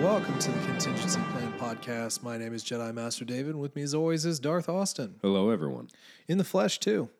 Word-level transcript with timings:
and 0.00 0.08
welcome 0.08 0.38
to 0.38 0.50
the 0.50 0.58
Contingency 0.66 1.20
Plan 1.32 1.52
Podcast. 1.58 2.22
My 2.22 2.38
name 2.38 2.54
is 2.54 2.64
Jedi 2.64 2.94
Master 2.94 3.24
David, 3.24 3.50
and 3.50 3.60
with 3.60 3.76
me 3.76 3.82
as 3.82 3.92
always 3.94 4.24
is 4.24 4.40
Darth 4.40 4.66
Austin. 4.68 5.16
Hello, 5.20 5.50
everyone. 5.50 5.88
In 6.26 6.38
the 6.38 6.44
flesh, 6.44 6.78
too. 6.78 7.10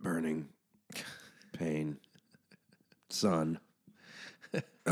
Burning, 0.00 0.48
pain, 1.52 1.96
sun. 3.08 3.58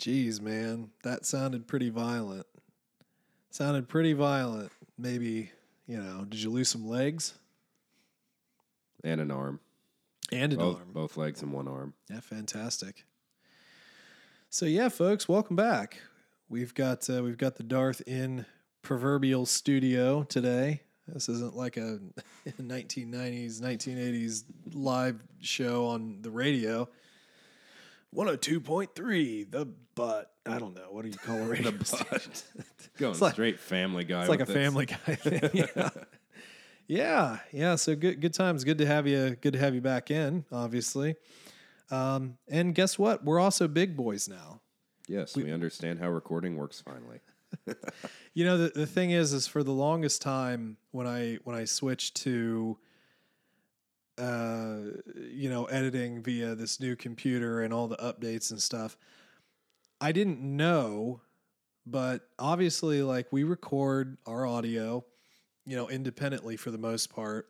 Jeez, 0.00 0.40
man, 0.40 0.90
that 1.04 1.24
sounded 1.24 1.68
pretty 1.68 1.90
violent. 1.90 2.46
Sounded 3.50 3.88
pretty 3.88 4.14
violent. 4.14 4.72
Maybe, 4.98 5.52
you 5.86 5.98
know, 5.98 6.24
did 6.28 6.42
you 6.42 6.50
lose 6.50 6.68
some 6.68 6.88
legs? 6.88 7.34
and 9.04 9.20
an 9.20 9.30
arm. 9.30 9.60
And 10.32 10.52
an 10.52 10.58
Both, 10.58 10.76
arm. 10.78 10.88
both 10.92 11.16
legs 11.16 11.40
and 11.42 11.52
one 11.52 11.66
arm. 11.68 11.94
Yeah, 12.10 12.20
fantastic. 12.20 13.04
So 14.52 14.66
yeah, 14.66 14.88
folks, 14.88 15.28
welcome 15.28 15.54
back. 15.54 16.00
We've 16.48 16.74
got 16.74 17.08
uh, 17.08 17.22
we've 17.22 17.38
got 17.38 17.54
the 17.56 17.62
Darth 17.62 18.00
in 18.06 18.46
proverbial 18.82 19.46
studio 19.46 20.24
today. 20.24 20.80
This 21.06 21.28
isn't 21.28 21.54
like 21.54 21.76
a 21.76 22.00
1990s, 22.60 23.60
1980s 23.60 24.44
live 24.72 25.22
show 25.40 25.86
on 25.86 26.18
the 26.22 26.30
radio. 26.30 26.88
102.3, 28.14 29.50
the 29.52 29.66
butt. 29.94 30.32
I 30.44 30.58
don't 30.58 30.74
know. 30.74 30.88
What 30.90 31.02
do 31.02 31.10
you 31.10 31.16
call 31.16 31.36
a 31.38 31.44
radio 31.48 31.70
station? 31.84 32.32
Going 32.98 33.16
like- 33.20 33.34
straight 33.34 33.60
family 33.60 34.02
guy. 34.02 34.20
It's 34.22 34.28
like 34.28 34.40
a 34.40 34.46
this. 34.46 34.54
family 34.54 34.86
guy 34.86 35.14
thing. 35.14 35.50
Yeah. 35.54 35.90
yeah, 36.88 37.38
yeah. 37.52 37.74
So 37.76 37.94
good, 37.94 38.20
good 38.20 38.34
times. 38.34 38.64
Good 38.64 38.78
to 38.78 38.86
have 38.86 39.06
you. 39.06 39.36
Good 39.40 39.52
to 39.52 39.60
have 39.60 39.76
you 39.76 39.80
back 39.80 40.10
in. 40.10 40.44
Obviously, 40.50 41.14
um, 41.90 42.38
and 42.48 42.74
guess 42.74 42.98
what? 42.98 43.24
We're 43.24 43.40
also 43.40 43.68
big 43.68 43.96
boys 43.96 44.28
now. 44.28 44.60
Yes, 45.08 45.36
we, 45.36 45.50
understand 45.50 45.98
how 45.98 46.08
recording 46.08 46.56
works 46.56 46.80
finally. 46.80 47.20
You 48.32 48.44
know, 48.44 48.58
the, 48.58 48.68
the 48.68 48.86
thing 48.86 49.10
is, 49.10 49.32
is 49.32 49.48
for 49.48 49.64
the 49.64 49.72
longest 49.72 50.22
time 50.22 50.76
when 50.92 51.06
I 51.06 51.38
when 51.42 51.56
I 51.56 51.64
switched 51.64 52.14
to, 52.18 52.78
uh, 54.18 54.76
you 55.16 55.50
know, 55.50 55.64
editing 55.64 56.22
via 56.22 56.54
this 56.54 56.78
new 56.78 56.94
computer 56.94 57.60
and 57.60 57.74
all 57.74 57.88
the 57.88 57.96
updates 57.96 58.52
and 58.52 58.62
stuff, 58.62 58.96
I 60.00 60.12
didn't 60.12 60.40
know, 60.40 61.22
but 61.84 62.28
obviously, 62.38 63.02
like 63.02 63.32
we 63.32 63.42
record 63.42 64.16
our 64.26 64.46
audio, 64.46 65.04
you 65.66 65.76
know, 65.76 65.88
independently 65.88 66.56
for 66.56 66.70
the 66.70 66.78
most 66.78 67.12
part, 67.12 67.48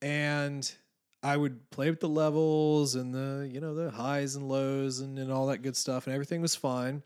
and 0.00 0.72
I 1.22 1.36
would 1.36 1.70
play 1.70 1.90
with 1.90 2.00
the 2.00 2.08
levels 2.08 2.94
and 2.94 3.14
the 3.14 3.48
you 3.52 3.60
know 3.60 3.74
the 3.74 3.90
highs 3.90 4.36
and 4.36 4.48
lows 4.48 5.00
and, 5.00 5.18
and 5.18 5.32
all 5.32 5.46
that 5.48 5.58
good 5.58 5.76
stuff, 5.76 6.06
and 6.06 6.14
everything 6.14 6.40
was 6.40 6.54
fine 6.54 7.02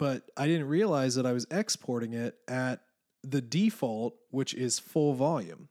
but 0.00 0.30
I 0.34 0.46
didn't 0.46 0.66
realize 0.68 1.14
that 1.16 1.26
I 1.26 1.32
was 1.32 1.46
exporting 1.50 2.14
it 2.14 2.38
at 2.48 2.80
the 3.22 3.42
default, 3.42 4.14
which 4.30 4.54
is 4.54 4.78
full 4.78 5.12
volume. 5.12 5.68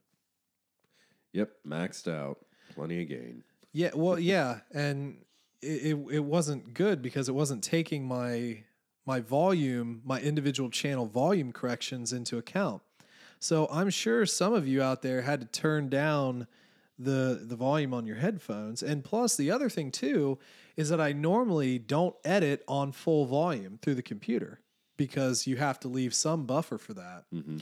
Yep, 1.32 1.50
maxed 1.66 2.06
out. 2.06 2.38
Plenty 2.76 3.02
of 3.02 3.08
gain. 3.08 3.42
Yeah, 3.72 3.90
well, 3.92 4.20
yeah, 4.20 4.60
and 4.72 5.16
it, 5.60 5.94
it 5.94 5.98
it 6.12 6.24
wasn't 6.24 6.74
good 6.74 7.02
because 7.02 7.28
it 7.28 7.34
wasn't 7.34 7.64
taking 7.64 8.06
my 8.06 8.62
my 9.04 9.18
volume, 9.18 10.00
my 10.04 10.20
individual 10.20 10.70
channel 10.70 11.06
volume 11.06 11.50
corrections 11.50 12.12
into 12.12 12.38
account. 12.38 12.82
So 13.40 13.66
I'm 13.68 13.90
sure 13.90 14.26
some 14.26 14.52
of 14.52 14.68
you 14.68 14.80
out 14.80 15.02
there 15.02 15.22
had 15.22 15.40
to 15.40 15.46
turn 15.48 15.88
down 15.88 16.46
the 17.02 17.40
the 17.42 17.56
volume 17.56 17.94
on 17.94 18.06
your 18.06 18.16
headphones. 18.16 18.82
And 18.82 19.02
plus 19.02 19.36
the 19.36 19.50
other 19.50 19.68
thing 19.68 19.90
too 19.90 20.38
is 20.76 20.90
that 20.90 21.00
I 21.00 21.12
normally 21.12 21.78
don't 21.78 22.14
edit 22.24 22.62
on 22.68 22.92
full 22.92 23.26
volume 23.26 23.78
through 23.82 23.94
the 23.96 24.02
computer 24.02 24.60
because 24.96 25.46
you 25.46 25.56
have 25.56 25.80
to 25.80 25.88
leave 25.88 26.12
some 26.14 26.44
buffer 26.44 26.78
for 26.78 26.94
that. 26.94 27.24
hmm 27.32 27.58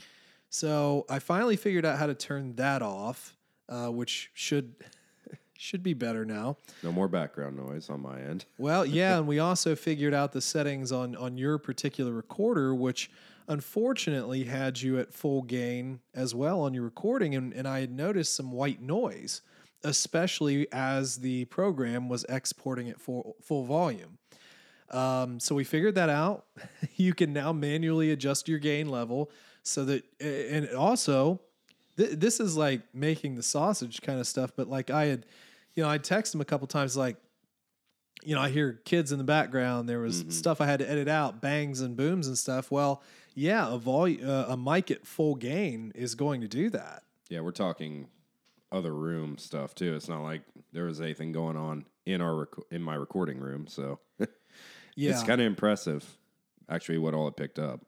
So 0.49 1.05
I 1.09 1.19
finally 1.19 1.55
figured 1.55 1.85
out 1.85 1.97
how 1.97 2.07
to 2.07 2.13
turn 2.15 2.55
that 2.55 2.81
off, 2.81 3.35
uh, 3.69 3.87
which 3.87 4.29
should 4.33 4.75
should 5.57 5.83
be 5.83 5.93
better 5.93 6.25
now. 6.25 6.57
No 6.83 6.91
more 6.91 7.07
background 7.07 7.55
noise 7.57 7.89
on 7.89 8.01
my 8.01 8.19
end. 8.19 8.45
Well, 8.57 8.85
yeah, 8.99 9.17
and 9.17 9.27
we 9.27 9.39
also 9.39 9.75
figured 9.75 10.13
out 10.13 10.33
the 10.33 10.41
settings 10.41 10.91
on 10.91 11.15
on 11.15 11.37
your 11.37 11.57
particular 11.57 12.11
recorder, 12.11 12.75
which 12.75 13.09
unfortunately 13.49 14.45
had 14.45 14.81
you 14.81 14.97
at 14.99 15.13
full 15.13 15.41
gain 15.41 15.99
as 16.13 16.33
well 16.33 16.61
on 16.61 16.73
your 16.73 16.83
recording, 16.83 17.35
and, 17.35 17.51
and 17.53 17.67
I 17.67 17.81
had 17.81 17.91
noticed 17.91 18.35
some 18.35 18.51
white 18.51 18.81
noise, 18.81 19.41
especially 19.83 20.67
as 20.71 21.17
the 21.17 21.45
program 21.45 22.07
was 22.07 22.25
exporting 22.29 22.89
at 22.89 23.01
full 23.01 23.35
full 23.41 23.65
volume. 23.65 24.17
Um, 24.91 25.39
so 25.39 25.53
we 25.55 25.63
figured 25.63 25.95
that 25.95 26.09
out. 26.09 26.45
you 26.95 27.13
can 27.13 27.33
now 27.33 27.51
manually 27.51 28.11
adjust 28.11 28.47
your 28.47 28.59
gain 28.59 28.89
level 28.89 29.29
so 29.63 29.85
that, 29.85 30.03
and 30.21 30.67
also, 30.69 31.41
th- 31.97 32.11
this 32.11 32.39
is 32.39 32.55
like 32.57 32.81
making 32.93 33.35
the 33.35 33.43
sausage 33.43 34.01
kind 34.01 34.19
of 34.19 34.27
stuff. 34.27 34.51
But 34.55 34.67
like 34.69 34.89
I 34.89 35.05
had, 35.05 35.25
you 35.75 35.83
know, 35.83 35.89
I 35.89 35.99
texted 35.99 36.35
him 36.35 36.41
a 36.41 36.45
couple 36.45 36.65
times, 36.65 36.97
like, 36.97 37.17
you 38.23 38.33
know, 38.35 38.41
I 38.41 38.49
hear 38.49 38.73
kids 38.83 39.11
in 39.11 39.17
the 39.17 39.23
background. 39.23 39.87
There 39.87 39.99
was 39.99 40.23
Mhm. 40.23 40.31
stuff 40.31 40.59
I 40.59 40.65
had 40.65 40.79
to 40.79 40.89
edit 40.89 41.07
out, 41.07 41.39
bangs 41.41 41.81
and 41.81 41.95
booms 41.95 42.27
and 42.27 42.37
stuff. 42.37 42.71
Well, 42.71 43.01
yeah, 43.39 43.73
a 43.73 43.77
volume, 43.77 44.27
uh, 44.27 44.45
a 44.49 44.57
mic 44.57 44.91
at 44.91 45.07
full 45.07 45.35
gain 45.35 45.91
is 45.95 46.15
going 46.15 46.41
to 46.41 46.47
do 46.47 46.69
that. 46.71 47.03
Yeah, 47.29 47.39
we're 47.41 47.51
talking 47.51 48.07
other 48.71 48.93
room 48.93 49.37
stuff 49.37 49.73
too. 49.73 49.95
It's 49.95 50.09
not 50.09 50.23
like 50.23 50.41
there 50.73 50.85
was 50.85 50.99
anything 50.99 51.31
going 51.31 51.55
on 51.55 51.85
in 52.05 52.21
our 52.21 52.35
rec- 52.35 52.65
in 52.71 52.81
my 52.81 52.95
recording 52.95 53.39
room, 53.39 53.67
so 53.67 53.99
Yeah, 54.95 55.11
it's 55.11 55.23
kind 55.23 55.39
of 55.39 55.47
impressive. 55.47 56.17
Actually, 56.69 56.97
what 56.97 57.13
all 57.13 57.29
it 57.29 57.37
picked 57.37 57.57
up. 57.57 57.85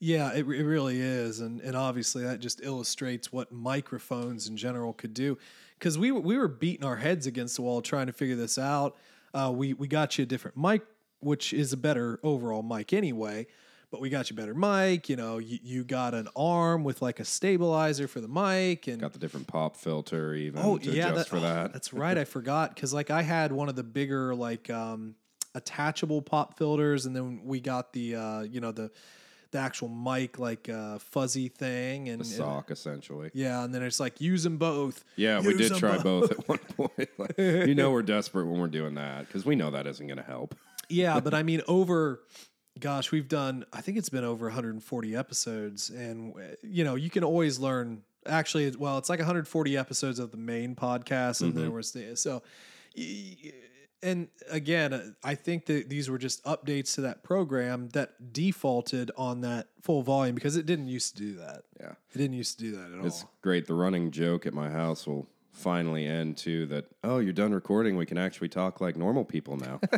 Yeah, 0.00 0.32
it, 0.32 0.46
it 0.46 0.64
really 0.64 0.98
is, 1.00 1.40
and 1.40 1.60
and 1.60 1.76
obviously 1.76 2.24
that 2.24 2.40
just 2.40 2.62
illustrates 2.62 3.30
what 3.30 3.52
microphones 3.52 4.48
in 4.48 4.56
general 4.56 4.94
could 4.94 5.12
do. 5.12 5.36
Because 5.78 5.98
we 5.98 6.12
were, 6.12 6.20
we 6.20 6.38
were 6.38 6.48
beating 6.48 6.86
our 6.86 6.96
heads 6.96 7.26
against 7.26 7.56
the 7.56 7.62
wall 7.62 7.82
trying 7.82 8.06
to 8.06 8.12
figure 8.14 8.36
this 8.36 8.56
out. 8.56 8.96
Uh, 9.34 9.52
we 9.54 9.74
we 9.74 9.86
got 9.86 10.16
you 10.16 10.22
a 10.22 10.26
different 10.26 10.56
mic, 10.56 10.82
which 11.20 11.52
is 11.52 11.74
a 11.74 11.76
better 11.76 12.18
overall 12.22 12.62
mic 12.62 12.94
anyway. 12.94 13.46
But 13.94 14.00
we 14.00 14.10
got 14.10 14.28
you 14.28 14.34
better 14.34 14.54
mic. 14.54 15.08
You 15.08 15.14
know, 15.14 15.38
you, 15.38 15.56
you 15.62 15.84
got 15.84 16.14
an 16.14 16.26
arm 16.34 16.82
with 16.82 17.00
like 17.00 17.20
a 17.20 17.24
stabilizer 17.24 18.08
for 18.08 18.20
the 18.20 18.26
mic, 18.26 18.88
and 18.88 19.00
Got 19.00 19.12
the 19.12 19.20
different 19.20 19.46
pop 19.46 19.76
filter 19.76 20.34
even 20.34 20.60
oh 20.64 20.78
to 20.78 20.90
yeah, 20.90 21.10
adjust 21.10 21.30
that, 21.30 21.36
for 21.36 21.38
that. 21.38 21.72
that's 21.72 21.92
right. 21.92 22.18
I 22.18 22.24
forgot 22.24 22.74
because 22.74 22.92
like 22.92 23.12
I 23.12 23.22
had 23.22 23.52
one 23.52 23.68
of 23.68 23.76
the 23.76 23.84
bigger 23.84 24.34
like 24.34 24.68
um, 24.68 25.14
attachable 25.54 26.22
pop 26.22 26.58
filters, 26.58 27.06
and 27.06 27.14
then 27.14 27.42
we 27.44 27.60
got 27.60 27.92
the 27.92 28.16
uh, 28.16 28.40
you 28.40 28.60
know 28.60 28.72
the 28.72 28.90
the 29.52 29.58
actual 29.60 29.88
mic 29.88 30.40
like 30.40 30.68
uh, 30.68 30.98
fuzzy 30.98 31.46
thing, 31.46 32.08
and 32.08 32.18
the 32.20 32.24
and- 32.24 32.34
sock 32.34 32.72
essentially. 32.72 33.30
yeah, 33.32 33.62
and 33.62 33.72
then 33.72 33.84
it's 33.84 34.00
like 34.00 34.20
use 34.20 34.42
them 34.42 34.56
both. 34.56 35.04
Yeah, 35.14 35.38
we 35.38 35.54
did 35.56 35.72
try 35.76 35.98
both 35.98 36.32
at 36.32 36.48
one 36.48 36.58
point. 36.76 37.10
Like, 37.16 37.38
you 37.38 37.76
know, 37.76 37.92
we're 37.92 38.02
desperate 38.02 38.46
when 38.46 38.58
we're 38.58 38.66
doing 38.66 38.96
that 38.96 39.28
because 39.28 39.46
we 39.46 39.54
know 39.54 39.70
that 39.70 39.86
isn't 39.86 40.04
going 40.08 40.16
to 40.18 40.24
help. 40.24 40.56
Yeah, 40.88 41.20
but 41.20 41.32
I 41.32 41.44
mean 41.44 41.62
over. 41.68 42.22
Gosh, 42.80 43.12
we've 43.12 43.28
done. 43.28 43.64
I 43.72 43.80
think 43.80 43.98
it's 43.98 44.08
been 44.08 44.24
over 44.24 44.46
140 44.46 45.16
episodes, 45.16 45.90
and 45.90 46.34
you 46.62 46.84
know 46.84 46.96
you 46.96 47.10
can 47.10 47.24
always 47.24 47.58
learn. 47.58 48.02
Actually, 48.26 48.70
well, 48.76 48.98
it's 48.98 49.08
like 49.08 49.18
140 49.18 49.76
episodes 49.76 50.18
of 50.18 50.30
the 50.30 50.36
main 50.38 50.74
podcast, 50.74 51.42
and 51.42 51.54
there 51.54 51.70
was 51.70 51.92
the 51.92 52.16
so. 52.16 52.42
And 54.02 54.28
again, 54.50 54.92
uh, 54.92 55.02
I 55.22 55.34
think 55.34 55.64
that 55.66 55.88
these 55.88 56.10
were 56.10 56.18
just 56.18 56.44
updates 56.44 56.94
to 56.96 57.00
that 57.02 57.22
program 57.22 57.88
that 57.90 58.34
defaulted 58.34 59.10
on 59.16 59.40
that 59.40 59.68
full 59.80 60.02
volume 60.02 60.34
because 60.34 60.56
it 60.56 60.66
didn't 60.66 60.88
used 60.88 61.16
to 61.16 61.22
do 61.22 61.36
that. 61.36 61.62
Yeah, 61.80 61.92
It 62.12 62.18
didn't 62.18 62.36
used 62.36 62.58
to 62.58 62.64
do 62.64 62.76
that 62.76 62.90
at 62.90 62.90
it's 62.90 62.98
all. 62.98 63.06
It's 63.06 63.24
great. 63.40 63.66
The 63.66 63.72
running 63.72 64.10
joke 64.10 64.44
at 64.44 64.52
my 64.52 64.68
house 64.68 65.06
will 65.06 65.26
finally 65.54 66.06
end 66.06 66.36
too. 66.36 66.66
That 66.66 66.84
oh, 67.02 67.18
you're 67.20 67.32
done 67.32 67.54
recording. 67.54 67.96
We 67.96 68.04
can 68.04 68.18
actually 68.18 68.50
talk 68.50 68.80
like 68.82 68.96
normal 68.96 69.24
people 69.24 69.56
now. 69.56 69.80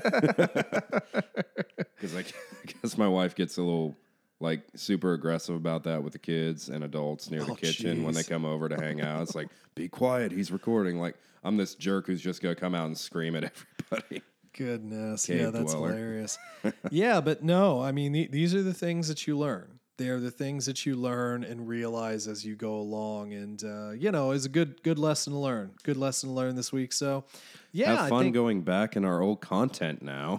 Because 1.98 2.14
I, 2.14 2.20
I 2.20 2.72
guess 2.82 2.98
my 2.98 3.08
wife 3.08 3.34
gets 3.34 3.56
a 3.56 3.62
little 3.62 3.96
like 4.38 4.60
super 4.74 5.14
aggressive 5.14 5.56
about 5.56 5.84
that 5.84 6.02
with 6.02 6.12
the 6.12 6.18
kids 6.18 6.68
and 6.68 6.84
adults 6.84 7.30
near 7.30 7.42
the 7.42 7.52
Oh, 7.52 7.54
kitchen 7.54 8.02
when 8.04 8.12
they 8.12 8.22
come 8.22 8.44
over 8.44 8.68
to 8.68 8.76
hang 8.76 9.00
out. 9.00 9.22
It's 9.22 9.34
like, 9.34 9.48
be 9.74 9.88
quiet. 9.88 10.30
He's 10.30 10.50
recording. 10.52 11.00
Like 11.00 11.16
I'm 11.42 11.56
this 11.56 11.74
jerk 11.74 12.06
who's 12.06 12.20
just 12.20 12.42
gonna 12.42 12.54
come 12.54 12.74
out 12.74 12.86
and 12.86 12.96
scream 12.98 13.34
at 13.34 13.44
everybody. 13.90 14.22
Goodness, 14.52 15.26
Cave 15.26 15.40
yeah, 15.40 15.50
that's 15.50 15.72
dweller. 15.72 15.88
hilarious. 15.88 16.38
yeah, 16.90 17.20
but 17.22 17.42
no, 17.42 17.80
I 17.80 17.92
mean 17.92 18.12
the, 18.12 18.26
these 18.26 18.54
are 18.54 18.62
the 18.62 18.74
things 18.74 19.08
that 19.08 19.26
you 19.26 19.38
learn. 19.38 19.75
They 19.98 20.08
are 20.08 20.20
the 20.20 20.30
things 20.30 20.66
that 20.66 20.84
you 20.84 20.94
learn 20.94 21.42
and 21.42 21.66
realize 21.66 22.28
as 22.28 22.44
you 22.44 22.54
go 22.54 22.74
along, 22.76 23.32
and 23.32 23.62
uh, 23.64 23.90
you 23.92 24.10
know, 24.12 24.32
is 24.32 24.44
a 24.44 24.48
good 24.50 24.82
good 24.82 24.98
lesson 24.98 25.32
to 25.32 25.38
learn. 25.38 25.70
Good 25.84 25.96
lesson 25.96 26.28
to 26.28 26.34
learn 26.34 26.54
this 26.54 26.70
week. 26.72 26.92
So, 26.92 27.24
yeah, 27.72 27.96
Have 27.96 28.08
fun 28.10 28.24
think, 28.24 28.34
going 28.34 28.60
back 28.62 28.96
in 28.96 29.04
our 29.06 29.22
old 29.22 29.40
content 29.40 30.02
now. 30.02 30.38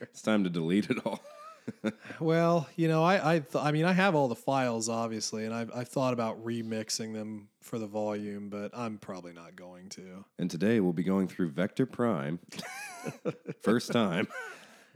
it's 0.00 0.22
time 0.22 0.44
to 0.44 0.50
delete 0.50 0.88
it 0.90 0.98
all. 1.04 1.20
Well, 2.18 2.66
you 2.76 2.88
know, 2.88 3.04
I 3.04 3.34
I, 3.34 3.38
th- 3.40 3.62
I 3.62 3.72
mean, 3.72 3.84
I 3.84 3.92
have 3.92 4.14
all 4.14 4.26
the 4.26 4.34
files 4.34 4.88
obviously, 4.88 5.44
and 5.44 5.54
I've 5.54 5.70
I've 5.74 5.88
thought 5.88 6.14
about 6.14 6.42
remixing 6.42 7.12
them 7.12 7.48
for 7.60 7.78
the 7.78 7.86
volume, 7.86 8.48
but 8.48 8.70
I'm 8.72 8.96
probably 8.96 9.34
not 9.34 9.54
going 9.54 9.90
to. 9.90 10.24
And 10.38 10.50
today 10.50 10.80
we'll 10.80 10.94
be 10.94 11.02
going 11.04 11.28
through 11.28 11.50
Vector 11.50 11.84
Prime. 11.84 12.38
First 13.62 13.92
time. 13.92 14.28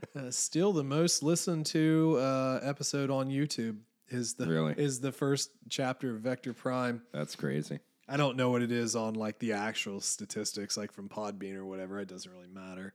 Uh, 0.16 0.30
still 0.30 0.72
the 0.72 0.84
most 0.84 1.22
listened 1.22 1.64
to 1.64 2.18
uh, 2.20 2.60
episode 2.62 3.08
on 3.10 3.28
YouTube 3.28 3.78
is 4.08 4.34
the 4.34 4.46
Really? 4.46 4.74
is 4.76 5.00
the 5.00 5.12
first 5.12 5.50
chapter 5.70 6.14
of 6.14 6.20
Vector 6.20 6.52
Prime. 6.52 7.02
That's 7.12 7.34
crazy. 7.34 7.78
I 8.08 8.16
don't 8.18 8.36
know 8.36 8.50
what 8.50 8.60
it 8.62 8.70
is 8.70 8.94
on 8.94 9.14
like 9.14 9.38
the 9.38 9.52
actual 9.52 10.00
statistics, 10.00 10.76
like 10.76 10.92
from 10.92 11.08
Podbean 11.08 11.54
or 11.54 11.64
whatever. 11.64 11.98
It 11.98 12.08
doesn't 12.08 12.30
really 12.30 12.48
matter. 12.48 12.92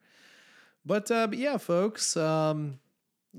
But 0.86 1.10
uh, 1.10 1.28
but 1.28 1.40
yeah, 1.40 1.58
folks, 1.58 2.16
um, 2.18 2.80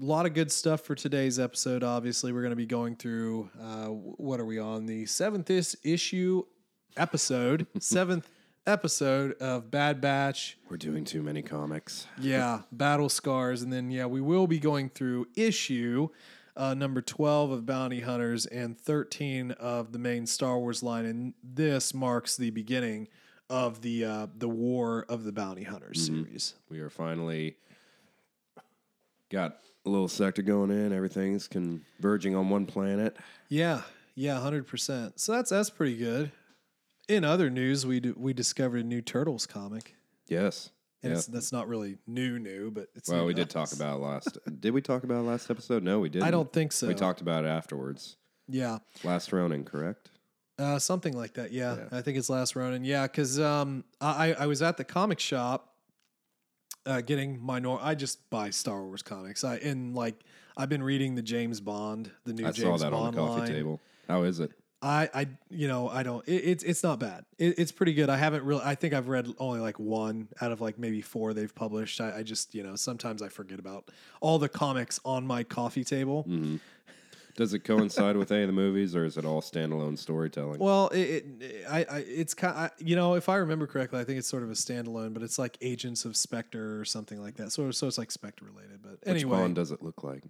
a 0.01 0.05
lot 0.05 0.27
of 0.27 0.35
good 0.35 0.51
stuff 0.51 0.81
for 0.81 0.95
today's 0.97 1.39
episode. 1.39 1.85
Obviously, 1.85 2.33
we're 2.33 2.43
going 2.43 2.51
to 2.51 2.57
be 2.57 2.67
going 2.67 2.97
through 2.97 3.49
uh, 3.61 3.87
what 3.87 4.41
are 4.41 4.45
we 4.47 4.59
on 4.59 4.87
the 4.87 5.07
seventh 5.07 5.51
is- 5.51 5.77
issue 5.85 6.43
episode, 6.97 7.67
seventh 7.79 8.29
episode 8.69 9.33
of 9.41 9.71
Bad 9.71 10.01
Batch. 10.01 10.59
We're 10.71 10.77
doing 10.77 11.05
too 11.05 11.23
many 11.23 11.43
comics. 11.43 12.07
Yeah, 12.21 12.61
Battle 12.71 13.09
Scars, 13.09 13.63
and 13.63 13.73
then 13.73 13.91
yeah, 13.91 14.07
we 14.07 14.21
will 14.21 14.47
be 14.47 14.59
going 14.59 14.91
through 14.91 15.29
issue 15.37 16.09
uh, 16.57 16.75
number 16.75 17.01
twelve 17.01 17.51
of 17.51 17.65
Bounty 17.65 18.01
Hunters 18.01 18.45
and 18.47 18.79
thirteen 18.79 19.53
of 19.53 19.93
the 19.93 19.99
main 19.99 20.27
Star 20.27 20.59
Wars 20.59 20.83
line, 20.83 21.07
and 21.07 21.35
this 21.43 21.95
marks 21.95 22.37
the 22.37 22.51
beginning 22.51 23.09
of 23.49 23.81
the 23.81 24.05
uh, 24.05 24.27
the 24.37 24.49
War 24.49 25.07
of 25.09 25.25
the 25.25 25.33
Bounty 25.33 25.63
Hunters 25.63 26.07
series. 26.07 26.55
We 26.69 26.81
are 26.81 26.91
finally 26.91 27.57
got 29.31 29.59
a 29.87 29.89
little 29.89 30.09
sector 30.09 30.43
going 30.43 30.71
in. 30.71 30.93
Everything's 30.93 31.49
converging 31.49 32.35
on 32.35 32.51
one 32.51 32.67
planet. 32.67 33.17
Yeah, 33.49 33.83
yeah, 34.15 34.41
hundred 34.41 34.67
percent. 34.67 35.19
So 35.21 35.33
that's 35.33 35.51
that's 35.51 35.71
pretty 35.71 35.97
good. 35.97 36.33
In 37.09 37.25
other 37.25 37.49
news, 37.51 37.87
we 37.87 38.01
do, 38.01 38.15
we 38.19 38.33
discovered 38.35 38.79
a 38.85 38.87
new 38.87 39.01
Turtles 39.01 39.47
comic, 39.47 39.97
Yes. 40.29 40.71
and 41.03 41.13
it's, 41.15 41.27
that's 41.27 41.53
not 41.53 41.67
really 41.69 41.97
new, 42.07 42.39
new, 42.39 42.71
but 42.71 42.89
it's 42.95 43.09
Well, 43.09 43.21
new 43.21 43.27
we 43.29 43.35
to 43.35 43.43
did 43.45 43.51
talk 43.51 43.65
us. 43.65 43.73
about 43.73 43.97
it 43.99 44.03
last. 44.03 44.39
did 44.61 44.73
we 44.75 44.83
talk 44.83 45.05
about 45.05 45.21
it 45.21 45.23
last 45.23 45.51
episode? 45.51 45.83
No, 45.83 46.01
we 46.01 46.11
didn't. 46.11 46.27
I 46.27 46.31
don't 46.31 46.53
think 46.53 46.71
so. 46.73 46.87
We 46.87 46.95
talked 46.95 47.23
about 47.23 47.45
it 47.45 47.49
afterwards. 47.49 48.17
Yeah, 48.47 48.79
Last 49.05 49.33
Ronin, 49.33 49.65
correct? 49.65 50.11
Uh, 50.59 50.79
something 50.79 51.15
like 51.17 51.35
that. 51.35 51.53
Yeah, 51.53 51.77
Yeah. 51.77 51.99
I 51.99 52.03
think 52.03 52.19
it's 52.19 52.29
Last 52.31 52.57
Ronin. 52.57 52.85
Yeah, 52.85 53.03
because 53.07 53.39
um, 53.39 53.85
I 54.01 54.33
I 54.35 54.47
was 54.47 54.61
at 54.63 54.77
the 54.79 54.85
comic 54.85 55.21
shop, 55.21 55.75
uh, 56.87 57.01
getting 57.03 57.39
my 57.41 57.59
nor. 57.59 57.79
I 57.83 57.95
just 57.95 58.29
buy 58.31 58.51
Star 58.51 58.83
Wars 58.85 59.03
comics. 59.03 59.45
I 59.45 59.57
and 59.57 59.95
like 59.95 60.25
I've 60.57 60.69
been 60.71 60.83
reading 60.83 61.15
the 61.15 61.23
James 61.23 61.61
Bond, 61.61 62.11
the 62.25 62.33
new 62.33 62.47
I 62.47 62.51
James 62.53 62.81
saw 62.81 62.85
that 62.85 62.91
Bond 62.91 63.09
on 63.09 63.15
the 63.15 63.21
coffee 63.21 63.41
line. 63.41 63.49
table. 63.53 63.81
How 64.09 64.23
is 64.23 64.41
it? 64.41 64.51
I 64.81 65.11
I 65.13 65.29
you 65.51 65.67
know 65.67 65.89
I 65.89 66.03
don't. 66.03 66.27
It, 66.29 66.37
it's 66.37 66.65
it's 66.65 66.83
not 66.83 67.01
bad. 67.01 67.25
It, 67.39 67.59
it's 67.59 67.73
pretty 67.73 67.95
good. 67.95 68.09
I 68.09 68.17
haven't 68.17 68.45
really. 68.45 68.63
I 68.65 68.75
think 68.75 68.95
I've 68.95 69.09
read 69.09 69.29
only 69.39 69.61
like 69.61 69.79
one 69.79 70.29
out 70.41 70.53
of 70.53 70.61
like 70.61 70.79
maybe 70.79 71.01
four 71.01 71.35
they've 71.35 71.55
published. 71.55 72.01
I, 72.01 72.19
I 72.19 72.23
just 72.23 72.55
you 72.55 72.63
know 72.63 72.77
sometimes 72.77 73.23
I 73.23 73.29
forget 73.29 73.59
about 73.59 73.91
all 74.21 74.39
the 74.39 74.49
comics 74.49 75.01
on 75.05 75.27
my 75.27 75.43
coffee 75.43 75.85
table. 75.85 76.25
Mm. 76.29 76.61
Does 77.37 77.55
it 77.55 77.61
coincide 77.61 78.17
with 78.17 78.33
any 78.33 78.43
of 78.43 78.49
the 78.49 78.53
movies, 78.53 78.97
or 78.97 79.05
is 79.05 79.17
it 79.17 79.25
all 79.25 79.41
standalone 79.41 79.97
storytelling? 79.97 80.59
Well, 80.59 80.89
it, 80.89 81.25
it 81.39 81.65
I, 81.71 81.87
I 81.89 81.99
it's 81.99 82.35
kind 82.35 82.57
of, 82.57 82.71
you 82.85 82.97
know 82.97 83.15
if 83.15 83.29
I 83.29 83.37
remember 83.37 83.67
correctly, 83.69 84.01
I 84.01 84.05
think 84.05 84.19
it's 84.19 84.27
sort 84.27 84.43
of 84.43 84.51
a 84.51 84.55
standalone, 84.55 85.15
but 85.15 85.23
it's 85.23 85.39
like 85.39 85.57
Agents 85.61 86.05
of 86.05 86.17
Spectre 86.17 86.81
or 86.81 86.85
something 86.85 87.21
like 87.21 87.37
that. 87.37 87.53
So 87.53 87.71
so 87.71 87.87
it's 87.87 87.99
like 87.99 88.11
Spectre 88.11 88.45
related. 88.45 88.83
But 88.83 88.93
Which 88.93 89.01
anyway, 89.07 89.39
Bond 89.39 89.55
does 89.55 89.71
it 89.71 89.83
look 89.83 90.03
like? 90.03 90.25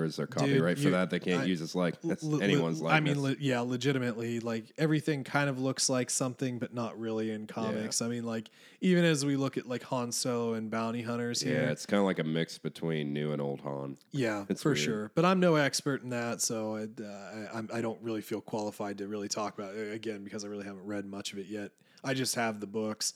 Or 0.00 0.04
is 0.04 0.16
there 0.16 0.26
copyright 0.26 0.78
for 0.78 0.84
you- 0.84 0.90
that? 0.92 1.10
They 1.10 1.20
can't 1.20 1.42
I- 1.42 1.44
use 1.44 1.60
its 1.60 1.74
like 1.74 2.00
that's 2.02 2.22
le- 2.22 2.36
le- 2.36 2.42
anyone's 2.44 2.80
I 2.80 2.84
likeness. 2.86 3.14
mean, 3.16 3.22
le- 3.24 3.36
yeah, 3.38 3.60
legitimately, 3.60 4.40
like 4.40 4.72
everything 4.78 5.24
kind 5.24 5.50
of 5.50 5.60
looks 5.60 5.88
like 5.90 6.08
something, 6.10 6.58
but 6.58 6.72
not 6.72 6.98
really 6.98 7.30
in 7.30 7.46
comics. 7.46 8.00
I 8.00 8.08
mean, 8.08 8.24
like 8.24 8.50
even 8.80 9.04
as 9.04 9.24
we 9.26 9.36
look 9.36 9.56
at 9.58 9.66
like 9.68 9.82
Han 9.84 10.10
Solo 10.12 10.54
and 10.54 10.70
Bounty 10.70 11.02
Hunters 11.02 11.42
yeah, 11.42 11.50
here, 11.52 11.60
it's 11.64 11.84
kind 11.86 11.98
of 12.00 12.06
like 12.06 12.18
a 12.18 12.24
mix 12.24 12.56
between 12.58 13.12
new 13.12 13.32
and 13.32 13.42
old 13.42 13.60
Han. 13.60 13.98
Yeah, 14.10 14.46
It's 14.48 14.62
for 14.62 14.70
weird. 14.70 14.78
sure. 14.78 15.12
But 15.14 15.24
I'm 15.26 15.38
no 15.40 15.56
expert 15.56 16.02
in 16.02 16.10
that, 16.10 16.40
so 16.40 16.76
I, 16.76 16.82
uh, 17.02 17.06
I, 17.06 17.56
I'm- 17.56 17.68
I 17.72 17.80
don't 17.82 18.00
really 18.02 18.22
feel 18.22 18.40
qualified 18.40 18.98
to 18.98 19.06
really 19.08 19.28
talk 19.28 19.58
about 19.58 19.74
it 19.74 19.92
again 19.94 20.24
because 20.24 20.44
I 20.44 20.48
really 20.48 20.64
haven't 20.64 20.86
read 20.86 21.04
much 21.04 21.32
of 21.34 21.38
it 21.38 21.46
yet. 21.46 21.72
I 22.02 22.14
just 22.14 22.34
have 22.36 22.60
the 22.60 22.66
books. 22.66 23.12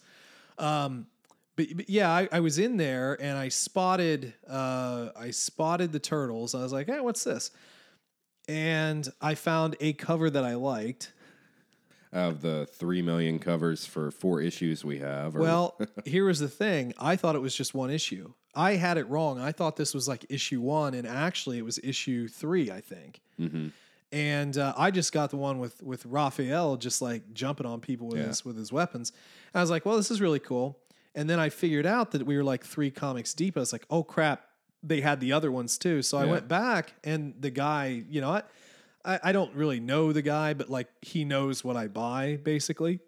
Um, 0.59 1.07
but, 1.57 1.67
but 1.77 1.89
yeah, 1.91 2.11
I, 2.11 2.29
I 2.33 2.41
was 2.41 2.59
in 2.59 2.77
there 2.77 3.17
and 3.21 3.37
I 3.39 3.49
spotted 3.49 4.35
uh, 4.49 5.11
I 5.17 5.31
spotted 5.31 5.93
the 5.93 6.01
turtles. 6.01 6.55
I 6.55 6.63
was 6.63 6.73
like, 6.73 6.87
hey, 6.89 7.01
what's 7.01 7.25
this? 7.25 7.51
And 8.49 9.09
I 9.21 9.35
found 9.35 9.77
a 9.81 9.93
cover 9.95 10.29
that 10.31 10.45
I 10.45 10.55
liked. 10.55 11.13
Of 12.13 12.43
the 12.43 12.67
three 12.67 13.03
million 13.03 13.41
covers 13.41 13.87
for 13.87 14.13
four 14.13 14.41
issues 14.41 14.85
we 14.85 14.99
have, 15.01 15.35
or, 15.35 15.41
Well, 15.41 15.81
here 16.05 16.27
was 16.27 16.39
the 16.39 16.49
thing. 16.49 16.95
I 16.97 17.17
thought 17.17 17.35
it 17.35 17.41
was 17.41 17.57
just 17.57 17.75
one 17.75 17.91
issue. 17.91 18.33
I 18.55 18.75
had 18.77 18.99
it 18.99 19.09
wrong. 19.09 19.41
I 19.41 19.51
thought 19.51 19.75
this 19.75 19.93
was 19.95 20.07
like 20.07 20.25
issue 20.29 20.61
one, 20.61 20.95
and 20.95 21.09
actually 21.09 21.59
it 21.59 21.65
was 21.65 21.81
issue 21.83 22.29
three, 22.29 22.71
I 22.71 22.81
think. 22.81 23.21
Mhm. 23.41 23.73
And 24.13 24.57
uh, 24.57 24.75
I 24.77 24.93
just 24.93 25.13
got 25.13 25.31
the 25.31 25.37
one 25.37 25.59
with 25.59 25.83
with 25.83 26.07
Raphael 26.07 26.77
just 26.77 27.03
like 27.03 27.35
jumping 27.35 27.67
on 27.67 27.81
people 27.81 28.07
with 28.07 28.19
Yeah. 28.19 28.27
his 28.29 28.45
with 28.45 28.57
his 28.57 28.73
weapons. 28.73 29.11
I 29.53 29.61
was 29.61 29.71
like, 29.71 29.85
well, 29.85 29.97
this 29.97 30.13
is 30.13 30.21
really 30.21 30.39
cool. 30.39 30.79
And 31.15 31.31
then 31.31 31.39
I 31.39 31.49
figured 31.49 31.87
out 31.87 32.11
that 32.13 32.27
we 32.27 32.37
were 32.37 32.45
like 32.45 32.65
three 32.65 32.91
comics 32.91 33.35
deep. 33.35 33.57
I 33.57 33.61
was 33.61 33.73
like, 33.73 33.85
oh 33.89 34.03
crap, 34.03 34.45
they 34.83 35.01
had 35.01 35.21
the 35.21 35.33
other 35.33 35.51
ones 35.53 35.79
too. 35.79 36.03
So 36.03 36.19
I 36.19 36.25
went 36.33 36.49
back, 36.49 36.95
and 37.05 37.35
the 37.41 37.51
guy, 37.51 38.03
you 38.11 38.21
know, 38.21 38.31
I, 38.31 38.43
I 39.05 39.21
I 39.25 39.33
don't 39.33 39.55
really 39.55 39.81
know 39.81 40.13
the 40.13 40.23
guy, 40.23 40.55
but 40.55 40.69
like 40.69 40.89
he 41.03 41.25
knows 41.25 41.63
what 41.65 41.77
I 41.77 41.87
buy 41.89 42.37
basically. 42.43 43.01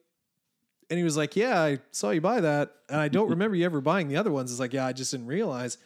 And 0.88 0.98
he 0.98 1.04
was 1.04 1.16
like, 1.16 1.34
"Yeah, 1.34 1.60
I 1.60 1.78
saw 1.90 2.10
you 2.10 2.20
buy 2.20 2.40
that, 2.40 2.72
and 2.88 3.00
I 3.00 3.08
don't 3.08 3.28
remember 3.36 3.56
you 3.56 3.64
ever 3.64 3.80
buying 3.80 4.06
the 4.08 4.16
other 4.16 4.30
ones." 4.30 4.50
It's 4.52 4.60
like, 4.60 4.72
"Yeah, 4.72 4.86
I 4.86 4.92
just 4.92 5.10
didn't 5.10 5.26
realize." 5.26 5.78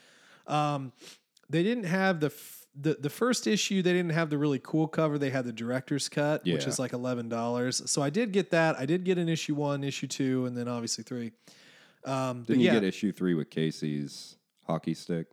Um, 0.47 0.93
they 1.49 1.63
didn't 1.63 1.85
have 1.85 2.21
the, 2.21 2.27
f- 2.27 2.67
the 2.79 2.95
the 3.01 3.09
first 3.11 3.47
issue. 3.47 3.81
They 3.83 3.93
didn't 3.95 4.13
have 4.13 4.29
the 4.31 4.37
really 4.39 4.59
cool 4.63 4.87
cover. 4.89 5.17
They 5.19 5.31
had 5.31 5.45
the 5.47 5.53
director's 5.53 6.09
cut, 6.09 6.43
which 6.55 6.67
is 6.69 6.79
like 6.79 6.93
eleven 6.93 7.29
dollars. 7.31 7.83
So 7.91 8.03
I 8.03 8.11
did 8.11 8.33
get 8.33 8.51
that. 8.51 8.79
I 8.79 8.85
did 8.85 9.05
get 9.05 9.17
an 9.17 9.29
issue 9.29 9.55
one, 9.55 9.83
issue 9.85 10.07
two, 10.07 10.45
and 10.47 10.55
then 10.57 10.69
obviously 10.69 11.03
three. 11.03 11.33
Um, 12.05 12.43
didn't 12.45 12.63
yeah, 12.63 12.75
you 12.75 12.81
get 12.81 12.87
issue 12.87 13.13
three 13.13 13.35
with 13.35 13.51
Casey's 13.51 14.37
hockey 14.67 14.95
stick? 14.95 15.27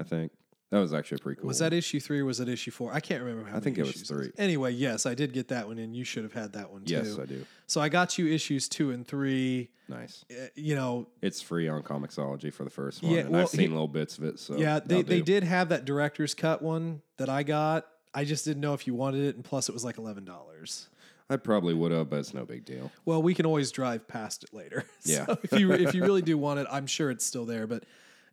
I 0.00 0.04
think 0.04 0.32
that 0.70 0.78
was 0.78 0.92
actually 0.92 1.18
pretty 1.18 1.40
cool. 1.40 1.48
was 1.48 1.60
that 1.60 1.72
issue 1.72 2.00
three? 2.00 2.20
or 2.20 2.24
Was 2.24 2.40
it 2.40 2.48
issue 2.48 2.70
four? 2.70 2.92
I 2.92 3.00
can't 3.00 3.22
remember. 3.22 3.48
How 3.48 3.56
I 3.56 3.60
think 3.60 3.78
it 3.78 3.82
was 3.86 4.02
three. 4.02 4.32
Anyway, 4.36 4.72
yes, 4.72 5.06
I 5.06 5.14
did 5.14 5.32
get 5.32 5.48
that 5.48 5.66
one, 5.68 5.78
and 5.78 5.94
you 5.96 6.04
should 6.04 6.24
have 6.24 6.32
had 6.34 6.52
that 6.54 6.70
one 6.70 6.84
too. 6.84 6.94
Yes, 6.94 7.18
I 7.18 7.24
do. 7.24 7.46
So 7.66 7.80
I 7.80 7.88
got 7.88 8.18
you 8.18 8.26
issues 8.26 8.68
two 8.68 8.90
and 8.90 9.06
three. 9.06 9.70
Nice. 9.88 10.24
Uh, 10.30 10.48
You 10.56 10.74
know, 10.74 11.06
It's 11.22 11.40
free 11.40 11.68
on 11.68 11.82
Comixology 11.82 12.52
for 12.52 12.64
the 12.64 12.70
first 12.70 13.02
one, 13.02 13.12
Yeah, 13.12 13.20
and 13.20 13.30
well, 13.30 13.42
I've 13.42 13.48
seen 13.48 13.60
he- 13.60 13.68
little 13.68 13.86
bits 13.88 14.18
of 14.18 14.24
it. 14.24 14.38
So 14.40 14.56
yeah, 14.56 14.80
they, 14.84 15.02
they 15.02 15.22
did 15.22 15.44
have 15.44 15.68
that 15.70 15.84
director's 15.84 16.34
cut 16.34 16.60
one 16.60 17.00
that 17.18 17.28
I 17.28 17.42
got. 17.44 17.86
I 18.12 18.24
just 18.24 18.44
didn't 18.44 18.60
know 18.62 18.74
if 18.74 18.86
you 18.86 18.94
wanted 18.94 19.24
it, 19.24 19.36
and 19.36 19.44
plus 19.44 19.68
it 19.68 19.72
was 19.72 19.84
like 19.84 19.98
eleven 19.98 20.24
dollars. 20.24 20.88
I 21.28 21.36
probably 21.36 21.74
would 21.74 21.92
have, 21.92 22.08
but 22.08 22.20
it's 22.20 22.34
no 22.34 22.44
big 22.44 22.64
deal. 22.64 22.90
Well, 23.04 23.22
we 23.22 23.34
can 23.34 23.46
always 23.46 23.72
drive 23.72 24.06
past 24.06 24.44
it 24.44 24.54
later. 24.54 24.84
Yeah. 25.04 25.26
so 25.26 25.38
if 25.42 25.52
you 25.52 25.72
if 25.72 25.94
you 25.94 26.02
really 26.02 26.22
do 26.22 26.36
want 26.36 26.58
it, 26.60 26.66
I'm 26.70 26.86
sure 26.86 27.10
it's 27.10 27.24
still 27.24 27.44
there. 27.44 27.66
But 27.66 27.84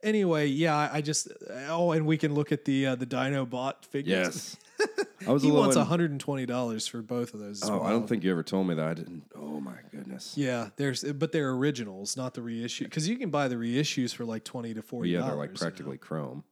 anyway, 0.01 0.47
yeah, 0.47 0.89
I, 0.91 1.01
just 1.01 1.27
oh, 1.67 1.91
and 1.91 2.05
we 2.07 2.17
can 2.17 2.33
look 2.33 2.51
at 2.51 2.65
the 2.65 2.87
uh, 2.87 2.95
the 2.95 3.05
Dinobot 3.05 3.85
figures. 3.85 4.57
Yes, 4.79 4.97
I 5.27 5.31
was 5.31 5.43
he 5.43 5.49
a 5.49 5.53
wants 5.53 5.75
120 5.75 6.45
dollars 6.47 6.87
for 6.87 7.01
both 7.03 7.33
of 7.35 7.39
those. 7.41 7.67
oh, 7.67 7.83
I 7.83 7.91
don't 7.91 8.07
think 8.07 8.23
you 8.23 8.31
ever 8.31 8.41
told 8.41 8.67
me 8.67 8.73
that. 8.75 8.87
I 8.87 8.93
didn't. 8.95 9.23
Oh 9.35 9.59
my 9.59 9.77
goodness. 9.91 10.33
Yeah, 10.35 10.69
there's 10.77 11.03
but 11.03 11.31
they're 11.31 11.51
originals, 11.51 12.17
not 12.17 12.33
the 12.33 12.41
reissue. 12.41 12.85
Because 12.85 13.07
you 13.07 13.17
can 13.17 13.29
buy 13.29 13.47
the 13.47 13.55
reissues 13.55 14.15
for 14.15 14.25
like 14.25 14.43
20 14.43 14.73
to 14.73 14.81
40. 14.81 15.13
Well, 15.13 15.21
yeah, 15.21 15.27
they're 15.27 15.37
like 15.37 15.53
practically 15.53 15.97
chrome. 15.97 16.43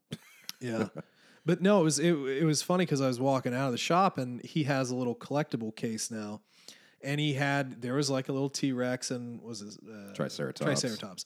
Yeah. 0.59 0.87
But 1.45 1.61
no, 1.61 1.81
it 1.81 1.83
was 1.83 1.99
it, 1.99 2.13
it 2.13 2.45
was 2.45 2.61
funny 2.61 2.85
because 2.85 3.01
I 3.01 3.07
was 3.07 3.19
walking 3.19 3.53
out 3.53 3.65
of 3.67 3.71
the 3.71 3.77
shop 3.77 4.17
and 4.17 4.41
he 4.43 4.63
has 4.65 4.91
a 4.91 4.95
little 4.95 5.15
collectible 5.15 5.75
case 5.75 6.11
now, 6.11 6.41
and 7.03 7.19
he 7.19 7.33
had 7.33 7.81
there 7.81 7.95
was 7.95 8.09
like 8.09 8.29
a 8.29 8.31
little 8.31 8.49
T 8.49 8.71
Rex 8.71 9.09
and 9.11 9.41
was 9.41 9.59
his 9.61 9.77
uh, 9.79 10.13
Triceratops. 10.13 10.61
Triceratops. 10.81 11.25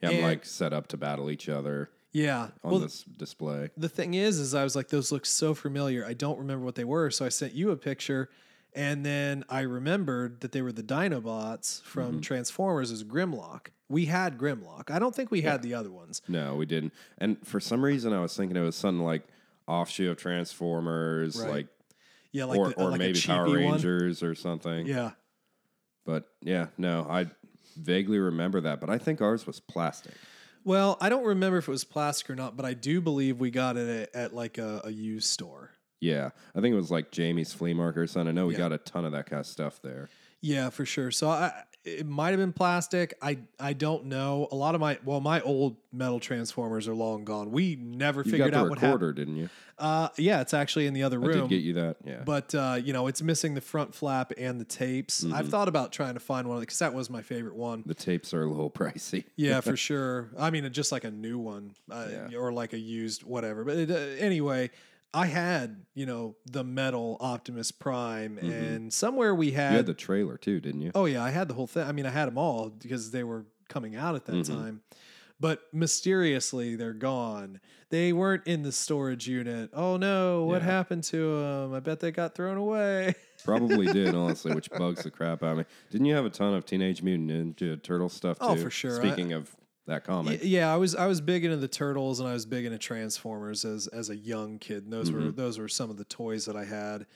Yeah, 0.00 0.10
I'm 0.10 0.14
And- 0.16 0.24
like 0.24 0.44
set 0.44 0.72
up 0.72 0.86
to 0.88 0.96
battle 0.96 1.28
each 1.28 1.48
other 1.48 1.90
Yeah. 2.12 2.50
on 2.62 2.70
well, 2.70 2.78
this 2.80 3.02
display. 3.02 3.70
the 3.76 3.88
thing 3.88 4.14
is, 4.14 4.38
is 4.38 4.54
I 4.54 4.62
was 4.62 4.76
like, 4.76 4.88
those 4.88 5.10
look 5.10 5.26
so 5.26 5.54
familiar. 5.54 6.06
I 6.06 6.12
don't 6.14 6.38
remember 6.38 6.64
what 6.64 6.76
they 6.76 6.84
were, 6.84 7.10
so 7.10 7.26
I 7.26 7.30
sent 7.30 7.52
you 7.54 7.72
a 7.72 7.76
picture, 7.76 8.30
and 8.74 9.04
then 9.04 9.44
I 9.48 9.62
remembered 9.62 10.40
that 10.42 10.52
they 10.52 10.62
were 10.62 10.70
the 10.70 10.84
Dinobots 10.84 11.82
from 11.82 12.12
Mm-hmm. 12.12 12.20
Transformers 12.20 12.92
as 12.92 13.02
Grimlock. 13.02 13.70
We 13.88 14.04
had 14.04 14.38
Grimlock. 14.38 14.88
I 14.92 15.00
don't 15.00 15.16
think 15.16 15.32
we 15.32 15.40
had 15.40 15.62
the 15.62 15.74
other 15.74 15.90
ones. 15.90 16.22
No, 16.28 16.54
we 16.54 16.64
didn't. 16.66 16.92
And 17.16 17.44
for 17.44 17.58
some 17.58 17.82
reason, 17.84 18.12
I 18.12 18.20
was 18.20 18.36
thinking 18.36 18.56
it 18.56 18.60
was 18.60 18.76
something 18.76 19.04
like 19.04 19.26
offshoot 19.68 20.08
of 20.10 20.16
Transformers, 20.16 21.38
Right. 21.40 21.50
like 21.50 21.66
Yeah, 22.32 22.44
like 22.44 22.58
or 22.58 22.68
the, 22.70 22.74
or 22.82 22.90
like 22.90 22.98
maybe 22.98 23.20
Power 23.20 23.44
one. 23.44 23.54
Rangers 23.54 24.22
or 24.22 24.34
something. 24.34 24.86
Yeah. 24.86 25.12
But 26.04 26.26
yeah, 26.42 26.68
no, 26.78 27.06
I 27.08 27.26
vaguely 27.76 28.18
remember 28.18 28.60
that. 28.62 28.80
But 28.80 28.90
I 28.90 28.98
think 28.98 29.20
ours 29.20 29.46
was 29.46 29.60
plastic. 29.60 30.14
Well, 30.64 30.96
I 31.00 31.08
don't 31.08 31.24
remember 31.24 31.58
if 31.58 31.68
it 31.68 31.70
was 31.70 31.84
plastic 31.84 32.30
or 32.30 32.34
not, 32.34 32.56
but 32.56 32.66
I 32.66 32.74
do 32.74 33.00
believe 33.00 33.38
we 33.38 33.50
got 33.50 33.76
it 33.76 34.10
at, 34.14 34.20
at 34.20 34.34
like 34.34 34.58
a, 34.58 34.82
a 34.84 34.90
used 34.90 35.28
store. 35.28 35.70
Yeah, 36.00 36.30
I 36.54 36.60
think 36.60 36.72
it 36.72 36.76
was 36.76 36.90
like 36.90 37.10
Jamie's 37.10 37.52
flea 37.52 37.74
market 37.74 38.00
or 38.00 38.06
something. 38.06 38.28
I 38.28 38.32
know 38.32 38.46
we 38.46 38.52
Yeah. 38.54 38.58
got 38.58 38.72
a 38.72 38.78
ton 38.78 39.04
of 39.04 39.12
that 39.12 39.26
kind 39.26 39.40
of 39.40 39.46
stuff 39.46 39.80
there. 39.82 40.08
Yeah, 40.40 40.70
for 40.70 40.84
sure. 40.86 41.10
So 41.10 41.28
I 41.28 41.52
it 41.98 42.06
might 42.06 42.30
have 42.30 42.38
been 42.38 42.52
plastic. 42.52 43.14
I 43.22 43.38
I 43.58 43.72
don't 43.72 44.06
know. 44.06 44.48
A 44.50 44.54
lot 44.54 44.74
of 44.74 44.80
my 44.80 44.98
well, 45.04 45.20
my 45.20 45.40
old 45.40 45.76
metal 45.92 46.20
transformers 46.20 46.86
are 46.88 46.94
long 46.94 47.24
gone. 47.24 47.50
We 47.50 47.76
never 47.76 48.22
You 48.22 48.30
figured 48.30 48.54
out 48.54 48.68
what 48.68 48.78
happened. 48.78 48.92
recorder, 49.02 49.12
didn't 49.12 49.36
you? 49.36 49.48
Uh, 49.78 50.08
yeah, 50.16 50.40
it's 50.40 50.52
actually 50.54 50.86
in 50.86 50.92
the 50.94 51.04
other 51.04 51.20
room. 51.20 51.30
I 51.30 51.40
did 51.42 51.48
get 51.50 51.62
you 51.62 51.74
that. 51.74 51.96
Yeah. 52.04 52.22
But 52.24 52.54
uh, 52.54 52.78
you 52.82 52.92
know, 52.92 53.06
it's 53.06 53.22
missing 53.22 53.54
the 53.54 53.60
front 53.60 53.94
flap 53.94 54.32
and 54.36 54.60
the 54.60 54.64
tapes. 54.64 55.22
Mm-hmm. 55.24 55.34
I've 55.34 55.48
thought 55.48 55.68
about 55.68 55.92
trying 55.92 56.14
to 56.14 56.20
find 56.20 56.48
one 56.48 56.60
because 56.60 56.78
that 56.80 56.94
was 56.94 57.08
my 57.10 57.22
favorite 57.22 57.54
one. 57.54 57.84
the 57.86 57.94
tapes 57.94 58.34
are 58.34 58.42
a 58.42 58.48
little 58.48 58.70
pricey. 58.80 59.24
Yeah, 59.36 59.60
for 59.62 59.76
sure. 59.76 60.30
I 60.38 60.50
mean, 60.50 60.70
just 60.72 60.90
like 60.92 61.04
a 61.04 61.10
new 61.10 61.38
one, 61.38 61.74
uh, 61.90 62.06
Yeah. 62.10 62.36
or 62.38 62.52
like 62.52 62.72
a 62.72 62.78
used 62.78 63.22
whatever. 63.22 63.64
But 63.64 63.76
it, 63.76 63.90
uh, 63.90 63.94
anyway, 63.94 64.70
I 65.14 65.26
had 65.26 65.84
you 65.94 66.06
know 66.06 66.36
the 66.46 66.62
metal 66.64 67.16
Optimus 67.20 67.70
Prime, 67.72 68.38
and 68.38 68.92
somewhere 68.92 69.34
we 69.34 69.52
had, 69.52 69.64
Mm-hmm. 69.66 69.72
You 69.72 69.76
had 69.78 69.86
the 69.86 69.94
trailer 69.94 70.36
too, 70.36 70.60
didn't 70.60 70.82
you? 70.82 70.90
oh 70.94 71.06
yeah, 71.06 71.22
I 71.24 71.30
had 71.30 71.48
the 71.48 71.54
whole 71.54 71.66
thing. 71.66 71.86
I 71.86 71.92
mean, 71.92 72.06
I 72.06 72.10
had 72.10 72.26
them 72.26 72.38
all 72.38 72.68
because 72.70 73.10
they 73.10 73.24
were 73.24 73.46
coming 73.68 73.96
out 73.96 74.14
at 74.14 74.24
that 74.26 74.32
Mm-hmm. 74.36 74.54
time. 74.54 74.80
But 75.40 75.60
mysteriously, 75.72 76.74
they're 76.76 76.92
gone. 76.92 77.60
They 77.90 78.12
weren't 78.12 78.46
in 78.46 78.62
the 78.64 78.72
storage 78.72 79.28
unit. 79.28 79.70
Oh 79.72 79.96
no, 79.96 80.44
what 80.44 80.62
Yeah. 80.62 80.66
happened 80.68 81.04
to 81.04 81.40
them? 81.40 81.74
I 81.74 81.80
bet 81.80 82.00
they 82.00 82.10
got 82.10 82.34
thrown 82.34 82.56
away. 82.56 83.14
Probably 83.44 83.86
did, 83.92 84.14
honestly, 84.14 84.52
which 84.54 84.68
bugs 84.70 85.04
the 85.04 85.10
crap 85.10 85.42
out 85.42 85.52
of 85.52 85.58
me. 85.58 85.64
Didn't 85.90 86.06
you 86.06 86.14
have 86.14 86.24
a 86.24 86.30
ton 86.30 86.54
of 86.54 86.66
Teenage 86.66 87.02
Mutant 87.02 87.56
Ninja 87.56 87.80
Turtle 87.82 88.08
stuff 88.08 88.38
too? 88.40 88.46
Oh, 88.46 88.56
for 88.56 88.68
sure. 88.70 88.98
I- 89.00 89.06
Speaking 89.06 89.32
of 89.32 89.54
that 89.88 90.04
comic, 90.04 90.40
Yeah, 90.42 90.72
I 90.72 90.76
was 90.76 90.94
I 90.94 91.06
was 91.06 91.20
big 91.20 91.44
into 91.44 91.56
the 91.56 91.68
turtles 91.68 92.20
and 92.20 92.28
I 92.28 92.32
was 92.32 92.46
big 92.46 92.64
into 92.64 92.78
Transformers 92.78 93.64
as 93.64 93.86
as 93.88 94.08
a 94.10 94.16
young 94.16 94.58
kid. 94.58 94.84
And 94.84 94.92
those 94.92 95.10
Mm-hmm. 95.10 95.26
were 95.26 95.32
those 95.32 95.58
were 95.58 95.68
some 95.68 95.90
of 95.90 95.96
the 95.96 96.04
toys 96.04 96.44
that 96.46 96.56
I 96.56 96.64
had. 96.64 97.06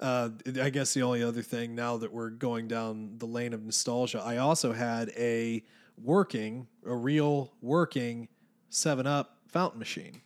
Uh, 0.00 0.30
I 0.62 0.70
guess 0.70 0.94
the 0.94 1.02
only 1.02 1.22
other 1.22 1.42
thing 1.42 1.74
now 1.74 1.98
that 1.98 2.10
we're 2.10 2.30
going 2.30 2.68
down 2.68 3.18
the 3.18 3.26
lane 3.26 3.52
of 3.52 3.62
nostalgia, 3.62 4.22
I 4.24 4.38
also 4.38 4.72
had 4.72 5.10
a 5.10 5.62
working, 6.02 6.66
a 6.86 6.94
real 6.96 7.52
working 7.60 8.28
Seven 8.70 9.06
Up 9.06 9.36
fountain 9.48 9.78
machine 9.78 10.22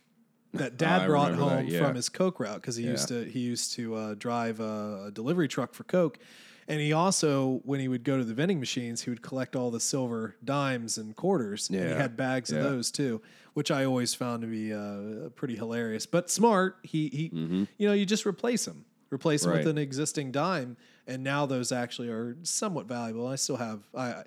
that 0.53 0.77
Dad 0.77 1.01
I 1.01 1.07
brought 1.07 1.31
that, 1.31 1.37
home 1.39 1.65
yeah. 1.67 1.79
from 1.79 1.95
his 1.95 2.07
Coke 2.07 2.39
route 2.39 2.61
because 2.61 2.77
he 2.77 2.85
used 2.85 3.09
to 3.09 3.25
he 3.25 3.39
used 3.41 3.73
to 3.73 3.95
uh, 3.95 4.13
drive 4.13 4.61
a, 4.61 5.05
a 5.07 5.11
delivery 5.11 5.47
truck 5.49 5.73
for 5.73 5.83
Coke. 5.83 6.19
And 6.67 6.79
he 6.79 6.93
also, 6.93 7.61
when 7.63 7.79
he 7.79 7.87
would 7.87 8.03
go 8.03 8.17
to 8.17 8.23
the 8.23 8.33
vending 8.33 8.59
machines, 8.59 9.03
he 9.03 9.11
would 9.11 9.21
collect 9.21 9.55
all 9.55 9.69
the 9.69 9.79
silver 9.79 10.35
dimes 10.43 10.97
and 10.97 11.15
quarters. 11.15 11.69
And 11.69 11.77
he 11.79 11.85
had 11.95 12.17
bags 12.17 12.51
of 12.51 12.63
those 12.63 12.89
too, 12.91 13.21
which 13.53 13.69
I 13.69 13.85
always 13.85 14.15
found 14.15 14.41
to 14.41 14.47
be 14.47 14.73
uh, 14.73 15.29
pretty 15.35 15.55
hilarious. 15.55 16.05
But 16.07 16.31
smart, 16.31 16.77
he 16.81 17.09
he, 17.09 17.29
you 17.77 17.87
know, 17.87 17.93
you 17.93 18.05
just 18.05 18.25
replace 18.25 18.65
them, 18.65 18.85
replace 19.11 19.43
them 19.43 19.51
with 19.51 19.61
Mm-hmm. 19.61 19.69
An 19.69 19.77
existing 19.77 20.31
dime, 20.31 20.75
and 21.05 21.23
now 21.23 21.45
those 21.45 21.71
actually 21.71 22.09
are 22.09 22.35
somewhat 22.43 22.87
valuable. 22.87 23.27
I 23.27 23.35
still 23.35 23.57
have 23.57 23.81
I. 23.95 24.23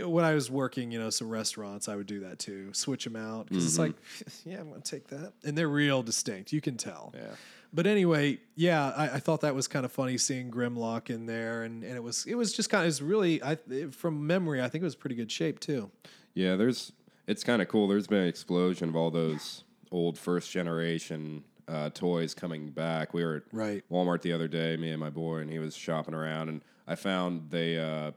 When 0.00 0.24
I 0.24 0.32
was 0.32 0.50
working, 0.50 0.90
you 0.90 0.98
know, 0.98 1.10
some 1.10 1.28
restaurants, 1.28 1.86
I 1.86 1.96
would 1.96 2.06
do 2.06 2.20
that 2.20 2.38
too. 2.38 2.72
Switch 2.72 3.04
them 3.04 3.14
out 3.14 3.48
because 3.48 3.66
it's 3.66 3.78
like, 3.78 3.94
yeah, 4.46 4.58
I'm 4.58 4.70
gonna 4.70 4.80
take 4.80 5.08
that, 5.08 5.34
and 5.44 5.58
they're 5.58 5.68
real 5.68 6.02
distinct. 6.02 6.50
You 6.52 6.62
can 6.62 6.76
tell. 6.78 7.12
Yeah. 7.14 7.34
But 7.74 7.86
anyway, 7.86 8.38
yeah, 8.54 8.90
I, 8.90 9.14
I 9.14 9.18
thought 9.18 9.40
that 9.40 9.54
was 9.54 9.66
kind 9.66 9.84
of 9.84 9.92
funny 9.92 10.18
seeing 10.18 10.50
Grimlock 10.50 11.08
in 11.08 11.26
there, 11.26 11.62
and, 11.62 11.82
and 11.82 11.96
it 11.96 12.02
was 12.02 12.26
it 12.26 12.34
was 12.34 12.52
just 12.52 12.68
kind 12.70 12.82
of 12.82 12.86
it 12.86 12.88
was 12.88 13.02
really 13.02 13.42
I 13.42 13.56
from 13.90 14.26
memory 14.26 14.60
I 14.60 14.68
think 14.68 14.82
it 14.82 14.84
was 14.84 14.94
pretty 14.96 15.16
good 15.16 15.30
shape 15.32 15.58
too. 15.60 15.90
Yeah, 16.34 16.56
there's 16.56 16.92
it's 17.26 17.42
kind 17.44 17.62
of 17.62 17.68
cool. 17.68 17.88
There's 17.88 18.06
been 18.06 18.22
an 18.22 18.28
explosion 18.28 18.88
of 18.90 18.96
all 18.96 19.10
those 19.10 19.64
old 19.90 20.18
first 20.18 20.50
generation 20.50 21.44
uh, 21.68 21.90
toys 21.90 22.34
coming 22.34 22.70
back. 22.70 23.14
We 23.14 23.24
were 23.24 23.36
at 23.36 23.42
Right. 23.52 23.84
Walmart 23.90 24.22
the 24.22 24.32
other 24.32 24.48
day, 24.48 24.76
me 24.76 24.90
and 24.90 25.00
my 25.00 25.10
boy, 25.10 25.38
and 25.38 25.50
he 25.50 25.58
was 25.58 25.74
shopping 25.74 26.14
around, 26.14 26.48
and 26.50 26.62
I 26.86 26.94
found 26.94 27.50
they. 27.50 27.78
Uh, 27.78 28.12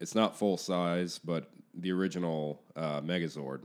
it's 0.00 0.14
not 0.14 0.38
full 0.38 0.56
size, 0.58 1.18
but 1.18 1.50
the 1.74 1.90
original 1.92 2.60
uh, 2.76 3.00
Megazord 3.00 3.60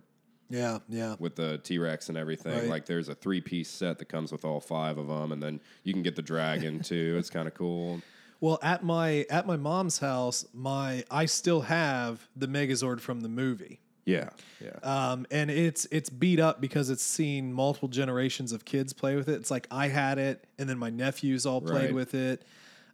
Yeah, 0.51 0.79
yeah. 0.89 1.15
with 1.19 1.35
the 1.35 1.57
T 1.59 1.77
Rex 1.77 2.09
and 2.09 2.17
everything. 2.17 2.53
Right. 2.57 2.67
Like 2.67 2.85
there's 2.85 3.09
a 3.09 3.15
three 3.15 3.41
piece 3.41 3.69
set 3.69 3.97
that 3.99 4.09
comes 4.09 4.31
with 4.31 4.45
all 4.45 4.59
five 4.59 4.97
of 4.97 5.07
them, 5.07 5.31
and 5.31 5.41
then 5.41 5.59
you 5.83 5.93
can 5.93 6.03
get 6.03 6.15
the 6.15 6.21
dragon 6.21 6.79
too. 6.83 7.15
It's 7.17 7.29
kind 7.29 7.47
of 7.47 7.53
cool. 7.53 8.01
Well, 8.39 8.59
at 8.61 8.83
my 8.83 9.25
at 9.29 9.45
my 9.47 9.55
mom's 9.57 9.99
house, 9.99 10.45
my 10.53 11.03
I 11.09 11.25
still 11.25 11.61
have 11.61 12.27
the 12.35 12.47
Megazord 12.47 12.99
from 12.99 13.21
the 13.21 13.29
movie. 13.29 13.79
Yeah, 14.03 14.29
yeah. 14.59 14.71
Um, 14.81 15.27
and 15.29 15.51
it's 15.51 15.85
it's 15.91 16.09
beat 16.09 16.39
up 16.39 16.59
because 16.59 16.89
it's 16.89 17.03
seen 17.03 17.53
multiple 17.53 17.87
generations 17.87 18.51
of 18.51 18.65
kids 18.65 18.93
play 18.93 19.15
with 19.15 19.29
it. 19.29 19.33
It's 19.35 19.51
like 19.51 19.67
I 19.69 19.89
had 19.89 20.17
it, 20.17 20.43
and 20.57 20.67
then 20.67 20.79
my 20.79 20.89
nephews 20.89 21.45
all 21.45 21.61
played 21.61 21.85
Right. 21.85 21.93
with 21.93 22.15
it. 22.15 22.41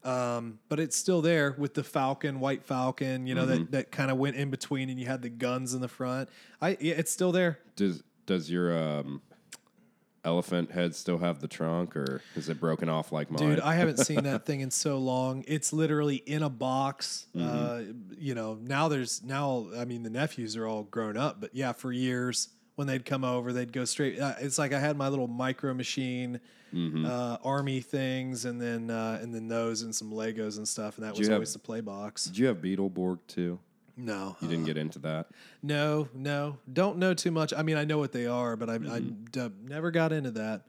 Um, 0.07 0.59
but 0.69 0.79
it's 0.79 0.95
still 0.95 1.21
there 1.21 1.53
with 1.57 1.73
the 1.73 1.83
Falcon, 1.83 2.39
White 2.39 2.63
Falcon, 2.63 3.27
you 3.27 3.35
know 3.35 3.45
Mm-hmm. 3.45 3.51
that 3.65 3.71
that 3.71 3.91
kind 3.91 4.09
of 4.09 4.17
went 4.17 4.35
in 4.37 4.49
between, 4.49 4.89
and 4.89 4.99
you 4.99 5.05
had 5.05 5.21
the 5.21 5.29
guns 5.29 5.73
in 5.73 5.81
the 5.81 5.87
front. 5.87 6.29
I 6.61 6.77
yeah, 6.79 6.95
it's 6.97 7.11
still 7.11 7.31
there. 7.31 7.59
Does 7.75 8.03
does 8.25 8.49
your 8.49 8.77
um, 8.77 9.21
elephant 10.23 10.71
head 10.71 10.95
still 10.95 11.17
have 11.17 11.39
the 11.39 11.47
trunk, 11.47 11.95
or 11.95 12.21
is 12.35 12.49
it 12.49 12.59
broken 12.59 12.89
off 12.89 13.11
like 13.11 13.29
mine? 13.31 13.49
Dude, 13.49 13.59
I 13.59 13.75
haven't 13.75 13.97
seen 13.99 14.23
that 14.23 14.45
thing 14.47 14.61
in 14.61 14.71
so 14.71 14.97
long. 14.97 15.43
It's 15.47 15.71
literally 15.73 16.17
in 16.17 16.43
a 16.43 16.49
box. 16.49 17.27
Mm-hmm. 17.35 17.47
Uh, 17.47 17.93
you 18.17 18.35
know, 18.35 18.57
now 18.61 18.87
there's 18.87 19.23
now. 19.23 19.67
I 19.77 19.85
mean, 19.85 20.03
the 20.03 20.09
nephews 20.09 20.55
are 20.55 20.65
all 20.67 20.83
grown 20.83 21.17
up, 21.17 21.41
but 21.41 21.53
yeah, 21.53 21.71
for 21.73 21.91
years 21.91 22.49
when 22.77 22.85
they'd 22.87 23.03
come 23.05 23.23
over, 23.23 23.51
they'd 23.51 23.73
go 23.73 23.83
straight. 23.85 24.19
Uh, 24.19 24.35
it's 24.39 24.57
like 24.59 24.71
I 24.71 24.79
had 24.79 24.95
my 24.95 25.09
little 25.09 25.27
micro 25.27 25.73
machine, 25.73 26.39
Mm-hmm. 26.73 27.05
uh, 27.05 27.37
army 27.45 27.79
things, 27.79 28.43
and 28.43 28.61
then 28.61 28.89
uh, 28.91 29.19
and 29.21 29.33
then 29.33 29.47
those 29.47 29.83
and 29.83 29.95
some 29.95 30.11
Legos 30.11 30.57
and 30.57 30.67
stuff, 30.67 30.97
and 30.97 31.07
that 31.07 31.15
you 31.15 31.19
was 31.21 31.27
have- 31.29 31.35
always 31.35 31.53
the 31.53 31.59
play 31.59 31.79
box. 31.79 32.25
Did 32.25 32.37
you 32.37 32.45
have 32.47 32.57
Beetleborg 32.57 33.19
too? 33.27 33.57
No, 33.95 34.35
You 34.41 34.47
didn't 34.49 34.65
get 34.65 34.77
into 34.77 34.99
that. 34.99 35.27
no, 35.63 36.07
no, 36.13 36.57
don't 36.71 36.97
know 36.97 37.13
too 37.15 37.31
much. 37.31 37.51
I 37.53 37.63
mean, 37.63 37.77
I 37.77 37.85
know 37.85 37.97
what 37.97 38.11
they 38.11 38.27
are, 38.27 38.55
but 38.57 38.69
I, 38.69 38.73
I 38.73 38.77
Mm-hmm. 38.77 39.23
d- 39.31 39.49
never 39.63 39.89
got 39.91 40.11
into 40.11 40.31
that. 40.31 40.63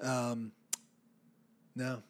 Um, 0.00 0.52
no, 1.76 2.02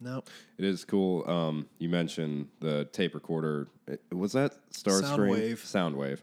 no. 0.00 0.24
It 0.58 0.64
is 0.64 0.84
cool. 0.84 1.26
Um, 1.30 1.66
you 1.78 1.88
mentioned 1.88 2.48
the 2.60 2.86
tape 2.86 3.14
recorder. 3.14 3.68
Was 4.10 4.32
that 4.32 4.54
Starstream? 4.72 5.56
Soundwave. 5.56 5.58
Soundwave. 5.60 6.18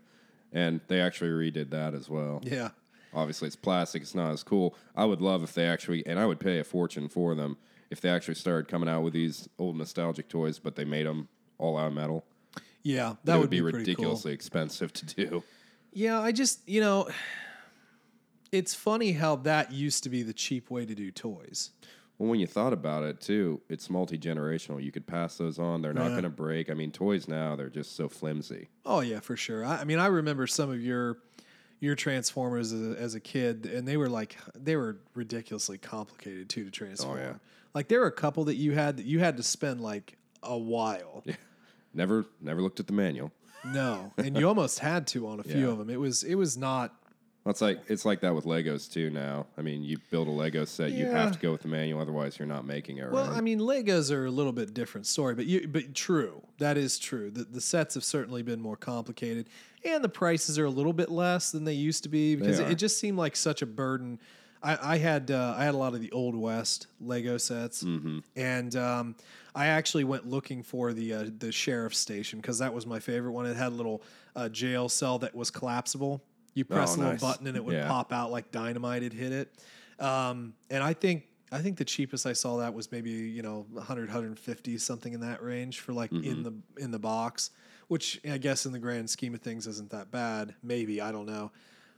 And 0.51 0.81
they 0.87 0.99
actually 1.01 1.29
redid 1.29 1.69
that 1.71 1.93
as 1.93 2.09
well. 2.09 2.41
Yeah. 2.43 2.69
Obviously, 3.13 3.47
it's 3.47 3.55
plastic. 3.55 4.01
It's 4.01 4.15
not 4.15 4.31
as 4.31 4.43
cool. 4.43 4.75
I 4.95 5.05
would 5.05 5.21
love 5.21 5.43
if 5.43 5.53
they 5.53 5.67
actually, 5.67 6.05
and 6.05 6.19
I 6.19 6.25
would 6.25 6.39
pay 6.39 6.59
a 6.59 6.63
fortune 6.63 7.07
for 7.09 7.35
them 7.35 7.57
if 7.89 8.01
they 8.01 8.09
actually 8.09 8.35
started 8.35 8.67
coming 8.67 8.87
out 8.87 9.01
with 9.01 9.13
these 9.13 9.49
old 9.57 9.75
nostalgic 9.75 10.29
toys, 10.29 10.59
but 10.59 10.75
they 10.75 10.85
made 10.85 11.07
them 11.07 11.27
all 11.57 11.77
out 11.77 11.87
of 11.87 11.93
metal. 11.93 12.23
Yeah, 12.83 13.15
That 13.23 13.35
would 13.35 13.41
would 13.41 13.49
be, 13.49 13.57
be, 13.57 13.61
pretty 13.63 13.73
cool. 13.77 13.79
ridiculously 13.79 14.31
expensive 14.33 14.93
to 14.93 15.05
do. 15.05 15.43
Yeah, 15.91 16.19
I 16.21 16.31
just, 16.31 16.67
you 16.69 16.81
know, 16.81 17.09
it's 18.51 18.73
funny 18.73 19.13
how 19.13 19.37
that 19.37 19.71
used 19.71 20.03
to 20.03 20.09
be 20.09 20.23
the 20.23 20.33
cheap 20.33 20.69
way 20.69 20.85
to 20.85 20.95
do 20.95 21.11
toys. 21.11 21.71
Well, 22.19 22.29
when 22.29 22.39
you 22.41 22.47
thought 22.47 22.73
about 22.73 23.03
it 23.03 23.21
too, 23.21 23.61
it's 23.69 23.89
multi 23.89 24.17
generational. 24.19 24.83
You 24.83 24.91
could 24.91 25.07
pass 25.07 25.37
those 25.37 25.57
on. 25.57 25.81
They're 25.81 25.93
not 25.93 26.05
Yeah. 26.07 26.09
going 26.11 26.23
to 26.23 26.29
break. 26.29 26.69
I 26.69 26.73
mean, 26.73 26.91
toys 26.91 27.27
now 27.29 27.55
they're 27.55 27.69
just 27.69 27.95
so 27.95 28.09
flimsy. 28.09 28.67
Oh 28.85 28.99
yeah, 28.99 29.21
for 29.21 29.37
sure. 29.37 29.63
I, 29.65 29.77
I 29.77 29.83
mean, 29.85 29.99
I 29.99 30.07
remember 30.07 30.45
some 30.45 30.69
of 30.69 30.81
your 30.83 31.17
your 31.79 31.95
Transformers 31.95 32.73
as 32.73 32.81
a, 32.97 32.99
as 32.99 33.15
a 33.15 33.21
kid, 33.21 33.65
and 33.65 33.87
they 33.87 33.95
were 33.95 34.09
like 34.09 34.35
they 34.53 34.75
were 34.75 34.97
ridiculously 35.15 35.77
complicated 35.77 36.49
too 36.49 36.63
to 36.63 36.67
oh, 36.67 36.71
transform. 36.71 37.17
Oh, 37.17 37.21
yeah. 37.21 37.33
Like 37.73 37.87
there 37.87 38.01
were 38.01 38.07
a 38.07 38.11
couple 38.11 38.43
that 38.45 38.55
you 38.55 38.73
had 38.73 38.97
that 38.97 39.05
you 39.05 39.19
had 39.19 39.37
to 39.37 39.43
spend 39.43 39.79
like 39.79 40.17
a 40.43 40.57
while. 40.57 41.23
Yeah. 41.25 41.35
Never, 41.93 42.25
never 42.39 42.61
looked 42.61 42.79
at 42.79 42.85
the 42.87 42.93
manual. 42.93 43.31
No, 43.65 44.13
and 44.17 44.37
you 44.37 44.47
almost 44.47 44.79
had 44.79 45.07
to 45.07 45.27
on 45.27 45.39
a 45.39 45.43
few 45.43 45.65
Yeah. 45.65 45.71
of 45.71 45.77
them. 45.79 45.89
It 45.89 45.99
was 45.99 46.23
it 46.23 46.35
was 46.35 46.57
not. 46.57 46.93
Well, 47.43 47.51
it's 47.51 47.61
like 47.61 47.79
it's 47.87 48.03
like 48.05 48.19
that 48.21 48.35
with 48.35 48.45
Legos 48.45 48.91
too. 48.91 49.09
Now, 49.09 49.45
I 49.57 49.61
mean, 49.61 49.81
you 49.83 49.97
build 50.11 50.27
a 50.27 50.31
Lego 50.31 50.65
set, 50.65 50.91
you 50.91 51.05
Yeah. 51.05 51.11
have 51.17 51.31
to 51.31 51.39
go 51.39 51.51
with 51.51 51.61
the 51.61 51.67
manual, 51.69 52.01
otherwise 52.01 52.37
you're 52.37 52.47
not 52.47 52.65
making 52.65 52.97
it. 52.97 53.09
Well, 53.11 53.27
right? 53.29 53.37
I 53.37 53.41
mean, 53.41 53.59
Legos 53.59 54.11
are 54.11 54.25
a 54.25 54.31
little 54.31 54.51
bit 54.51 54.73
different 54.73 55.07
story, 55.07 55.35
but 55.35 55.45
you, 55.45 55.67
but 55.67 55.95
true, 55.95 56.41
that 56.57 56.77
is 56.77 56.99
true. 56.99 57.31
The, 57.31 57.45
the 57.45 57.61
sets 57.61 57.93
have 57.95 58.03
certainly 58.03 58.43
been 58.43 58.59
more 58.61 58.75
complicated, 58.75 59.47
and 59.85 60.03
the 60.03 60.09
prices 60.09 60.59
are 60.59 60.65
a 60.65 60.69
little 60.69 60.91
bit 60.93 61.09
less 61.09 61.51
than 61.51 61.63
they 61.63 61.73
used 61.73 62.03
to 62.03 62.09
be 62.09 62.35
because 62.35 62.59
it, 62.59 62.67
are. 62.67 62.71
it 62.71 62.75
just 62.75 62.99
seemed 62.99 63.17
like 63.17 63.35
such 63.37 63.61
a 63.61 63.65
burden. 63.65 64.19
I, 64.61 64.95
I 64.95 64.97
had 64.97 65.31
uh, 65.31 65.55
I 65.57 65.63
had 65.63 65.73
a 65.73 65.77
lot 65.77 65.93
of 65.93 66.01
the 66.01 66.11
old 66.11 66.35
west 66.35 66.87
Lego 66.99 67.37
sets, 67.37 67.83
Mm-hmm. 67.83 68.19
and 68.35 68.75
um, 68.75 69.15
I 69.55 69.67
actually 69.67 70.03
went 70.03 70.27
looking 70.27 70.61
for 70.61 70.91
the 70.91 71.13
uh, 71.13 71.25
the 71.39 71.53
sheriff's 71.53 71.97
station 71.99 72.39
because 72.41 72.59
that 72.59 72.73
was 72.73 72.85
my 72.85 72.99
favorite 72.99 73.31
one. 73.31 73.45
It 73.45 73.55
had 73.55 73.69
a 73.71 73.75
little 73.75 74.03
uh, 74.35 74.49
jail 74.49 74.89
cell 74.89 75.17
that 75.19 75.33
was 75.33 75.49
collapsible. 75.49 76.21
You 76.59 76.65
press 76.65 76.91
Oh, 76.91 76.95
a 76.95 76.97
little 76.97 77.11
nice. 77.13 77.21
button 77.21 77.47
and 77.47 77.55
it 77.55 77.63
would 77.63 77.73
Yeah. 77.75 77.87
pop 77.87 78.11
out 78.11 78.31
like 78.31 78.51
dynamite 78.51 79.01
had 79.01 79.13
hit 79.13 79.31
it. 79.31 79.55
Um, 79.97 80.53
and 80.69 80.83
I 80.83 80.93
think 80.93 81.23
I 81.51 81.61
think 81.61 81.77
the 81.77 81.85
cheapest 81.85 82.25
I 82.27 82.33
saw 82.33 82.57
that 82.57 82.73
was 82.73 82.91
maybe 82.91 83.09
you 83.11 83.41
know 83.41 83.65
100 83.71 84.09
150 84.09 84.77
something 84.77 85.13
in 85.13 85.21
that 85.21 85.41
range 85.41 85.79
for 85.79 85.93
like 85.93 86.11
in 86.11 86.43
the 86.43 86.53
in 86.77 86.91
the 86.91 86.99
box, 86.99 87.51
which 87.87 88.19
I 88.29 88.37
guess 88.37 88.65
in 88.65 88.71
the 88.73 88.79
grand 88.79 89.09
scheme 89.09 89.33
of 89.33 89.41
things 89.41 89.65
isn't 89.67 89.89
that 89.91 90.11
bad. 90.11 90.53
Maybe 90.61 90.99
I 91.01 91.11
don't 91.13 91.25
know, 91.25 91.51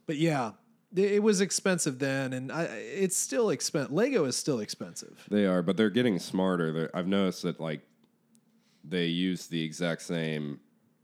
but 0.05 0.17
yeah, 0.17 0.51
it, 0.95 1.13
it 1.13 1.23
was 1.23 1.41
expensive 1.41 1.97
then, 1.99 2.31
and 2.33 2.51
I, 2.51 2.63
it's 2.65 3.17
still 3.17 3.49
expensive. 3.49 3.91
Lego 3.91 4.25
is 4.25 4.37
still 4.37 4.59
expensive. 4.59 5.25
they 5.29 5.45
are, 5.47 5.61
but 5.63 5.75
they're 5.75 5.89
getting 5.89 6.17
smarter. 6.19 6.71
They're, 6.71 6.95
I've 6.95 7.07
noticed 7.07 7.41
that 7.43 7.59
like 7.59 7.81
they 8.83 9.07
use 9.07 9.47
the 9.47 9.63
exact 9.63 10.01
same 10.03 10.59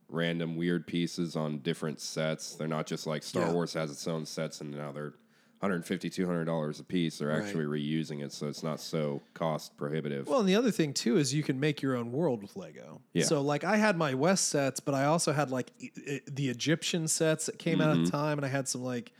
random 0.09 0.55
weird 0.55 0.87
pieces 0.87 1.35
on 1.35 1.59
different 1.59 1.99
sets. 1.99 2.55
They're 2.55 2.67
not 2.67 2.87
just 2.87 3.05
like 3.07 3.23
Star 3.23 3.47
Yeah. 3.47 3.53
Wars 3.53 3.73
has 3.73 3.91
its 3.91 4.07
own 4.07 4.25
sets 4.25 4.61
and 4.61 4.71
now 4.71 4.91
they're 4.91 5.13
150 5.59 6.09
200 6.11 6.45
dollars 6.45 6.79
a 6.79 6.83
piece. 6.83 7.17
They're 7.17 7.29
Right. 7.29 7.41
actually 7.43 7.65
reusing 7.65 8.23
it, 8.23 8.31
so 8.31 8.47
it's 8.47 8.61
not 8.61 8.79
so 8.79 9.21
cost 9.33 9.75
prohibitive. 9.75 10.27
Well, 10.27 10.39
and 10.41 10.47
the 10.47 10.55
other 10.55 10.69
thing 10.69 10.93
too 10.93 11.17
is 11.17 11.33
you 11.33 11.41
can 11.41 11.59
make 11.59 11.81
your 11.81 11.95
own 11.95 12.11
world 12.11 12.43
with 12.43 12.55
Lego. 12.55 13.01
Yeah. 13.13 13.25
So 13.25 13.41
like 13.41 13.63
I 13.63 13.77
had 13.77 13.97
my 13.97 14.13
West 14.13 14.49
sets, 14.49 14.79
but 14.79 14.93
I 14.93 15.05
also 15.05 15.33
had 15.33 15.49
like 15.49 15.71
e- 15.79 15.89
e- 16.05 16.19
the 16.27 16.49
Egyptian 16.49 17.07
sets 17.07 17.47
that 17.47 17.57
came 17.57 17.81
out 17.81 17.89
Mm-hmm. 17.95 18.01
at 18.01 18.05
the 18.05 18.11
time, 18.11 18.37
and 18.37 18.45
I 18.45 18.49
had 18.49 18.67
some 18.67 18.83
like 18.83 19.11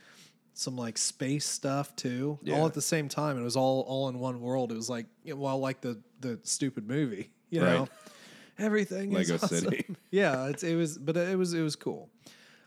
some 0.54 0.76
like 0.78 0.98
space 0.98 1.46
stuff 1.46 1.96
too, 1.96 2.40
Yeah. 2.44 2.56
all 2.60 2.66
at 2.68 2.74
the 2.76 2.82
same 2.84 3.10
time. 3.10 3.38
It 3.40 3.44
was 3.44 3.56
all 3.56 3.82
all 3.82 4.08
in 4.10 4.20
one 4.20 4.40
world. 4.40 4.72
It 4.72 4.76
was 4.76 4.90
like 4.92 5.08
know, 5.26 5.36
well, 5.38 5.60
like 5.60 5.82
the 5.82 6.00
the 6.22 6.40
stupid 6.44 6.88
movie, 6.88 7.32
you 7.50 7.64
Right. 7.64 7.90
Everything 8.60 9.12
Lego 9.12 9.36
is 9.36 9.44
awesome. 9.44 9.58
City. 9.70 9.86
yeah, 10.12 10.48
it's, 10.48 10.64
it 10.64 10.76
was, 10.76 10.98
but 10.98 11.16
it 11.18 11.38
was 11.38 11.54
it 11.54 11.62
was 11.62 11.76
cool. 11.76 12.10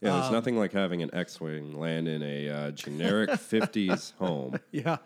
yeah, 0.00 0.14
um, 0.14 0.20
there's 0.20 0.32
nothing 0.32 0.56
like 0.58 0.72
having 0.72 1.02
an 1.02 1.10
X-wing 1.12 1.78
land 1.78 2.08
in 2.08 2.22
a 2.22 2.48
uh, 2.48 2.70
generic 2.72 3.30
50s 3.30 4.12
home. 4.18 4.58
Yeah. 4.70 4.98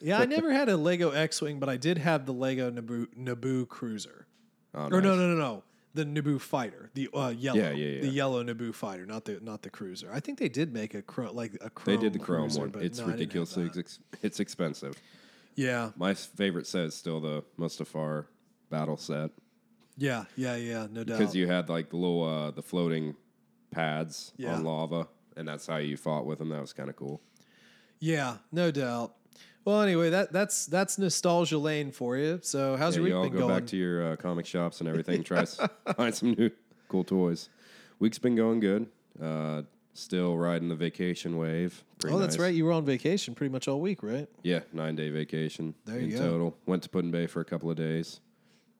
Yeah, 0.00 0.18
I 0.20 0.26
never 0.26 0.52
had 0.52 0.68
a 0.68 0.76
Lego 0.76 1.10
X-wing, 1.10 1.58
but 1.58 1.70
I 1.70 1.78
did 1.78 1.96
have 1.98 2.26
the 2.26 2.32
Lego 2.32 2.70
Naboo, 2.70 3.06
Naboo 3.18 3.66
Cruiser. 3.66 4.26
Oh, 4.74 4.84
Or 4.88 5.00
no, 5.00 5.16
no, 5.16 5.16
no, 5.16 5.34
no, 5.36 5.62
the 5.94 6.04
Naboo 6.04 6.38
Fighter, 6.38 6.90
the 6.92 7.08
uh, 7.14 7.30
yellow, 7.30 7.58
Yeah, 7.58 7.70
yeah, 7.70 8.02
the 8.02 8.08
yellow 8.08 8.44
Naboo 8.44 8.74
Fighter, 8.74 9.06
not 9.06 9.24
the 9.24 9.40
not 9.40 9.62
the 9.62 9.70
Cruiser. 9.70 10.10
I 10.12 10.20
think 10.20 10.38
they 10.38 10.50
did 10.50 10.70
make 10.74 10.92
a 10.92 11.00
chrome 11.00 11.34
like 11.34 11.54
a 11.62 11.70
chrome. 11.70 11.96
They 11.96 12.00
did 12.02 12.12
the 12.12 12.18
chrome 12.18 12.42
cruiser, 12.42 12.60
one. 12.60 12.68
but 12.68 12.82
It's 12.82 12.98
no, 12.98 13.04
I 13.04 13.16
didn't 13.16 13.32
have 13.32 13.46
ridiculously 13.46 13.70
ex- 13.78 13.98
it's 14.22 14.38
expensive. 14.38 15.00
Yeah, 15.54 15.92
My 15.96 16.12
favorite 16.12 16.66
set 16.66 16.82
is 16.84 16.94
still 16.94 17.18
the 17.18 17.42
Mustafar 17.58 18.26
battle 18.68 18.98
set 18.98 19.30
yeah, 19.96 20.24
yeah, 20.36 20.56
yeah, 20.56 20.86
no 20.90 21.04
doubt. 21.04 21.18
because 21.18 21.34
you 21.34 21.46
had 21.46 21.68
like 21.68 21.90
the 21.90 21.96
little 21.96 22.24
uh, 22.24 22.50
the 22.50 22.62
floating 22.62 23.14
pads 23.70 24.32
Yeah. 24.36 24.54
on 24.54 24.64
lava, 24.64 25.08
and 25.36 25.46
that's 25.48 25.66
how 25.66 25.76
you 25.76 25.96
fought 25.96 26.26
with 26.26 26.38
them. 26.38 26.48
That 26.50 26.60
was 26.60 26.72
kind 26.72 26.88
of 26.90 26.96
cool. 26.96 27.20
yeah, 27.98 28.36
no 28.52 28.70
doubt. 28.70 29.14
Well, 29.64 29.82
anyway, 29.82 30.10
that 30.10 30.32
that's 30.32 30.66
that's 30.66 30.96
nostalgia 30.98 31.58
lane 31.58 31.90
for 31.90 32.16
you. 32.16 32.38
So, 32.42 32.76
how's 32.76 32.94
Yeah, 32.96 33.02
your 33.02 33.08
you 33.08 33.20
week 33.22 33.32
been 33.32 33.40
go 33.40 33.46
going? 33.48 33.58
back 33.60 33.66
to 33.68 33.76
your 33.76 34.12
uh, 34.12 34.16
comic 34.16 34.46
shops 34.46 34.80
and 34.80 34.88
everything. 34.88 35.24
Try 35.24 35.44
find 35.96 36.14
some 36.14 36.30
new 36.32 36.50
cool 36.88 37.02
toys. 37.04 37.48
Week's 37.98 38.18
been 38.18 38.36
going 38.36 38.60
good. 38.60 38.86
Uh, 39.20 39.62
still 39.94 40.36
riding 40.36 40.68
the 40.68 40.76
vacation 40.76 41.36
wave. 41.36 41.82
Pretty 41.98 42.14
oh, 42.14 42.18
that's 42.20 42.38
right. 42.38 42.54
You 42.54 42.64
were 42.66 42.72
on 42.72 42.84
vacation 42.84 43.34
pretty 43.34 43.50
much 43.50 43.66
all 43.66 43.80
week, 43.80 44.02
right? 44.04 44.28
Yeah, 44.42 44.60
nine 44.72 44.94
day 44.94 45.08
vacation 45.10 45.74
There 45.84 45.98
in 45.98 46.10
you 46.10 46.18
go. 46.18 46.28
total. 46.30 46.56
Went 46.66 46.82
to 46.84 46.88
Put-in-Bay 46.90 47.26
for 47.26 47.40
a 47.40 47.44
couple 47.44 47.68
of 47.70 47.76
days. 47.76 48.20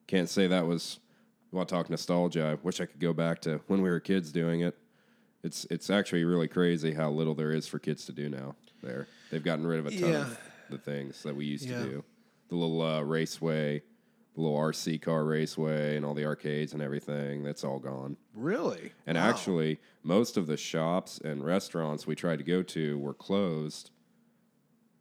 Can't 0.05 0.29
say 0.29 0.47
that 0.47 0.67
was. 0.67 0.99
Want 1.57 1.69
to 1.69 1.73
talk 1.75 1.89
nostalgia? 1.89 2.45
I 2.45 2.53
wish 2.63 2.79
I 2.79 2.85
could 2.85 2.99
go 2.99 3.13
back 3.13 3.41
to 3.41 3.59
when 3.65 3.81
we 3.81 3.89
were 3.89 3.99
kids 3.99 4.31
doing 4.31 4.61
it. 4.61 4.77
It's 5.43 5.65
it's 5.71 5.89
actually 5.89 6.23
really 6.23 6.47
crazy 6.47 6.93
how 6.93 7.09
little 7.09 7.33
there 7.33 7.51
is 7.51 7.67
for 7.67 7.79
kids 7.79 8.05
to 8.05 8.11
do 8.11 8.29
now. 8.29 8.55
There, 8.83 9.07
they've 9.31 9.43
gotten 9.43 9.65
rid 9.65 9.79
of 9.79 9.87
a 9.87 9.89
ton 9.91 10.11
Yeah. 10.11 10.21
of 10.21 10.39
the 10.69 10.77
things 10.77 11.23
that 11.23 11.35
we 11.35 11.45
used 11.45 11.65
Yeah. 11.67 11.79
to 11.79 11.89
do. 11.89 12.03
The 12.49 12.55
little 12.55 12.79
uh, 12.83 13.01
raceway, 13.01 13.81
the 14.35 14.41
little 14.41 14.55
RC 14.55 14.99
car 15.01 15.25
raceway, 15.25 15.95
and 15.97 16.05
all 16.05 16.13
the 16.13 16.25
arcades 16.25 16.73
and 16.73 16.81
everything. 16.83 17.41
That's 17.41 17.63
all 17.63 17.79
gone. 17.79 18.17
Really? 18.35 18.91
And 19.07 19.17
Wow. 19.17 19.27
actually, 19.27 19.79
most 20.03 20.37
of 20.37 20.45
the 20.45 20.57
shops 20.57 21.17
and 21.17 21.43
restaurants 21.43 22.05
we 22.05 22.13
tried 22.13 22.37
to 22.37 22.45
go 22.45 22.61
to 22.61 22.99
were 22.99 23.15
closed 23.15 23.89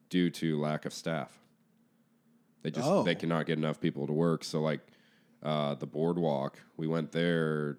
due 0.09 0.31
to 0.31 0.59
lack 0.59 0.87
of 0.87 0.95
staff. 0.95 1.38
They 2.62 2.71
just 2.71 2.88
Oh. 2.88 3.03
they 3.03 3.14
cannot 3.14 3.45
get 3.45 3.59
enough 3.59 3.79
people 3.79 4.07
to 4.07 4.12
work. 4.14 4.42
So 4.42 4.62
like 4.62 4.81
uh, 5.47 5.75
the 5.75 5.87
boardwalk, 5.87 6.59
we 6.77 6.89
went 6.89 7.13
there 7.13 7.79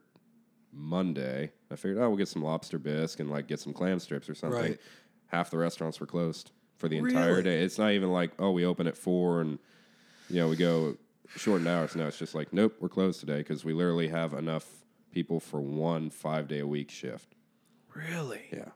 Monday. 0.72 1.52
I 1.70 1.76
figured, 1.76 1.98
oh, 1.98 2.08
we'll 2.08 2.18
get 2.18 2.30
some 2.30 2.42
lobster 2.42 2.80
bisque 2.80 3.20
and 3.20 3.30
like 3.30 3.48
get 3.48 3.60
some 3.60 3.74
clam 3.74 4.00
strips 4.00 4.30
or 4.30 4.36
something. 4.36 4.62
Right. 4.62 4.80
Half 5.28 5.52
the 5.52 5.58
restaurants 5.58 6.00
were 6.00 6.06
closed 6.08 6.52
for 6.78 6.88
the 6.88 6.98
entire 6.98 7.32
Really? 7.32 7.44
day. 7.44 7.64
It's 7.64 7.78
not 7.78 7.92
even 7.92 8.12
like, 8.14 8.32
oh, 8.40 8.52
we 8.52 8.64
open 8.66 8.88
at 8.88 8.96
four 8.98 9.42
and 9.42 9.60
you 10.30 10.38
know 10.38 10.48
we 10.48 10.56
go 10.56 10.96
shortened 11.36 11.68
hours. 11.68 11.94
No, 11.96 12.08
it's 12.08 12.18
just 12.18 12.34
like, 12.34 12.54
nope, 12.54 12.76
we're 12.80 12.88
closed 12.88 13.20
today 13.20 13.40
because 13.40 13.66
we 13.66 13.74
literally 13.74 14.08
have 14.08 14.34
enough 14.34 14.66
people 15.12 15.40
for 15.42 15.60
one 15.60 16.10
five 16.10 16.48
day 16.48 16.60
a 16.60 16.68
week 16.68 16.90
shift. 16.90 17.36
really? 17.94 18.44
Yeah. 18.54 18.70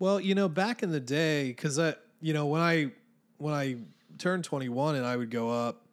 Well, 0.00 0.18
you 0.18 0.34
know, 0.34 0.48
back 0.48 0.82
in 0.82 0.90
the 0.90 0.98
day, 0.98 1.48
because 1.48 1.78
I, 1.78 1.94
you 2.20 2.32
know, 2.32 2.46
when 2.46 2.60
I 2.62 2.90
when 3.38 3.54
I 3.54 3.76
turned 4.18 4.42
twenty 4.42 4.68
one 4.68 4.96
and 4.96 5.06
I 5.06 5.16
would 5.16 5.30
go 5.30 5.50
up, 5.50 5.86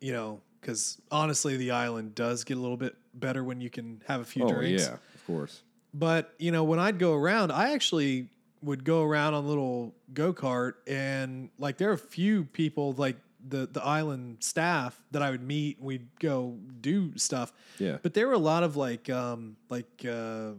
you 0.00 0.12
know, 0.12 0.42
because 0.66 1.00
honestly, 1.12 1.56
the 1.56 1.70
island 1.70 2.14
does 2.16 2.42
get 2.42 2.56
a 2.56 2.60
little 2.60 2.76
bit 2.76 2.96
better 3.14 3.44
when 3.44 3.60
you 3.60 3.70
can 3.70 4.02
have 4.08 4.20
a 4.20 4.24
few 4.24 4.44
Oh 4.44 4.48
drinks. 4.52 4.82
yeah, 4.82 4.94
of 5.14 5.26
course. 5.26 5.62
But 5.94 6.34
you 6.38 6.50
know, 6.50 6.64
when 6.64 6.80
I'd 6.80 6.98
go 6.98 7.14
around, 7.14 7.52
I 7.52 7.72
actually 7.72 8.28
would 8.62 8.82
go 8.84 9.04
around 9.04 9.34
on 9.34 9.44
a 9.44 9.46
little 9.46 9.94
go 10.12 10.32
kart, 10.34 10.74
and 10.88 11.50
like 11.58 11.76
there 11.78 11.88
are 11.90 11.94
a 11.94 11.98
few 11.98 12.44
people 12.44 12.92
like 12.94 13.16
the 13.48 13.68
the 13.70 13.82
island 13.82 14.38
staff 14.40 15.00
that 15.12 15.22
I 15.22 15.30
would 15.30 15.42
meet. 15.42 15.80
We'd 15.80 16.08
go 16.18 16.58
do 16.80 17.16
stuff. 17.16 17.52
Yeah. 17.78 17.98
But 18.02 18.14
there 18.14 18.26
were 18.26 18.32
a 18.34 18.38
lot 18.38 18.64
of 18.64 18.76
like 18.76 19.08
um 19.08 19.56
like 19.70 19.86
uh 20.04 20.50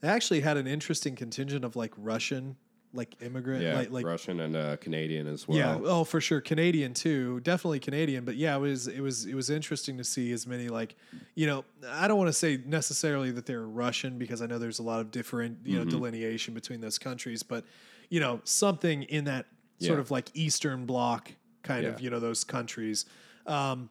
they 0.00 0.08
actually 0.08 0.40
had 0.42 0.56
an 0.58 0.66
interesting 0.68 1.16
contingent 1.16 1.64
of 1.64 1.74
like 1.76 1.92
Russian 1.96 2.56
like 2.94 3.20
immigrant 3.20 3.62
Yeah, 3.62 3.74
like 3.74 3.90
like 3.90 4.06
Russian 4.06 4.40
and 4.40 4.54
uh, 4.56 4.76
Canadian 4.78 5.26
as 5.26 5.46
well. 5.48 5.58
yeah, 5.58 5.78
oh 5.84 6.04
for 6.04 6.20
sure, 6.20 6.40
Canadian 6.40 6.94
too, 6.94 7.40
definitely 7.40 7.80
Canadian. 7.80 8.24
But 8.24 8.36
yeah, 8.36 8.56
it 8.56 8.60
was 8.60 8.86
it 8.88 9.00
was 9.00 9.26
it 9.26 9.34
was 9.34 9.50
interesting 9.50 9.98
to 9.98 10.04
see 10.04 10.32
as 10.32 10.46
many 10.46 10.68
like, 10.68 10.96
you 11.34 11.46
know, 11.46 11.64
I 11.88 12.08
don't 12.08 12.18
want 12.18 12.28
to 12.28 12.32
say 12.32 12.60
necessarily 12.64 13.30
that 13.32 13.46
they're 13.46 13.66
Russian 13.66 14.16
because 14.18 14.40
I 14.40 14.46
know 14.46 14.58
there's 14.58 14.78
a 14.78 14.82
lot 14.84 15.00
of 15.00 15.10
different 15.10 15.58
you 15.64 15.76
Mm-hmm. 15.76 15.84
know 15.84 15.90
delineation 15.90 16.54
between 16.54 16.80
those 16.80 16.98
countries, 16.98 17.42
but 17.42 17.64
you 18.10 18.20
know 18.20 18.40
something 18.44 19.02
in 19.04 19.24
that 19.24 19.46
sort 19.78 19.98
Yeah. 19.98 20.00
of 20.02 20.10
like 20.10 20.30
Eastern 20.34 20.86
Bloc 20.86 21.32
kind 21.62 21.84
of 21.86 22.00
you 22.00 22.10
know 22.10 22.20
those 22.20 22.44
countries. 22.44 23.06
Um, 23.46 23.90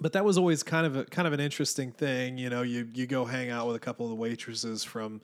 but 0.00 0.14
that 0.14 0.24
was 0.24 0.38
always 0.38 0.62
kind 0.62 0.86
of 0.86 0.96
a 0.96 1.04
kind 1.04 1.26
of 1.28 1.34
an 1.34 1.40
interesting 1.40 1.92
thing. 1.92 2.38
You 2.38 2.48
know, 2.48 2.62
you 2.62 2.88
you 2.94 3.06
go 3.06 3.26
hang 3.26 3.50
out 3.50 3.66
with 3.66 3.76
a 3.76 3.80
couple 3.80 4.06
of 4.06 4.10
the 4.10 4.16
waitresses 4.16 4.82
from, 4.82 5.20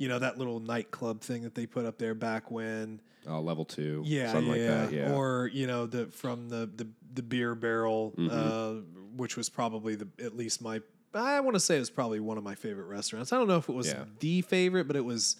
you 0.00 0.08
know, 0.08 0.18
that 0.18 0.38
little 0.38 0.60
nightclub 0.60 1.20
thing 1.20 1.42
that 1.42 1.54
they 1.54 1.66
put 1.66 1.84
up 1.84 1.98
there 1.98 2.14
back 2.14 2.50
when. 2.50 3.00
Uh, 3.28 3.38
level 3.38 3.66
two. 3.66 4.02
Yeah, 4.06 4.32
Something 4.32 4.54
yeah, 4.54 4.80
like 4.80 4.90
that. 4.90 4.96
Yeah. 4.96 5.12
Or 5.12 5.50
you 5.52 5.66
know 5.66 5.86
the 5.86 6.06
from 6.06 6.48
the 6.48 6.70
the, 6.74 6.88
the 7.14 7.22
beer 7.22 7.54
barrel, 7.54 8.14
Mm-hmm. 8.16 8.30
uh, 8.30 8.80
which 9.16 9.36
was 9.36 9.48
probably 9.50 9.94
the 9.96 10.08
at 10.24 10.34
least 10.36 10.62
my 10.62 10.80
I 11.12 11.40
want 11.40 11.54
to 11.54 11.60
say 11.60 11.76
it 11.76 11.80
was 11.80 11.90
probably 11.90 12.18
one 12.20 12.38
of 12.38 12.44
my 12.44 12.54
favorite 12.54 12.86
restaurants. 12.86 13.32
I 13.32 13.36
don't 13.36 13.46
know 13.48 13.58
if 13.58 13.68
it 13.68 13.74
was 13.74 13.88
Yeah. 13.88 14.04
the 14.20 14.40
favorite, 14.42 14.86
but 14.86 14.94
it 14.96 15.04
was, 15.04 15.36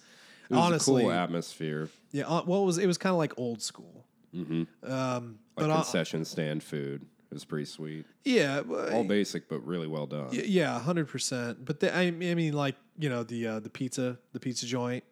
it 0.49 0.53
was 0.53 0.59
honestly 0.65 1.03
a 1.03 1.05
cool 1.05 1.11
atmosphere. 1.13 1.89
yeah. 2.11 2.25
uh, 2.27 2.43
Well, 2.45 2.61
it 2.63 2.65
was 2.65 2.77
it 2.77 2.85
was 2.87 2.97
kind 2.99 3.11
of 3.13 3.17
like 3.17 3.33
old 3.37 3.61
school. 3.63 4.05
Mm-hmm. 4.35 4.63
Um, 4.91 5.39
Like 5.57 5.67
but 5.67 5.69
uh, 5.71 5.75
concession 5.75 6.23
stand 6.25 6.61
food. 6.63 7.05
It 7.31 7.35
was 7.35 7.45
pretty 7.45 7.63
sweet. 7.65 8.05
yeah, 8.25 8.59
well, 8.59 8.93
All 8.93 9.03
basic, 9.05 9.47
but 9.47 9.65
really 9.65 9.87
well 9.87 10.05
done. 10.05 10.27
y- 10.33 10.43
yeah, 10.45 10.77
hundred 10.79 11.07
percent. 11.07 11.63
But 11.63 11.79
the, 11.79 11.95
I, 11.95 12.01
I 12.01 12.11
mean, 12.11 12.51
like 12.53 12.75
you 12.99 13.09
know 13.09 13.23
the 13.23 13.47
uh, 13.47 13.59
the 13.61 13.69
pizza 13.69 14.17
the 14.33 14.39
pizza 14.41 14.65
joint. 14.65 15.03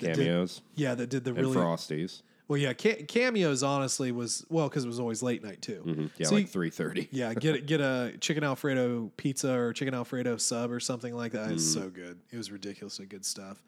that 0.00 0.14
did- 0.14 0.16
Cameos 0.26 0.60
yeah, 0.74 0.94
that 0.94 1.08
did 1.08 1.24
the 1.24 1.30
and 1.30 1.38
really 1.40 1.56
frosties. 1.56 2.20
well. 2.48 2.58
Yeah, 2.58 2.74
ca- 2.74 3.04
cameos 3.06 3.62
honestly 3.62 4.12
was 4.12 4.44
well 4.50 4.68
because 4.68 4.84
it 4.84 4.88
was 4.88 5.00
always 5.00 5.22
late 5.22 5.42
night 5.42 5.62
too. 5.62 5.82
Mhm. 5.86 6.10
Yeah, 6.18 6.26
So 6.26 6.34
like 6.34 6.50
three 6.50 6.68
thirty. 6.68 7.08
Yeah, 7.12 7.32
get 7.32 7.64
get 7.64 7.80
a 7.80 8.12
chicken 8.20 8.44
alfredo 8.44 9.10
pizza 9.16 9.58
or 9.58 9.72
chicken 9.72 9.94
alfredo 9.94 10.36
sub 10.36 10.70
or 10.70 10.80
something 10.80 11.14
like 11.14 11.32
that. 11.32 11.50
It's 11.50 11.64
Mm. 11.64 11.74
so 11.82 11.88
good. 11.88 12.18
It 12.30 12.36
was 12.36 12.52
ridiculously 12.52 13.06
good 13.06 13.24
stuff. 13.24 13.62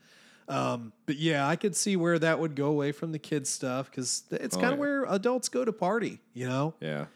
Um, 0.49 0.93
but 1.07 1.17
yeah, 1.17 1.49
I 1.49 1.57
could 1.57 1.75
see 1.75 1.97
where 1.97 2.19
that 2.19 2.39
would 2.41 2.55
go 2.55 2.67
away 2.67 2.93
from 2.93 3.11
the 3.13 3.19
kids 3.19 3.49
stuff 3.49 3.91
because 3.91 4.23
it's 4.31 4.55
Oh, 4.57 4.61
kind 4.61 4.73
of 4.75 4.79
yeah. 4.79 4.81
where 4.81 5.05
adults 5.09 5.49
go 5.49 5.65
to 5.65 5.73
party. 5.73 6.21
You 6.35 6.47
know? 6.47 6.75
Yeah. 6.81 7.07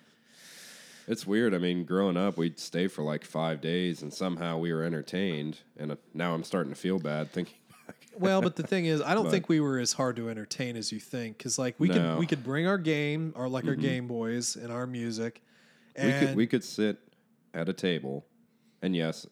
It's 1.11 1.27
weird. 1.27 1.55
I 1.55 1.59
mean, 1.59 1.85
growing 1.85 2.17
up, 2.17 2.39
we'd 2.39 2.59
stay 2.59 2.87
for 2.87 3.03
like 3.03 3.25
five 3.25 3.61
days, 3.61 4.03
and 4.03 4.13
somehow 4.15 4.59
we 4.59 4.73
were 4.73 4.85
entertained. 4.85 5.59
And 5.77 5.91
uh, 5.93 5.97
now 6.15 6.35
I'm 6.35 6.45
starting 6.45 6.73
to 6.73 6.79
feel 6.79 6.99
bad 7.01 7.33
thinking 7.33 7.57
back. 7.87 7.97
Well, 8.17 8.41
but 8.41 8.55
the 8.55 8.63
thing 8.63 8.87
is, 8.87 9.03
I 9.03 9.15
don't 9.15 9.25
But- 9.25 9.33
think 9.33 9.49
we 9.49 9.59
were 9.61 9.79
as 9.81 9.93
hard 9.93 10.15
to 10.17 10.31
entertain 10.31 10.77
as 10.77 10.93
you 10.93 11.01
think 11.01 11.37
because 11.39 11.59
like 11.59 11.75
we 11.79 11.89
No. 11.89 11.95
Mm-hmm. 11.95 12.09
could 12.11 12.19
we 12.21 12.27
could 12.27 12.45
bring 12.45 12.67
our 12.69 12.79
game 12.79 13.33
or 13.35 13.49
like 13.49 13.67
our 13.67 13.75
Game 13.75 14.07
Boys 14.07 14.55
and 14.55 14.71
our 14.73 14.87
music. 14.87 15.43
we 15.97 16.05
And 16.05 16.27
could 16.29 16.37
we 16.37 16.47
could 16.47 16.63
sit 16.63 16.99
at 17.55 17.69
a 17.69 17.73
table, 17.73 18.25
and 18.81 18.95
yes, 18.95 19.27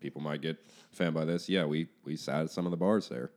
people 0.00 0.20
might 0.20 0.42
get 0.42 0.58
offended 0.92 1.14
by 1.14 1.24
this. 1.24 1.48
Yeah, 1.48 1.64
we 1.64 1.88
we 2.04 2.16
sat 2.16 2.42
at 2.42 2.50
some 2.50 2.66
of 2.66 2.70
the 2.70 2.76
bars 2.76 3.08
there, 3.08 3.30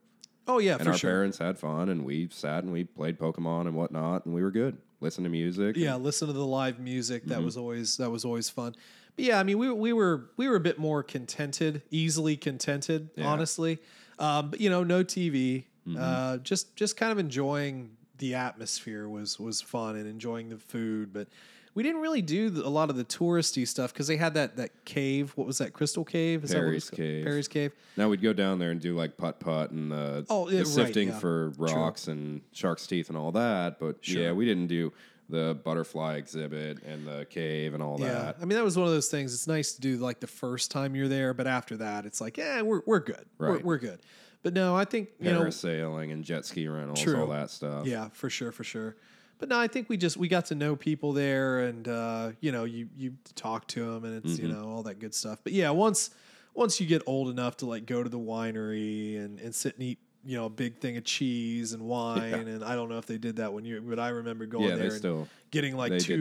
oh 0.47 0.59
yeah, 0.59 0.75
and 0.77 0.89
our 0.89 0.97
sure. 0.97 1.11
parents 1.11 1.37
had 1.37 1.57
fun, 1.57 1.87
and 1.87 2.03
we 2.03 2.27
sat 2.29 2.65
and 2.65 2.73
we 2.73 2.83
played 2.83 3.17
Pokemon 3.17 3.67
and 3.67 3.75
whatnot, 3.75 4.25
and 4.25 4.35
we 4.35 4.43
were 4.43 4.51
good. 4.51 4.77
Listen 4.99 5.23
to 5.23 5.29
music. 5.29 5.75
Yeah, 5.77 5.95
listen 5.95 6.27
to 6.27 6.33
the 6.33 6.45
live 6.45 6.79
music. 6.79 7.21
Mm-hmm. 7.23 7.31
That 7.31 7.43
was 7.43 7.57
always 7.57 7.97
that 7.97 8.09
was 8.09 8.25
always 8.25 8.49
fun. 8.49 8.75
But 9.15 9.25
yeah, 9.25 9.39
I 9.39 9.43
mean, 9.43 9.57
we 9.59 9.71
we 9.71 9.93
were 9.93 10.29
we 10.37 10.47
were 10.47 10.55
a 10.55 10.59
bit 10.59 10.79
more 10.79 11.03
contented, 11.03 11.83
easily 11.91 12.35
contented, 12.37 13.09
Yeah. 13.15 13.27
honestly. 13.27 13.79
Um, 14.19 14.51
but 14.51 14.61
you 14.61 14.69
know, 14.69 14.83
no 14.83 15.03
TV. 15.03 15.65
Mm-hmm. 15.87 15.97
Uh, 15.99 16.37
just 16.37 16.75
just 16.75 16.97
kind 16.97 17.11
of 17.11 17.19
enjoying 17.19 17.91
the 18.17 18.35
atmosphere 18.35 19.07
was 19.07 19.39
was 19.39 19.61
fun 19.61 19.95
and 19.95 20.07
enjoying 20.07 20.49
the 20.49 20.57
food. 20.57 21.13
But 21.13 21.27
we 21.77 21.83
didn't 21.83 22.01
really 22.01 22.23
do 22.23 22.49
the, 22.49 22.65
a 22.65 22.69
lot 22.69 22.89
of 22.89 22.95
the 22.95 23.03
touristy 23.05 23.67
stuff 23.67 23.93
because 23.93 24.07
they 24.07 24.17
had 24.17 24.33
that 24.33 24.57
that 24.57 24.83
cave. 24.83 25.31
What 25.35 25.45
was 25.45 25.59
that? 25.59 25.73
Crystal 25.73 26.03
Cave? 26.03 26.43
Is 26.43 26.51
Perry's 26.51 26.85
that 26.89 26.93
what 26.93 26.97
Cave. 27.05 27.23
Perry's 27.23 27.47
Cave. 27.47 27.71
Now 27.95 28.09
we'd 28.09 28.23
go 28.23 28.33
down 28.33 28.57
there 28.57 28.71
and 28.71 28.81
do 28.81 28.95
like 28.95 29.15
putt 29.15 29.39
putt 29.39 29.69
and 29.69 29.93
uh, 29.93 29.95
oh, 29.95 30.11
the, 30.21 30.25
Oh, 30.29 30.45
the 30.47 30.51
yeah, 30.53 30.57
right, 30.61 30.67
sifting 30.67 31.09
yeah. 31.09 31.19
for 31.19 31.49
rocks 31.59 32.07
and 32.07 32.41
shark's 32.51 32.87
teeth 32.87 33.09
and 33.09 33.17
all 33.17 33.31
that. 33.33 33.79
But 33.79 34.07
yeah, 34.07 34.31
we 34.31 34.43
didn't 34.43 34.65
do 34.67 34.91
the 35.29 35.55
butterfly 35.63 36.15
exhibit 36.15 36.81
and 36.83 37.05
the 37.05 37.25
cave 37.29 37.75
and 37.75 37.83
all 37.83 37.99
Yeah, 37.99 38.07
that. 38.07 38.37
I 38.41 38.45
mean 38.45 38.57
that 38.57 38.63
was 38.63 38.75
one 38.75 38.87
of 38.87 38.93
those 38.93 39.09
things. 39.09 39.31
It's 39.35 39.45
nice 39.45 39.73
to 39.73 39.81
do 39.81 39.97
like 39.97 40.19
the 40.19 40.25
first 40.25 40.71
time 40.71 40.95
you're 40.95 41.07
there, 41.07 41.35
but 41.35 41.45
after 41.45 41.77
that, 41.77 42.07
it's 42.07 42.19
like, 42.19 42.37
yeah, 42.37 42.63
we're 42.63 42.81
we're 42.87 42.99
good. 43.01 43.25
We're, 43.37 43.53
Right. 43.53 43.63
we're 43.63 43.77
good. 43.77 43.99
But 44.41 44.53
no, 44.53 44.75
I 44.75 44.85
think 44.85 45.09
you 45.19 45.31
know, 45.31 45.41
Parasailing 45.41 46.11
and 46.11 46.23
jet 46.23 46.43
ski 46.47 46.67
rentals, 46.67 47.01
True. 47.03 47.19
all 47.21 47.27
that 47.27 47.51
stuff. 47.51 47.85
Yeah, 47.85 48.07
for 48.13 48.31
sure, 48.31 48.51
for 48.51 48.63
sure. 48.63 48.95
But 49.39 49.49
no, 49.49 49.59
I 49.59 49.67
think 49.67 49.89
we 49.89 49.97
just 49.97 50.17
we 50.17 50.27
got 50.27 50.45
to 50.47 50.55
know 50.55 50.75
people 50.75 51.13
there, 51.13 51.59
and 51.59 51.87
uh, 51.87 52.31
you 52.41 52.51
know, 52.51 52.63
you 52.63 52.89
you 52.97 53.13
talk 53.35 53.67
to 53.67 53.85
them, 53.93 54.03
and 54.03 54.15
it's 54.23 54.39
Mm-hmm. 54.39 54.47
you 54.47 54.53
know 54.53 54.69
all 54.69 54.83
that 54.83 54.99
good 54.99 55.13
stuff. 55.13 55.39
But 55.43 55.53
yeah, 55.53 55.69
once 55.69 56.09
once 56.55 56.79
you 56.81 56.87
get 56.87 57.03
old 57.05 57.29
enough 57.29 57.57
to 57.57 57.65
like 57.67 57.85
go 57.85 58.01
to 58.01 58.09
the 58.09 58.17
winery 58.19 59.17
and 59.23 59.39
and 59.39 59.53
sit 59.53 59.75
and 59.75 59.83
eat 59.83 59.99
you 60.25 60.35
know 60.37 60.45
a 60.45 60.49
big 60.49 60.79
thing 60.79 60.97
of 60.97 61.03
cheese 61.03 61.73
and 61.73 61.83
wine, 61.87 62.47
and 62.47 62.63
I 62.63 62.73
don't 62.75 62.89
know 62.89 62.97
if 62.97 63.05
they 63.05 63.17
did 63.19 63.35
that 63.35 63.53
when 63.53 63.63
you, 63.63 63.79
but 63.81 63.99
I 63.99 64.09
remember 64.09 64.45
going 64.47 64.69
Yeah, 64.69 64.75
there 64.75 64.85
and 64.85 64.93
still 64.93 65.27
getting 65.51 65.75
like 65.77 65.91
two 65.99 66.17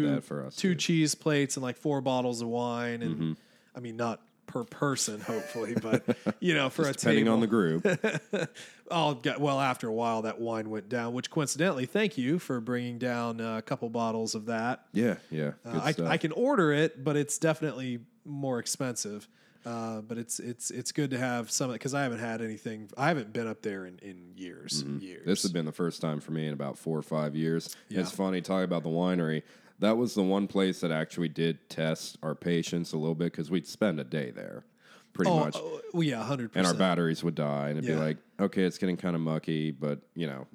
two 0.51 0.61
too. 0.61 0.71
Mm-hmm. 0.71 0.79
cheese 0.79 1.15
plates 1.15 1.57
and 1.57 1.63
like 1.65 1.77
four 1.79 2.01
bottles 2.03 2.43
of 2.43 2.49
wine, 2.49 3.03
and 3.03 3.37
I 3.75 3.81
mean 3.81 3.97
not 3.97 4.21
per 4.47 4.65
person, 4.65 5.21
hopefully, 5.21 5.75
but 5.81 6.05
you 6.41 6.55
know 6.55 6.71
for 6.71 6.89
a 6.89 6.93
depending 6.93 7.25
table. 7.25 7.35
on 7.35 7.41
the 7.41 7.47
group. 7.47 7.87
Oh, 8.89 9.15
got, 9.15 9.41
well, 9.41 9.61
after 9.61 9.89
a 9.89 9.93
while, 9.93 10.23
that 10.23 10.41
wine 10.41 10.71
went 10.71 10.89
down. 10.89 11.13
Which, 11.13 11.29
coincidentally, 11.29 11.87
thank 11.87 12.17
you 12.17 12.39
for 12.39 12.61
bringing 12.61 12.99
down 12.99 13.41
a 13.41 13.61
couple 13.61 13.91
bottles 13.91 14.37
of 14.37 14.47
that. 14.47 14.85
yeah, 14.93 15.17
yeah. 15.29 15.55
Uh, 15.65 15.81
I. 15.83 15.95
I 16.05 16.17
can 16.19 16.31
order 16.31 16.73
it, 16.73 17.03
but 17.03 17.17
it's 17.17 17.37
definitely 17.37 17.99
more 18.25 18.61
expensive. 18.61 19.27
Uh, 19.67 20.01
but 20.01 20.17
it's 20.17 20.39
it's 20.39 20.71
it's 20.71 20.93
good 20.93 21.11
to 21.11 21.19
have 21.19 21.51
some 21.51 21.73
because 21.73 21.93
I 21.93 22.05
haven't 22.05 22.21
had 22.21 22.41
anything. 22.41 22.89
I 22.97 23.09
haven't 23.09 23.33
been 23.33 23.49
up 23.49 23.63
there 23.63 23.85
in, 23.85 23.99
in 24.01 24.35
years, 24.37 24.85
years. 25.01 25.21
Mm-hmm. 25.23 25.29
This 25.29 25.43
has 25.43 25.51
been 25.51 25.67
the 25.67 25.73
first 25.73 26.01
time 26.01 26.21
for 26.21 26.31
me 26.31 26.47
in 26.47 26.53
about 26.53 26.79
four 26.79 26.97
or 26.97 27.03
five 27.03 27.35
years. 27.35 27.75
Yeah. 27.89 28.01
It's 28.01 28.13
funny 28.13 28.41
talking 28.41 28.63
about 28.63 28.85
the 28.85 28.91
winery. 28.91 29.43
That 29.79 29.97
was 29.97 30.15
the 30.15 30.23
one 30.23 30.47
place 30.47 30.81
that 30.81 30.91
actually 30.91 31.29
did 31.29 31.69
test 31.69 32.17
our 32.23 32.35
patience 32.35 32.93
a 32.93 32.97
little 32.97 33.15
bit 33.15 33.33
because 33.33 33.51
we'd 33.51 33.67
spend 33.67 34.01
a 34.01 34.05
day 34.05 34.31
there, 34.31 34.65
pretty 35.13 35.31
oh, 35.31 35.39
much, 35.41 35.57
oh, 35.57 35.81
well, 35.93 36.03
yeah, 36.03 36.23
100%. 36.27 36.51
and 36.55 36.67
our 36.67 36.75
batteries 36.75 37.23
would 37.23 37.35
die, 37.35 37.69
and 37.69 37.79
it'd 37.79 37.89
Yeah. 37.91 37.97
be 37.97 38.01
like, 38.01 38.17
okay, 38.41 38.63
it's 38.65 38.79
getting 38.79 38.97
kind 38.97 39.15
of 39.15 39.21
mucky, 39.23 39.71
but 39.71 40.01
you 40.15 40.27
know, 40.27 40.47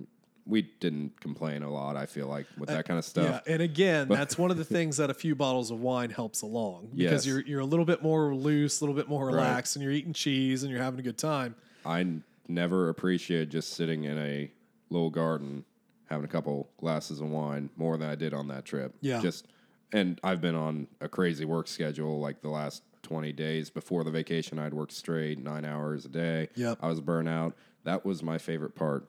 we 0.48 0.64
didn't 0.80 1.20
complain 1.22 1.62
a 1.62 1.72
lot. 1.72 1.96
I 1.96 2.08
feel 2.08 2.26
like 2.28 2.48
with 2.58 2.70
uh, 2.72 2.74
that 2.74 2.86
kind 2.88 2.98
of 2.98 3.06
stuff. 3.06 3.44
Yeah, 3.46 3.54
and 3.54 3.62
again, 3.62 4.08
that's 4.08 4.40
one 4.40 4.50
of 4.50 4.58
the 4.58 4.66
things 4.78 4.98
that 4.98 5.12
a 5.12 5.14
few 5.14 5.36
bottles 5.36 5.70
of 5.70 5.80
wine 5.80 6.10
helps 6.10 6.42
along 6.42 6.90
because 6.96 7.26
Yes. 7.26 7.28
you're 7.28 7.42
you're 7.42 7.60
a 7.60 7.66
little 7.66 7.86
bit 7.86 8.02
more 8.02 8.34
loose, 8.34 8.82
a 8.82 8.84
little 8.84 8.96
bit 8.96 9.08
more 9.08 9.28
relaxed, 9.28 9.76
and 9.76 9.84
you're 9.84 9.94
eating 9.94 10.14
cheese 10.14 10.64
and 10.64 10.72
you're 10.72 10.82
having 10.82 11.00
a 11.00 11.04
good 11.04 11.18
time. 11.20 11.54
I 11.86 12.00
n- 12.02 12.24
never 12.48 12.90
appreciated 12.90 13.52
just 13.52 13.74
sitting 13.74 14.04
in 14.06 14.18
a 14.18 14.52
little 14.90 15.12
garden 15.12 15.64
having 16.12 16.26
a 16.26 16.28
couple 16.28 16.69
glasses 16.78 17.21
of 17.21 17.30
wine 17.30 17.69
more 17.78 17.97
than 17.97 18.10
I 18.10 18.15
did 18.15 18.34
on 18.34 18.47
that 18.50 18.65
trip. 18.65 18.93
Yeah. 19.02 19.21
Just 19.21 19.47
and 19.93 20.19
I've 20.24 20.41
been 20.41 20.56
on 20.56 20.88
a 21.00 21.08
crazy 21.10 21.45
work 21.45 21.67
schedule 21.67 22.19
like 22.19 22.41
the 22.41 22.50
last 22.50 22.84
20 23.04 23.32
days 23.34 23.69
before 23.69 24.04
the 24.04 24.12
vacation 24.12 24.60
I'd 24.60 24.74
work 24.74 24.91
straight 24.91 25.39
9 25.39 25.65
hours 25.65 26.06
a 26.06 26.10
day. 26.10 26.50
Yep. 26.56 26.78
I 26.82 26.88
was 26.88 27.00
burnt 27.02 27.28
out. 27.28 27.56
That 27.84 28.06
was 28.06 28.21
my 28.24 28.38
favorite 28.38 28.76
part. 28.76 29.08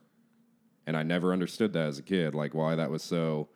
And 0.86 0.96
I 0.96 1.02
never 1.02 1.32
understood 1.32 1.72
that 1.74 1.86
as 1.86 1.98
a 1.98 2.02
kid 2.02 2.34
like 2.34 2.54
why 2.54 2.74
that 2.76 2.90
was 2.90 3.02
so 3.02 3.48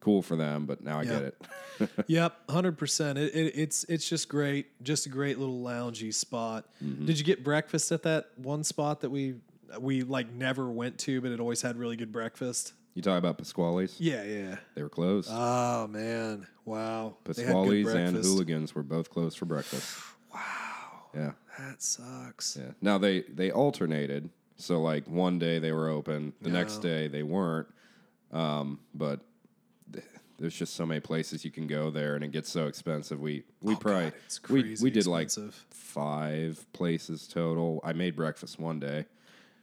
cool 0.00 0.20
for 0.22 0.36
them, 0.36 0.66
but 0.66 0.82
now 0.82 0.98
I 0.98 1.02
Yeah. 1.02 1.10
get 1.10 1.22
it. 1.22 1.42
Yep, 2.06 2.50
hundred 2.50 2.78
percent. 2.78 3.18
It, 3.18 3.34
it, 3.34 3.52
it's 3.54 3.84
it's 3.84 4.08
just 4.08 4.30
great, 4.30 4.82
just 4.82 5.04
a 5.04 5.08
great 5.10 5.38
little 5.38 5.60
loungy 5.62 6.12
spot. 6.14 6.64
Mm-hmm. 6.82 7.04
Did 7.04 7.18
you 7.18 7.24
get 7.24 7.44
breakfast 7.44 7.92
at 7.92 8.02
that 8.04 8.30
one 8.36 8.64
spot 8.64 9.02
that 9.02 9.10
we 9.10 9.34
we 9.80 10.02
like 10.02 10.32
never 10.32 10.70
went 10.70 10.98
to, 11.00 11.20
but 11.20 11.30
it 11.32 11.40
always 11.40 11.62
had 11.62 11.76
really 11.76 11.96
good 11.96 12.12
breakfast? 12.12 12.72
you 12.94 13.02
talk 13.02 13.18
about 13.18 13.36
Pasquale's? 13.36 14.00
Yeah, 14.00 14.22
yeah. 14.24 14.56
They 14.74 14.82
were 14.82 14.88
closed. 14.88 15.28
Oh 15.30 15.86
man, 15.86 16.46
wow. 16.64 17.16
Pasquale's 17.24 17.92
and. 17.92 18.16
Hooligans 18.16 18.74
were 18.74 18.82
both 18.82 19.10
closed 19.10 19.38
for 19.38 19.44
breakfast. 19.46 19.98
Wow, 20.34 20.40
Yeah. 21.14 21.32
that 21.58 21.82
sucks. 21.82 22.56
Yeah. 22.60 22.72
Now 22.82 22.98
they 22.98 23.22
they 23.22 23.50
alternated. 23.50 24.30
So 24.56 24.80
like 24.80 25.06
one 25.06 25.38
day 25.38 25.58
they 25.58 25.72
were 25.72 25.88
open, 25.88 26.32
the 26.40 26.50
next 26.50 26.78
day 26.78 27.08
they 27.08 27.22
weren't. 27.22 27.68
Um, 28.32 28.80
but 28.94 29.20
th- 29.92 30.04
there's 30.38 30.54
just 30.56 30.74
so 30.74 30.84
many 30.86 31.00
places 31.00 31.44
you 31.44 31.50
can 31.50 31.66
go 31.66 31.90
there, 31.90 32.14
and 32.16 32.24
it 32.24 32.32
gets 32.32 32.50
so 32.50 32.66
expensive. 32.66 33.20
We 33.20 33.44
we 33.62 33.74
Oh, 33.74 33.76
probably 33.78 34.04
God, 34.04 34.12
it's 34.26 34.48
we 34.48 34.76
we 34.82 34.90
did 34.90 35.06
like 35.06 35.30
five 35.70 36.66
places 36.72 37.26
total. 37.28 37.80
I 37.84 37.92
made 37.92 38.16
breakfast 38.16 38.58
one 38.58 38.80
day, 38.80 39.06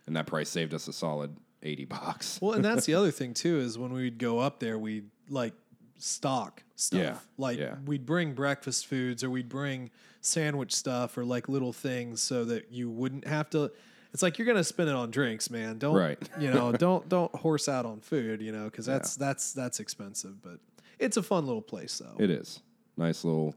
and 0.07 0.15
that 0.15 0.27
price 0.27 0.49
saved 0.49 0.73
us 0.73 0.87
a 0.87 0.93
solid 0.93 1.35
eighty 1.61 1.85
bucks. 1.85 2.39
Well, 2.41 2.53
and 2.53 2.63
that's 2.65 2.85
the 2.85 2.93
other 2.99 3.11
thing 3.11 3.33
too 3.33 3.59
is 3.59 3.77
when 3.77 3.93
we'd 3.93 4.17
go 4.17 4.39
up 4.39 4.59
there, 4.59 4.77
we'd 4.77 5.09
like 5.29 5.53
stock 5.97 6.63
stuff. 6.75 6.99
Yeah, 6.99 7.17
Like 7.37 7.57
yeah. 7.59 7.75
we'd 7.85 8.05
bring 8.05 8.33
breakfast 8.33 8.87
foods 8.87 9.23
or 9.23 9.29
we'd 9.29 9.49
bring 9.49 9.89
sandwich 10.21 10.73
stuff 10.73 11.17
or 11.17 11.23
like 11.25 11.47
little 11.49 11.73
things 11.73 12.21
so 12.21 12.45
that 12.45 12.71
you 12.71 12.89
wouldn't 12.89 13.27
have 13.27 13.49
to. 13.51 13.71
It's 14.13 14.21
like 14.21 14.37
you're 14.37 14.45
gonna 14.45 14.63
spend 14.63 14.89
it 14.89 14.95
on 14.95 15.09
drinks, 15.11 15.49
man. 15.49 15.79
Don't 15.79 15.95
Right. 15.95 16.19
you 16.39 16.51
know? 16.51 16.71
Don't 16.77 17.07
don't 17.09 17.33
horse 17.35 17.67
out 17.69 17.85
on 17.85 17.99
food, 18.01 18.41
you 18.41 18.51
know, 18.51 18.65
because 18.65 18.85
that's 18.85 19.15
that's 19.15 19.53
that's 19.53 19.79
expensive. 19.79 20.41
But 20.41 20.59
it's 20.99 21.17
a 21.17 21.23
fun 21.23 21.45
little 21.47 21.61
place 21.61 21.97
though. 21.97 22.15
It 22.23 22.29
is 22.29 22.61
nice 22.97 23.23
little 23.23 23.55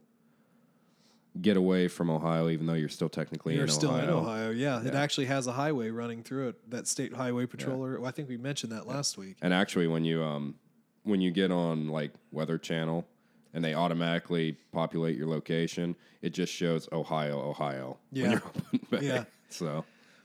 get 1.42 1.56
away 1.56 1.88
from 1.88 2.10
Ohio, 2.10 2.48
even 2.48 2.66
though 2.66 2.74
you're 2.74 2.88
still 2.88 3.08
technically 3.08 3.54
You're 3.54 3.64
in 3.64 3.70
still 3.70 3.90
Ohio. 3.90 4.02
in 4.04 4.10
Ohio, 4.10 4.50
yeah. 4.50 4.82
It 4.84 4.94
actually 4.94 5.26
has 5.26 5.46
a 5.46 5.52
highway 5.52 5.90
running 5.90 6.22
through 6.22 6.48
it. 6.48 6.70
That 6.70 6.86
state 6.86 7.12
highway 7.14 7.46
patroller. 7.46 7.98
Well, 7.98 8.06
I 8.08 8.10
think 8.12 8.28
we 8.28 8.36
mentioned 8.36 8.72
that 8.72 8.86
last 8.86 9.18
week. 9.18 9.36
And 9.42 9.52
actually, 9.52 9.86
when 9.86 10.04
you 10.04 10.22
um 10.22 10.54
when 11.04 11.20
you 11.20 11.30
get 11.30 11.50
on 11.50 11.88
like 11.88 12.12
Weather 12.32 12.58
Channel 12.58 13.06
and 13.54 13.64
they 13.64 13.74
automatically 13.74 14.56
populate 14.72 15.16
your 15.16 15.28
location, 15.28 15.94
it 16.22 16.30
just 16.30 16.52
shows 16.52 16.88
Ohio, 16.92 17.38
Ohio. 17.40 17.98
Yeah. 18.12 18.22
When 18.22 18.30
you're 18.32 18.42
open. 18.46 19.04
Yeah. 19.04 19.24
So 19.48 19.84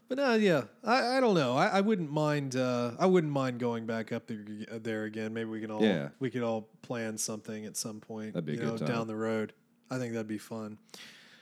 But 0.09 0.19
uh, 0.19 0.37
yeah, 0.39 0.63
I, 0.83 1.17
I 1.17 1.19
don't 1.19 1.35
know. 1.35 1.55
I, 1.55 1.67
I 1.67 1.81
wouldn't 1.81 2.11
mind. 2.11 2.55
Uh, 2.55 2.91
I 2.99 3.05
wouldn't 3.05 3.31
mind 3.31 3.59
going 3.59 3.85
back 3.85 4.11
up 4.11 4.25
there, 4.27 4.43
uh, 4.71 4.79
there 4.81 5.03
again. 5.05 5.31
Maybe 5.33 5.49
we 5.49 5.61
can 5.61 5.69
all 5.71 5.81
Yeah. 5.83 6.09
we 6.19 6.29
could 6.31 6.41
all 6.41 6.67
plan 6.81 7.17
something 7.17 7.65
at 7.65 7.77
some 7.77 7.99
point. 7.99 8.33
That'd 8.33 8.45
be 8.45 8.53
a 8.53 8.55
you 8.55 8.61
good 8.61 8.71
know, 8.71 8.77
time. 8.77 8.87
down 8.87 9.07
the 9.07 9.15
road. 9.15 9.53
I 9.91 9.97
think 9.97 10.13
that'd 10.13 10.27
be 10.27 10.37
fun. 10.37 10.77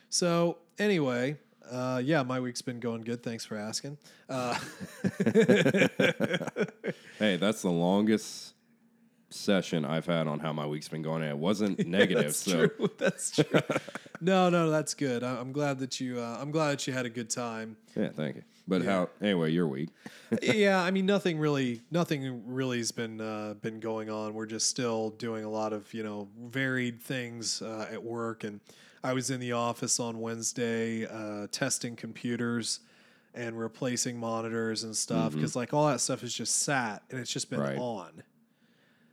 So 0.09 0.57
anyway, 0.79 1.37
uh, 1.71 2.01
yeah, 2.03 2.23
my 2.23 2.39
week's 2.39 2.63
been 2.63 2.79
going 2.79 3.01
good. 3.03 3.21
Thanks 3.21 3.45
for 3.45 3.55
asking. 3.55 3.97
Uh, 4.27 4.57
hey, 7.19 7.37
that's 7.37 7.61
the 7.61 7.69
longest 7.71 8.55
session 9.29 9.85
I've 9.85 10.07
had 10.07 10.27
on 10.27 10.39
how 10.39 10.51
my 10.51 10.65
week's 10.65 10.87
been 10.87 11.03
going. 11.03 11.21
And 11.21 11.29
it 11.29 11.37
wasn't 11.37 11.85
negative. 11.87 12.23
that's 12.25 12.37
so 12.37 12.67
true. 12.67 12.89
That's 12.97 13.31
true. 13.35 13.61
no, 14.19 14.49
no, 14.49 14.71
that's 14.71 14.95
good. 14.95 15.23
I, 15.23 15.39
I'm 15.39 15.51
glad 15.51 15.77
that 15.79 15.99
you. 15.99 16.19
Uh, 16.19 16.37
I'm 16.41 16.49
glad 16.49 16.71
that 16.71 16.87
you 16.87 16.93
had 16.93 17.05
a 17.05 17.09
good 17.09 17.29
time. 17.29 17.77
yeah, 17.95 18.09
thank 18.09 18.37
you. 18.37 18.43
But 18.69 18.83
how 18.83 19.09
anyway, 19.21 19.51
your 19.51 19.67
week. 19.67 19.89
yeah, 20.41 20.81
I 20.81 20.91
mean 20.91 21.05
nothing 21.05 21.39
really 21.39 21.81
nothing 21.91 22.43
really 22.45 22.77
has 22.77 22.91
been 22.91 23.19
uh, 23.19 23.55
been 23.61 23.79
going 23.79 24.09
on. 24.09 24.33
We're 24.33 24.45
just 24.45 24.69
still 24.69 25.09
doing 25.11 25.43
a 25.43 25.49
lot 25.49 25.73
of, 25.73 25.93
you 25.93 26.03
know, 26.03 26.27
varied 26.39 27.01
things 27.01 27.61
uh, 27.61 27.87
at 27.91 28.03
work 28.03 28.43
and 28.43 28.59
I 29.03 29.13
was 29.13 29.31
in 29.31 29.39
the 29.39 29.53
office 29.53 29.99
on 29.99 30.19
Wednesday 30.19 31.05
uh, 31.05 31.47
testing 31.51 31.95
computers 31.95 32.81
and 33.33 33.57
replacing 33.57 34.19
monitors 34.19 34.83
and 34.83 34.95
stuff 34.95 35.33
because 35.33 35.55
like 35.55 35.73
all 35.73 35.87
that 35.87 36.01
stuff 36.01 36.23
is 36.23 36.33
just 36.33 36.63
sat 36.63 37.03
and 37.09 37.19
it's 37.19 37.31
just 37.31 37.49
been 37.49 37.59
Right. 37.61 37.77
on. 37.77 38.23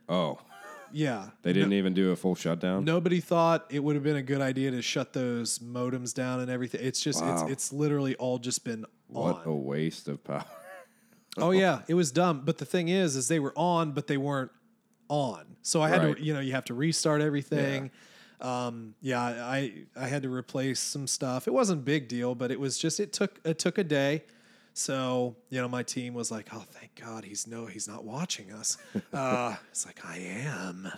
Oh. 0.09 0.39
Yeah. 0.91 1.27
They 1.43 1.53
didn't 1.53 1.73
even 1.73 1.93
do 1.93 2.11
a 2.11 2.15
full 2.15 2.35
shutdown? 2.35 2.85
Nobody 2.85 3.19
thought 3.19 3.65
it 3.69 3.83
would 3.83 3.95
have 3.95 4.03
been 4.03 4.15
a 4.15 4.21
good 4.23 4.41
idea 4.41 4.71
to 4.71 4.81
shut 4.81 5.13
those 5.13 5.59
modems 5.59 6.13
down 6.13 6.39
and 6.39 6.49
everything. 6.49 6.81
It's 6.83 7.01
just 7.01 7.21
Wow. 7.21 7.43
it's 7.43 7.51
it's 7.51 7.73
literally 7.73 8.15
all 8.15 8.37
just 8.39 8.63
been 8.63 8.85
What 9.07 9.37
on. 9.37 9.47
a 9.47 9.55
waste 9.55 10.07
of 10.07 10.23
power. 10.23 10.45
Oh 11.39 11.51
yeah, 11.51 11.81
it 11.87 11.93
was 11.93 12.11
dumb. 12.11 12.41
But 12.45 12.57
the 12.57 12.65
thing 12.65 12.87
is, 12.89 13.15
is 13.15 13.27
they 13.27 13.39
were 13.39 13.53
on, 13.55 13.91
but 13.91 14.07
they 14.07 14.17
weren't 14.17 14.49
on. 15.07 15.45
So 15.61 15.83
I 15.83 15.89
had 15.89 16.03
Right. 16.03 16.17
to, 16.17 16.23
you 16.23 16.33
know, 16.33 16.39
you 16.39 16.53
have 16.53 16.65
to 16.65 16.73
restart 16.73 17.21
everything. 17.21 17.91
Um, 18.41 18.95
yeah, 19.01 19.21
I 19.21 19.83
I 19.95 20.07
had 20.07 20.23
to 20.23 20.33
replace 20.33 20.79
some 20.79 21.05
stuff. 21.05 21.47
It 21.47 21.53
wasn't 21.53 21.81
a 21.81 21.83
big 21.83 22.07
deal, 22.07 22.33
but 22.33 22.49
it 22.51 22.59
was 22.59 22.77
just 22.79 22.99
it 22.99 23.13
took 23.13 23.39
it 23.43 23.59
took 23.59 23.77
a 23.77 23.83
day. 23.83 24.23
So 24.77 25.35
you 25.49 25.59
know, 25.59 25.67
my 25.67 25.81
team 25.81 26.13
was 26.13 26.29
like, 26.29 26.49
"Oh, 26.53 26.63
thank 26.69 26.93
God, 27.01 27.23
he's 27.25 27.47
no, 27.47 27.65
he's 27.65 27.87
not 27.87 28.05
watching 28.05 28.51
us." 28.51 28.77
Uh, 29.11 29.55
it's 29.71 29.85
like 29.85 30.05
I 30.05 30.17
am, 30.17 30.91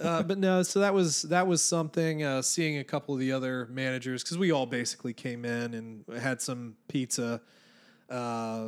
uh, 0.00 0.22
but 0.22 0.36
no. 0.36 0.62
So 0.62 0.80
that 0.80 0.92
was 0.92 1.22
that 1.22 1.46
was 1.46 1.62
something. 1.62 2.22
Uh, 2.22 2.42
seeing 2.42 2.76
a 2.76 2.84
couple 2.84 3.14
of 3.14 3.20
the 3.20 3.32
other 3.32 3.66
managers 3.70 4.22
because 4.22 4.36
we 4.36 4.50
all 4.50 4.66
basically 4.66 5.14
came 5.14 5.46
in 5.46 5.72
and 5.72 6.04
had 6.20 6.42
some 6.42 6.74
pizza. 6.88 7.40
Uh, 8.10 8.66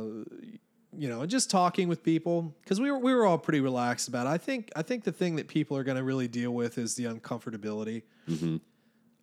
you 0.97 1.07
know, 1.07 1.21
and 1.21 1.29
just 1.29 1.51
talking 1.51 1.87
with 1.87 2.01
people 2.01 2.55
because 2.63 2.81
we 2.81 2.89
were 2.89 2.97
we 2.97 3.13
were 3.13 3.27
all 3.27 3.37
pretty 3.37 3.59
relaxed 3.59 4.07
about 4.07 4.25
it. 4.25 4.29
I 4.31 4.39
think 4.39 4.71
I 4.75 4.81
think 4.81 5.03
the 5.03 5.11
thing 5.11 5.35
that 5.35 5.47
people 5.47 5.77
are 5.77 5.83
going 5.83 5.97
to 5.97 6.03
really 6.03 6.27
deal 6.27 6.51
with 6.51 6.79
is 6.79 6.95
the 6.95 7.03
uncomfortability. 7.03 8.01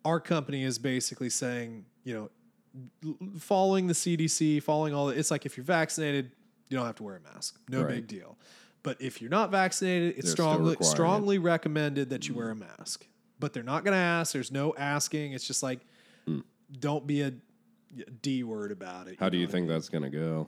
Our 0.05 0.21
company 0.21 0.63
is 0.63 0.79
basically 0.79 1.29
saying, 1.29 1.85
you 2.05 2.13
know, 2.13 2.29
following 3.39 3.87
the 3.87 3.93
CDC, 3.93 4.61
following 4.63 4.93
all. 4.93 5.07
The, 5.07 5.17
it's 5.17 5.31
like 5.31 5.45
if 5.45 5.57
you're 5.57 5.63
vaccinated, 5.63 6.31
you 6.69 6.77
don't 6.77 6.85
have 6.85 6.95
to 6.95 7.03
wear 7.03 7.15
a 7.15 7.33
mask. 7.33 7.59
No 7.69 7.81
Right. 7.81 7.95
big 7.95 8.07
deal. 8.07 8.37
But 8.83 9.01
if 9.01 9.21
you're 9.21 9.31
not 9.31 9.51
vaccinated, 9.51 10.15
it's 10.17 10.27
They're 10.27 10.31
strongly 10.31 10.77
strongly 10.81 11.39
recommended 11.39 12.09
that 12.09 12.27
you 12.27 12.33
mm. 12.33 12.37
wear 12.37 12.49
a 12.51 12.55
mask. 12.55 13.05
But 13.39 13.53
they're 13.53 13.63
not 13.63 13.83
going 13.83 13.93
to 13.93 13.99
ask. 13.99 14.33
There's 14.33 14.51
no 14.51 14.73
asking. 14.77 15.33
It's 15.33 15.45
just 15.45 15.61
like, 15.61 15.81
mm. 16.27 16.43
don't 16.79 17.05
be 17.05 17.21
a 17.21 17.33
D 18.21 18.43
word 18.43 18.71
about 18.71 19.07
it. 19.07 19.17
How 19.19 19.29
do 19.29 19.37
you 19.37 19.47
think 19.47 19.67
that's 19.67 19.89
gonna 19.89 20.09
go? 20.09 20.47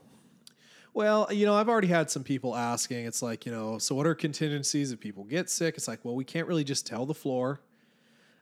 well, 0.92 1.28
you 1.30 1.46
know, 1.46 1.54
I've 1.54 1.68
already 1.68 1.88
had 1.88 2.10
some 2.10 2.24
people 2.24 2.56
asking. 2.56 3.04
It's 3.04 3.22
like, 3.22 3.46
you 3.46 3.52
know, 3.52 3.78
so 3.78 3.94
what 3.94 4.06
are 4.06 4.14
contingencies 4.14 4.92
if 4.92 5.00
people 5.00 5.24
get 5.24 5.48
sick? 5.48 5.76
It's 5.76 5.86
like, 5.86 6.04
well, 6.04 6.14
we 6.14 6.24
can't 6.24 6.46
really 6.46 6.64
just 6.64 6.86
tell 6.86 7.06
the 7.06 7.14
floor, 7.14 7.60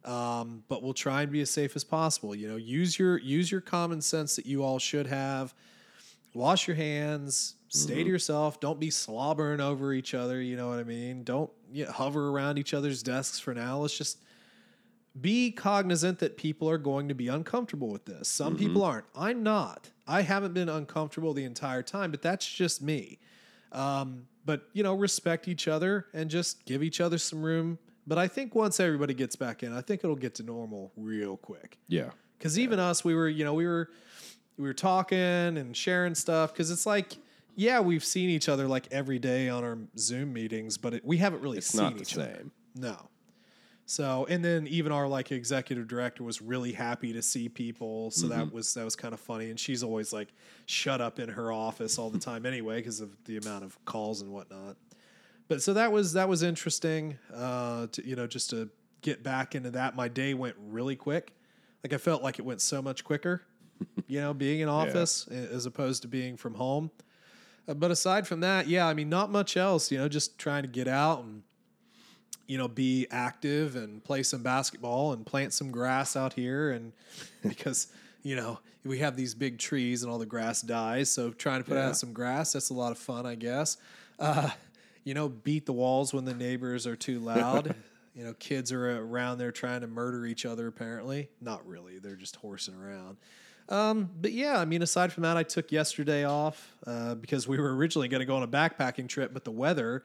um, 0.08 0.64
but 0.68 0.82
we'll 0.82 0.94
try 0.94 1.22
and 1.22 1.30
be 1.30 1.42
as 1.42 1.50
safe 1.50 1.76
as 1.76 1.84
possible. 1.84 2.34
You 2.34 2.48
know, 2.48 2.56
use 2.56 2.98
your 2.98 3.18
use 3.18 3.52
your 3.52 3.60
common 3.60 4.00
sense 4.00 4.36
that 4.36 4.46
you 4.46 4.64
all 4.64 4.78
should 4.78 5.06
have. 5.06 5.54
Wash 6.34 6.66
your 6.66 6.76
hands. 6.76 7.56
Stay 7.68 8.02
to 8.02 8.08
yourself. 8.08 8.60
Don't 8.60 8.80
be 8.80 8.88
slobbering 8.88 9.60
over 9.60 9.92
each 9.92 10.14
other. 10.14 10.40
You 10.40 10.56
know 10.56 10.68
what 10.68 10.78
I 10.78 10.84
mean? 10.84 11.24
Don't 11.24 11.50
you 11.70 11.84
know, 11.84 11.92
hover 11.92 12.30
around 12.30 12.58
each 12.58 12.72
other's 12.72 13.02
desks 13.02 13.38
for 13.38 13.52
now. 13.52 13.78
Let's 13.78 13.96
just 13.96 14.22
be 15.20 15.50
cognizant 15.50 16.20
that 16.20 16.38
people 16.38 16.70
are 16.70 16.78
going 16.78 17.08
to 17.08 17.14
be 17.14 17.28
uncomfortable 17.28 17.88
with 17.88 18.06
this. 18.06 18.28
Some 18.28 18.56
people 18.56 18.84
aren't. 18.84 19.06
I'm 19.14 19.42
not. 19.42 19.90
I 20.06 20.22
haven't 20.22 20.54
been 20.54 20.70
uncomfortable 20.70 21.34
the 21.34 21.44
entire 21.44 21.82
time, 21.82 22.10
but 22.10 22.22
that's 22.22 22.50
just 22.50 22.80
me. 22.80 23.18
Um, 23.72 24.26
but 24.46 24.68
you 24.72 24.82
know, 24.82 24.94
respect 24.94 25.48
each 25.48 25.68
other 25.68 26.06
and 26.14 26.30
just 26.30 26.64
give 26.64 26.82
each 26.82 27.02
other 27.02 27.18
some 27.18 27.42
room. 27.42 27.78
But 28.08 28.18
I 28.18 28.26
think 28.26 28.54
once 28.54 28.80
everybody 28.80 29.12
gets 29.14 29.36
back 29.36 29.62
in, 29.62 29.72
I 29.72 29.82
think 29.82 30.02
it'll 30.02 30.16
get 30.16 30.34
to 30.36 30.42
normal 30.42 30.90
real 30.96 31.36
quick. 31.36 31.78
Yeah. 31.88 32.10
Because 32.38 32.58
even 32.58 32.78
us, 32.80 33.04
we 33.04 33.14
were, 33.14 33.28
you 33.28 33.44
know, 33.44 33.52
we 33.54 33.66
were, 33.66 33.90
we 34.56 34.64
were 34.64 34.72
talking 34.74 35.18
and 35.18 35.76
sharing 35.76 36.14
stuff. 36.14 36.52
Because 36.52 36.70
it's 36.70 36.86
like, 36.86 37.18
yeah, 37.54 37.80
we've 37.80 38.04
seen 38.04 38.30
each 38.30 38.48
other 38.48 38.66
like 38.66 38.88
every 38.90 39.18
day 39.18 39.48
on 39.50 39.62
our 39.62 39.76
Zoom 39.98 40.32
meetings, 40.32 40.78
but 40.78 40.94
it, 40.94 41.04
we 41.04 41.18
haven't 41.18 41.42
really 41.42 41.58
It's 41.58 41.66
seen 41.68 41.82
not 41.82 41.96
the 41.96 42.00
each 42.02 42.16
other. 42.16 42.34
same. 42.36 42.50
No. 42.76 42.96
So 43.86 44.26
and 44.28 44.44
then 44.44 44.66
even 44.68 44.92
our 44.92 45.08
like 45.08 45.32
executive 45.32 45.88
director 45.88 46.22
was 46.22 46.42
really 46.42 46.72
happy 46.72 47.12
to 47.14 47.22
see 47.22 47.48
people. 47.48 48.10
So 48.10 48.26
Mm-hmm. 48.28 48.38
that 48.38 48.52
was 48.52 48.72
that 48.74 48.84
was 48.84 48.94
kind 48.96 49.14
of 49.14 49.20
funny. 49.20 49.50
And 49.50 49.58
she's 49.58 49.82
always 49.82 50.12
like 50.12 50.28
shut 50.66 51.00
up 51.00 51.18
in 51.18 51.28
her 51.30 51.50
office 51.52 51.98
all 51.98 52.10
the 52.10 52.18
time 52.30 52.46
anyway 52.46 52.76
because 52.76 53.00
of 53.00 53.10
the 53.24 53.38
amount 53.38 53.64
of 53.64 53.82
calls 53.86 54.20
and 54.22 54.30
whatnot. 54.30 54.76
But 55.48 55.62
so 55.62 55.72
that 55.74 55.90
was 55.92 56.12
that 56.12 56.28
was 56.28 56.42
interesting. 56.42 57.18
Uh, 57.34 57.86
to 57.92 58.06
you 58.06 58.16
know 58.16 58.26
just 58.26 58.50
to 58.50 58.68
get 59.02 59.22
back 59.22 59.54
into 59.54 59.70
that. 59.72 59.96
My 59.96 60.08
day 60.08 60.34
went 60.34 60.56
really 60.68 60.96
quick. 60.96 61.32
Like 61.84 61.92
I 61.92 61.98
felt 61.98 62.22
like 62.22 62.38
it 62.38 62.42
went 62.44 62.60
so 62.60 62.82
much 62.82 63.04
quicker. 63.04 63.42
You 64.08 64.20
know, 64.20 64.34
being 64.34 64.58
in 64.60 64.68
office 64.68 65.28
a- 65.30 65.34
as 65.34 65.64
opposed 65.66 66.02
to 66.02 66.08
being 66.08 66.36
from 66.36 66.54
home. 66.54 66.90
Uh, 67.68 67.74
But 67.74 67.90
aside 67.92 68.26
from 68.26 68.40
that, 68.40 68.66
yeah, 68.66 68.86
I 68.88 68.94
mean, 68.94 69.08
not 69.08 69.30
much 69.30 69.56
else. 69.56 69.92
You 69.92 69.98
know, 69.98 70.08
just 70.08 70.36
trying 70.38 70.62
to 70.62 70.68
get 70.68 70.88
out 70.88 71.22
and 71.24 71.42
you 72.48 72.58
know 72.58 72.66
be 72.68 73.06
active 73.10 73.76
and 73.76 74.02
play 74.02 74.22
some 74.24 74.42
basketball 74.42 75.12
and 75.12 75.24
plant 75.26 75.52
some 75.52 75.70
grass 75.70 76.16
out 76.16 76.32
here 76.32 76.70
and 76.72 76.92
because 77.46 77.88
you 78.22 78.34
know 78.34 78.58
we 78.84 78.98
have 79.00 79.14
these 79.16 79.34
big 79.34 79.58
trees 79.58 80.02
and 80.02 80.10
all 80.10 80.18
the 80.18 80.24
grass 80.26 80.62
dies 80.62 81.10
so 81.10 81.30
trying 81.30 81.62
to 81.62 81.68
put 81.68 81.76
Yeah. 81.76 81.88
out 81.88 81.96
some 81.96 82.12
grass 82.14 82.52
that's 82.54 82.70
a 82.70 82.74
lot 82.74 82.90
of 82.90 82.96
fun 82.98 83.26
i 83.26 83.34
guess 83.34 83.76
uh, 84.18 84.48
you 85.08 85.14
know 85.14 85.28
beat 85.28 85.64
the 85.64 85.72
walls 85.72 86.12
when 86.12 86.24
the 86.26 86.34
neighbors 86.34 86.86
are 86.86 86.94
too 86.96 87.18
loud 87.18 87.74
you 88.14 88.22
know 88.24 88.34
kids 88.34 88.70
are 88.72 89.00
around 89.00 89.38
there 89.38 89.50
trying 89.50 89.80
to 89.80 89.86
murder 89.86 90.26
each 90.26 90.44
other 90.44 90.66
apparently 90.66 91.28
not 91.40 91.66
really 91.66 91.98
they're 91.98 92.14
just 92.16 92.36
horsing 92.36 92.74
around 92.74 93.16
um, 93.70 94.08
but 94.22 94.32
yeah, 94.32 94.58
I 94.58 94.64
mean, 94.64 94.80
aside 94.80 95.12
from 95.12 95.24
that, 95.24 95.36
I 95.36 95.42
took 95.42 95.70
yesterday 95.70 96.24
off 96.24 96.74
uh, 96.86 97.14
because 97.16 97.46
we 97.46 97.58
were 97.58 97.76
originally 97.76 98.08
going 98.08 98.20
to 98.20 98.24
go 98.24 98.34
on 98.34 98.42
a 98.42 98.48
backpacking 98.48 99.10
trip, 99.10 99.34
but 99.34 99.44
the 99.44 99.50
weather 99.50 100.04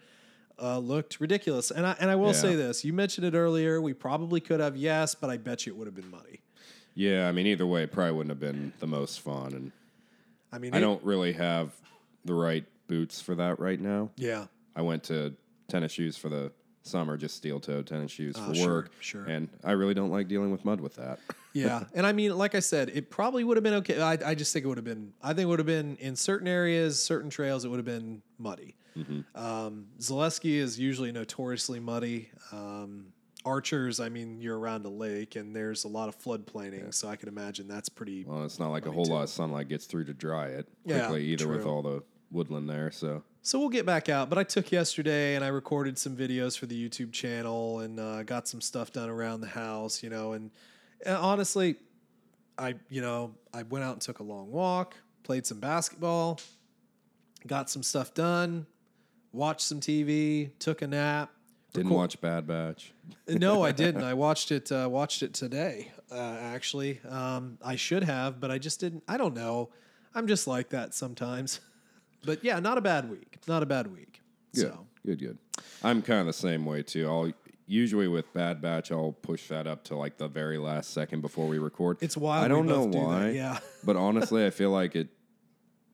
uh, 0.61 0.79
looked 0.79 1.21
ridiculous. 1.21 1.71
And 1.71 1.87
I 1.87 1.95
and 1.97 2.11
I 2.11 2.17
will 2.17 2.27
Yeah. 2.33 2.33
say 2.33 2.55
this: 2.55 2.83
you 2.83 2.91
mentioned 2.91 3.25
it 3.25 3.33
earlier. 3.35 3.79
We 3.79 3.93
probably 3.93 4.41
could 4.41 4.59
have, 4.59 4.75
yes, 4.75 5.15
but 5.15 5.29
I 5.29 5.37
bet 5.37 5.65
you 5.65 5.71
it 5.71 5.77
would 5.77 5.87
have 5.87 5.95
been 5.95 6.11
muddy. 6.11 6.41
Yeah, 6.93 7.29
I 7.29 7.31
mean, 7.31 7.47
either 7.47 7.65
way, 7.65 7.83
it 7.83 7.93
probably 7.93 8.11
wouldn't 8.11 8.31
have 8.31 8.39
been 8.41 8.73
the 8.79 8.87
most 8.87 9.21
fun. 9.21 9.53
And 9.53 9.71
I 10.51 10.57
mean, 10.57 10.73
I 10.73 10.79
it- 10.79 10.81
don't 10.81 11.01
really 11.01 11.31
have 11.31 11.71
the 12.25 12.33
right 12.33 12.65
boots 12.87 13.21
for 13.21 13.33
that 13.35 13.61
right 13.61 13.79
now. 13.79 14.09
Yeah, 14.17 14.47
I 14.75 14.81
went 14.81 15.03
to 15.05 15.33
tennis 15.67 15.91
shoes 15.91 16.17
for 16.17 16.29
the 16.29 16.51
summer, 16.83 17.15
just 17.15 17.37
steel 17.37 17.59
toe 17.59 17.81
tennis 17.81 18.11
shoes 18.11 18.35
for 18.37 18.49
Oh, 18.49 18.53
sure, 18.53 18.73
work. 18.73 18.91
sure. 18.99 19.23
And 19.23 19.47
I 19.63 19.71
really 19.71 19.93
don't 19.93 20.11
like 20.11 20.27
dealing 20.27 20.51
with 20.51 20.65
mud 20.65 20.81
with 20.81 20.95
that. 20.95 21.19
yeah. 21.53 21.85
And 21.93 22.05
I 22.05 22.11
mean, 22.11 22.37
like 22.37 22.55
I 22.55 22.59
said, 22.59 22.89
it 22.93 23.09
probably 23.09 23.43
would 23.43 23.55
have 23.57 23.63
been 23.63 23.75
okay. 23.75 24.01
I, 24.01 24.17
I 24.25 24.35
just 24.35 24.51
think 24.51 24.65
it 24.65 24.67
would 24.67 24.77
have 24.77 24.83
been. 24.85 25.13
I 25.21 25.29
think 25.29 25.41
it 25.43 25.45
would 25.45 25.59
have 25.59 25.65
been 25.65 25.95
in 25.97 26.15
certain 26.15 26.47
areas, 26.47 27.01
certain 27.01 27.29
trails, 27.29 27.63
it 27.63 27.69
would 27.69 27.77
have 27.77 27.85
been 27.85 28.21
muddy. 28.37 28.75
Um, 29.33 29.87
Zaleski 29.99 30.57
is 30.57 30.77
usually 30.79 31.11
notoriously 31.11 31.79
muddy. 31.79 32.29
Um, 32.51 33.07
Archers, 33.45 33.99
I 33.99 34.09
mean, 34.09 34.39
you're 34.39 34.57
around 34.57 34.85
a 34.85 34.89
lake 34.89 35.35
and 35.35 35.55
there's 35.55 35.83
a 35.83 35.87
lot 35.87 36.07
of 36.09 36.17
floodplaining, 36.19 36.93
so 36.93 37.07
I 37.09 37.15
can 37.17 37.27
imagine 37.27 37.67
that's 37.67 37.89
pretty. 37.89 38.23
Well, 38.23 38.45
it's 38.45 38.59
not 38.59 38.69
like 38.69 38.85
a 38.85 38.91
whole 38.91 39.05
lot 39.05 39.23
of 39.23 39.29
sunlight 39.29 39.67
gets 39.67 39.85
through 39.85 40.05
to 40.05 40.13
dry 40.13 40.47
it 40.47 40.67
Yeah, 40.85 40.99
quickly 41.07 41.25
either 41.25 41.47
with 41.47 41.65
all 41.65 41.81
the 41.81 42.03
woodland 42.31 42.69
there. 42.69 42.89
So 42.91 43.23
So 43.45 43.59
we'll 43.59 43.69
get 43.69 43.85
back 43.85 44.07
out. 44.07 44.29
But 44.29 44.37
I 44.37 44.43
took 44.45 44.71
yesterday 44.71 45.35
and 45.35 45.43
I 45.43 45.49
recorded 45.49 45.97
some 45.97 46.15
videos 46.15 46.57
for 46.57 46.65
the 46.65 46.89
YouTube 46.89 47.11
channel 47.11 47.81
and 47.81 47.99
uh, 47.99 48.23
got 48.23 48.47
some 48.47 48.61
stuff 48.61 48.93
done 48.93 49.09
around 49.09 49.41
the 49.41 49.47
house, 49.47 50.01
you 50.01 50.09
know. 50.09 50.31
And, 50.31 50.49
and 51.05 51.17
honestly, 51.17 51.75
I 52.57 52.75
you 52.89 53.01
know 53.01 53.33
I 53.53 53.63
went 53.63 53.83
out 53.83 53.93
and 53.93 54.01
took 54.01 54.19
a 54.19 54.23
long 54.23 54.49
walk, 54.51 54.95
played 55.23 55.45
some 55.45 55.59
basketball, 55.59 56.39
got 57.45 57.69
some 57.69 57.83
stuff 57.83 58.13
done, 58.13 58.65
watched 59.33 59.61
some 59.67 59.81
TV, 59.81 60.51
took 60.59 60.81
a 60.81 60.87
nap. 60.87 61.29
didn't 61.73 61.87
Record- 61.87 61.97
watch 61.97 62.21
Bad 62.21 62.47
Batch. 62.47 62.93
no, 63.27 63.61
I 63.61 63.71
didn't. 63.83 64.03
I 64.03 64.13
watched 64.13 64.51
it. 64.53 64.71
Uh, 64.71 64.87
watched 64.89 65.21
it 65.21 65.33
today. 65.33 65.91
Uh, 66.09 66.37
actually, 66.39 67.01
um, 67.09 67.57
I 67.61 67.75
should 67.75 68.03
have, 68.03 68.39
but 68.39 68.51
I 68.51 68.57
just 68.57 68.79
didn't. 68.79 69.03
I 69.05 69.17
don't 69.17 69.33
know. 69.35 69.69
I'm 70.15 70.27
just 70.27 70.47
like 70.47 70.69
that 70.69 70.93
sometimes. 70.93 71.59
But 72.25 72.43
yeah, 72.43 72.59
not 72.59 72.77
a 72.77 72.81
bad 72.81 73.09
week. 73.09 73.37
Not 73.47 73.63
a 73.63 73.65
bad 73.65 73.87
week. 73.87 74.21
Good, 74.53 74.61
So 74.61 74.87
good, 75.05 75.19
good. 75.19 75.37
I'm 75.83 76.01
kind 76.01 76.19
of 76.21 76.25
the 76.27 76.33
same 76.33 76.65
way 76.65 76.83
too. 76.83 77.07
I'll 77.07 77.31
usually 77.65 78.07
with 78.07 78.31
Bad 78.33 78.61
Batch, 78.61 78.91
I'll 78.91 79.13
push 79.13 79.47
that 79.47 79.67
up 79.67 79.83
to 79.85 79.95
like 79.95 80.17
the 80.17 80.27
very 80.27 80.57
last 80.57 80.91
second 80.91 81.21
before 81.21 81.47
we 81.47 81.57
record. 81.59 81.97
it's 82.01 82.17
wild. 82.17 82.45
I 82.45 82.47
don't 82.47 82.65
know 82.65 82.85
do 82.85 82.91
that, 82.91 82.97
why. 82.97 83.29
Yeah. 83.31 83.59
but 83.83 83.95
honestly, 83.95 84.45
I 84.45 84.49
feel 84.51 84.69
like 84.71 84.95
it 84.95 85.09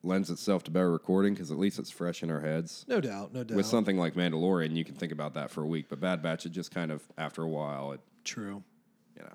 lends 0.02 0.30
itself 0.30 0.64
to 0.64 0.72
better 0.72 0.92
recording 0.92 1.34
because 1.34 1.52
at 1.52 1.60
least 1.60 1.78
it's 1.78 1.92
fresh 1.92 2.24
in 2.24 2.30
our 2.32 2.40
heads. 2.42 2.86
No 2.88 3.02
doubt. 3.02 3.34
No 3.34 3.44
doubt. 3.44 3.56
With 3.56 3.66
something 3.66 3.98
like 3.98 4.16
Mandalorian, 4.16 4.76
you 4.76 4.86
can 4.86 4.96
think 4.96 5.12
about 5.12 5.34
that 5.34 5.52
for 5.52 5.62
a 5.62 5.68
week, 5.68 5.88
but 5.90 6.00
Bad 6.00 6.22
Batch, 6.22 6.46
it 6.46 6.52
just 6.52 6.72
kind 6.72 6.92
of 6.92 7.04
after 7.18 7.44
a 7.44 7.50
while, 7.50 7.92
it 7.92 8.00
True. 8.24 8.64
you 9.16 9.24
know. 9.24 9.34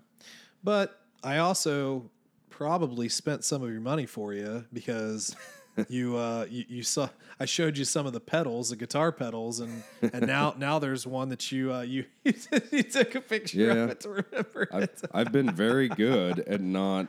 But 0.63 0.99
I 1.23 1.39
also 1.39 2.11
probably 2.51 3.09
spent 3.09 3.45
some 3.45 3.63
of 3.63 3.71
your 3.71 3.81
money 3.81 4.07
for 4.07 4.33
you 4.33 4.65
because 4.73 5.35
you 5.89 6.17
uh 6.17 6.47
you, 6.49 6.65
you 6.69 6.83
saw 6.83 7.09
I 7.41 7.47
showed 7.47 7.77
you 7.77 7.85
some 7.85 8.07
of 8.07 8.13
the 8.13 8.21
pedals, 8.21 8.71
the 8.71 8.77
guitar 8.77 9.11
pedals, 9.13 9.61
and 9.61 9.83
and 10.13 10.27
now 10.27 10.55
now 10.57 10.79
there's 10.79 11.07
one 11.07 11.29
that 11.31 11.51
you 11.53 11.73
uh 11.73 11.83
you 11.83 12.05
you 12.25 12.83
took 12.83 13.15
a 13.15 13.21
picture 13.21 13.59
Yeah. 13.59 13.73
of 13.85 13.91
it 13.91 14.01
to 14.01 14.09
remember 14.11 14.69
I've 14.73 14.83
it. 14.85 15.03
I've 15.13 15.33
been 15.33 15.51
very 15.51 15.89
good 15.89 16.39
at 16.47 16.61
not 16.61 17.09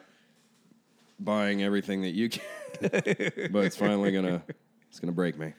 buying 1.19 1.63
everything 1.63 2.01
that 2.01 2.13
you 2.13 2.30
can, 2.30 2.41
but 2.82 3.65
it's 3.65 3.78
finally 3.78 4.12
gonna 4.12 4.41
it's 4.89 4.99
gonna 4.99 5.12
break 5.13 5.38
me. 5.38 5.54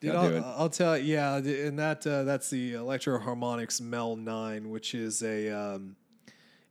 Dude, 0.00 0.14
I'll. 0.14 0.44
I'll 0.56 0.68
tell 0.70 0.96
you, 0.96 1.14
yeah, 1.14 1.36
and 1.38 1.76
that 1.80 2.06
uh, 2.06 2.22
that's 2.22 2.50
the 2.50 2.74
Electro-Harmonix 2.74 3.80
Mel 3.80 4.14
Nine, 4.14 4.70
which 4.70 4.94
is 4.94 5.22
a 5.24 5.50
um, 5.50 5.96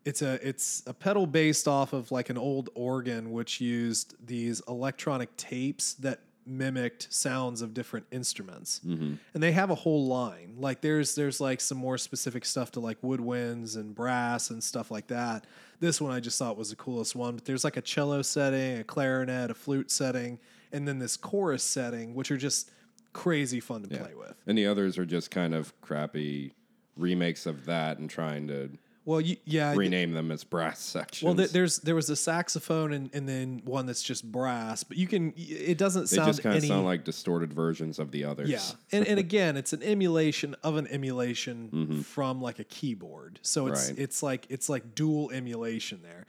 it's 0.07 0.21
a 0.21 0.33
it's 0.47 0.83
a 0.87 0.93
pedal 0.93 1.25
based 1.27 1.67
off 1.67 1.93
of 1.93 2.11
like 2.11 2.29
an 2.29 2.37
old 2.37 2.69
organ, 2.75 3.31
which 3.31 3.59
used 3.61 4.15
these 4.25 4.61
electronic 4.67 5.35
tapes 5.37 5.93
that 5.95 6.19
mimicked 6.45 7.11
sounds 7.13 7.61
of 7.61 7.73
different 7.73 8.05
instruments, 8.09 8.79
Mm-hmm. 8.85 9.15
and 9.33 9.43
they 9.43 9.51
have 9.51 9.69
a 9.69 9.75
whole 9.75 10.05
line. 10.07 10.55
Like 10.57 10.79
there's 10.81 11.13
there's 11.15 11.39
like 11.41 11.59
some 11.59 11.77
more 11.77 11.97
specific 11.97 12.45
stuff 12.45 12.71
to 12.73 12.79
like 12.79 13.01
woodwinds 13.01 13.75
and 13.75 13.93
brass 13.93 14.49
and 14.49 14.63
stuff 14.63 14.89
like 14.89 15.07
that. 15.07 15.45
This 15.81 15.99
one 15.99 16.11
I 16.13 16.21
just 16.21 16.39
thought 16.39 16.55
was 16.57 16.69
the 16.69 16.77
coolest 16.77 17.15
one, 17.15 17.35
but 17.35 17.43
there's 17.45 17.63
like 17.65 17.75
a 17.77 17.81
cello 17.81 18.21
setting, 18.21 18.79
a 18.79 18.83
clarinet, 18.85 19.51
a 19.51 19.53
flute 19.53 19.91
setting, 19.91 20.39
and 20.71 20.87
then 20.87 20.99
this 20.99 21.17
chorus 21.17 21.63
setting, 21.63 22.15
which 22.15 22.31
are 22.31 22.37
just 22.37 22.71
crazy 23.13 23.59
fun 23.59 23.81
to 23.83 23.89
play 23.89 24.13
with. 24.15 24.35
And 24.47 24.57
the 24.57 24.67
others 24.67 24.97
are 24.97 25.05
just 25.05 25.31
kind 25.31 25.53
of 25.53 25.73
crappy 25.81 26.53
remakes 26.95 27.45
of 27.45 27.65
that 27.65 27.97
and 27.99 28.09
trying 28.09 28.47
to 28.47 28.69
Well, 29.07 29.21
you, 29.21 29.37
yeah. 29.45 29.73
Rename 29.73 30.11
them 30.11 30.31
as 30.33 30.43
brass 30.43 30.81
sections. 30.81 31.25
well, 31.25 31.33
th- 31.33 31.51
there's 31.51 31.79
there 31.79 31.95
was 31.95 32.09
a 32.09 32.15
saxophone 32.17 32.91
and, 32.91 33.09
and 33.13 33.27
then 33.27 33.61
one 33.63 33.85
that's 33.85 34.03
just 34.03 34.29
brass, 34.29 34.83
but 34.83 34.97
you 34.97 35.07
can. 35.07 35.33
It 35.37 35.77
doesn't 35.77 36.09
they 36.09 36.17
sound 36.17 36.27
just 36.27 36.43
kind 36.43 36.57
of 36.57 36.65
sound 36.65 36.83
like 36.85 37.05
distorted 37.05 37.53
versions 37.53 37.99
of 37.99 38.11
the 38.11 38.25
others. 38.25 38.49
yeah, 38.49 38.59
and 38.91 39.07
and 39.07 39.17
again, 39.17 39.55
it's 39.55 39.71
an 39.71 39.81
emulation 39.81 40.55
of 40.61 40.75
an 40.75 40.87
emulation 40.87 42.03
from 42.03 42.41
like 42.41 42.59
a 42.59 42.65
keyboard. 42.65 43.39
So 43.43 43.67
it's 43.67 43.77
Mm-hmm. 43.85 43.89
Right. 43.95 43.99
it's 44.03 44.21
like 44.23 44.45
it's 44.49 44.67
like 44.67 44.93
dual 44.93 45.31
emulation 45.31 46.01
there. 46.03 46.25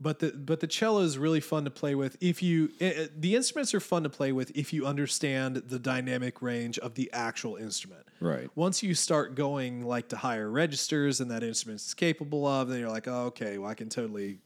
But 0.00 0.20
the 0.20 0.30
but 0.30 0.60
the 0.60 0.68
cello 0.68 1.00
is 1.00 1.18
really 1.18 1.40
fun 1.40 1.64
to 1.64 1.70
play 1.70 1.94
with 1.94 2.16
if 2.20 2.40
you 2.42 2.70
eh, 2.80 2.92
eh, 2.94 3.06
the 3.16 3.34
instruments 3.34 3.74
are 3.74 3.80
fun 3.80 4.04
to 4.04 4.08
play 4.08 4.30
with 4.30 4.56
if 4.56 4.72
you 4.72 4.86
understand 4.86 5.56
the 5.56 5.78
dynamic 5.78 6.40
range 6.40 6.78
of 6.78 6.94
the 6.94 7.10
actual 7.12 7.56
instrument. 7.56 8.06
Right. 8.20 8.48
Once 8.54 8.82
you 8.82 8.94
start 8.94 9.34
going 9.34 9.84
like 9.84 10.08
to 10.10 10.16
higher 10.16 10.48
registers 10.48 11.20
and 11.20 11.30
that 11.32 11.42
instrument 11.42 11.80
is 11.80 11.94
capable 11.94 12.46
of, 12.46 12.68
then 12.68 12.78
you're 12.78 12.90
like, 12.90 13.08
oh, 13.08 13.26
okay, 13.26 13.58
well 13.58 13.70
I 13.70 13.74
can 13.74 13.88
totally. 13.88 14.38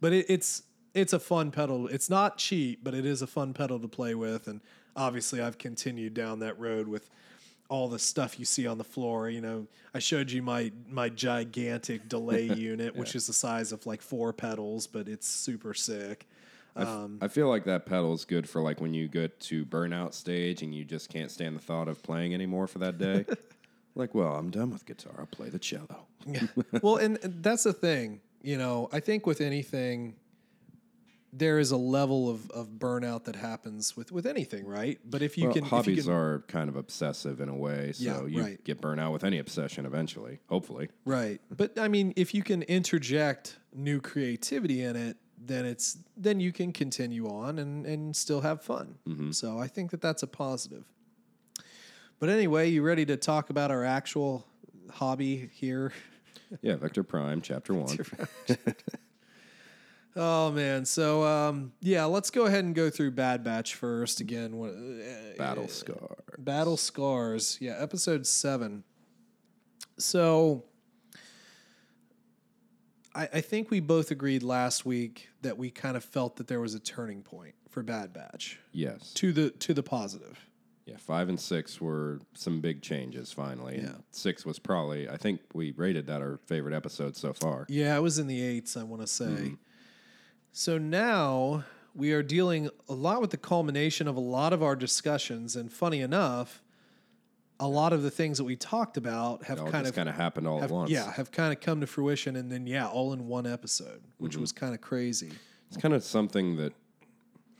But 0.00 0.14
it, 0.14 0.26
it's 0.28 0.62
it's 0.94 1.12
a 1.12 1.20
fun 1.20 1.50
pedal. 1.50 1.86
It's 1.88 2.08
not 2.08 2.38
cheap, 2.38 2.82
but 2.82 2.94
it 2.94 3.04
is 3.04 3.20
a 3.20 3.26
fun 3.26 3.52
pedal 3.52 3.78
to 3.80 3.88
play 3.88 4.14
with. 4.14 4.48
And 4.48 4.60
obviously, 4.96 5.40
I've 5.40 5.58
continued 5.58 6.14
down 6.14 6.38
that 6.40 6.58
road 6.58 6.88
with 6.88 7.10
all 7.68 7.88
the 7.88 7.98
stuff 7.98 8.38
you 8.38 8.44
see 8.44 8.66
on 8.66 8.78
the 8.78 8.84
floor. 8.84 9.28
You 9.28 9.40
know, 9.40 9.66
I 9.94 9.98
showed 9.98 10.30
you 10.30 10.42
my 10.42 10.72
my 10.88 11.08
gigantic 11.08 12.08
delay 12.08 12.42
unit, 12.54 12.96
which 12.96 13.14
is 13.14 13.26
the 13.26 13.32
size 13.32 13.72
of 13.72 13.86
like 13.86 14.02
four 14.02 14.32
pedals, 14.32 14.86
but 14.86 15.08
it's 15.08 15.28
super 15.28 15.74
sick. 15.74 16.26
Um, 16.76 17.18
I 17.20 17.28
feel 17.28 17.48
like 17.48 17.64
that 17.64 17.86
pedal 17.86 18.14
is 18.14 18.24
good 18.24 18.48
for 18.48 18.62
like 18.62 18.80
when 18.80 18.94
you 18.94 19.08
get 19.08 19.40
to 19.40 19.64
burnout 19.64 20.14
stage 20.14 20.62
and 20.62 20.72
you 20.74 20.84
just 20.84 21.08
can't 21.08 21.30
stand 21.30 21.56
the 21.56 21.60
thought 21.60 21.88
of 21.88 22.02
playing 22.02 22.34
anymore 22.34 22.68
for 22.68 22.78
that 22.78 22.98
day. 22.98 23.24
like, 23.96 24.14
well, 24.14 24.34
I'm 24.34 24.50
done 24.50 24.70
with 24.70 24.86
guitar. 24.86 25.14
I'll 25.18 25.26
play 25.26 25.48
the 25.48 25.58
cello. 25.58 26.06
well, 26.82 26.96
and, 26.96 27.18
and 27.22 27.42
that's 27.42 27.64
the 27.64 27.72
thing. 27.72 28.20
You 28.42 28.58
know, 28.58 28.88
I 28.92 29.00
think 29.00 29.26
with 29.26 29.40
anything, 29.40 30.14
there 31.32 31.58
is 31.58 31.70
a 31.70 31.76
level 31.76 32.30
of, 32.30 32.50
of 32.52 32.68
burnout 32.78 33.24
that 33.24 33.36
happens 33.36 33.96
with, 33.96 34.10
with 34.10 34.26
anything, 34.26 34.66
right? 34.66 34.98
But 35.04 35.20
if 35.22 35.36
you 35.36 35.44
Well, 35.44 35.54
can, 35.54 35.64
hobbies 35.64 35.96
you 35.98 36.02
can, 36.04 36.12
are 36.12 36.38
kind 36.48 36.68
of 36.68 36.76
obsessive 36.76 37.40
in 37.40 37.48
a 37.48 37.54
way, 37.56 37.92
so 37.92 38.04
Yeah, 38.04 38.26
you 38.26 38.42
right. 38.42 38.64
get 38.64 38.80
burnt 38.80 39.00
out 39.00 39.12
with 39.12 39.24
any 39.24 39.38
obsession 39.38 39.84
eventually. 39.84 40.40
Hopefully, 40.48 40.88
right. 41.04 41.40
But 41.54 41.78
I 41.78 41.88
mean, 41.88 42.12
if 42.16 42.34
you 42.34 42.42
can 42.42 42.62
interject 42.62 43.58
new 43.74 44.00
creativity 44.00 44.82
in 44.82 44.96
it, 44.96 45.16
then 45.40 45.66
it's 45.66 45.98
then 46.16 46.40
you 46.40 46.50
can 46.52 46.72
continue 46.72 47.28
on 47.28 47.58
and 47.58 47.84
and 47.86 48.16
still 48.16 48.40
have 48.40 48.62
fun. 48.62 48.96
Mm-hmm. 49.06 49.30
So 49.32 49.58
I 49.58 49.68
think 49.68 49.90
that 49.90 50.00
that's 50.00 50.22
a 50.22 50.26
positive. 50.26 50.84
But 52.18 52.30
anyway, 52.30 52.68
you 52.70 52.82
ready 52.82 53.04
to 53.06 53.16
talk 53.16 53.50
about 53.50 53.70
our 53.70 53.84
actual 53.84 54.46
hobby 54.90 55.50
here? 55.52 55.92
yeah. 56.62 56.74
Vector 56.76 57.02
Prime, 57.04 57.40
Chapter 57.42 57.74
One. 57.74 57.96
Oh 60.16 60.50
man, 60.50 60.84
so 60.84 61.22
um, 61.24 61.72
yeah, 61.80 62.04
let's 62.06 62.30
go 62.30 62.46
ahead 62.46 62.64
and 62.64 62.74
go 62.74 62.90
through 62.90 63.12
Bad 63.12 63.44
Batch 63.44 63.74
first 63.76 64.20
again. 64.20 64.52
Uh, 64.60 65.36
Battle 65.38 65.68
Scar. 65.68 66.16
Battle 66.38 66.76
Scars, 66.76 67.56
yeah, 67.60 67.76
episode 67.78 68.26
seven. 68.26 68.82
So, 69.98 70.64
I, 73.14 73.28
I 73.34 73.40
think 73.40 73.70
we 73.70 73.80
both 73.80 74.10
agreed 74.10 74.42
last 74.42 74.84
week 74.86 75.28
that 75.42 75.56
we 75.58 75.70
kind 75.70 75.96
of 75.96 76.04
felt 76.04 76.36
that 76.36 76.48
there 76.48 76.60
was 76.60 76.74
a 76.74 76.80
turning 76.80 77.22
point 77.22 77.54
for 77.68 77.82
Bad 77.82 78.12
Batch 78.12 78.58
Yes. 78.72 79.12
to 79.14 79.32
the 79.32 79.50
to 79.50 79.74
the 79.74 79.82
positive. 79.82 80.38
Yeah, 80.86 80.96
five 80.96 81.28
and 81.28 81.38
six 81.38 81.80
were 81.82 82.18
some 82.34 82.60
big 82.62 82.80
changes 82.80 83.30
finally. 83.30 83.74
and 83.76 83.82
Yeah. 83.88 83.94
Six 84.10 84.46
was 84.46 84.58
probably, 84.58 85.06
I 85.06 85.18
think 85.18 85.40
we 85.52 85.72
rated 85.72 86.06
that 86.06 86.22
our 86.22 86.38
favorite 86.46 86.72
episode 86.74 87.14
so 87.14 87.34
far. 87.34 87.66
Yeah, 87.68 87.94
it 87.94 88.00
was 88.00 88.18
in 88.18 88.26
the 88.26 88.40
eights, 88.40 88.74
I 88.74 88.84
want 88.84 89.02
to 89.02 89.06
say. 89.06 89.26
Mm-hmm. 89.26 89.54
So 90.52 90.78
now 90.78 91.64
we 91.94 92.12
are 92.12 92.22
dealing 92.22 92.68
a 92.88 92.94
lot 92.94 93.20
with 93.20 93.30
the 93.30 93.36
culmination 93.36 94.08
of 94.08 94.16
a 94.16 94.20
lot 94.20 94.52
of 94.52 94.62
our 94.62 94.76
discussions, 94.76 95.56
and 95.56 95.72
funny 95.72 96.00
enough, 96.00 96.62
a 97.60 97.66
lot 97.68 97.92
of 97.92 98.02
the 98.02 98.10
things 98.10 98.38
that 98.38 98.44
we 98.44 98.54
talked 98.56 98.96
about 98.96 99.44
have 99.44 99.58
kind 99.66 99.86
of 99.86 99.94
kind 99.94 100.08
of 100.08 100.14
happened 100.14 100.46
all 100.46 100.60
have, 100.60 100.70
at 100.70 100.74
once. 100.74 100.90
yeah 100.90 101.10
have 101.12 101.32
kind 101.32 101.52
of 101.52 101.60
come 101.60 101.80
to 101.80 101.86
fruition, 101.86 102.36
and 102.36 102.50
then 102.50 102.66
yeah, 102.66 102.86
all 102.86 103.12
in 103.12 103.26
one 103.26 103.46
episode, 103.46 104.02
which 104.18 104.32
Mm-hmm. 104.32 104.40
was 104.42 104.52
kind 104.52 104.74
of 104.74 104.80
crazy. 104.80 105.30
It's 105.68 105.76
kind 105.76 105.92
of 105.94 106.02
something 106.02 106.56
that 106.56 106.72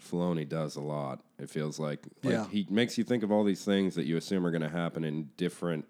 Filoni 0.01 0.49
does 0.49 0.77
a 0.77 0.81
lot. 0.81 1.21
It 1.39 1.51
feels 1.51 1.79
like, 1.79 2.01
like 2.23 2.33
Yeah. 2.33 2.47
he 2.49 2.67
makes 2.71 2.97
you 2.97 3.05
think 3.05 3.23
of 3.23 3.31
all 3.33 3.45
these 3.45 3.65
things 3.65 3.95
that 3.97 4.07
you 4.07 4.17
assume 4.17 4.47
are 4.47 4.51
going 4.51 4.63
to 4.63 4.69
happen 4.69 5.05
in 5.05 5.29
different 5.37 5.85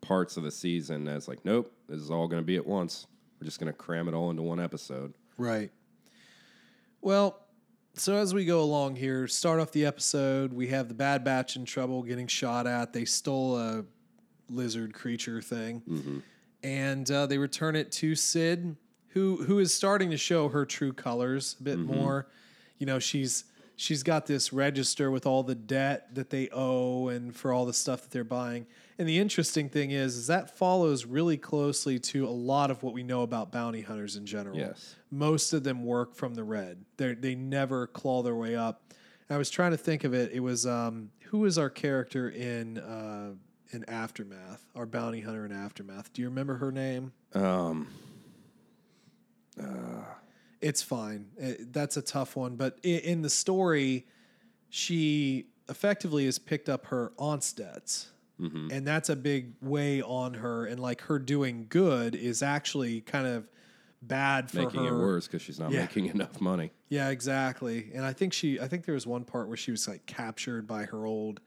parts 0.00 0.36
of 0.36 0.42
the 0.42 0.50
season. 0.50 1.08
As 1.08 1.28
like, 1.28 1.44
nope, 1.44 1.72
this 1.88 2.00
is 2.00 2.10
all 2.10 2.26
going 2.28 2.42
to 2.42 2.46
be 2.46 2.56
at 2.56 2.66
once. 2.66 3.06
We're 3.40 3.44
just 3.46 3.58
going 3.60 3.72
to 3.72 3.78
cram 3.78 4.08
it 4.08 4.14
all 4.14 4.30
into 4.30 4.42
one 4.42 4.60
episode. 4.60 5.14
Right. 5.38 5.70
Well, 7.02 7.38
so 7.94 8.14
as 8.16 8.32
we 8.32 8.44
go 8.44 8.62
along 8.62 8.96
here, 8.96 9.26
start 9.26 9.60
off 9.60 9.72
the 9.72 9.84
episode, 9.84 10.52
we 10.52 10.68
have 10.68 10.86
the 10.88 10.94
Bad 10.94 11.24
Batch 11.24 11.56
in 11.56 11.64
trouble, 11.64 12.02
getting 12.04 12.28
shot 12.28 12.66
at. 12.66 12.92
They 12.92 13.04
stole 13.04 13.58
a 13.58 13.84
lizard 14.48 14.94
creature 14.94 15.42
thing, 15.42 16.22
and 16.62 17.10
uh, 17.10 17.26
they 17.26 17.38
return 17.38 17.74
it 17.76 17.90
to 17.92 18.14
Cid, 18.14 18.76
who 19.08 19.38
who 19.44 19.58
is 19.58 19.74
starting 19.74 20.10
to 20.10 20.16
show 20.16 20.48
her 20.48 20.64
true 20.64 20.92
colors 20.92 21.56
a 21.60 21.62
bit 21.64 21.78
more. 21.80 22.28
You 22.78 22.86
know, 22.86 22.98
she's 22.98 23.44
she's 23.76 24.02
got 24.04 24.26
this 24.26 24.52
register 24.52 25.10
with 25.10 25.26
all 25.26 25.42
the 25.42 25.54
debt 25.56 26.14
that 26.14 26.30
they 26.30 26.48
owe 26.52 27.08
and 27.08 27.34
for 27.34 27.52
all 27.52 27.66
the 27.66 27.72
stuff 27.72 28.02
that 28.02 28.10
they're 28.12 28.24
buying. 28.24 28.66
And 29.02 29.08
the 29.08 29.18
interesting 29.18 29.68
thing 29.68 29.90
is, 29.90 30.14
is 30.16 30.26
that 30.28 30.56
follows 30.56 31.06
really 31.06 31.36
closely 31.36 31.98
to 31.98 32.24
a 32.24 32.30
lot 32.30 32.70
of 32.70 32.84
what 32.84 32.94
we 32.94 33.02
know 33.02 33.22
about 33.22 33.50
bounty 33.50 33.80
hunters 33.80 34.14
in 34.14 34.26
general 34.26 34.56
Yes. 34.56 34.94
most 35.10 35.52
of 35.52 35.64
them 35.64 35.84
work 35.84 36.14
from 36.14 36.36
the 36.36 36.44
red. 36.44 36.84
They 36.98 37.14
they 37.14 37.34
never 37.34 37.88
claw 37.88 38.22
their 38.22 38.36
way 38.36 38.54
up. 38.54 38.92
I 39.28 39.38
was 39.38 39.50
trying 39.50 39.72
to 39.72 39.76
think 39.76 40.04
of 40.04 40.14
it. 40.14 40.30
It 40.30 40.38
was 40.38 40.66
um, 40.66 41.10
who 41.24 41.40
was 41.40 41.58
our 41.58 41.68
character 41.68 42.30
in 42.30 42.78
uh, 42.78 43.32
in 43.72 43.84
Aftermath? 43.88 44.64
Our 44.76 44.86
bounty 44.86 45.20
hunter 45.20 45.44
in 45.46 45.50
Aftermath. 45.50 46.12
Do 46.12 46.22
you 46.22 46.28
remember 46.28 46.54
her 46.58 46.70
name? 46.70 47.12
Um, 47.34 47.88
It's 50.60 50.80
fine. 50.80 51.26
Uh, 51.42 51.54
that's 51.72 51.96
a 51.96 52.02
tough 52.02 52.36
one, 52.36 52.54
but 52.54 52.78
in, 52.84 53.00
in 53.00 53.22
the 53.22 53.30
story, 53.30 54.06
she 54.68 55.46
effectively 55.68 56.24
has 56.26 56.38
picked 56.38 56.68
up 56.68 56.86
her 56.86 57.12
aunt's 57.18 57.52
debts. 57.52 58.11
Mm-hmm. 58.42 58.68
And 58.72 58.86
that's 58.86 59.08
a 59.08 59.16
big 59.16 59.52
way 59.62 60.02
on 60.02 60.34
her, 60.34 60.66
and 60.66 60.80
like 60.80 61.02
her 61.02 61.18
doing 61.18 61.66
good 61.68 62.14
is 62.14 62.42
actually 62.42 63.00
kind 63.02 63.26
of 63.26 63.48
bad 64.02 64.50
for 64.50 64.56
her. 64.58 64.62
making 64.64 64.84
her. 64.84 64.88
it 64.96 64.98
worse 64.98 65.26
because 65.28 65.42
she's 65.42 65.60
not 65.60 65.70
Yeah. 65.70 65.82
making 65.82 66.06
enough 66.14 66.40
money. 66.40 66.72
Yeah, 66.88 67.10
exactly. 67.10 67.90
And 67.94 68.04
I 68.04 68.12
think 68.12 68.32
she, 68.32 68.58
I 68.60 68.66
think 68.68 68.84
there 68.84 68.94
was 68.94 69.06
one 69.06 69.24
part 69.24 69.46
where 69.48 69.56
she 69.56 69.70
was 69.70 69.86
like 69.86 70.04
captured 70.06 70.66
by 70.66 70.84
her 70.86 71.06
old 71.06 71.40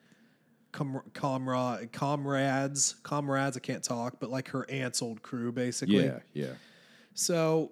com- 0.71 1.01
comrade, 1.13 1.91
comrades, 1.91 2.95
comrades. 3.03 3.58
I 3.58 3.60
can't 3.60 3.84
talk, 3.84 4.21
but 4.21 4.29
like 4.29 4.47
her 4.49 4.65
aunt's 4.69 5.01
old 5.01 5.21
crew, 5.21 5.51
basically. 5.51 6.05
Yeah, 6.05 6.19
yeah. 6.34 6.53
So, 7.13 7.71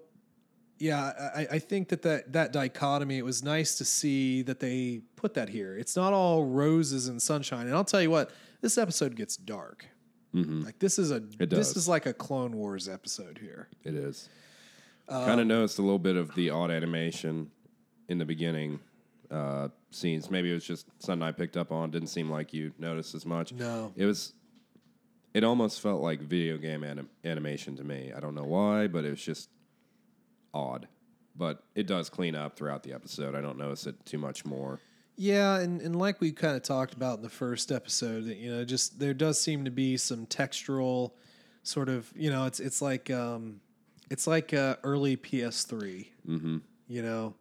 yeah, 0.79 1.11
I, 1.35 1.47
I 1.51 1.59
think 1.59 1.89
that, 1.89 2.01
that 2.01 2.33
that 2.33 2.51
dichotomy. 2.51 3.17
It 3.17 3.23
was 3.25 3.41
nice 3.43 3.77
to 3.77 3.85
see 3.85 4.41
that 4.43 4.59
they 4.59 5.01
put 5.15 5.33
that 5.35 5.47
here. 5.49 5.77
It's 5.77 5.95
not 5.95 6.11
all 6.13 6.43
roses 6.45 7.07
and 7.07 7.21
sunshine. 7.21 7.67
And 7.67 7.75
I'll 7.75 7.85
tell 7.85 8.01
you 8.01 8.09
what, 8.11 8.31
this 8.63 8.77
episode 8.79 9.15
gets 9.15 9.37
dark. 9.37 9.85
Like 10.33 10.79
this 10.79 10.97
is 10.97 11.11
a 11.11 11.19
this 11.19 11.75
is 11.75 11.87
like 11.87 12.07
a 12.07 12.13
Clone 12.13 12.57
Wars 12.57 12.89
episode 12.89 13.37
here. 13.37 13.67
It 13.83 13.93
is. 13.93 14.29
Um, 15.07 15.25
kind 15.25 15.39
of 15.39 15.45
noticed 15.45 15.77
a 15.77 15.83
little 15.83 15.99
bit 15.99 16.15
of 16.15 16.33
the 16.33 16.49
odd 16.49 16.71
animation 16.71 17.51
in 18.09 18.17
the 18.17 18.25
beginning 18.25 18.79
uh, 19.29 19.67
scenes. 19.91 20.31
Maybe 20.31 20.49
it 20.49 20.55
was 20.55 20.65
just 20.65 20.87
something 20.97 21.21
I 21.21 21.33
picked 21.33 21.55
up 21.55 21.71
on. 21.71 21.91
Didn't 21.91 22.07
seem 22.07 22.31
like 22.31 22.51
you 22.51 22.71
noticed 22.79 23.13
as 23.13 23.27
much. 23.27 23.53
No. 23.53 23.93
It 23.95 24.05
was. 24.05 24.33
It 25.35 25.43
almost 25.43 25.81
felt 25.81 26.01
like 26.01 26.21
video 26.21 26.57
game 26.57 26.83
anim- 26.83 27.09
animation 27.23 27.75
to 27.77 27.83
me. 27.83 28.11
I 28.15 28.19
don't 28.19 28.33
know 28.33 28.43
why, 28.43 28.87
but 28.87 29.05
it 29.05 29.11
was 29.11 29.21
just 29.21 29.49
odd. 30.51 30.87
But 31.35 31.63
it 31.75 31.85
does 31.85 32.09
clean 32.09 32.33
up 32.35 32.55
throughout 32.55 32.81
the 32.81 32.93
episode. 32.93 33.35
I 33.35 33.41
don't 33.41 33.57
notice 33.57 33.85
it 33.85 34.03
too 34.05 34.17
much 34.17 34.45
more. 34.45 34.79
Yeah, 35.15 35.59
and, 35.59 35.81
and 35.81 35.95
like 35.95 36.19
we 36.19 36.31
kind 36.31 36.55
of 36.55 36.63
talked 36.63 36.93
about 36.93 37.17
in 37.17 37.23
the 37.23 37.29
first 37.29 37.71
episode, 37.71 38.25
you 38.25 38.51
know, 38.51 38.65
just 38.65 38.99
there 38.99 39.13
does 39.13 39.39
seem 39.39 39.65
to 39.65 39.71
be 39.71 39.95
some 39.97 40.25
textural 40.25 41.11
sort 41.61 41.89
of, 41.89 42.11
you 42.15 42.29
know, 42.31 42.45
it's 42.45 42.59
it's 42.59 42.81
like 42.81 43.11
um, 43.11 43.61
it's 44.09 44.25
like 44.27 44.53
uh, 44.53 44.77
early 44.83 45.15
PS3. 45.17 46.07
Mm-hmm. 46.27 46.57
You 46.87 47.01
know, 47.01 47.33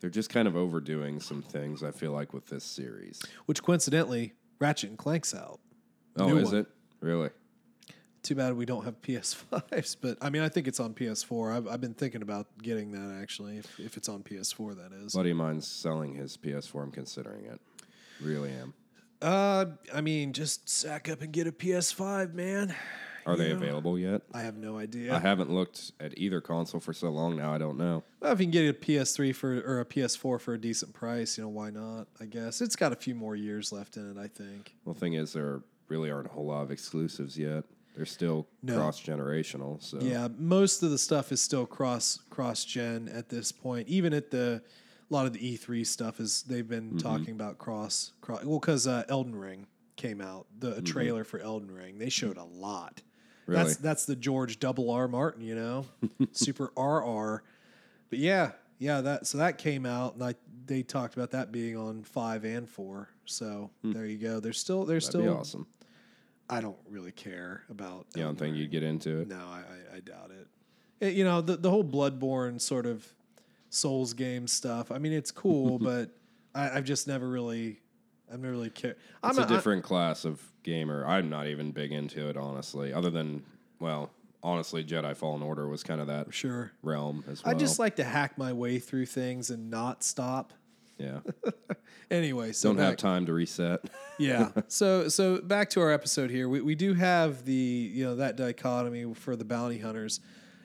They're 0.00 0.10
just 0.10 0.30
kind 0.30 0.48
of 0.48 0.56
overdoing 0.56 1.20
some 1.20 1.42
things. 1.42 1.82
I 1.82 1.90
feel 1.90 2.12
like 2.12 2.32
with 2.32 2.46
this 2.46 2.64
series. 2.64 3.20
which 3.46 3.62
coincidentally, 3.62 4.32
Ratchet 4.58 4.90
and 4.90 4.98
Clank's 4.98 5.34
out. 5.34 5.60
Oh, 6.16 6.26
New 6.26 6.38
is 6.38 6.46
one. 6.46 6.56
it 6.56 6.66
really? 7.00 7.30
Too 8.22 8.34
bad 8.34 8.54
we 8.54 8.66
don't 8.66 8.84
have 8.84 9.00
PS5s, 9.02 9.96
but 10.00 10.18
I 10.20 10.30
mean, 10.30 10.42
I 10.42 10.48
think 10.48 10.68
it's 10.68 10.80
on 10.80 10.92
PS4. 10.92 11.56
I've, 11.56 11.68
I've 11.68 11.80
been 11.80 11.94
thinking 11.94 12.22
about 12.22 12.46
getting 12.62 12.92
that 12.92 13.18
actually, 13.20 13.56
if, 13.56 13.80
if 13.80 13.96
it's 13.96 14.08
on 14.08 14.22
PS4, 14.22 14.76
that 14.76 14.92
is. 14.92 15.14
buddy 15.14 15.30
of 15.30 15.38
mine's 15.38 15.66
selling 15.66 16.14
his 16.14 16.36
PS4. 16.36 16.82
I'm 16.82 16.92
considering 16.92 17.46
it. 17.46 17.60
Really 18.20 18.50
am. 18.52 18.74
Uh, 19.22 19.66
I 19.94 20.00
mean, 20.00 20.32
just 20.32 20.68
sack 20.68 21.08
up 21.08 21.22
and 21.22 21.32
get 21.32 21.46
a 21.46 21.52
PS5, 21.52 22.34
man. 22.34 22.74
Are 23.26 23.36
they 23.36 23.50
know, 23.50 23.56
available 23.56 23.98
yet? 23.98 24.22
I 24.32 24.40
have 24.40 24.56
no 24.56 24.78
idea. 24.78 25.14
I 25.14 25.18
haven't 25.18 25.50
looked 25.50 25.92
at 26.00 26.16
either 26.18 26.40
console 26.40 26.80
for 26.80 26.92
so 26.92 27.10
long 27.10 27.36
now. 27.36 27.52
I 27.52 27.58
don't 27.58 27.76
know. 27.76 28.02
Well, 28.20 28.32
if 28.32 28.40
you 28.40 28.46
can 28.46 28.50
get 28.50 28.68
a 28.68 28.72
PS3 28.72 29.34
for 29.34 29.60
or 29.60 29.80
a 29.80 29.84
PS4 29.84 30.40
for 30.40 30.54
a 30.54 30.58
decent 30.58 30.94
price, 30.94 31.36
you 31.36 31.44
know 31.44 31.50
why 31.50 31.70
not? 31.70 32.08
I 32.20 32.24
guess 32.24 32.60
it's 32.60 32.76
got 32.76 32.92
a 32.92 32.96
few 32.96 33.14
more 33.14 33.36
years 33.36 33.72
left 33.72 33.96
in 33.96 34.10
it. 34.10 34.18
I 34.18 34.26
think. 34.28 34.74
Well, 34.84 34.94
the 34.94 35.00
thing 35.00 35.14
is, 35.14 35.32
there 35.32 35.60
really 35.88 36.10
aren't 36.10 36.28
a 36.28 36.30
whole 36.30 36.46
lot 36.46 36.62
of 36.62 36.70
exclusives 36.70 37.38
yet. 37.38 37.64
They're 37.94 38.06
still 38.06 38.46
No. 38.62 38.76
cross 38.76 39.00
generational. 39.00 39.82
So 39.82 39.98
Yeah, 40.00 40.28
most 40.38 40.82
of 40.82 40.90
the 40.90 40.98
stuff 40.98 41.32
is 41.32 41.40
still 41.40 41.66
cross 41.66 42.20
cross 42.30 42.64
gen 42.64 43.08
at 43.08 43.28
this 43.28 43.52
point. 43.52 43.88
Even 43.88 44.12
at 44.12 44.30
the 44.30 44.62
a 45.10 45.14
lot 45.14 45.26
of 45.26 45.32
the 45.32 45.40
E3 45.40 45.84
stuff 45.84 46.20
is 46.20 46.42
they've 46.42 46.68
been 46.68 46.90
mm-hmm. 46.90 46.98
talking 46.98 47.30
about 47.30 47.58
cross 47.58 48.12
cross. 48.20 48.44
Well, 48.44 48.60
because 48.60 48.86
uh, 48.86 49.04
Elden 49.08 49.34
Ring 49.34 49.66
came 49.96 50.20
out, 50.20 50.46
the 50.58 50.68
a 50.68 50.74
mm-hmm. 50.74 50.84
trailer 50.84 51.24
for 51.24 51.40
Elden 51.40 51.70
Ring, 51.70 51.98
they 51.98 52.08
showed 52.08 52.36
a 52.36 52.44
lot. 52.44 53.02
Really? 53.46 53.64
That's 53.64 53.76
that's 53.76 54.06
the 54.06 54.16
George 54.16 54.60
Double 54.60 54.90
R 54.90 55.08
Martin, 55.08 55.42
you 55.42 55.56
know, 55.56 55.86
Super 56.32 56.70
RR. 56.76 57.42
But 58.08 58.18
yeah, 58.18 58.52
yeah, 58.78 59.00
that 59.00 59.26
so 59.26 59.38
that 59.38 59.58
came 59.58 59.84
out, 59.84 60.14
and 60.14 60.22
I 60.22 60.34
they 60.66 60.82
talked 60.82 61.14
about 61.14 61.32
that 61.32 61.50
being 61.50 61.76
on 61.76 62.04
five 62.04 62.44
and 62.44 62.68
four. 62.68 63.08
So 63.24 63.70
hmm. 63.82 63.92
there 63.92 64.06
you 64.06 64.18
go. 64.18 64.38
There's 64.38 64.58
still 64.58 64.84
there's 64.84 65.06
that'd 65.06 65.20
still 65.20 65.34
be 65.34 65.38
awesome. 65.38 65.66
I 66.50 66.60
don't 66.60 66.76
really 66.88 67.12
care 67.12 67.62
about. 67.70 68.06
You 68.16 68.24
don't 68.24 68.38
think 68.38 68.56
you'd 68.56 68.70
get 68.70 68.82
into 68.82 69.20
it? 69.20 69.28
No, 69.28 69.36
I, 69.38 69.62
I, 69.94 69.96
I 69.96 70.00
doubt 70.00 70.30
it. 70.32 70.46
It- 71.06 71.14
You 71.14 71.24
know, 71.24 71.40
the 71.40 71.56
the 71.56 71.70
whole 71.70 71.84
Bloodborne 71.84 72.60
sort 72.60 72.84
of 72.86 73.06
Souls 73.70 74.12
game 74.14 74.46
stuff. 74.48 74.90
I 74.90 74.98
mean, 74.98 75.12
it's 75.12 75.30
cool, 75.30 75.78
but 75.90 76.10
I, 76.54 76.70
I've 76.70 76.84
just 76.84 77.06
never 77.06 77.28
really, 77.28 77.80
I've 78.32 78.40
never 78.40 78.52
really 78.52 78.70
cared. 78.70 78.96
I'm 79.22 79.30
It's 79.30 79.38
a 79.38 79.42
a- 79.42 79.44
I- 79.44 79.48
different 79.48 79.84
class 79.84 80.24
of 80.24 80.42
gamer. 80.64 81.06
I'm 81.06 81.30
not 81.30 81.46
even 81.46 81.70
big 81.70 81.92
into 81.92 82.28
it, 82.28 82.36
honestly. 82.36 82.92
Other 82.92 83.10
than, 83.10 83.44
well, 83.78 84.10
honestly, 84.42 84.82
Jedi 84.84 85.16
Fallen 85.16 85.42
Order 85.42 85.68
was 85.68 85.82
kind 85.84 86.00
of 86.00 86.08
that 86.08 86.34
sure. 86.34 86.72
realm 86.82 87.22
as 87.30 87.44
well. 87.44 87.54
I 87.54 87.56
just 87.58 87.78
like 87.78 87.96
to 87.96 88.04
hack 88.04 88.36
my 88.36 88.52
way 88.52 88.78
through 88.80 89.06
things 89.06 89.50
and 89.50 89.70
not 89.70 90.02
stop. 90.02 90.52
Yeah. 91.00 91.20
Anyway, 92.10 92.50
so 92.50 92.70
Don't 92.70 92.78
have 92.78 92.96
time 92.96 93.24
to 93.26 93.32
reset. 93.32 93.84
yeah. 94.18 94.50
So 94.66 95.08
so 95.08 95.40
back 95.40 95.70
to 95.70 95.80
our 95.80 95.92
episode 95.92 96.28
here. 96.28 96.48
We 96.48 96.60
we 96.60 96.74
do 96.74 96.94
have 96.94 97.44
the 97.44 97.52
you 97.52 98.04
know 98.04 98.16
that 98.16 98.36
dichotomy 98.36 99.14
for 99.14 99.36
the 99.36 99.44
bounty 99.44 99.78
hunters. 99.78 100.18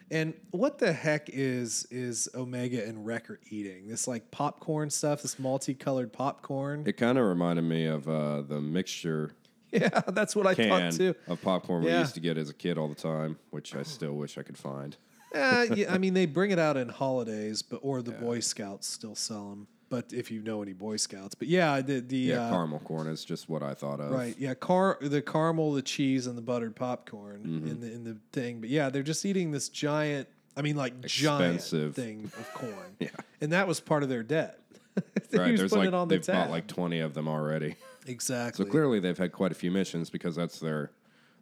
And 0.10 0.34
what 0.50 0.80
the 0.80 0.92
heck 0.92 1.30
is 1.30 1.86
is 1.92 2.28
Omega 2.34 2.84
and 2.84 3.06
Wrecker 3.06 3.40
eating? 3.52 3.88
This 3.88 4.08
like 4.08 4.32
popcorn 4.32 4.90
stuff, 4.90 5.22
this 5.22 5.38
multicolored 5.38 6.12
popcorn. 6.12 6.84
It 6.88 6.98
kind 6.98 7.20
of 7.20 7.26
reminded 7.26 7.64
me 7.64 7.86
of 7.86 8.10
uh, 8.10 8.42
the 8.42 8.60
mixture 8.60 9.34
yeah, 9.72 10.02
that's 10.08 10.36
what 10.36 10.48
I 10.48 10.56
thought 10.56 10.94
too. 10.94 11.16
of 11.28 11.42
popcorn 11.42 11.84
we 11.84 11.92
used 11.92 12.14
to 12.14 12.20
get 12.20 12.38
as 12.38 12.50
a 12.50 12.54
kid 12.54 12.78
all 12.78 12.88
the 12.88 12.96
time, 12.96 13.38
which 13.50 13.76
I 13.76 13.84
still 13.84 14.14
wish 14.14 14.38
I 14.38 14.44
could 14.44 14.58
find. 14.58 14.96
Uh, 15.34 15.66
yeah, 15.76 15.94
I 15.94 15.98
mean, 15.98 16.14
they 16.14 16.26
bring 16.26 16.52
it 16.52 16.60
out 16.60 16.78
in 16.78 16.88
holidays, 16.88 17.62
but 17.62 17.82
or 17.84 18.02
the 18.02 18.12
Boy 18.12 18.40
Scouts 18.40 18.88
still 18.88 19.16
sell 19.16 19.50
them. 19.50 19.68
But 19.90 20.12
if 20.14 20.32
you 20.32 20.42
know 20.42 20.62
any 20.64 20.74
Boy 20.74 20.98
Scouts, 20.98 21.36
but 21.36 21.48
yeah, 21.48 21.80
the 21.82 22.00
the 22.00 22.18
Yeah, 22.18 22.48
uh, 22.48 22.50
caramel 22.50 22.80
corn 22.80 23.08
is 23.08 23.24
just 23.24 23.48
what 23.50 23.62
I 23.62 23.74
thought 23.76 24.00
of. 24.00 24.12
Right. 24.12 24.36
Yeah. 24.40 24.54
Car 24.56 24.98
the 25.02 25.22
caramel, 25.22 25.74
the 25.74 25.82
cheese, 25.84 26.26
and 26.28 26.38
the 26.38 26.42
buttered 26.42 26.76
popcorn 26.76 27.42
Mm-hmm. 27.46 27.68
in 27.68 27.80
the 27.82 27.92
in 27.94 28.04
the 28.04 28.18
thing. 28.32 28.62
But 28.62 28.70
yeah, 28.70 28.90
they're 28.90 29.04
just 29.04 29.26
eating 29.26 29.52
this 29.52 29.70
giant. 29.70 30.28
I 30.58 30.62
mean, 30.62 30.76
like 30.76 30.94
Expensive. 31.04 31.94
giant 31.94 31.96
thing 31.96 32.32
of 32.40 32.54
corn. 32.54 32.74
Yeah. 33.00 33.10
And 33.42 33.52
that 33.52 33.68
was 33.68 33.80
part 33.80 34.04
of 34.04 34.10
their 34.10 34.24
debt. 34.24 34.60
Right. 35.34 35.58
There's 35.58 35.74
like 35.74 35.88
it 35.90 35.94
on 35.94 36.08
the 36.08 36.16
they've 36.16 36.26
tab. 36.26 36.46
bought 36.46 36.50
like 36.52 36.68
20 36.68 37.00
of 37.00 37.14
them 37.14 37.28
already. 37.28 37.76
exactly. 38.08 38.64
So 38.66 38.72
clearly 38.72 39.02
they've 39.02 39.18
had 39.18 39.34
quite 39.34 39.52
a 39.52 39.56
few 39.56 39.70
missions 39.70 40.10
because 40.10 40.36
that's 40.36 40.60
their 40.60 40.92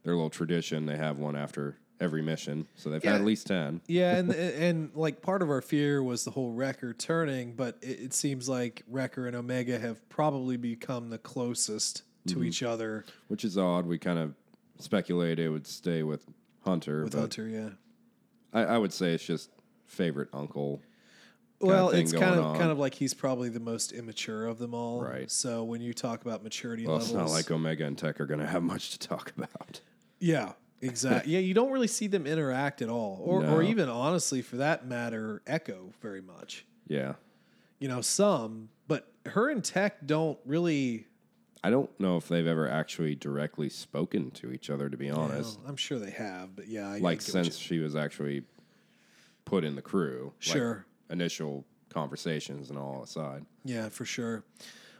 their 0.03 0.15
little 0.15 0.31
tradition. 0.31 0.85
They 0.87 0.97
have 0.97 1.19
one 1.19 1.35
after 1.35 1.77
every 2.03 2.21
mission. 2.21 2.67
So 2.75 2.89
they've 2.89 3.03
Yeah. 3.03 3.13
had 3.13 3.21
at 3.21 3.25
least 3.25 3.47
10. 3.47 3.81
Yeah, 3.87 4.15
and 4.17 4.31
and 4.33 4.91
like 4.95 5.21
part 5.21 5.41
of 5.41 5.49
our 5.49 5.61
fear 5.61 6.03
was 6.03 6.25
the 6.25 6.31
whole 6.31 6.51
Wrecker 6.51 6.93
turning, 6.93 7.53
but 7.53 7.77
it, 7.81 7.99
it 8.01 8.13
seems 8.13 8.47
like 8.49 8.83
Wrecker 8.87 9.25
and 9.27 9.35
Omega 9.35 9.79
have 9.79 10.07
probably 10.09 10.57
become 10.57 11.09
the 11.09 11.17
closest 11.17 12.03
to 12.27 12.35
Mm-hmm. 12.35 12.43
each 12.45 12.63
other 12.63 13.03
which 13.27 13.43
is 13.43 13.57
odd. 13.57 13.85
We 13.85 13.97
kind 13.97 14.17
of 14.19 14.33
speculated 14.79 15.45
it 15.45 15.49
would 15.49 15.67
stay 15.67 16.03
with 16.03 16.25
Hunter, 16.61 17.03
with 17.03 17.13
but 17.13 17.19
Hunter. 17.19 17.47
Yeah. 17.47 17.69
I, 18.53 18.61
I 18.75 18.77
would 18.77 18.93
say 18.93 19.13
it's 19.13 19.25
just 19.25 19.49
favorite 19.87 20.29
uncle. 20.33 20.81
Well, 21.59 21.89
thing 21.91 22.01
it's 22.01 22.11
kind 22.11 22.35
of 22.35 22.45
on. 22.45 22.57
kind 22.57 22.71
of 22.71 22.77
like 22.79 22.93
he's 22.93 23.13
probably 23.13 23.47
the 23.49 23.59
most 23.59 23.93
immature 23.93 24.45
of 24.47 24.57
them 24.59 24.73
all. 24.73 25.01
Right. 25.01 25.31
So 25.31 25.63
when 25.63 25.79
you 25.81 25.93
talk 25.93 26.21
about 26.21 26.43
maturity 26.43 26.85
Well, 26.85 26.95
levels, 26.97 27.11
it's 27.11 27.17
not 27.17 27.29
like 27.29 27.49
Omega 27.51 27.85
and 27.85 27.97
Tech 27.97 28.19
are 28.19 28.25
going 28.25 28.41
to 28.41 28.45
have 28.47 28.63
much 28.63 28.91
to 28.91 28.99
talk 28.99 29.31
about. 29.37 29.79
Yeah, 30.19 30.53
exactly. 30.87 31.33
yeah, 31.33 31.39
you 31.39 31.53
don't 31.53 31.71
really 31.71 31.87
see 31.87 32.07
them 32.07 32.25
interact 32.27 32.81
at 32.81 32.89
all, 32.89 33.19
or 33.23 33.45
or 33.45 33.63
even 33.63 33.89
honestly, 33.89 34.41
for 34.41 34.57
that 34.57 34.85
matter, 34.87 35.41
Echo 35.47 35.91
very 36.01 36.21
much. 36.21 36.65
Yeah, 36.87 37.13
You 37.79 37.87
know, 37.87 38.01
some, 38.01 38.69
but 38.87 39.07
her 39.27 39.49
and 39.49 39.63
Tech 39.63 40.05
don't 40.05 40.37
really. 40.45 41.07
I 41.65 41.69
don't 41.69 41.89
know 41.97 42.17
if 42.17 42.27
they've 42.27 42.45
ever 42.45 42.67
actually 42.69 43.15
directly 43.15 43.69
spoken 43.69 44.31
to 44.31 44.51
each 44.51 44.69
other. 44.69 44.89
To 44.89 44.97
be 44.97 45.09
honest, 45.09 45.57
I'm 45.65 45.77
sure 45.77 45.97
they 45.97 46.11
have, 46.11 46.55
but 46.55 46.67
yeah, 46.67 46.89
I, 46.89 46.97
like 46.97 47.21
since 47.21 47.57
she 47.57 47.79
was 47.79 47.95
actually 47.95 48.43
put 49.45 49.63
in 49.63 49.75
the 49.75 49.81
crew, 49.81 50.33
like, 50.45 50.57
Sure. 50.57 50.85
initial 51.09 51.65
conversations 51.89 52.69
and 52.69 52.77
all 52.77 53.01
aside. 53.03 53.45
yeah, 53.63 53.87
for 53.89 54.03
sure. 54.05 54.43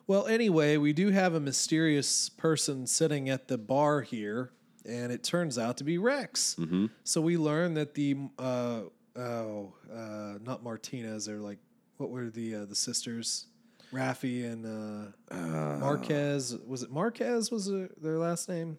Well, 0.05 0.27
anyway, 0.27 0.75
we 0.77 0.91
do 0.93 1.09
have 1.11 1.33
a 1.33 1.39
mysterious 1.39 2.27
person 2.29 2.87
sitting 2.87 3.29
at 3.29 3.47
the 3.47 3.57
bar 3.57 4.01
here, 4.01 4.51
and 4.85 5.11
it 5.11 5.23
turns 5.23 5.57
out 5.57 5.77
to 5.77 5.83
be 5.83 5.97
Rex. 5.97 6.55
Mm-hmm. 6.59 6.87
So 7.03 7.21
we 7.21 7.37
learn 7.37 7.73
that 7.75 7.93
the 7.93 8.17
uh, 8.37 8.81
oh, 9.15 9.73
uh, 9.93 10.39
not 10.43 10.63
Martinez, 10.63 11.25
they're 11.25 11.37
like 11.39 11.59
what 11.97 12.09
were 12.09 12.29
the 12.29 12.55
uh, 12.55 12.65
the 12.65 12.75
sisters, 12.75 13.47
Rafi 13.91 14.45
and 14.45 15.13
uh, 15.31 15.77
Marquez. 15.79 16.57
Was 16.67 16.83
it 16.83 16.91
Marquez? 16.91 17.51
Was 17.51 17.71
their 17.71 18.17
last 18.17 18.49
name? 18.49 18.77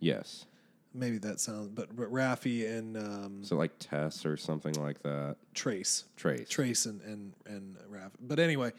Yes, 0.00 0.46
Maybe 0.94 1.16
that 1.18 1.40
sounds, 1.40 1.68
but 1.68 1.94
but 1.96 2.12
Rafi 2.12 2.68
and 2.68 2.96
um, 2.98 3.40
so 3.42 3.56
like 3.56 3.72
Tess 3.78 4.26
or 4.26 4.36
something 4.36 4.74
like 4.74 5.02
that. 5.02 5.36
Trace, 5.54 6.04
Trace. 6.16 6.48
Trace 6.50 6.84
and 6.84 7.00
and 7.02 7.32
and 7.46 7.76
Rafi. 7.90 8.10
But 8.20 8.38
anyway, 8.38 8.72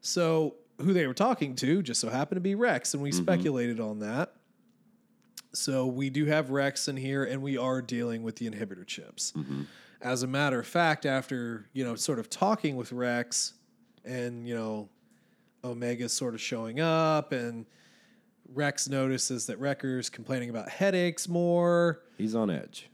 so 0.00 0.54
who 0.80 0.94
they 0.94 1.06
were 1.06 1.14
talking 1.14 1.54
to 1.56 1.82
just 1.82 2.00
so 2.00 2.08
happened 2.08 2.36
to 2.36 2.40
be 2.40 2.54
Rex, 2.54 2.94
and 2.94 3.02
we 3.02 3.12
speculated 3.12 3.78
on 3.78 3.98
that. 3.98 4.32
So 5.52 5.86
we 5.86 6.10
do 6.10 6.26
have 6.26 6.50
Rex 6.50 6.88
in 6.88 6.96
here, 6.96 7.24
and 7.24 7.42
we 7.42 7.58
are 7.58 7.82
dealing 7.82 8.22
with 8.22 8.36
the 8.36 8.48
inhibitor 8.48 8.86
chips. 8.86 9.32
Mm-hmm. 9.36 9.62
As 10.00 10.22
a 10.22 10.26
matter 10.26 10.60
of 10.60 10.66
fact, 10.66 11.04
after 11.04 11.66
you 11.72 11.84
know, 11.84 11.94
sort 11.94 12.18
of 12.18 12.30
talking 12.30 12.76
with 12.76 12.92
Rex, 12.92 13.54
and 14.04 14.46
you 14.46 14.54
know, 14.54 14.88
Omega 15.64 16.08
sort 16.08 16.34
of 16.34 16.40
showing 16.40 16.80
up, 16.80 17.32
and 17.32 17.66
Rex 18.52 18.88
notices 18.88 19.46
that 19.46 19.58
Wrecker's 19.58 20.08
complaining 20.08 20.50
about 20.50 20.68
headaches 20.68 21.28
more. 21.28 22.02
He's 22.16 22.34
on 22.34 22.50
edge. 22.50 22.88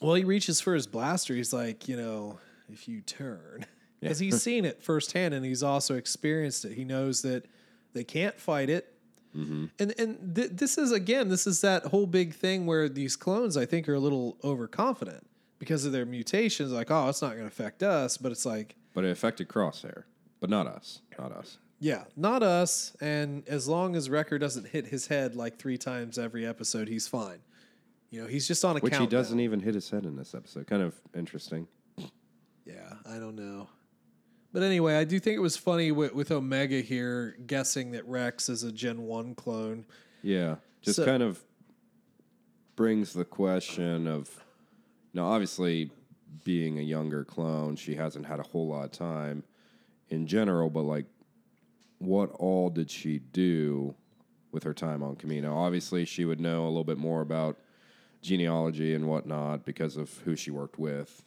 Well, 0.00 0.14
he 0.14 0.24
reaches 0.24 0.60
for 0.60 0.74
his 0.74 0.86
blaster. 0.86 1.34
He's 1.34 1.52
like, 1.52 1.88
you 1.88 1.96
know, 1.96 2.38
if 2.68 2.88
you 2.88 3.00
turn, 3.00 3.66
because 4.00 4.18
he's 4.18 4.42
seen 4.42 4.64
it 4.64 4.82
firsthand 4.82 5.34
and 5.34 5.44
he's 5.44 5.62
also 5.62 5.94
experienced 5.94 6.64
it. 6.64 6.72
He 6.72 6.84
knows 6.84 7.22
that 7.22 7.46
they 7.92 8.04
can't 8.04 8.38
fight 8.38 8.68
it. 8.68 8.91
Mm-hmm. 9.36 9.66
And 9.78 9.94
and 9.98 10.36
th- 10.36 10.50
this 10.52 10.76
is 10.78 10.92
again, 10.92 11.28
this 11.28 11.46
is 11.46 11.60
that 11.62 11.86
whole 11.86 12.06
big 12.06 12.34
thing 12.34 12.66
where 12.66 12.88
these 12.88 13.16
clones, 13.16 13.56
I 13.56 13.64
think, 13.66 13.88
are 13.88 13.94
a 13.94 14.00
little 14.00 14.36
overconfident 14.44 15.26
because 15.58 15.84
of 15.84 15.92
their 15.92 16.04
mutations. 16.04 16.70
Like, 16.72 16.90
oh, 16.90 17.08
it's 17.08 17.22
not 17.22 17.30
going 17.30 17.42
to 17.42 17.46
affect 17.46 17.82
us, 17.82 18.18
but 18.18 18.30
it's 18.32 18.44
like, 18.44 18.76
But 18.94 19.04
it 19.04 19.10
affected 19.10 19.48
Crosshair, 19.48 20.04
but 20.40 20.50
not 20.50 20.66
us. 20.66 21.00
Not 21.18 21.32
us. 21.32 21.58
yeah, 21.80 22.04
not 22.16 22.42
us. 22.42 22.94
And 23.00 23.48
as 23.48 23.66
long 23.68 23.96
as 23.96 24.10
Wrecker 24.10 24.38
doesn't 24.38 24.68
hit 24.68 24.86
his 24.88 25.06
head 25.06 25.34
like 25.34 25.58
three 25.58 25.78
times 25.78 26.18
every 26.18 26.44
episode, 26.46 26.88
he's 26.88 27.08
fine. 27.08 27.38
You 28.10 28.20
know, 28.22 28.28
he's 28.28 28.46
just 28.46 28.62
on 28.64 28.76
a 28.76 28.80
Which 28.80 28.96
he 28.98 29.06
doesn't 29.06 29.40
even 29.40 29.60
hit 29.60 29.74
his 29.74 29.88
head 29.88 30.04
in 30.04 30.16
this 30.16 30.34
episode. 30.34 30.66
Kind 30.66 30.82
of 30.82 30.94
interesting. 31.16 31.66
Yeah, 32.66 32.92
I 33.06 33.18
don't 33.18 33.34
know. 33.34 33.68
But 34.52 34.62
anyway, 34.62 34.96
I 34.96 35.04
do 35.04 35.18
think 35.18 35.36
it 35.36 35.40
was 35.40 35.56
funny 35.56 35.92
with, 35.92 36.14
with 36.14 36.30
Omega 36.30 36.80
here 36.80 37.36
guessing 37.46 37.92
that 37.92 38.06
Rex 38.06 38.48
is 38.48 38.62
a 38.64 38.72
Gen 38.72 39.02
1 39.02 39.34
clone. 39.34 39.86
Yeah, 40.22 40.56
just 40.82 40.96
So- 40.96 41.04
kind 41.04 41.22
of 41.22 41.42
brings 42.76 43.12
the 43.12 43.24
question 43.24 44.06
of 44.06 44.44
now, 45.14 45.26
obviously, 45.26 45.90
being 46.44 46.78
a 46.78 46.82
younger 46.82 47.24
clone, 47.24 47.76
she 47.76 47.94
hasn't 47.94 48.24
had 48.26 48.40
a 48.40 48.42
whole 48.42 48.66
lot 48.68 48.84
of 48.86 48.92
time 48.92 49.44
in 50.08 50.26
general, 50.26 50.70
but 50.70 50.82
like, 50.82 51.04
what 51.98 52.30
all 52.32 52.70
did 52.70 52.90
she 52.90 53.18
do 53.18 53.94
with 54.52 54.64
her 54.64 54.72
time 54.74 55.02
on 55.02 55.16
Camino? 55.16 55.54
Obviously, 55.54 56.04
she 56.06 56.24
would 56.24 56.40
know 56.40 56.64
a 56.64 56.68
little 56.68 56.82
bit 56.84 56.96
more 56.98 57.20
about 57.20 57.58
genealogy 58.22 58.94
and 58.94 59.06
whatnot 59.06 59.64
because 59.66 59.96
of 59.96 60.10
who 60.24 60.34
she 60.34 60.50
worked 60.50 60.78
with 60.78 61.22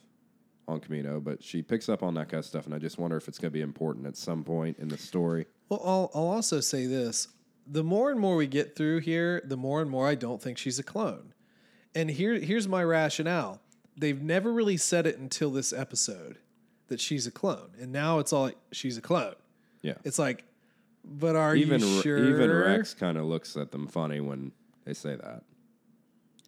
on 0.68 0.80
Camino, 0.80 1.20
but 1.20 1.44
she 1.44 1.62
picks 1.62 1.90
up 1.90 2.04
on 2.04 2.14
that 2.16 2.30
kind 2.30 2.40
of 2.40 2.46
stuff, 2.46 2.66
and 2.66 2.74
I 2.74 2.80
just 2.80 2.98
wonder 2.98 3.18
if 3.18 3.28
it's 3.28 3.38
going 3.38 3.52
to 3.52 3.54
be 3.54 3.62
important 3.62 4.08
at 4.08 4.18
some 4.18 4.44
point 4.44 4.78
in 4.80 4.88
the 4.88 4.98
story. 4.98 5.46
Well, 5.70 5.82
I'll, 5.84 6.12
I'll 6.14 6.28
also 6.28 6.60
say 6.60 6.86
this. 6.86 7.28
The 7.68 7.84
more 7.84 8.12
and 8.12 8.20
more 8.20 8.36
we 8.36 8.48
get 8.48 8.76
through 8.76 9.00
here, 9.00 9.42
the 9.44 9.58
more 9.58 9.82
and 9.82 9.90
more 9.90 10.08
I 10.08 10.16
don't 10.16 10.42
think 10.42 10.58
she's 10.58 10.80
a 10.80 10.84
clone. 10.84 11.34
And 11.96 12.12
here 12.12 12.36
here's 12.36 12.68
my 12.68 12.84
rationale. 12.84 13.62
They've 13.98 14.22
never 14.22 14.52
really 14.52 14.78
said 14.78 15.08
it 15.08 15.18
until 15.18 15.50
this 15.50 15.72
episode 15.72 16.38
that 16.88 17.00
she's 17.00 17.26
a 17.26 17.32
clone. 17.32 17.72
And 17.80 17.92
now 17.92 18.20
it's 18.20 18.34
all 18.34 18.44
like 18.44 18.58
she's 18.72 18.98
a 18.98 19.02
clone. 19.02 19.36
Yeah. 19.82 19.94
It's 20.04 20.20
like, 20.20 20.44
but 21.04 21.36
are 21.36 21.56
even 21.56 21.80
you 21.80 22.02
sure? 22.02 22.18
even 22.18 22.52
Rex 22.52 22.94
kind 22.94 23.18
of 23.18 23.26
looks 23.26 23.56
at 23.56 23.72
them 23.72 23.88
funny 23.88 24.20
when 24.20 24.52
they 24.84 24.94
say 24.94 25.16
that. 25.16 25.44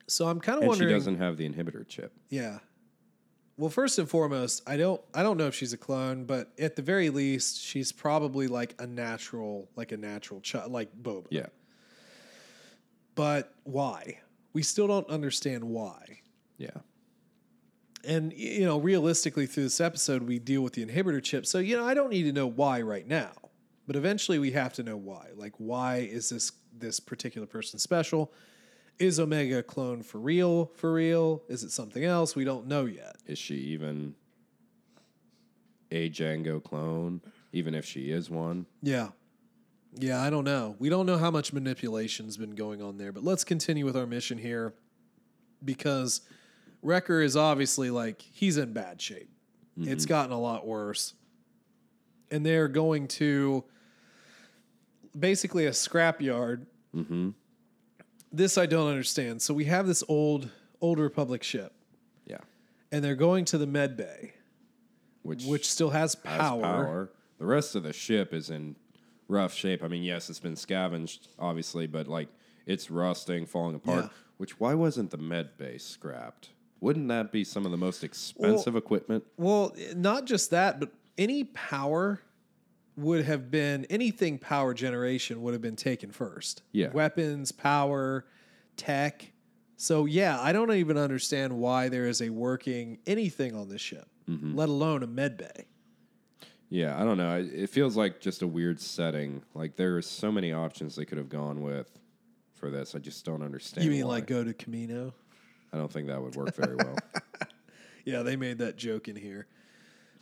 So 0.07 0.27
I'm 0.27 0.39
kind 0.39 0.61
of 0.61 0.67
wondering. 0.67 0.89
she 0.89 0.93
doesn't 0.93 1.17
have 1.17 1.37
the 1.37 1.47
inhibitor 1.47 1.87
chip. 1.87 2.11
Yeah. 2.29 2.59
Well, 3.57 3.71
first 3.71 3.97
and 3.97 4.07
foremost, 4.07 4.61
I 4.67 4.77
don't 4.77 5.01
I 5.15 5.23
don't 5.23 5.37
know 5.37 5.47
if 5.47 5.55
she's 5.55 5.73
a 5.73 5.77
clone, 5.77 6.25
but 6.25 6.51
at 6.59 6.75
the 6.75 6.83
very 6.83 7.09
least, 7.09 7.59
she's 7.59 7.91
probably 7.91 8.47
like 8.47 8.75
a 8.79 8.85
natural, 8.85 9.67
like 9.75 9.91
a 9.91 9.97
natural 9.97 10.41
child, 10.41 10.71
like 10.71 10.95
Boba. 11.01 11.25
Yeah. 11.31 11.47
But 13.15 13.51
why? 13.63 14.19
We 14.53 14.61
still 14.61 14.87
don't 14.87 15.09
understand 15.09 15.63
why. 15.63 16.21
Yeah. 16.57 16.69
And 18.03 18.31
you 18.33 18.63
know, 18.63 18.79
realistically, 18.79 19.47
through 19.47 19.63
this 19.63 19.81
episode, 19.81 20.23
we 20.23 20.37
deal 20.37 20.61
with 20.61 20.73
the 20.73 20.85
inhibitor 20.85 21.21
chip. 21.21 21.47
So 21.47 21.57
you 21.57 21.75
know, 21.75 21.85
I 21.85 21.95
don't 21.95 22.11
need 22.11 22.23
to 22.23 22.31
know 22.31 22.47
why 22.47 22.81
right 22.81 23.07
now, 23.07 23.31
but 23.87 23.95
eventually 23.95 24.37
we 24.37 24.51
have 24.51 24.73
to 24.73 24.83
know 24.83 24.97
why. 24.97 25.29
Like, 25.35 25.53
why 25.57 25.97
is 25.97 26.29
this 26.29 26.51
this 26.77 26.99
particular 26.99 27.47
person 27.47 27.79
special? 27.79 28.31
Is 28.99 29.19
Omega 29.19 29.59
a 29.59 29.63
clone 29.63 30.01
for 30.01 30.19
real? 30.19 30.71
For 30.75 30.93
real? 30.93 31.43
Is 31.47 31.63
it 31.63 31.71
something 31.71 32.03
else? 32.03 32.35
We 32.35 32.43
don't 32.43 32.67
know 32.67 32.85
yet. 32.85 33.17
Is 33.27 33.37
she 33.37 33.55
even 33.55 34.15
a 35.91 36.09
Django 36.09 36.63
clone? 36.63 37.21
Even 37.53 37.75
if 37.75 37.85
she 37.85 38.11
is 38.11 38.29
one? 38.29 38.65
Yeah. 38.81 39.09
Yeah, 39.93 40.21
I 40.21 40.29
don't 40.29 40.43
know. 40.43 40.75
We 40.79 40.89
don't 40.89 41.05
know 41.05 41.17
how 41.17 41.31
much 41.31 41.53
manipulation's 41.53 42.37
been 42.37 42.55
going 42.55 42.81
on 42.81 42.97
there, 42.97 43.11
but 43.11 43.23
let's 43.23 43.43
continue 43.43 43.85
with 43.85 43.95
our 43.95 44.05
mission 44.05 44.37
here 44.37 44.73
because 45.63 46.21
Wrecker 46.81 47.21
is 47.21 47.35
obviously 47.35 47.89
like 47.89 48.21
he's 48.21 48.57
in 48.57 48.73
bad 48.73 49.01
shape. 49.01 49.29
It's 49.79 50.07
gotten 50.07 50.31
a 50.31 50.39
lot 50.39 50.65
worse. 50.65 51.13
And 52.31 52.43
they're 52.43 52.67
going 52.67 53.07
to 53.09 53.63
basically 55.17 55.67
a 55.67 55.71
scrapyard. 55.71 56.65
Mm-hmm. 56.95 57.29
This 58.31 58.57
I 58.57 58.65
don't 58.65 58.87
understand. 58.89 59.41
So 59.41 59.53
we 59.53 59.65
have 59.65 59.87
this 59.87 60.03
old 60.07 60.49
old 60.81 60.99
Republic 60.99 61.43
ship, 61.43 61.73
Yeah. 62.27 62.37
and 62.91 63.03
they're 63.03 63.15
going 63.15 63.45
to 63.45 63.57
the 63.57 63.65
med 63.67 63.97
bay, 63.97 64.33
Which 65.23 65.43
which 65.45 65.69
still 65.69 65.89
has 65.91 66.15
has 66.25 66.39
power. 66.39 66.61
power. 66.61 67.09
The 67.39 67.45
rest 67.45 67.75
of 67.75 67.83
the 67.83 67.93
ship 67.93 68.33
is 68.33 68.49
in 68.49 68.75
rough 69.27 69.53
shape. 69.53 69.83
I 69.83 69.87
mean, 69.87 70.03
yes, 70.03 70.29
it's 70.29 70.39
been 70.39 70.55
scavenged, 70.55 71.29
obviously, 71.39 71.87
but 71.87 72.07
like 72.07 72.27
it's 72.65 72.91
rusting, 72.91 73.45
falling 73.45 73.75
apart. 73.75 74.05
Yeah. 74.05 74.09
Which 74.37 74.59
why 74.59 74.73
wasn't 74.75 75.09
the 75.11 75.17
med 75.17 75.57
bay 75.57 75.77
scrapped? 75.77 76.49
Wouldn't 76.79 77.07
that 77.07 77.31
be 77.31 77.43
some 77.43 77.65
of 77.65 77.71
the 77.71 77.77
most 77.77 78.03
expensive 78.03 78.75
equipment? 78.75 79.23
Well, 79.37 79.75
not 79.95 80.25
just 80.25 80.51
that, 80.51 80.79
but 80.79 80.91
any 81.17 81.45
power 81.45 82.21
would 82.97 83.25
have 83.25 83.49
been 83.49 83.85
anything 83.89 84.37
power 84.39 84.73
generation 84.73 85.41
would 85.43 85.53
have 85.53 85.61
been 85.61 85.75
taken 85.75 86.11
first. 86.11 86.63
Yeah. 86.71 86.89
Weapons, 86.89 87.51
power, 87.51 88.25
tech. 88.75 89.31
So 89.77 90.05
yeah, 90.05 90.39
I 90.41 90.51
don't 90.51 90.73
even 90.73 90.97
understand 90.97 91.57
why 91.57 91.89
there 91.89 92.07
is 92.07 92.21
a 92.21 92.29
working 92.29 92.99
anything 93.05 93.55
on 93.55 93.69
this 93.69 93.81
ship, 93.81 94.07
mm-hmm. 94.27 94.55
let 94.55 94.69
alone 94.69 95.03
a 95.03 95.07
med 95.07 95.37
bay. 95.37 95.67
Yeah, 96.69 96.99
I 96.99 97.05
don't 97.05 97.17
know. 97.17 97.37
It 97.37 97.53
it 97.53 97.69
feels 97.69 97.95
like 97.95 98.19
just 98.19 98.41
a 98.41 98.47
weird 98.47 98.81
setting. 98.81 99.43
Like 99.53 99.75
there 99.75 99.95
are 99.95 100.01
so 100.01 100.31
many 100.31 100.51
options 100.51 100.95
they 100.95 101.05
could 101.05 101.17
have 101.17 101.29
gone 101.29 101.61
with 101.61 101.89
for 102.55 102.69
this. 102.71 102.95
I 102.95 102.99
just 102.99 103.23
don't 103.23 103.43
understand. 103.43 103.85
You 103.85 103.91
mean 103.91 104.07
why. 104.07 104.15
like 104.15 104.27
go 104.27 104.43
to 104.43 104.53
Camino? 104.53 105.13
I 105.71 105.77
don't 105.77 105.91
think 105.91 106.07
that 106.07 106.21
would 106.21 106.35
work 106.35 106.55
very 106.55 106.75
well. 106.75 106.97
Yeah, 108.07 108.23
they 108.23 108.37
made 108.37 108.59
that 108.59 108.77
joke 108.77 109.09
in 109.09 109.17
here. 109.17 109.47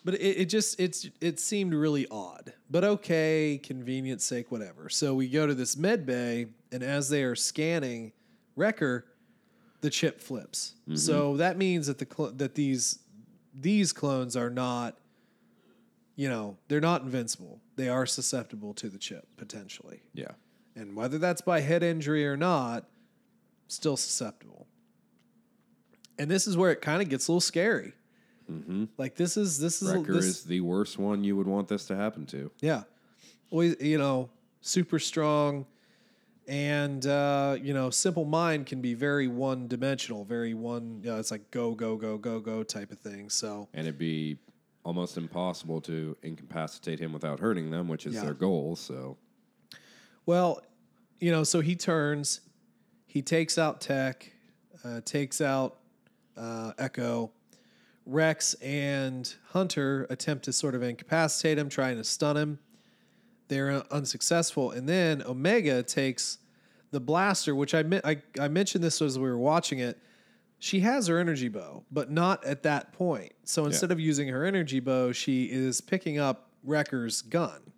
But 0.06 0.14
it, 0.14 0.42
it 0.42 0.46
just 0.46 0.80
it's 0.80 1.10
it 1.20 1.40
seemed 1.40 1.74
really 1.74 2.08
odd. 2.10 2.54
But 2.70 2.84
okay, 2.84 3.60
convenience 3.62 4.24
sake, 4.24 4.52
whatever. 4.52 4.88
So 4.88 5.16
we 5.16 5.28
go 5.28 5.48
to 5.48 5.56
this 5.56 5.76
med 5.76 6.06
bay, 6.06 6.46
and 6.72 6.84
as 6.84 7.10
they 7.10 7.24
are 7.24 7.36
scanning 7.36 8.14
Wrecker, 8.56 9.06
the 9.82 9.90
chip 9.90 10.22
flips. 10.22 10.76
Mm-hmm. 10.84 10.96
So 10.98 11.38
that 11.38 11.58
means 11.58 11.88
that 11.88 11.98
the 11.98 12.08
cl- 12.10 12.32
that 12.34 12.54
these 12.54 13.00
these 13.54 13.92
clones 13.92 14.38
are 14.38 14.52
not, 14.52 14.96
you 16.16 16.30
know, 16.30 16.58
they're 16.68 16.80
not 16.80 17.02
invincible. 17.02 17.60
They 17.76 17.90
are 17.90 18.06
susceptible 18.06 18.76
to 18.76 18.90
the 18.90 19.00
chip 19.00 19.28
potentially, 19.38 20.04
yeah. 20.14 20.32
and 20.76 20.96
whether 20.96 21.18
that's 21.18 21.42
by 21.42 21.62
head 21.62 21.82
injury 21.82 22.28
or 22.28 22.38
not, 22.38 22.86
still 23.68 23.98
susceptible. 23.98 24.68
And 26.20 26.30
this 26.30 26.48
is 26.48 26.56
where 26.56 26.72
it 26.72 26.82
kind 26.82 27.02
of 27.02 27.10
gets 27.10 27.28
a 27.28 27.32
little 27.32 27.42
scary. 27.42 27.94
Like 28.98 29.16
this 29.16 29.38
is 29.38 29.60
this 29.60 29.82
is 29.82 29.92
Wrecker 29.92 30.14
this, 30.14 30.26
is 30.26 30.44
the 30.44 30.62
worst 30.62 30.98
one 30.98 31.24
you 31.24 31.36
would 31.36 31.48
want 31.48 31.68
this 31.68 31.86
to 31.86 31.96
happen 31.96 32.26
to. 32.28 32.52
yeah, 32.62 32.84
always 33.50 33.76
you 33.82 33.98
know 33.98 34.30
super 34.62 35.00
strong, 35.00 35.66
and 36.48 37.06
uh, 37.06 37.58
you 37.62 37.74
know 37.74 37.90
simple 37.90 38.26
mind 38.26 38.66
can 38.68 38.82
be 38.82 38.94
very 38.94 39.28
one 39.28 39.68
dimensional, 39.68 40.24
very 40.26 40.54
one. 40.54 41.02
You 41.04 41.12
know, 41.12 41.20
it's 41.20 41.32
like 41.32 41.50
go 41.52 41.74
go 41.74 41.96
go 41.96 42.18
go 42.18 42.40
go 42.40 42.64
type 42.64 42.92
of 42.92 43.00
thing. 43.00 43.30
So 43.30 43.68
And 43.74 43.88
it'd 43.88 43.98
be 43.98 44.38
almost 44.84 45.18
impossible 45.18 45.82
to 45.82 46.16
incapacitate 46.22 47.00
him 47.00 47.12
without 47.12 47.40
hurting 47.40 47.72
them, 47.72 47.88
which 47.88 48.06
is 48.06 48.14
Yeah. 48.14 48.26
their 48.26 48.34
goal. 48.36 48.76
So 48.76 49.18
well, 50.28 50.62
you 51.20 51.32
know, 51.32 51.44
so 51.44 51.62
he 51.62 51.76
turns, 51.76 52.42
he 53.08 53.22
takes 53.22 53.58
out 53.58 53.82
Tech, 53.82 54.32
uh, 54.84 55.02
takes 55.06 55.42
out 55.42 55.78
uh, 56.38 56.74
Echo. 56.78 57.32
Rex 58.06 58.54
and 58.56 59.34
Hunter 59.50 60.06
attempt 60.10 60.46
to 60.46 60.54
sort 60.54 60.76
of 60.76 60.84
incapacitate 60.84 61.58
him, 61.58 61.70
trying 61.70 61.98
to 61.98 62.04
stun 62.04 62.38
him. 62.38 62.60
They're 63.48 63.84
unsuccessful, 63.92 64.72
and 64.72 64.88
then 64.88 65.22
Omega 65.24 65.84
takes 65.84 66.40
the 66.92 67.00
blaster, 67.00 67.56
which 67.56 67.74
I 67.74 67.84
I, 68.04 68.22
I 68.40 68.48
mentioned 68.48 68.84
this 68.84 69.02
as 69.02 69.20
we 69.20 69.28
were 69.28 69.38
watching 69.38 69.80
it. 69.80 70.00
She 70.60 70.80
has 70.80 71.08
her 71.08 71.20
energy 71.20 71.50
bow, 71.50 71.84
but 71.92 72.10
not 72.10 72.44
at 72.46 72.64
that 72.64 72.94
point. 72.94 73.34
So 73.44 73.66
instead 73.66 73.92
of 73.92 74.00
using 74.00 74.30
her 74.30 74.46
energy 74.46 74.80
bow, 74.80 75.12
she 75.12 75.46
is 75.46 75.82
picking 75.82 76.18
up 76.18 76.50
Wrecker's 76.64 77.22
gun. 77.22 77.72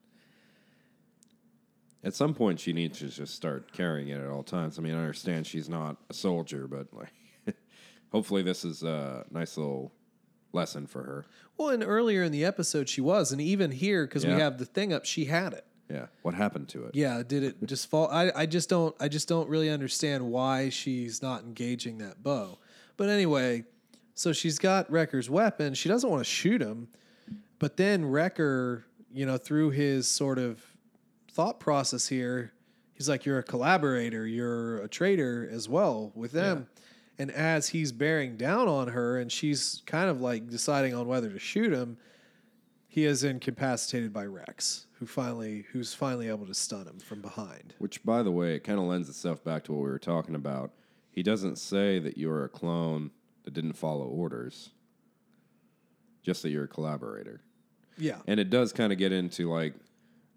at 2.03 2.13
some 2.13 2.33
point, 2.33 2.59
she 2.59 2.71
needs 2.71 2.99
to 2.99 3.09
just 3.09 3.35
start 3.35 3.73
carrying 3.73 4.09
it 4.09 4.21
at 4.21 4.29
all 4.29 4.43
times. 4.43 4.77
I 4.77 4.81
mean, 4.81 4.93
I 4.93 4.99
understand 4.99 5.45
she's 5.47 5.67
not 5.67 5.97
a 6.09 6.13
soldier, 6.13 6.67
but 6.67 6.87
like, 6.93 7.11
hopefully, 8.11 8.43
this 8.43 8.63
is 8.63 8.83
a 8.83 9.25
nice 9.31 9.57
little 9.57 9.91
lesson 10.53 10.87
for 10.87 11.03
her. 11.03 11.25
Well, 11.57 11.69
and 11.69 11.83
earlier 11.83 12.23
in 12.23 12.31
the 12.31 12.45
episode, 12.45 12.87
she 12.89 13.01
was, 13.01 13.31
and 13.31 13.41
even 13.41 13.71
here, 13.71 14.05
because 14.05 14.25
we 14.25 14.31
Yeah. 14.31 14.39
have 14.39 14.57
the 14.57 14.65
thing 14.65 14.93
up, 14.93 15.05
she 15.05 15.25
had 15.25 15.53
it. 15.53 15.65
Yeah. 15.89 16.07
What 16.21 16.33
happened 16.33 16.67
to 16.69 16.83
it? 16.85 16.95
Yeah, 16.95 17.23
did 17.25 17.43
it 17.43 17.63
just 17.65 17.89
fall? 17.89 18.09
I, 18.11 18.31
I 18.35 18.45
just 18.45 18.67
don't 18.69 18.93
I 18.99 19.07
just 19.07 19.27
don't 19.29 19.47
really 19.49 19.69
understand 19.69 20.29
why 20.29 20.67
she's 20.69 21.21
not 21.21 21.43
engaging 21.43 21.99
that 21.99 22.21
bow. 22.21 22.59
But 22.97 23.07
anyway, 23.09 23.63
so 24.13 24.33
she's 24.33 24.59
got 24.59 24.91
Wrecker's 24.91 25.29
weapon. 25.29 25.73
She 25.75 25.87
doesn't 25.87 26.09
want 26.09 26.19
to 26.21 26.29
shoot 26.29 26.61
him, 26.61 26.89
but 27.59 27.77
then 27.77 28.03
Wrecker, 28.05 28.83
you 29.13 29.25
know, 29.25 29.37
through 29.37 29.69
his 29.71 30.09
sort 30.09 30.39
of 30.39 30.61
thought 31.31 31.59
process 31.61 32.07
here, 32.09 32.51
he's 32.93 33.07
like, 33.07 33.25
"You're 33.25 33.39
a 33.39 33.43
collaborator. 33.43 34.27
You're 34.27 34.79
a 34.79 34.89
traitor 34.89 35.47
as 35.49 35.69
well 35.69 36.11
with 36.15 36.31
them." 36.33 36.67
And 37.19 37.31
as 37.31 37.69
he's 37.69 37.91
bearing 37.91 38.37
down 38.37 38.67
on 38.67 38.89
her, 38.89 39.17
and 39.19 39.31
she's 39.31 39.81
kind 39.85 40.09
of 40.09 40.21
like 40.21 40.49
deciding 40.49 40.93
on 40.93 41.07
whether 41.07 41.29
to 41.29 41.39
shoot 41.39 41.73
him, 41.73 41.97
he 42.87 43.05
is 43.05 43.23
incapacitated 43.23 44.13
by 44.13 44.25
Rex, 44.25 44.87
who 44.93 45.05
finally 45.05 45.65
who's 45.71 45.93
finally 45.93 46.29
able 46.29 46.45
to 46.45 46.53
stun 46.53 46.87
him 46.87 46.99
from 46.99 47.21
behind. 47.21 47.73
Which, 47.79 48.03
by 48.03 48.23
the 48.23 48.31
way, 48.31 48.55
it 48.55 48.63
kind 48.63 48.79
of 48.79 48.85
lends 48.85 49.09
itself 49.09 49.43
back 49.43 49.63
to 49.65 49.73
what 49.73 49.83
we 49.83 49.89
were 49.89 49.99
talking 49.99 50.35
about. 50.35 50.71
He 51.11 51.23
doesn't 51.23 51.57
say 51.57 51.99
that 51.99 52.17
you're 52.17 52.43
a 52.43 52.49
clone 52.49 53.11
that 53.43 53.53
didn't 53.53 53.73
follow 53.73 54.05
orders, 54.05 54.69
just 56.21 56.43
that 56.43 56.49
you're 56.49 56.65
a 56.65 56.67
collaborator. 56.67 57.41
Yeah. 57.97 58.17
And 58.27 58.39
it 58.39 58.51
does 58.51 58.73
kind 58.73 58.91
of 58.93 58.99
get 58.99 59.11
into 59.11 59.51
like, 59.51 59.73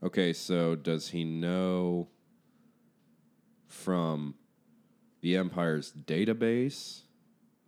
okay, 0.03 0.33
so 0.33 0.77
does 0.77 1.09
he 1.09 1.25
know 1.25 2.09
from 3.69 4.35
the 5.21 5.37
Empire's 5.37 5.93
database 5.93 7.03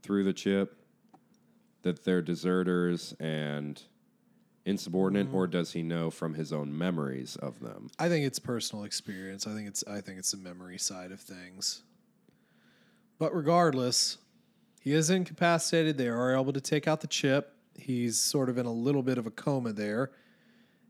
through 0.02 0.24
the 0.24 0.32
chip 0.32 0.76
that 1.82 2.04
they're 2.04 2.22
deserters 2.22 3.14
and 3.20 3.82
insubordinate, 4.64 5.28
or 5.32 5.46
does 5.46 5.72
he 5.72 5.82
know 5.82 6.10
from 6.10 6.34
his 6.34 6.52
own 6.52 6.76
memories 6.76 7.36
of 7.36 7.60
them? 7.60 7.90
I 7.98 8.08
think 8.08 8.24
it's 8.24 8.38
personal 8.38 8.84
experience. 8.84 9.46
I 9.46 9.54
think 9.54 9.68
it's 9.68 9.84
I 9.86 10.00
think 10.00 10.18
it's 10.18 10.30
the 10.30 10.36
memory 10.36 10.78
side 10.78 11.12
of 11.12 11.20
things. 11.20 11.82
But 13.18 13.34
regardless, 13.34 14.18
he 14.80 14.92
is 14.92 15.10
incapacitated. 15.10 15.96
They 15.98 16.08
are 16.08 16.36
able 16.36 16.52
to 16.52 16.60
take 16.60 16.88
out 16.88 17.00
the 17.00 17.06
chip. 17.06 17.54
He's 17.76 18.18
sort 18.18 18.48
of 18.48 18.58
in 18.58 18.66
a 18.66 18.72
little 18.72 19.02
bit 19.02 19.18
of 19.18 19.26
a 19.26 19.30
coma 19.30 19.72
there. 19.72 20.10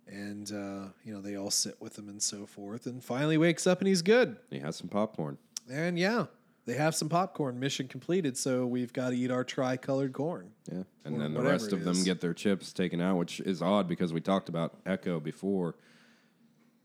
And 0.06 0.50
uh, 0.50 0.88
you 1.04 1.14
know, 1.14 1.20
they 1.20 1.36
all 1.36 1.50
sit 1.50 1.80
with 1.80 1.98
him 1.98 2.08
and 2.08 2.22
so 2.22 2.46
forth. 2.46 2.86
And 2.86 3.02
finally 3.02 3.38
wakes 3.38 3.66
up 3.66 3.80
and 3.80 3.88
he's 3.88 4.02
good. 4.02 4.36
He 4.50 4.58
has 4.58 4.76
some 4.76 4.88
popcorn. 4.88 5.38
And 5.70 5.98
yeah, 5.98 6.26
they 6.64 6.74
have 6.74 6.94
some 6.94 7.08
popcorn. 7.08 7.58
Mission 7.58 7.88
completed. 7.88 8.36
So 8.36 8.66
we've 8.66 8.92
got 8.92 9.10
to 9.10 9.16
eat 9.16 9.30
our 9.30 9.44
tri-colored 9.44 10.12
corn. 10.12 10.50
Yeah, 10.70 10.82
and 11.04 11.20
then 11.20 11.34
the 11.34 11.42
rest 11.42 11.72
of 11.72 11.84
them 11.84 12.02
get 12.04 12.20
their 12.20 12.34
chips 12.34 12.72
taken 12.72 13.00
out, 13.00 13.16
which 13.16 13.40
is 13.40 13.62
odd 13.62 13.88
because 13.88 14.12
we 14.12 14.20
talked 14.20 14.48
about 14.48 14.78
Echo 14.86 15.20
before. 15.20 15.76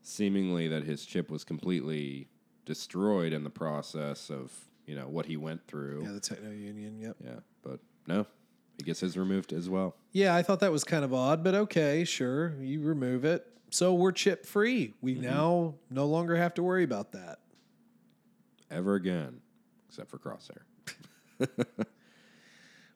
Seemingly 0.02 0.70
that 0.70 0.84
his 0.84 1.06
chip 1.06 1.30
was 1.30 1.44
completely 1.44 2.30
destroyed 2.66 3.34
in 3.34 3.44
the 3.44 3.50
process 3.50 4.30
of 4.30 4.54
you 4.86 4.96
know 4.96 5.08
what 5.08 5.26
he 5.26 5.38
went 5.38 5.68
through. 5.68 6.04
Yeah, 6.06 6.14
the 6.14 6.20
Techno 6.20 6.52
Union. 6.52 6.98
Yep. 7.00 7.16
Yeah, 7.24 7.40
but 7.62 7.80
no, 8.08 8.26
he 8.78 8.84
gets 8.84 9.02
his 9.02 9.18
removed 9.18 9.52
as 9.52 9.70
well. 9.70 9.96
Yeah, 10.14 10.34
I 10.34 10.44
thought 10.44 10.62
that 10.62 10.72
was 10.72 10.84
kind 10.84 11.04
of 11.04 11.14
odd, 11.14 11.44
but 11.44 11.56
okay, 11.56 12.04
sure. 12.06 12.56
You 12.62 12.82
remove 12.82 13.26
it. 13.26 13.46
So 13.70 13.94
we're 13.94 14.14
chip 14.14 14.46
free. 14.46 14.94
We 15.02 15.14
mm-hmm. 15.14 15.24
now 15.24 15.76
no 15.90 16.06
longer 16.06 16.38
have 16.38 16.54
to 16.56 16.64
worry 16.64 16.84
about 16.84 17.12
that. 17.12 17.40
Ever 18.72 18.96
again, 18.96 19.42
except 19.88 20.10
for 20.10 20.18
Crosshair. 20.18 20.62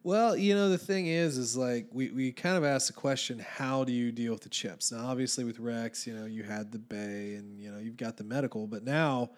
Well, 0.04 0.36
you 0.36 0.56
know, 0.56 0.70
the 0.70 0.80
thing 0.80 1.06
is, 1.06 1.38
is 1.38 1.56
like 1.56 1.86
we, 1.92 2.10
we 2.10 2.32
kind 2.32 2.58
of 2.58 2.64
asked 2.64 2.88
the 2.88 2.94
question, 2.94 3.38
how 3.38 3.84
do 3.84 3.92
you 3.94 4.12
deal 4.12 4.32
with 4.32 4.42
the 4.42 4.50
chips? 4.50 4.92
Now, 4.92 5.06
obviously, 5.06 5.44
with 5.44 5.60
Rex, 5.60 6.08
you 6.08 6.16
know, 6.16 6.26
you 6.26 6.42
had 6.42 6.72
the 6.72 6.80
Bay 6.80 7.36
and, 7.36 7.60
you 7.60 7.72
know, 7.72 7.78
you've 7.78 7.98
got 7.98 8.18
the 8.18 8.24
medical, 8.24 8.66
but 8.66 8.84
now 8.84 9.30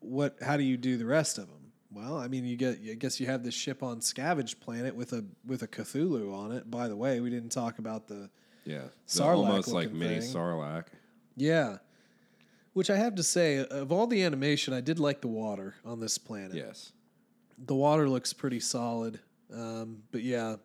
what, 0.00 0.36
how 0.42 0.58
do 0.58 0.62
you 0.62 0.76
do 0.76 0.98
the 0.98 1.06
rest 1.06 1.38
of 1.38 1.46
them? 1.46 1.72
Well, 1.90 2.18
I 2.18 2.28
mean, 2.28 2.44
you 2.44 2.56
get, 2.56 2.80
I 2.90 2.94
guess 2.94 3.18
you 3.18 3.26
have 3.26 3.44
this 3.44 3.54
ship 3.54 3.82
on 3.82 4.00
Scavenge 4.00 4.60
Planet 4.60 4.94
with 4.94 5.14
a, 5.14 5.24
with 5.46 5.62
a 5.62 5.68
Cthulhu 5.68 6.34
on 6.34 6.52
it. 6.52 6.70
By 6.70 6.88
the 6.88 6.96
way, 6.96 7.20
we 7.20 7.30
didn't 7.30 7.52
talk 7.52 7.78
about 7.78 8.06
the, 8.06 8.28
Yeah, 8.66 8.82
the 8.82 8.90
Sarlacc 9.22 9.36
almost 9.36 9.68
like 9.68 9.90
mini 9.90 10.20
thing. 10.20 10.30
Sarlacc. 10.30 10.84
yeah. 11.34 11.78
Which 12.74 12.90
I 12.90 12.96
have 12.96 13.14
to 13.14 13.22
say, 13.22 13.64
of 13.64 13.90
all 13.92 14.06
the 14.06 14.22
animation, 14.22 14.74
I 14.74 14.80
did 14.80 14.98
like 14.98 15.20
the 15.20 15.28
water 15.28 15.74
on 15.84 16.00
this 16.00 16.18
planet. 16.18 16.54
Yes, 16.54 16.92
The 17.58 17.74
water 17.74 18.08
looks 18.08 18.32
pretty 18.32 18.60
solid. 18.60 19.20
Um, 19.52 20.02
but 20.10 20.22
yeah, 20.22 20.56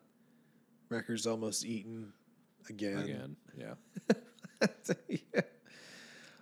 Wrecker's 0.88 1.26
almost 1.26 1.64
eaten 1.64 2.12
again. 2.68 2.98
again. 2.98 3.36
Yeah, 3.56 4.66
yeah. 5.08 5.40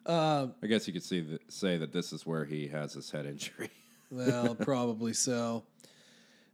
Um, 0.06 0.54
I 0.62 0.66
guess 0.68 0.86
you 0.86 0.94
could 0.94 1.02
see 1.02 1.20
that, 1.20 1.52
say 1.52 1.76
that 1.76 1.92
this 1.92 2.14
is 2.14 2.24
where 2.24 2.46
he 2.46 2.66
has 2.68 2.94
his 2.94 3.10
head 3.10 3.26
injury. 3.26 3.68
well, 4.10 4.54
probably 4.54 5.12
so. 5.12 5.64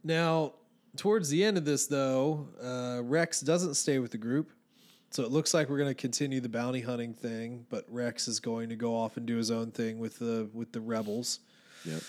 Now, 0.03 0.55
towards 0.97 1.29
the 1.29 1.41
end 1.41 1.57
of 1.57 1.63
this, 1.63 1.87
though, 1.87 2.49
uh, 2.61 3.01
Rex 3.01 3.39
doesn't 3.39 3.75
stay 3.75 3.99
with 3.99 4.11
the 4.11 4.17
group. 4.17 4.51
So 5.15 5.23
it 5.23 5.31
looks 5.31 5.53
like 5.53 5.69
we're 5.69 5.77
going 5.77 5.91
to 5.91 5.95
continue 5.95 6.41
the 6.41 6.49
bounty 6.49 6.81
hunting 6.81 7.13
thing, 7.13 7.65
but 7.69 7.85
Rex 7.87 8.27
is 8.27 8.41
going 8.41 8.67
to 8.67 8.75
go 8.75 8.93
off 8.93 9.15
and 9.15 9.25
do 9.25 9.37
his 9.37 9.49
own 9.49 9.71
thing 9.71 9.97
with 9.97 10.19
the 10.19 10.49
with 10.53 10.73
the 10.73 10.81
rebels. 10.81 11.39
yep. 11.85 12.01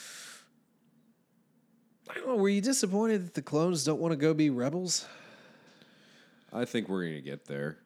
I 2.10 2.14
don't 2.14 2.26
know. 2.26 2.34
Were 2.34 2.48
you 2.48 2.60
disappointed 2.60 3.26
that 3.26 3.34
the 3.34 3.42
clones 3.42 3.84
don't 3.84 4.00
want 4.00 4.10
to 4.10 4.16
go 4.16 4.34
be 4.34 4.50
rebels? 4.50 5.06
I 6.52 6.64
think 6.64 6.88
we're 6.88 7.04
gonna 7.04 7.20
get 7.20 7.44
there. 7.44 7.78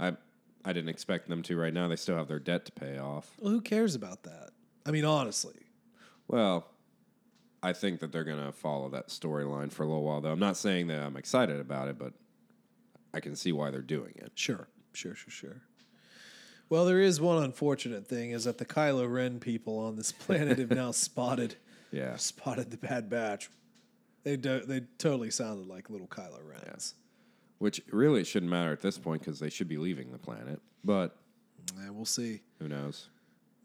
I 0.00 0.16
I 0.64 0.72
didn't 0.72 0.88
expect 0.88 1.28
them 1.28 1.42
to 1.42 1.58
right 1.58 1.74
now. 1.74 1.88
They 1.88 1.96
still 1.96 2.16
have 2.16 2.28
their 2.28 2.38
debt 2.38 2.64
to 2.64 2.72
pay 2.72 2.96
off. 2.96 3.30
Well, 3.38 3.52
who 3.52 3.60
cares 3.60 3.94
about 3.94 4.22
that? 4.22 4.52
I 4.86 4.90
mean, 4.90 5.04
honestly. 5.04 5.66
Well, 6.28 6.66
I 7.62 7.74
think 7.74 8.00
that 8.00 8.10
they're 8.10 8.24
gonna 8.24 8.52
follow 8.52 8.88
that 8.88 9.08
storyline 9.08 9.70
for 9.70 9.82
a 9.82 9.86
little 9.86 10.02
while, 10.02 10.22
though. 10.22 10.32
I'm 10.32 10.40
not 10.40 10.56
saying 10.56 10.86
that 10.86 11.02
I'm 11.02 11.18
excited 11.18 11.60
about 11.60 11.88
it, 11.88 11.98
but 11.98 12.14
I 13.14 13.20
can 13.20 13.36
see 13.36 13.52
why 13.52 13.70
they're 13.70 13.80
doing 13.80 14.12
it. 14.16 14.32
Sure, 14.34 14.68
sure, 14.92 15.14
sure, 15.14 15.30
sure. 15.30 15.62
Well, 16.68 16.84
there 16.84 17.00
is 17.00 17.20
one 17.20 17.42
unfortunate 17.44 18.06
thing 18.06 18.30
is 18.32 18.44
that 18.44 18.58
the 18.58 18.64
Kylo 18.64 19.10
Ren 19.10 19.38
people 19.38 19.78
on 19.78 19.96
this 19.96 20.12
planet 20.12 20.58
have 20.58 20.70
now 20.70 20.90
spotted 20.92 21.56
Yeah, 21.92 22.16
spotted 22.16 22.70
the 22.70 22.76
Bad 22.78 23.08
Batch. 23.08 23.50
They 24.24 24.36
do, 24.36 24.60
they 24.60 24.80
totally 24.98 25.30
sounded 25.30 25.66
like 25.68 25.90
little 25.90 26.06
Kylo 26.08 26.40
Rens. 26.42 26.94
which 27.58 27.80
really 27.90 28.24
shouldn't 28.24 28.50
matter 28.50 28.72
at 28.72 28.80
this 28.80 28.98
point 28.98 29.20
because 29.22 29.38
they 29.38 29.50
should 29.50 29.68
be 29.68 29.76
leaving 29.76 30.10
the 30.10 30.18
planet. 30.18 30.60
But 30.82 31.14
Yeah, 31.78 31.90
we'll 31.90 32.04
see. 32.06 32.40
who 32.58 32.68
knows? 32.68 33.08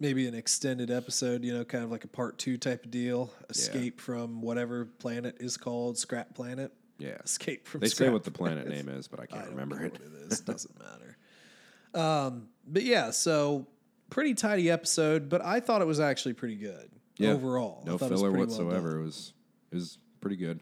Maybe 0.02 0.28
an 0.28 0.34
extended 0.36 0.92
episode, 0.92 1.44
you 1.44 1.54
know, 1.54 1.66
kind 1.66 1.84
of 1.84 1.92
like 1.92 2.04
a 2.06 2.08
part 2.08 2.38
two 2.38 2.58
type 2.58 2.86
of 2.86 2.92
deal. 2.92 3.32
Escape 3.50 4.00
from 4.00 4.42
whatever 4.42 4.86
planet 4.86 5.38
is 5.42 5.58
called 5.58 5.98
Scrap 5.98 6.34
Planet. 6.36 6.72
Yeah, 7.00 7.18
Escape 7.24 7.68
from. 7.68 7.80
they 7.82 7.88
say 7.88 8.10
what 8.10 8.24
the 8.24 8.32
planet 8.32 8.68
name 8.68 8.90
is, 8.90 9.08
but 9.08 9.20
I 9.20 9.24
I 9.24 9.26
can't 9.26 9.42
don't 9.46 9.52
remember 9.52 9.82
it. 9.84 9.96
it 9.96 10.32
is. 10.32 10.42
Doesn't 10.42 10.76
matter. 11.94 12.04
Um, 12.06 12.50
but 12.68 12.84
yeah, 12.84 13.10
so 13.12 13.68
pretty 14.10 14.34
tidy 14.36 14.70
episode, 14.70 15.30
but 15.30 15.44
I 15.44 15.60
thought 15.60 15.82
it 15.82 15.88
was 15.88 16.00
actually 16.00 16.34
pretty 16.34 16.56
good 16.56 16.90
Yeah. 17.18 17.32
overall. 17.32 17.82
I 17.84 17.90
No 17.90 17.96
it 17.96 18.00
filler 18.00 18.32
well 18.32 18.42
whatsoever. 18.42 18.92
done. 18.92 19.00
it 19.02 19.04
was 19.06 19.34
it 19.72 19.76
was 19.76 19.98
pretty 20.22 20.36
good. 20.36 20.62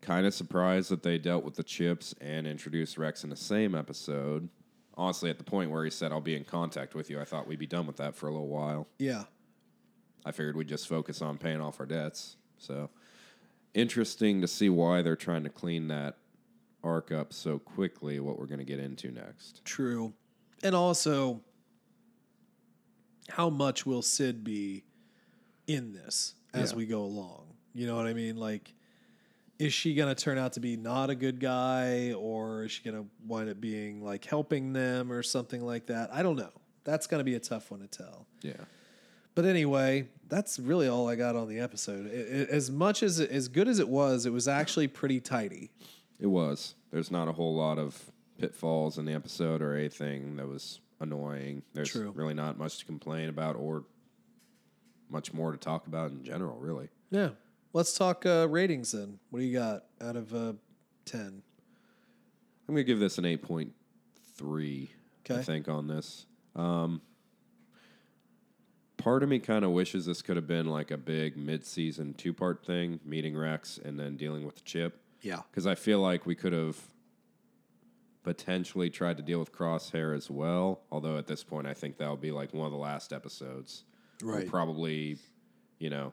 Kind 0.00 0.26
of 0.26 0.34
surprised 0.34 0.90
that 0.90 1.02
they 1.04 1.16
dealt 1.16 1.44
with 1.44 1.54
the 1.54 1.62
chips 1.62 2.12
and 2.20 2.46
introduced 2.46 2.98
Rex 2.98 3.22
in 3.24 3.30
the 3.30 3.36
same 3.36 3.74
episode. 3.74 4.48
Honestly, 4.94 5.30
at 5.30 5.38
the 5.38 5.44
point 5.44 5.70
where 5.70 5.84
he 5.84 5.90
said, 5.90 6.12
"I'll 6.12 6.20
be 6.20 6.34
in 6.36 6.44
contact 6.44 6.94
with 6.94 7.08
you," 7.08 7.20
I 7.20 7.24
thought 7.24 7.46
we'd 7.46 7.58
be 7.58 7.66
done 7.66 7.86
with 7.86 7.96
that 7.98 8.14
for 8.16 8.26
a 8.28 8.32
little 8.32 8.48
while. 8.48 8.88
yeah, 8.98 9.24
I 10.26 10.32
figured 10.32 10.56
we'd 10.56 10.68
just 10.68 10.86
focus 10.88 11.22
on 11.22 11.38
paying 11.38 11.60
off 11.60 11.78
our 11.80 11.86
debts. 11.86 12.36
So 12.58 12.90
interesting 13.74 14.40
to 14.40 14.46
see 14.48 14.68
why 14.68 15.02
they're 15.02 15.16
trying 15.16 15.44
to 15.44 15.50
clean 15.50 15.88
that 15.88 16.16
arc 16.84 17.12
up 17.12 17.32
so 17.32 17.58
quickly. 17.58 18.20
What 18.20 18.38
we're 18.38 18.46
going 18.46 18.58
to 18.58 18.64
get 18.64 18.78
into 18.80 19.10
next. 19.10 19.64
true. 19.64 20.12
And 20.64 20.74
also, 20.76 21.40
how 23.28 23.50
much 23.50 23.84
will 23.86 24.02
Cid 24.02 24.44
be 24.44 24.84
in 25.66 25.92
this 25.92 26.34
as 26.54 26.70
Yeah. 26.72 26.76
we 26.76 26.86
go 26.86 27.02
along? 27.02 27.46
You 27.74 27.86
know 27.86 27.96
what 27.96 28.06
I 28.06 28.12
mean? 28.14 28.36
Like, 28.36 28.72
is 29.58 29.72
she 29.72 29.94
going 29.94 30.14
to 30.14 30.20
turn 30.20 30.38
out 30.38 30.52
to 30.54 30.60
be 30.60 30.76
not 30.76 31.08
a 31.10 31.14
good 31.14 31.40
guy, 31.40 32.12
or 32.12 32.64
is 32.64 32.72
she 32.72 32.82
going 32.84 32.96
to 33.02 33.08
wind 33.26 33.48
up 33.48 33.60
being 33.60 34.02
like 34.04 34.24
helping 34.24 34.72
them 34.72 35.10
or 35.12 35.22
something 35.22 35.64
like 35.64 35.86
that? 35.86 36.12
I 36.12 36.22
don't 36.22 36.36
know. 36.36 36.50
That's 36.84 37.06
going 37.06 37.20
to 37.20 37.24
be 37.24 37.34
a 37.34 37.40
tough 37.40 37.70
one 37.70 37.80
to 37.80 37.86
tell. 37.86 38.26
Yeah. 38.42 38.54
But 39.34 39.44
anyway, 39.46 40.08
that's 40.28 40.58
really 40.58 40.88
all 40.88 41.08
I 41.08 41.14
got 41.16 41.36
on 41.36 41.48
the 41.48 41.58
episode. 41.60 42.06
It, 42.06 42.12
it- 42.12 42.48
as 42.50 42.70
much 42.70 43.02
as 43.02 43.18
as 43.20 43.48
good 43.48 43.68
as 43.68 43.78
it 43.78 43.88
was, 43.88 44.26
it 44.26 44.32
was 44.32 44.46
actually 44.48 44.88
pretty 44.88 45.20
tidy. 45.20 45.70
It 46.20 46.26
was. 46.26 46.74
There's 46.90 47.10
not 47.10 47.28
a 47.28 47.32
whole 47.32 47.54
lot 47.54 47.78
of 47.78 48.10
pitfalls 48.38 48.98
in 48.98 49.04
the 49.06 49.12
episode 49.14 49.62
or 49.62 49.74
anything 49.76 50.36
that 50.36 50.46
was 50.48 50.80
annoying. 51.00 51.62
There's 51.74 51.90
True. 51.90 52.12
really 52.14 52.34
not 52.34 52.58
much 52.58 52.78
to 52.78 52.84
complain 52.84 53.28
about 53.28 53.56
or 53.56 53.84
much 55.08 55.32
more 55.32 55.52
to 55.52 55.58
talk 55.58 55.86
about 55.86 56.10
in 56.10 56.22
general, 56.24 56.58
really. 56.58 56.88
Yeah. 57.10 57.30
Let's 57.72 57.96
talk 57.96 58.26
uh, 58.26 58.46
ratings 58.50 58.92
then. 58.92 59.18
What 59.30 59.40
do 59.40 59.46
you 59.46 59.58
got 59.58 59.84
out 60.00 60.16
of 60.16 60.34
uh, 60.34 60.52
ten? 61.04 61.42
I'm 62.68 62.74
going 62.74 62.84
to 62.84 62.84
give 62.84 63.00
this 63.00 63.18
an 63.18 63.24
8.3, 63.24 64.88
okay. 65.24 65.40
I 65.40 65.42
think, 65.42 65.68
on 65.68 65.88
this. 65.88 66.26
Um, 66.54 67.00
part 69.02 69.22
of 69.22 69.28
me 69.28 69.38
kind 69.38 69.64
of 69.64 69.72
wishes 69.72 70.06
this 70.06 70.22
could 70.22 70.36
have 70.36 70.46
been 70.46 70.66
like 70.66 70.90
a 70.90 70.96
big 70.96 71.36
mid 71.36 71.64
season 71.66 72.14
two 72.14 72.32
part 72.32 72.64
thing, 72.64 73.00
meeting 73.04 73.36
Rex 73.36 73.78
and 73.84 73.98
then 73.98 74.16
dealing 74.16 74.44
with 74.46 74.56
the 74.56 74.62
chip. 74.62 75.00
Yeah. 75.20 75.40
Because 75.50 75.66
I 75.66 75.74
feel 75.74 76.00
like 76.00 76.26
we 76.26 76.34
could 76.34 76.52
have 76.52 76.76
potentially 78.22 78.88
tried 78.90 79.16
to 79.16 79.22
deal 79.22 79.38
with 79.40 79.52
Crosshair 79.52 80.16
as 80.16 80.30
well. 80.30 80.82
Although 80.92 81.16
at 81.18 81.26
this 81.26 81.42
point, 81.42 81.66
I 81.66 81.74
think 81.74 81.98
that'll 81.98 82.16
be 82.16 82.30
like 82.30 82.54
one 82.54 82.66
of 82.66 82.72
the 82.72 82.78
last 82.78 83.12
episodes. 83.12 83.84
We'll 84.22 84.36
Right. 84.36 84.48
probably, 84.48 85.18
you 85.78 85.90
know, 85.90 86.12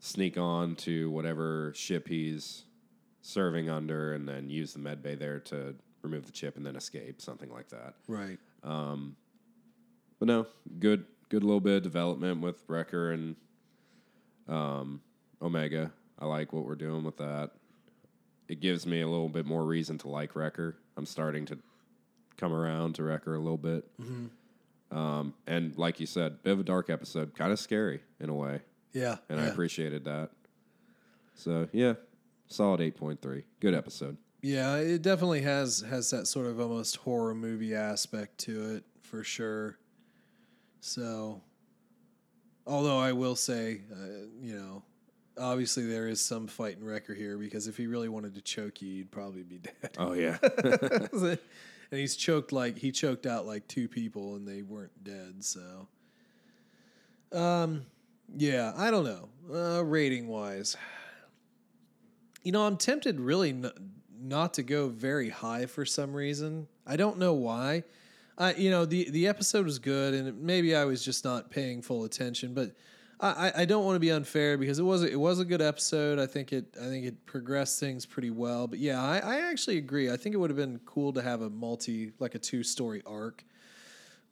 sneak 0.00 0.36
on 0.36 0.76
to 0.76 1.10
whatever 1.10 1.72
ship 1.74 2.08
he's 2.08 2.64
serving 3.22 3.68
under 3.70 4.12
and 4.12 4.28
then 4.28 4.50
use 4.50 4.72
the 4.74 4.78
med 4.78 5.02
bay 5.02 5.14
there 5.14 5.40
to 5.40 5.74
remove 6.02 6.26
the 6.26 6.32
chip 6.32 6.56
and 6.56 6.64
then 6.66 6.76
escape, 6.76 7.20
something 7.20 7.50
like 7.50 7.68
that. 7.68 7.94
Right. 8.06 8.38
Um, 8.62 9.16
But 10.18 10.26
no, 10.26 10.46
good, 10.78 11.06
good 11.30 11.42
little 11.42 11.60
bit 11.60 11.78
of 11.78 11.82
development 11.82 12.42
with 12.42 12.62
Wrecker 12.68 13.12
and 13.12 13.36
um, 14.48 15.00
Omega. 15.40 15.90
I 16.18 16.26
like 16.26 16.52
what 16.52 16.64
we're 16.66 16.74
doing 16.74 17.02
with 17.04 17.16
that. 17.16 17.52
It 18.48 18.60
gives 18.60 18.84
me 18.86 19.00
a 19.00 19.08
little 19.08 19.28
bit 19.28 19.46
more 19.46 19.64
reason 19.64 19.96
to 19.98 20.08
like 20.08 20.34
Wrecker. 20.36 20.76
I'm 20.96 21.06
starting 21.06 21.46
to 21.46 21.58
come 22.36 22.52
around 22.52 22.96
to 22.96 23.04
Wrecker 23.04 23.34
a 23.34 23.38
little 23.38 23.56
bit. 23.56 23.84
Um, 24.90 25.34
and 25.46 25.76
like 25.78 26.00
you 26.00 26.06
said, 26.06 26.42
bit 26.42 26.52
of 26.52 26.60
a 26.60 26.64
dark 26.64 26.90
episode, 26.90 27.34
kind 27.34 27.52
of 27.52 27.58
scary 27.60 28.00
in 28.18 28.28
a 28.28 28.34
way, 28.34 28.60
Yeah. 28.92 29.16
and 29.28 29.40
I 29.40 29.46
appreciated 29.46 30.04
that. 30.06 30.30
So 31.36 31.68
yeah, 31.72 31.94
solid 32.48 32.80
eight 32.80 32.96
point 32.96 33.22
three. 33.22 33.44
Good 33.60 33.72
episode. 33.74 34.16
Yeah, 34.42 34.76
it 34.76 35.00
definitely 35.02 35.42
has 35.42 35.80
has 35.88 36.10
that 36.10 36.26
sort 36.26 36.46
of 36.46 36.58
almost 36.60 36.96
horror 36.96 37.34
movie 37.34 37.74
aspect 37.74 38.38
to 38.38 38.74
it 38.74 38.84
for 39.00 39.22
sure. 39.22 39.78
So, 40.80 41.40
although 42.66 42.98
I 42.98 43.12
will 43.12 43.36
say, 43.36 43.82
uh, 43.92 44.26
you 44.40 44.54
know, 44.56 44.82
obviously 45.38 45.86
there 45.86 46.08
is 46.08 46.20
some 46.20 46.46
fight 46.46 46.78
in 46.78 46.84
Wrecker 46.84 47.14
here 47.14 47.36
because 47.38 47.66
if 47.68 47.76
he 47.76 47.86
really 47.86 48.08
wanted 48.08 48.34
to 48.34 48.40
choke 48.40 48.80
you, 48.82 48.88
you'd 48.88 49.10
probably 49.10 49.42
be 49.42 49.58
dead. 49.58 49.90
Oh 49.98 50.12
yeah, 50.14 50.38
and 51.12 51.38
he's 51.90 52.16
choked 52.16 52.52
like 52.52 52.78
he 52.78 52.92
choked 52.92 53.26
out 53.26 53.46
like 53.46 53.66
two 53.68 53.88
people 53.88 54.36
and 54.36 54.46
they 54.46 54.62
weren't 54.62 55.04
dead. 55.04 55.44
So, 55.44 55.88
um, 57.32 57.84
Yeah, 58.36 58.72
I 58.76 58.90
don't 58.90 59.04
know. 59.04 59.28
Uh, 59.52 59.84
rating 59.84 60.28
wise, 60.28 60.76
you 62.42 62.52
know, 62.52 62.64
I'm 62.66 62.76
tempted 62.76 63.20
really 63.20 63.50
n- 63.50 63.70
not 64.22 64.54
to 64.54 64.62
go 64.62 64.88
very 64.88 65.28
high 65.30 65.66
for 65.66 65.84
some 65.84 66.14
reason. 66.14 66.68
I 66.86 66.96
don't 66.96 67.18
know 67.18 67.34
why. 67.34 67.84
I, 68.40 68.54
you 68.54 68.70
know, 68.70 68.84
the 68.86 69.08
the 69.10 69.28
episode 69.28 69.64
was 69.66 69.78
good, 69.78 70.14
and 70.14 70.42
maybe 70.42 70.74
I 70.74 70.84
was 70.86 71.04
just 71.04 71.24
not 71.24 71.50
paying 71.50 71.82
full 71.82 72.04
attention. 72.04 72.54
But 72.54 72.72
I, 73.20 73.52
I- 73.54 73.64
don't 73.66 73.84
want 73.84 73.96
to 73.96 74.00
be 74.00 74.10
unfair 74.10 74.56
because 74.56 74.78
it 74.78 74.82
was 74.82 75.02
a, 75.04 75.10
it 75.12 75.20
was 75.20 75.40
a 75.40 75.44
good 75.44 75.60
episode. 75.60 76.18
I 76.18 76.26
think 76.26 76.52
it 76.54 76.74
I 76.80 76.86
think 76.86 77.04
it 77.04 77.26
progressed 77.26 77.78
things 77.78 78.06
pretty 78.06 78.30
well. 78.30 78.66
But 78.66 78.78
yeah, 78.78 79.02
I, 79.02 79.18
I 79.18 79.50
actually 79.50 79.76
agree. 79.76 80.10
I 80.10 80.16
think 80.16 80.34
it 80.34 80.38
would 80.38 80.48
have 80.48 80.56
been 80.56 80.80
cool 80.86 81.12
to 81.12 81.20
have 81.22 81.42
a 81.42 81.50
multi 81.50 82.12
like 82.18 82.34
a 82.34 82.38
two 82.38 82.62
story 82.62 83.02
arc. 83.04 83.44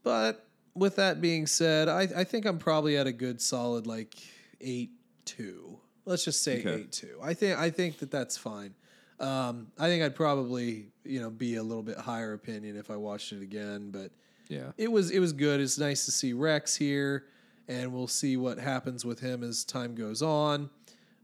But 0.02 0.46
with 0.74 0.96
that 0.96 1.20
being 1.20 1.46
said, 1.46 1.88
I, 1.88 2.02
I 2.16 2.24
think 2.24 2.46
I'm 2.46 2.58
probably 2.58 2.96
at 2.96 3.06
a 3.06 3.12
good 3.12 3.40
solid 3.42 3.86
like 3.86 4.14
eight 4.60 4.90
two. 5.26 5.78
Let's 6.06 6.24
just 6.24 6.42
say 6.42 6.60
Okay. 6.60 6.74
eight 6.76 6.92
two. 6.92 7.18
I 7.22 7.34
think 7.34 7.58
I 7.58 7.68
think 7.68 7.98
that 7.98 8.10
that's 8.10 8.38
fine. 8.38 8.74
Um, 9.20 9.68
I 9.78 9.88
think 9.88 10.02
I'd 10.04 10.14
probably 10.14 10.86
you 11.04 11.20
know 11.20 11.30
be 11.30 11.56
a 11.56 11.62
little 11.62 11.82
bit 11.82 11.96
higher 11.98 12.32
opinion 12.34 12.76
if 12.76 12.90
I 12.90 12.96
watched 12.96 13.32
it 13.32 13.42
again, 13.42 13.90
but 13.90 14.10
Yeah. 14.48 14.72
it 14.76 14.90
was 14.92 15.10
it 15.10 15.18
was 15.18 15.32
good. 15.32 15.60
It's 15.60 15.78
nice 15.78 16.04
to 16.06 16.12
see 16.12 16.32
Rex 16.32 16.76
here, 16.76 17.24
and 17.66 17.92
we'll 17.92 18.06
see 18.06 18.36
what 18.36 18.58
happens 18.58 19.04
with 19.04 19.20
him 19.20 19.42
as 19.42 19.64
time 19.64 19.94
goes 19.94 20.22
on. 20.22 20.70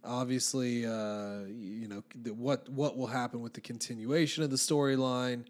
Obviously, 0.03 0.85
uh, 0.85 1.45
you 1.49 1.89
know 1.89 2.03
the, 2.23 2.35
what 2.35 2.69
what 2.69 2.97
will 2.97 3.07
happen 3.07 3.41
with 3.41 3.55
the 3.55 3.61
continuation 3.61 4.43
of 4.43 4.51
the 4.51 4.57
storyline. 4.57 5.45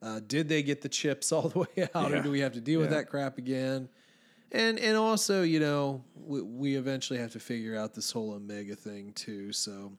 Uh, 0.00 0.20
did 0.26 0.48
they 0.48 0.62
get 0.62 0.80
the 0.82 0.88
chips 0.88 1.30
all 1.30 1.48
the 1.48 1.58
way 1.76 1.88
out, 1.94 2.10
or 2.12 2.22
do 2.22 2.30
we 2.30 2.40
have 2.40 2.52
to 2.54 2.60
deal 2.60 2.80
with 2.80 2.90
that 2.90 3.08
crap 3.08 3.38
again? 3.38 3.88
And 4.50 4.78
and 4.78 4.96
also, 4.96 5.42
you 5.42 5.60
know, 5.60 6.02
we, 6.14 6.42
we 6.42 6.74
eventually 6.76 7.18
have 7.18 7.32
to 7.32 7.38
figure 7.40 7.76
out 7.76 7.94
this 7.94 8.10
whole 8.10 8.32
Omega 8.32 8.74
thing 8.76 9.12
too. 9.14 9.52
So, 9.52 9.92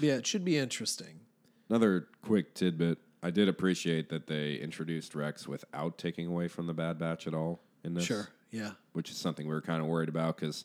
yeah, 0.00 0.14
it 0.14 0.26
should 0.26 0.44
be 0.44 0.56
interesting. 0.58 1.20
Another 1.68 2.08
quick 2.22 2.54
tidbit. 2.54 2.98
I 3.22 3.30
did 3.30 3.48
appreciate 3.48 4.10
that 4.10 4.26
they 4.26 4.54
introduced 4.56 5.14
Rex 5.14 5.48
without 5.48 5.96
taking 5.98 6.26
away 6.26 6.48
from 6.48 6.66
the 6.66 6.74
Bad 6.74 6.98
Batch 6.98 7.26
at 7.26 7.34
all 7.34 7.62
in 7.82 7.94
this. 7.94 8.04
Sure, 8.04 8.28
yeah, 8.50 8.72
Which 8.92 9.10
is 9.10 9.16
something 9.16 9.46
we 9.46 9.54
were 9.54 9.62
kind 9.62 9.80
of 9.82 9.88
worried 9.88 10.08
about 10.10 10.36
because 10.36 10.64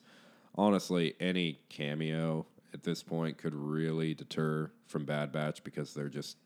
honestly, 0.55 1.15
any 1.21 1.59
cameo 1.69 2.45
at 2.73 2.83
this 2.83 3.01
point 3.01 3.37
could 3.37 3.55
really 3.55 4.13
deter 4.13 4.71
from 4.87 5.05
Bad 5.05 5.31
Batch 5.31 5.63
because 5.63 5.93
they're 5.93 6.09
just. 6.09 6.37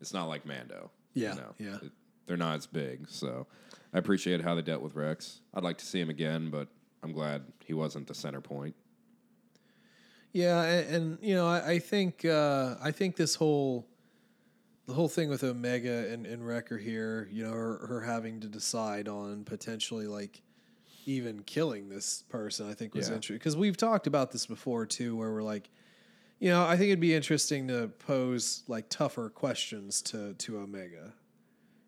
It's 0.00 0.12
not 0.12 0.24
like 0.28 0.44
Mando. 0.44 0.90
Yeah, 1.14 1.34
You 1.34 1.40
know? 1.40 1.54
yeah. 1.58 1.76
It- 1.86 1.92
they're 2.26 2.36
not 2.36 2.56
as 2.56 2.66
big. 2.66 3.08
So 3.08 3.46
I 3.92 3.98
appreciate 3.98 4.40
how 4.42 4.54
they 4.54 4.62
dealt 4.62 4.80
with 4.80 4.94
Rex. 4.94 5.40
I'd 5.54 5.64
like 5.64 5.78
to 5.78 5.84
see 5.84 6.00
him 6.00 6.08
again, 6.08 6.50
but 6.50 6.68
I'm 7.02 7.12
glad 7.12 7.42
he 7.64 7.74
wasn't 7.74 8.06
the 8.06 8.14
center 8.14 8.40
point. 8.40 8.74
Yeah, 10.32 10.62
and, 10.62 10.94
and 10.94 11.18
you 11.22 11.34
know, 11.34 11.46
I, 11.46 11.72
I 11.72 11.78
think 11.78 12.24
uh, 12.24 12.76
I 12.82 12.90
think 12.90 13.16
this 13.16 13.34
whole 13.34 13.86
the 14.86 14.94
whole 14.94 15.08
thing 15.08 15.28
with 15.28 15.44
Omega 15.44 16.08
and, 16.12 16.26
and 16.26 16.44
Wrecker 16.46 16.76
here, 16.76 17.28
you 17.30 17.44
know, 17.44 17.52
her, 17.52 17.86
her 17.86 18.00
having 18.00 18.40
to 18.40 18.48
decide 18.48 19.06
on 19.08 19.44
potentially 19.44 20.06
like 20.08 20.42
even 21.06 21.42
killing 21.44 21.88
this 21.88 22.22
person, 22.28 22.68
I 22.68 22.74
think 22.74 22.94
was 22.94 23.08
Yeah. 23.08 23.14
interesting 23.16 23.36
because 23.36 23.56
we've 23.56 23.76
talked 23.76 24.06
about 24.08 24.32
this 24.32 24.44
before 24.46 24.84
too, 24.86 25.14
where 25.16 25.32
we're 25.32 25.42
like, 25.42 25.70
you 26.40 26.48
know, 26.50 26.64
I 26.64 26.76
think 26.76 26.88
it'd 26.88 26.98
be 27.00 27.14
interesting 27.14 27.68
to 27.68 27.88
pose 28.00 28.64
like 28.66 28.88
tougher 28.88 29.28
questions 29.30 30.02
to 30.02 30.34
to 30.34 30.58
Omega. 30.58 31.12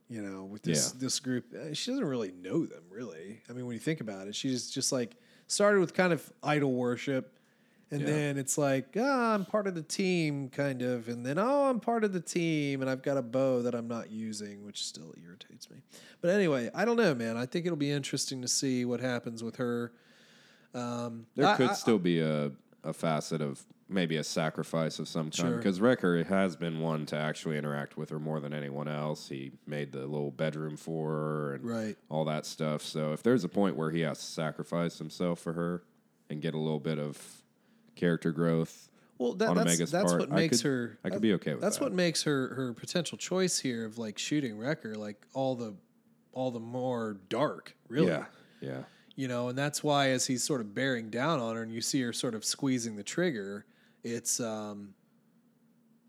You 0.08 0.20
know, 0.22 0.44
with 0.44 0.62
this 0.62 0.92
Yeah. 0.94 1.00
this 1.00 1.18
group, 1.18 1.46
Uh, 1.54 1.72
she 1.72 1.90
doesn't 1.90 2.04
really 2.04 2.30
know 2.32 2.66
them 2.66 2.84
really. 2.90 3.40
I 3.48 3.52
mean, 3.54 3.66
when 3.66 3.74
you 3.74 3.80
think 3.80 4.00
about 4.00 4.28
it, 4.28 4.34
she's 4.34 4.70
just 4.70 4.92
like 4.92 5.16
started 5.46 5.80
with 5.80 5.94
kind 5.94 6.12
of 6.12 6.30
idol 6.42 6.72
worship. 6.74 7.38
And 7.94 8.02
Yeah. 8.02 8.08
then 8.08 8.38
it's 8.38 8.58
like, 8.58 8.96
ah, 8.98 9.34
I'm 9.34 9.44
part 9.44 9.68
of 9.68 9.76
the 9.76 9.82
team, 9.82 10.48
kind 10.48 10.82
of. 10.82 11.06
And 11.08 11.24
then, 11.24 11.38
oh, 11.38 11.70
I'm 11.70 11.78
part 11.78 12.02
of 12.02 12.12
the 12.12 12.20
team, 12.20 12.80
and 12.80 12.90
I've 12.90 13.02
got 13.02 13.16
a 13.16 13.22
bow 13.22 13.62
that 13.62 13.74
I'm 13.74 13.86
not 13.86 14.10
using, 14.10 14.64
which 14.64 14.84
still 14.84 15.14
irritates 15.24 15.70
me. 15.70 15.76
But 16.20 16.30
anyway, 16.30 16.70
I 16.74 16.84
don't 16.84 16.96
know, 16.96 17.14
man. 17.14 17.36
I 17.36 17.46
think 17.46 17.66
it'll 17.66 17.76
be 17.76 17.92
interesting 17.92 18.42
to 18.42 18.48
see 18.48 18.84
what 18.84 18.98
happens 18.98 19.44
with 19.44 19.56
her. 19.56 19.92
Um, 20.74 21.26
There 21.36 21.46
I- 21.46 21.56
could 21.56 21.70
I- 21.70 21.74
still 21.74 21.98
be 22.00 22.18
a, 22.20 22.50
a 22.82 22.92
facet 22.92 23.40
of 23.40 23.64
maybe 23.88 24.16
a 24.16 24.24
sacrifice 24.24 24.98
of 24.98 25.06
some 25.06 25.26
kind 25.26 25.34
Sure. 25.34 25.56
because 25.58 25.80
Wrecker 25.80 26.24
has 26.24 26.56
been 26.56 26.80
one 26.80 27.06
to 27.06 27.16
actually 27.16 27.58
interact 27.58 27.96
with 27.96 28.10
her 28.10 28.18
more 28.18 28.40
than 28.40 28.52
anyone 28.52 28.88
else. 28.88 29.28
He 29.28 29.52
made 29.66 29.92
the 29.92 30.00
little 30.00 30.32
bedroom 30.32 30.76
for 30.76 31.10
her 31.12 31.52
and 31.54 31.64
Right. 31.64 31.96
all 32.08 32.24
that 32.24 32.44
stuff. 32.46 32.82
So 32.82 33.12
if 33.12 33.22
there's 33.22 33.44
a 33.44 33.48
point 33.48 33.76
where 33.76 33.90
he 33.92 34.00
has 34.00 34.18
to 34.18 34.24
sacrifice 34.24 34.98
himself 34.98 35.38
for 35.38 35.52
her 35.52 35.84
and 36.30 36.40
get 36.42 36.54
a 36.54 36.58
little 36.58 36.80
bit 36.80 36.98
of 36.98 37.43
character 37.96 38.32
growth, 38.32 38.88
Well, 39.18 39.34
that, 39.34 39.48
on 39.50 39.56
that's 39.56 39.68
Omega's 39.70 39.90
that's 39.90 40.12
part, 40.12 40.20
what 40.20 40.32
I 40.32 40.36
makes 40.36 40.62
could- 40.62 40.68
her. 40.68 40.98
I 41.04 41.10
could 41.10 41.22
be 41.22 41.32
okay 41.34 41.52
with 41.52 41.60
that. 41.60 41.66
That's 41.66 41.78
that. 41.78 41.84
what 41.84 41.92
makes 41.92 42.22
her 42.24 42.54
her 42.54 42.72
potential 42.74 43.16
choice 43.18 43.58
here 43.58 43.84
of 43.86 43.98
like 43.98 44.18
shooting 44.18 44.58
Wrecker 44.58 44.94
like 44.96 45.24
all 45.34 45.54
the 45.54 45.74
all 46.32 46.50
the 46.50 46.60
more 46.60 47.16
dark, 47.28 47.76
really. 47.88 48.08
yeah, 48.08 48.24
yeah, 48.60 48.82
you 49.14 49.28
know 49.28 49.48
and 49.48 49.56
that's 49.56 49.84
why 49.84 50.08
as 50.10 50.26
he's 50.26 50.42
sort 50.42 50.60
of 50.60 50.74
bearing 50.74 51.10
down 51.10 51.38
on 51.40 51.54
her 51.54 51.62
and 51.62 51.72
you 51.72 51.80
see 51.80 52.00
her 52.02 52.12
sort 52.12 52.34
of 52.34 52.44
squeezing 52.44 52.96
the 52.96 53.04
trigger 53.04 53.64
it's 54.02 54.40
um 54.40 54.94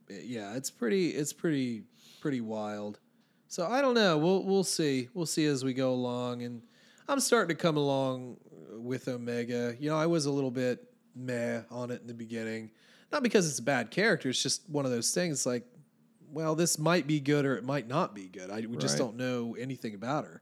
yeah 0.10 0.56
it's 0.56 0.70
pretty 0.72 1.10
it's 1.10 1.32
pretty 1.34 1.84
pretty 2.22 2.42
wild 2.42 3.00
so 3.48 3.68
i 3.68 3.82
don't 3.82 3.94
know 3.94 4.18
we'll 4.18 4.44
we'll 4.44 4.64
see 4.64 5.08
we'll 5.14 5.26
see 5.26 5.46
as 5.46 5.64
we 5.64 5.74
go 5.74 5.92
along 5.92 6.42
and 6.44 6.62
i'm 7.08 7.20
starting 7.20 7.56
to 7.56 7.62
come 7.62 7.78
along 7.78 8.38
with 8.74 9.08
omega 9.08 9.76
you 9.80 9.90
know 9.90 9.98
i 9.98 10.06
was 10.06 10.26
a 10.26 10.32
little 10.32 10.52
bit 10.52 10.84
meh 11.16 11.62
on 11.72 11.92
it 11.92 12.02
in 12.02 12.08
the 12.08 12.14
beginning 12.14 12.70
not 13.12 13.24
because 13.24 13.48
it's 13.50 13.60
a 13.60 13.64
bad 13.64 13.92
character 13.92 14.30
it's 14.30 14.42
just 14.44 14.68
one 14.70 14.86
of 14.86 14.92
those 14.92 15.12
things 15.12 15.46
like 15.46 15.64
well 16.32 16.56
this 16.56 16.78
might 16.78 17.08
be 17.08 17.20
good 17.20 17.46
or 17.46 17.56
it 17.56 17.64
might 17.64 17.88
not 17.88 18.14
be 18.14 18.28
good 18.28 18.50
i 18.50 18.60
we 18.62 18.76
just 18.78 18.98
don't 18.98 19.16
know 19.16 19.56
anything 19.60 19.94
about 19.96 20.26
her 20.26 20.42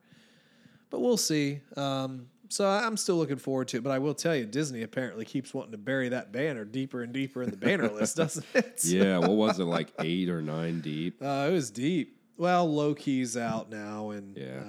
but 0.89 0.99
we'll 0.99 1.17
see. 1.17 1.59
Um, 1.76 2.28
so 2.49 2.69
I'm 2.69 2.97
still 2.97 3.15
looking 3.15 3.38
forward 3.38 3.67
to 3.69 3.78
it. 3.78 3.84
But 3.84 3.89
I 3.89 3.97
will 3.97 4.13
tell 4.13 4.36
you, 4.36 4.45
Disney 4.45 4.84
apparently 4.84 5.26
keeps 5.26 5.51
wanting 5.51 5.71
to 5.71 5.80
bury 5.80 6.09
that 6.09 6.32
banner 6.32 6.65
deeper 6.65 7.01
and 7.01 7.11
deeper 7.11 7.41
in 7.41 7.49
the 7.49 7.57
banner 7.57 7.89
list, 7.91 8.15
doesn't 8.17 8.45
it? 8.53 8.86
Yeah. 8.86 9.17
What 9.17 9.32
was 9.32 9.59
it 9.59 9.63
like 9.63 9.91
eight 9.97 10.30
or 10.30 10.39
nine 10.43 10.82
deep? 10.82 11.15
Uh, 11.24 11.47
it 11.49 11.51
was 11.51 11.71
deep. 11.71 12.19
Well, 12.38 12.71
Loki's 12.71 13.36
out 13.36 13.71
now, 13.71 14.11
and 14.11 14.38
Yeah. 14.38 14.59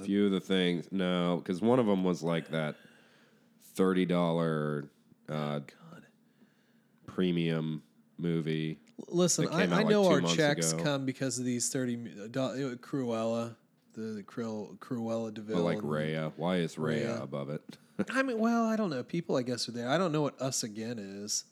uh, 0.00 0.04
few 0.06 0.24
of 0.24 0.32
the 0.32 0.40
things 0.40 0.88
no 0.90 1.36
because 1.36 1.60
one 1.60 1.78
of 1.78 1.84
them 1.84 2.02
was 2.02 2.22
like 2.22 2.48
that 2.52 2.76
$30 3.76 4.88
uh, 5.28 5.58
God. 5.60 6.06
premium 7.06 7.82
movie 8.18 8.78
Listen, 9.08 9.48
I, 9.48 9.62
I 9.62 9.64
like, 9.66 9.88
know 9.88 10.06
our 10.06 10.20
checks 10.20 10.72
ago. 10.72 10.82
come 10.84 11.04
because 11.04 11.38
of 11.38 11.44
these 11.44 11.68
thirty 11.68 11.96
uh, 11.96 12.28
do- 12.28 12.40
uh, 12.40 12.74
Cruella, 12.76 13.56
the, 13.94 14.22
Cruella, 14.24 14.78
Cruella 14.78 15.34
de 15.34 15.40
Vil. 15.40 15.56
but 15.56 15.62
like 15.64 15.78
Raya. 15.80 16.32
Why 16.36 16.56
is 16.58 16.76
Raya, 16.76 17.06
Raya. 17.18 17.22
above 17.22 17.50
it? 17.50 17.76
I 18.10 18.22
mean, 18.22 18.38
well, 18.38 18.64
I 18.66 18.76
don't 18.76 18.90
know. 18.90 19.02
People, 19.02 19.36
I 19.36 19.42
guess, 19.42 19.68
are 19.68 19.72
there. 19.72 19.88
I 19.88 19.98
don't 19.98 20.12
know 20.12 20.22
what 20.22 20.40
Us 20.40 20.62
Again 20.62 20.98
is. 21.00 21.44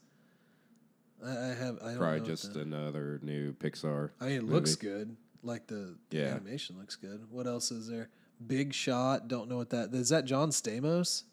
I, 1.24 1.30
I 1.30 1.46
have. 1.54 1.78
I 1.82 1.88
don't 1.90 1.98
Probably 1.98 2.20
just 2.20 2.54
another 2.56 3.18
new 3.22 3.52
Pixar. 3.54 4.10
I 4.20 4.26
mean, 4.26 4.32
it 4.34 4.42
movie. 4.42 4.54
looks 4.54 4.76
good. 4.76 5.16
Like 5.42 5.66
the, 5.66 5.96
the 6.10 6.18
Yeah. 6.18 6.24
animation 6.26 6.78
looks 6.78 6.94
good. 6.94 7.26
What 7.28 7.48
else 7.48 7.72
is 7.72 7.88
there? 7.88 8.08
Big 8.46 8.72
Shot. 8.72 9.26
Don't 9.26 9.48
know 9.48 9.56
what 9.56 9.70
that 9.70 9.92
is. 9.92 10.10
That 10.10 10.24
John 10.26 10.50
Stamos? 10.50 11.24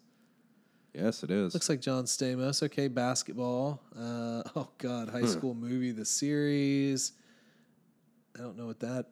Yes, 0.94 1.22
it 1.22 1.30
is. 1.30 1.54
Looks 1.54 1.68
like 1.68 1.80
John 1.80 2.04
Stamos. 2.04 2.62
Okay, 2.62 2.88
basketball. 2.88 3.80
Uh, 3.96 4.42
oh 4.56 4.68
God, 4.78 5.08
Hmm. 5.08 5.20
High 5.20 5.26
School 5.26 5.54
Movie, 5.54 5.92
the 5.92 6.04
series. 6.04 7.12
I 8.36 8.40
don't 8.42 8.56
know 8.56 8.66
what 8.66 8.80
that. 8.80 9.06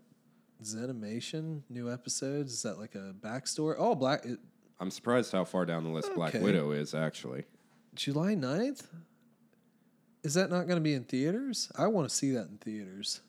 Zenimation, 0.63 1.63
new 1.71 1.93
episodes. 1.93 2.53
Is 2.53 2.63
that 2.63 2.79
like 2.79 2.97
a 2.97 3.15
backstory? 3.21 3.77
Oh, 3.79 3.95
Black 3.95 4.25
it, 4.25 4.41
I'm 4.81 4.91
surprised 4.91 5.31
how 5.31 5.45
far 5.45 5.65
down 5.65 5.85
the 5.85 5.91
list 5.91 6.13
Black 6.15 6.35
Okay. 6.35 6.43
Widow 6.43 6.73
is 6.73 6.95
actually. 6.95 7.45
July 7.95 8.35
9th? 8.35 8.87
Is 10.25 10.35
that 10.35 10.51
not 10.51 10.67
going 10.67 10.77
to 10.77 10.81
be 10.81 10.95
in 10.95 11.05
theaters? 11.05 11.71
I 11.77 11.87
want 11.87 12.09
to 12.09 12.15
see 12.15 12.33
that 12.33 12.49
in 12.49 12.59
theaters. 12.59 13.21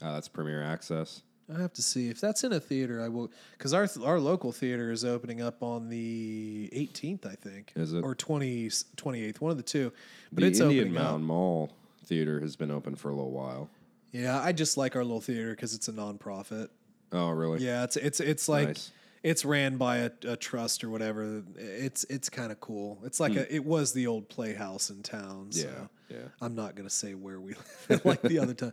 Uh, 0.00 0.14
that's 0.14 0.28
Premiere 0.28 0.62
Access. 0.62 1.22
I 1.54 1.60
have 1.60 1.72
to 1.74 1.82
see 1.82 2.08
if 2.10 2.20
that's 2.20 2.44
in 2.44 2.52
a 2.52 2.60
theater. 2.60 3.02
I 3.02 3.08
will 3.08 3.30
because 3.56 3.72
our 3.72 3.88
our 4.04 4.20
local 4.20 4.52
theater 4.52 4.90
is 4.92 5.04
opening 5.04 5.40
up 5.40 5.62
on 5.62 5.88
the 5.88 6.68
18th, 6.74 7.24
I 7.26 7.34
think, 7.34 7.72
Is 7.74 7.92
it? 7.94 8.02
or 8.04 8.14
20, 8.14 8.68
28th, 8.68 9.40
one 9.40 9.50
of 9.50 9.56
the 9.56 9.62
two. 9.62 9.92
But 10.32 10.42
the 10.42 10.46
it's 10.48 10.60
Indian 10.60 10.92
Mountain 10.92 11.14
up. 11.22 11.26
Mall 11.26 11.70
theater 12.04 12.40
has 12.40 12.54
been 12.56 12.70
open 12.70 12.94
for 12.96 13.08
a 13.10 13.14
little 13.14 13.30
while. 13.32 13.70
Yeah, 14.12 14.40
I 14.40 14.52
just 14.52 14.76
like 14.76 14.94
our 14.96 15.04
little 15.04 15.20
theater 15.20 15.50
because 15.50 15.74
it's 15.74 15.88
a 15.88 15.92
nonprofit. 15.92 16.68
Oh, 17.12 17.30
really? 17.30 17.64
Yeah, 17.64 17.84
it's 17.84 17.96
it's 17.96 18.20
it's 18.20 18.48
like 18.48 18.68
Nice. 18.68 18.92
it's 19.22 19.44
ran 19.44 19.76
by 19.78 19.98
a, 19.98 20.10
a 20.26 20.36
trust 20.36 20.84
or 20.84 20.90
whatever. 20.90 21.42
It's 21.56 22.04
it's 22.04 22.28
kind 22.28 22.52
of 22.52 22.60
cool. 22.60 22.98
It's 23.04 23.20
like 23.20 23.34
a 23.36 23.54
it 23.54 23.64
was 23.64 23.92
the 23.94 24.06
old 24.06 24.28
playhouse 24.28 24.90
in 24.90 25.02
town. 25.02 25.48
So 25.52 25.66
Hmm. 25.68 25.74
Yeah, 26.10 26.16
yeah. 26.18 26.24
I'm 26.42 26.54
not 26.54 26.74
gonna 26.74 26.90
say 26.90 27.14
where 27.14 27.40
we 27.40 27.54
live 27.88 28.04
like 28.04 28.20
the 28.22 28.38
other 28.38 28.54
time. 28.54 28.72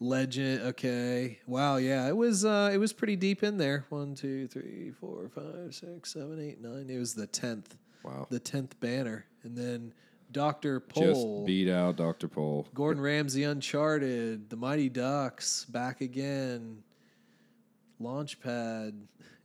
Legend. 0.00 0.62
Okay. 0.62 1.38
Wow. 1.46 1.76
Yeah. 1.76 2.06
It 2.08 2.16
was. 2.16 2.44
Uh, 2.44 2.70
it 2.72 2.78
was 2.78 2.92
pretty 2.92 3.16
deep 3.16 3.42
in 3.42 3.56
there. 3.56 3.86
One, 3.88 4.14
two, 4.14 4.46
three, 4.46 4.92
four, 5.00 5.28
five, 5.34 5.74
six, 5.74 6.12
seven, 6.12 6.40
eight, 6.40 6.60
nine. 6.60 6.90
It 6.90 6.98
was 6.98 7.14
the 7.14 7.26
tenth. 7.26 7.76
Wow. 8.04 8.26
The 8.30 8.38
tenth 8.38 8.78
banner, 8.78 9.24
and 9.42 9.56
then 9.56 9.92
Doctor 10.30 10.80
Just 10.94 11.14
Pol, 11.14 11.44
beat 11.44 11.68
out 11.68 11.96
Dr. 11.96 12.28
Pol. 12.28 12.68
Gordon 12.72 13.02
Ramsay, 13.02 13.42
Uncharted, 13.42 14.48
The 14.48 14.54
Mighty 14.56 14.88
Ducks, 14.88 15.64
Back 15.64 16.00
Again, 16.02 16.84
Launchpad, 18.00 18.92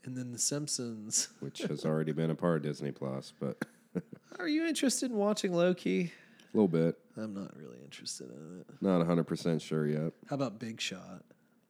and 0.03 0.15
then 0.17 0.31
The 0.31 0.37
Simpsons. 0.37 1.29
which 1.39 1.59
has 1.59 1.85
already 1.85 2.11
been 2.11 2.29
a 2.29 2.35
part 2.35 2.57
of 2.57 2.63
Disney 2.63 2.91
Plus, 2.91 3.33
but 3.39 3.57
Are 4.39 4.47
you 4.47 4.65
interested 4.67 5.09
in 5.11 5.17
watching 5.17 5.53
Loki? 5.53 6.11
Little 6.53 6.67
bit. 6.67 6.97
I'm 7.17 7.33
not 7.33 7.55
really 7.57 7.79
interested 7.83 8.29
in 8.29 8.59
it. 8.61 8.67
Not 8.81 9.05
100% 9.05 9.61
sure 9.61 9.85
yet. 9.87 10.13
How 10.29 10.35
about 10.35 10.59
Big 10.59 10.79
Shot 10.81 11.23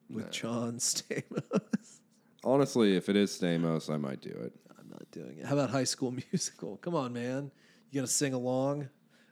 with 0.10 0.32
John 0.32 0.74
Stamos? 0.78 2.00
Honestly, 2.44 2.96
if 2.96 3.10
it 3.10 3.16
is 3.16 3.32
Stamos, 3.32 3.90
I 3.94 3.98
might 3.98 4.22
do 4.22 4.30
it. 4.30 4.54
I'm 4.78 4.90
not 4.90 5.10
doing 5.12 5.38
it. 5.40 5.46
How 5.46 5.54
about 5.54 5.70
High 5.70 5.84
School 5.84 6.12
Musical? 6.32 6.78
Come 6.78 6.96
on, 6.96 7.14
man. 7.14 7.52
You 7.92 8.00
gonna 8.00 8.08
sing 8.08 8.34
along? 8.34 8.90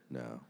No. 0.10 0.42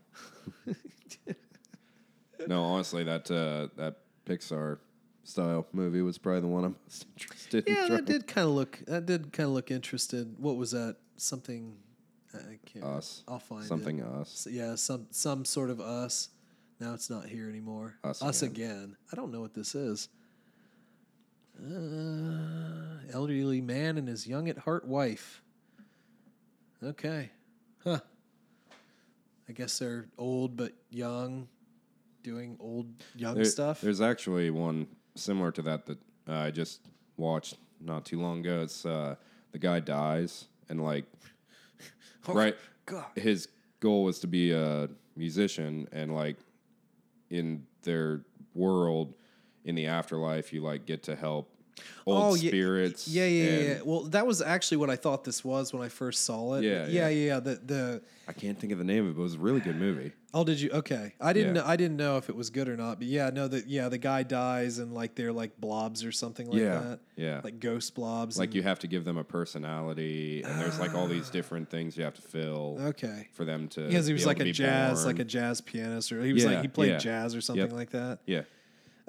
no, 2.48 2.64
honestly, 2.64 3.04
that 3.04 3.30
uh, 3.30 3.68
that 3.78 3.98
Pixar 4.26 4.80
style 5.24 5.68
movie 5.74 6.02
was 6.02 6.18
probably 6.18 6.42
the 6.42 6.48
one 6.48 6.64
I'm 6.66 6.76
most 6.86 7.06
interested 7.18 7.68
in. 7.68 7.74
Yeah, 7.76 7.86
trying. 7.88 7.92
that 7.98 8.06
did 8.06 8.28
kind 8.28 8.48
of 8.48 8.54
look. 8.54 8.80
That 8.88 9.06
did 9.06 9.32
kind 9.32 9.48
of 9.48 9.54
look 9.54 9.72
interested. 9.72 10.36
What 10.38 10.58
was 10.58 10.72
that? 10.72 10.98
Something. 11.18 11.78
I 12.34 12.60
can't. 12.66 12.86
Us. 12.86 13.24
I'll 13.28 13.40
find 13.40 13.64
it. 13.64 13.68
Something 13.68 14.02
us. 14.02 14.30
So, 14.30 14.50
yeah, 14.50 14.76
some 14.76 15.08
some 15.12 15.46
sort 15.46 15.70
of 15.70 15.80
us. 15.82 16.30
Now 16.80 16.94
it's 16.94 17.10
not 17.10 17.26
here 17.26 17.50
anymore. 17.50 17.96
Us 18.04 18.42
again. 18.42 18.96
I 19.12 19.16
don't 19.16 19.32
know 19.32 19.42
what 19.42 19.54
this 19.54 19.76
is. 19.76 20.10
Uh, 21.60 23.02
elderly 23.12 23.60
man 23.60 23.98
and 23.98 24.08
his 24.08 24.26
young 24.26 24.48
at 24.48 24.58
heart 24.60 24.86
wife. 24.86 25.44
Okay, 26.82 27.32
huh? 27.84 28.00
I 29.50 29.52
guess 29.52 29.80
they're 29.80 30.06
old 30.18 30.56
but 30.56 30.72
young, 30.90 31.50
doing 32.24 32.56
old 32.62 32.88
young 33.16 33.36
There- 33.36 33.44
stuff. 33.46 33.82
There's 33.82 34.00
actually 34.00 34.50
one 34.52 34.88
similar 35.16 35.52
to 35.52 35.62
that 35.64 35.86
that 35.88 35.98
uh, 36.30 36.34
I 36.34 36.52
just 36.52 36.80
watched 37.18 37.58
not 37.82 38.06
too 38.06 38.22
long 38.22 38.40
ago. 38.40 38.62
It's 38.62 38.86
uh, 38.86 39.16
the 39.52 39.60
guy 39.60 39.82
dies 39.82 40.46
and 40.70 40.82
like 40.82 41.06
Oh, 42.28 42.34
right 42.34 42.56
God. 42.86 43.06
his 43.16 43.48
goal 43.80 44.04
was 44.04 44.20
to 44.20 44.28
be 44.28 44.52
a 44.52 44.90
musician 45.16 45.88
and 45.92 46.14
like 46.14 46.38
in 47.30 47.66
their 47.84 48.22
world 48.54 49.14
in 49.64 49.76
the 49.76 49.86
afterlife 49.86 50.52
you 50.52 50.62
like 50.62 50.86
get 50.86 51.04
to 51.04 51.16
help 51.16 51.52
Oh, 52.08 52.12
old 52.14 52.24
Oh, 52.24 52.36
yeah, 52.36 52.50
spirits 52.50 53.08
Yeah, 53.08 53.26
yeah, 53.26 53.44
yeah, 53.44 53.60
yeah. 53.60 53.80
Well, 53.84 54.02
that 54.04 54.26
was 54.26 54.42
actually 54.42 54.78
what 54.78 54.90
I 54.90 54.96
thought 54.96 55.24
this 55.24 55.44
was 55.44 55.74
when 55.74 55.82
I 55.84 55.90
first 55.90 56.26
saw 56.26 56.54
it. 56.56 56.64
Yeah, 56.64 56.88
yeah, 56.88 57.08
yeah. 57.10 57.26
yeah. 57.26 57.40
The 57.40 57.56
the 57.56 58.02
I 58.28 58.34
can't 58.34 58.60
think 58.60 58.72
of 58.72 58.78
the 58.78 58.84
name 58.84 59.06
of 59.06 59.12
it 59.12 59.14
but 59.16 59.22
it 59.22 59.24
was 59.24 59.36
a 59.36 59.40
really 59.40 59.60
good 59.60 59.76
movie 59.78 60.12
oh, 60.34 60.44
did 60.44 60.62
you? 60.62 60.70
Okay, 60.70 61.14
I 61.20 61.34
didn't. 61.34 61.54
Know, 61.54 61.64
I 61.66 61.76
didn't 61.76 61.98
know 61.98 62.18
if 62.18 62.30
it 62.30 62.36
was 62.36 62.50
good 62.50 62.70
or 62.70 62.78
not. 62.78 63.00
But 63.00 63.08
yeah, 63.08 63.30
no, 63.32 63.48
that 63.48 63.68
yeah, 63.68 63.90
the 63.90 63.98
guy 63.98 64.24
dies 64.24 64.78
and 64.80 64.94
like 64.94 65.16
they're 65.16 65.34
like 65.34 65.60
blobs 65.60 66.04
or 66.04 66.12
something 66.12 66.50
like 66.50 66.62
that. 66.62 67.00
yeah. 67.16 67.42
like 67.44 67.60
ghost 67.60 67.96
blobs. 67.96 68.38
like 68.38 68.50
and- 68.50 68.56
you 68.56 68.64
have 68.64 68.80
to 68.80 68.88
give 68.88 69.06
them 69.06 69.18
a 69.18 69.24
personality 69.24 70.44
and 70.44 70.60
there's 70.60 70.80
like 70.80 70.94
all 70.94 71.08
these 71.08 71.30
different 71.30 71.70
things 71.70 71.98
you 71.98 72.04
have 72.04 72.14
to 72.16 72.22
fill 72.22 72.78
Okay. 72.80 73.28
for 73.34 73.46
them 73.46 73.68
to 73.70 73.88
Because 73.88 74.08
he 74.08 74.14
was 74.14 74.26
like 74.26 74.40
a 74.40 74.52
jazz, 74.52 75.04
born. 75.04 75.16
like 75.16 75.20
a 75.20 75.26
jazz 75.26 75.62
pianist, 75.62 76.12
or 76.12 76.24
he 76.24 76.34
was 76.34 76.46
like 76.46 76.62
he 76.62 76.68
played 76.68 77.00
jazz 77.00 77.36
or 77.36 77.42
something 77.42 77.66
Yep. 77.66 77.74
like 77.74 77.90
that. 77.92 78.20
yeah 78.26 78.42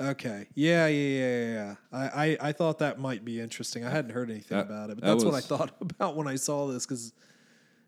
Okay. 0.01 0.47
Yeah, 0.55 0.87
yeah, 0.87 1.09
yeah, 1.19 1.53
yeah. 1.53 1.75
I, 1.93 2.27
I, 2.41 2.49
I 2.49 2.53
thought 2.53 2.79
that 2.79 2.99
might 2.99 3.25
be 3.25 3.39
interesting. 3.41 3.85
I 3.85 3.91
hadn't 3.91 4.13
heard 4.13 4.31
anything 4.31 4.57
That- 4.57 4.67
about 4.67 4.91
it, 4.91 4.97
but 4.97 5.05
that 5.05 5.13
that's 5.13 5.25
what 5.25 5.35
I 5.35 5.37
was- 5.37 5.47
thought 5.47 5.75
about 5.81 6.17
when 6.17 6.27
I 6.27 6.37
saw 6.37 6.67
this. 6.69 6.87
Because 6.87 7.13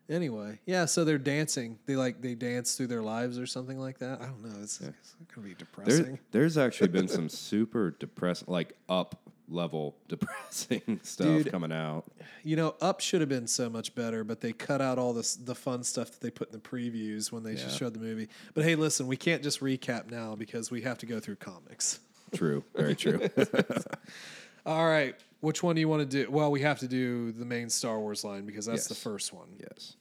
anyway, 0.09 0.59
yeah. 0.67 0.85
So 0.85 1.05
they're 1.05 1.19
dancing. 1.19 1.79
They 1.87 1.97
like 1.97 2.21
they 2.21 2.35
dance 2.35 2.75
through 2.77 2.89
their 2.89 3.03
lives 3.03 3.39
or 3.39 3.47
something 3.47 3.79
like 3.79 3.99
that. 3.99 4.21
I 4.21 4.27
don't 4.27 4.43
know. 4.45 4.63
It's, 4.63 4.81
it's 4.81 5.17
gonna 5.35 5.47
be 5.49 5.55
depressing. 5.55 6.05
There, 6.05 6.19
there's 6.33 6.59
actually 6.59 6.89
been 6.89 7.09
some 7.19 7.29
super 7.29 7.93
depressing, 7.99 8.49
like 8.51 8.77
up 8.89 9.19
level 9.53 9.97
depressing 10.09 11.01
stuff 11.03 11.27
Dude. 11.27 11.51
coming 11.51 11.73
out. 11.73 12.05
You 12.43 12.57
know, 12.57 12.75
Up 12.81 13.01
should 13.01 13.21
have 13.21 13.29
been 13.29 13.47
so 13.47 13.69
much 13.71 13.95
better, 13.95 14.25
but 14.25 14.41
they 14.41 14.53
cut 14.53 14.81
out 14.81 14.99
all 14.99 15.13
this 15.13 15.35
the 15.37 15.55
fun 15.55 15.85
stuff 15.85 16.11
that 16.11 16.21
they 16.21 16.31
put 16.31 16.49
in 16.49 16.53
the 16.53 16.59
previews 16.69 17.31
when 17.31 17.43
they 17.43 17.55
Yeah. 17.55 17.69
showed 17.69 17.95
the 17.95 18.01
movie. 18.01 18.29
But 18.55 18.65
hey, 18.65 18.75
listen, 18.75 19.07
we 19.07 19.17
can't 19.17 19.43
just 19.43 19.61
recap 19.61 20.11
now 20.11 20.35
because 20.35 20.71
we 20.71 20.83
have 20.83 20.99
to 20.99 21.07
go 21.07 21.21
through 21.21 21.37
comics. 21.37 22.01
True, 22.35 22.65
very 22.75 22.97
true. 22.97 23.21
All 24.67 24.87
right, 24.87 25.15
which 25.41 25.63
one 25.63 25.75
do 25.75 25.81
you 25.81 25.89
want 25.89 26.09
to 26.09 26.25
do? 26.25 26.31
Well, 26.31 26.51
we 26.51 26.61
have 26.61 26.79
to 26.79 26.89
do 26.89 27.33
the 27.33 27.45
main 27.45 27.69
Star 27.69 27.99
Wars 27.99 28.25
line 28.25 28.47
because 28.47 28.65
that's 28.67 28.87
the 28.87 28.95
first 28.95 29.33
one. 29.33 29.49
yes, 29.61 29.97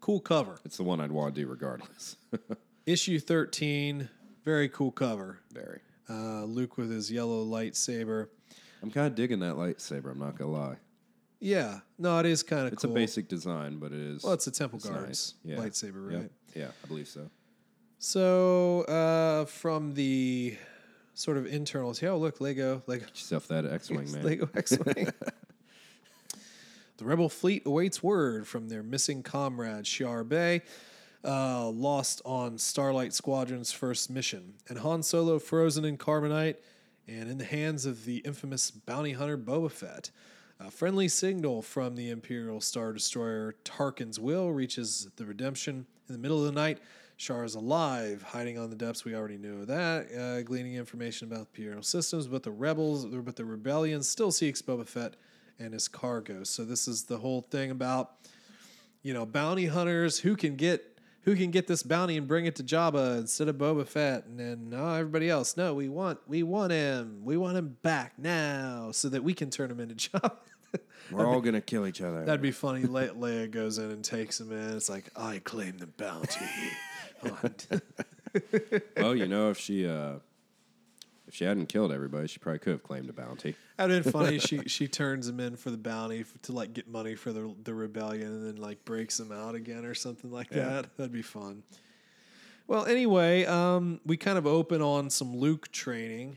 Cool 0.00 0.20
cover. 0.20 0.58
it's 0.64 0.78
the 0.78 0.82
one 0.84 1.00
I'd 1.00 1.12
want 1.12 1.34
to 1.34 1.40
do 1.42 1.46
regardless. 1.46 2.16
Issue 2.86 3.18
13, 3.20 4.08
very 4.44 4.68
cool 4.68 4.90
cover. 4.90 5.38
very. 5.52 5.80
Uh, 6.10 6.44
Luke 6.44 6.78
with 6.78 6.90
his 6.90 7.12
yellow 7.12 7.44
lightsaber. 7.44 8.28
I'm 8.82 8.90
kind 8.90 9.06
of 9.06 9.14
digging 9.14 9.40
that 9.40 9.54
lightsaber. 9.56 10.10
I'm 10.12 10.18
not 10.18 10.38
gonna 10.38 10.50
lie. 10.52 10.76
Yeah, 11.40 11.80
no, 11.98 12.18
it 12.18 12.26
is 12.26 12.42
kind 12.42 12.66
of 12.66 12.72
It's 12.72 12.82
cool. 12.82 12.90
a 12.90 12.94
basic 12.94 13.28
design, 13.28 13.78
but 13.78 13.92
it 13.92 14.00
is. 14.00 14.24
Well, 14.24 14.32
it's 14.32 14.46
a 14.46 14.50
Temple 14.50 14.78
it's 14.78 14.88
Guards 14.88 15.06
nice. 15.06 15.34
Yeah. 15.44 15.56
lightsaber, 15.64 16.10
Yep. 16.12 16.20
right? 16.20 16.30
Yeah, 16.54 16.68
I 16.82 16.86
believe 16.88 17.06
so. 17.08 17.30
So, 18.00 18.82
uh, 18.82 19.44
from 19.44 19.94
the 19.94 20.56
sort 21.14 21.36
of 21.36 21.46
internals, 21.46 22.00
yeah, 22.02 22.10
oh, 22.10 22.18
look, 22.18 22.40
Lego, 22.40 22.82
Lego, 22.86 23.04
Get 23.04 23.10
yourself 23.14 23.46
that 23.48 23.66
X-wing, 23.66 24.10
man. 24.12 24.22
Lego 24.24 24.48
X-wing. 24.54 25.08
the 26.96 27.04
Rebel 27.04 27.28
fleet 27.28 27.62
awaits 27.66 28.02
word 28.02 28.46
from 28.46 28.68
their 28.68 28.82
missing 28.82 29.22
comrade 29.22 29.84
Shara 29.84 30.28
Bey, 30.28 30.62
uh, 31.24 31.68
lost 31.68 32.20
on 32.24 32.58
Starlight 32.58 33.12
Squadron's 33.14 33.72
first 33.72 34.10
mission, 34.10 34.54
and 34.68 34.78
Han 34.78 35.02
Solo 35.02 35.38
frozen 35.38 35.84
in 35.84 35.96
carbonite 35.98 36.56
and 37.08 37.30
in 37.30 37.38
the 37.38 37.44
hands 37.44 37.86
of 37.86 38.04
the 38.04 38.18
infamous 38.18 38.70
bounty 38.70 39.12
hunter 39.12 39.38
Boba 39.38 39.70
Fett. 39.70 40.10
A 40.60 40.70
friendly 40.70 41.08
signal 41.08 41.62
from 41.62 41.94
the 41.94 42.10
Imperial 42.10 42.60
Star 42.60 42.92
Destroyer 42.92 43.54
Tarkin's 43.64 44.20
Will 44.20 44.52
reaches 44.52 45.08
the 45.16 45.24
Redemption 45.24 45.86
in 46.08 46.12
the 46.12 46.18
middle 46.18 46.38
of 46.38 46.44
the 46.44 46.52
night. 46.52 46.80
Shar 47.16 47.44
is 47.44 47.54
alive, 47.54 48.22
hiding 48.22 48.58
on 48.58 48.70
the 48.70 48.76
depths. 48.76 49.04
We 49.04 49.14
already 49.14 49.38
knew 49.38 49.64
that. 49.64 50.12
Uh, 50.12 50.42
gleaning 50.42 50.74
information 50.74 51.26
about 51.26 51.52
the 51.52 51.62
Imperial 51.62 51.82
systems, 51.82 52.28
but 52.28 52.42
the 52.42 52.50
rebels, 52.50 53.06
but 53.06 53.36
the 53.36 53.44
rebellion 53.44 54.02
still 54.02 54.30
seeks 54.30 54.60
Boba 54.62 54.86
Fett 54.86 55.16
and 55.58 55.72
his 55.72 55.88
cargo. 55.88 56.44
So 56.44 56.64
this 56.64 56.86
is 56.86 57.04
the 57.04 57.18
whole 57.18 57.40
thing 57.40 57.70
about, 57.70 58.12
you 59.02 59.14
know, 59.14 59.26
bounty 59.26 59.66
hunters 59.66 60.18
who 60.18 60.36
can 60.36 60.56
get 60.56 60.87
who 61.28 61.36
can 61.36 61.50
get 61.50 61.66
this 61.66 61.82
bounty 61.82 62.16
and 62.16 62.26
bring 62.26 62.46
it 62.46 62.56
to 62.56 62.64
Jabba 62.64 63.18
instead 63.18 63.48
of 63.48 63.56
Boba 63.56 63.86
Fett, 63.86 64.24
and 64.24 64.40
then 64.40 64.70
no, 64.70 64.94
everybody 64.94 65.28
else. 65.28 65.58
No, 65.58 65.74
we 65.74 65.90
want 65.90 66.18
we 66.26 66.42
want 66.42 66.72
him. 66.72 67.20
We 67.22 67.36
want 67.36 67.58
him 67.58 67.76
back 67.82 68.18
now, 68.18 68.92
so 68.92 69.10
that 69.10 69.22
we 69.22 69.34
can 69.34 69.50
turn 69.50 69.70
him 69.70 69.78
into 69.78 69.94
Jabba. 70.10 70.32
We're 71.10 71.26
all 71.26 71.42
gonna 71.42 71.60
kill 71.60 71.86
each 71.86 72.00
other. 72.00 72.24
That'd 72.24 72.40
be 72.40 72.50
funny. 72.50 72.84
Le- 72.84 73.08
Leia 73.08 73.50
goes 73.50 73.76
in 73.76 73.90
and 73.90 74.02
takes 74.02 74.40
him 74.40 74.52
in. 74.52 74.74
It's 74.74 74.88
like 74.88 75.10
I 75.16 75.40
claim 75.40 75.76
the 75.76 75.86
bounty. 75.86 76.46
oh, 78.96 79.12
you 79.12 79.28
know, 79.28 79.50
if 79.50 79.58
she 79.58 79.86
uh, 79.86 80.14
if 81.28 81.34
she 81.34 81.44
hadn't 81.44 81.66
killed 81.68 81.92
everybody, 81.92 82.26
she 82.26 82.38
probably 82.38 82.58
could 82.58 82.72
have 82.72 82.82
claimed 82.82 83.08
a 83.08 83.12
bounty. 83.12 83.54
That'd 83.76 84.02
been 84.02 84.12
funny. 84.12 84.38
She 84.48 84.62
she 84.66 84.88
turns 84.88 85.28
him 85.28 85.38
in 85.38 85.56
for 85.56 85.70
the 85.70 85.76
bounty 85.76 86.20
f- 86.20 86.34
to 86.42 86.52
like 86.52 86.72
get 86.72 86.88
money 86.88 87.14
for 87.14 87.32
the 87.32 87.54
the 87.62 87.74
rebellion, 87.74 88.26
and 88.26 88.46
then 88.46 88.56
like 88.56 88.84
breaks 88.84 89.20
him 89.20 89.30
out 89.30 89.54
again 89.54 89.84
or 89.84 89.94
something 89.94 90.30
like 90.32 90.48
Yeah. 90.50 90.64
that. 90.68 90.96
That'd 90.96 91.12
be 91.12 91.22
fun. 91.22 91.62
Well, 92.66 92.84
anyway, 92.86 93.44
um, 93.46 94.00
we 94.04 94.16
kind 94.16 94.36
of 94.36 94.46
open 94.46 94.82
on 94.82 95.08
some 95.10 95.36
Luke 95.36 95.70
training, 95.72 96.36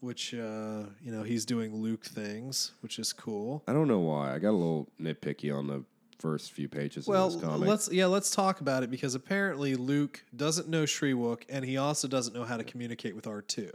which 0.00 0.34
uh, 0.34 0.84
you 1.02 1.10
know 1.12 1.22
he's 1.22 1.44
doing 1.44 1.74
Luke 1.74 2.04
things, 2.04 2.72
which 2.80 2.98
is 2.98 3.12
cool. 3.12 3.62
I 3.66 3.72
don't 3.72 3.88
know 3.88 3.98
why. 4.00 4.34
I 4.34 4.38
got 4.38 4.50
a 4.50 4.58
little 4.58 4.88
nitpicky 5.00 5.56
on 5.56 5.66
the 5.66 5.84
first 6.22 6.52
few 6.52 6.68
pages 6.68 7.06
Well, 7.06 7.26
of 7.26 7.32
this 7.34 7.42
comic. 7.42 7.68
let's 7.68 7.90
yeah, 7.92 8.06
let's 8.06 8.30
talk 8.30 8.60
about 8.60 8.82
it 8.84 8.90
because 8.90 9.14
apparently 9.14 9.74
Luke 9.74 10.24
doesn't 10.34 10.68
know 10.68 10.84
Shyriiwook, 10.84 11.42
and 11.48 11.64
he 11.64 11.76
also 11.76 12.06
doesn't 12.08 12.32
know 12.34 12.44
how 12.44 12.56
to 12.56 12.64
communicate 12.64 13.14
with 13.16 13.26
R 13.26 13.42
two. 13.42 13.72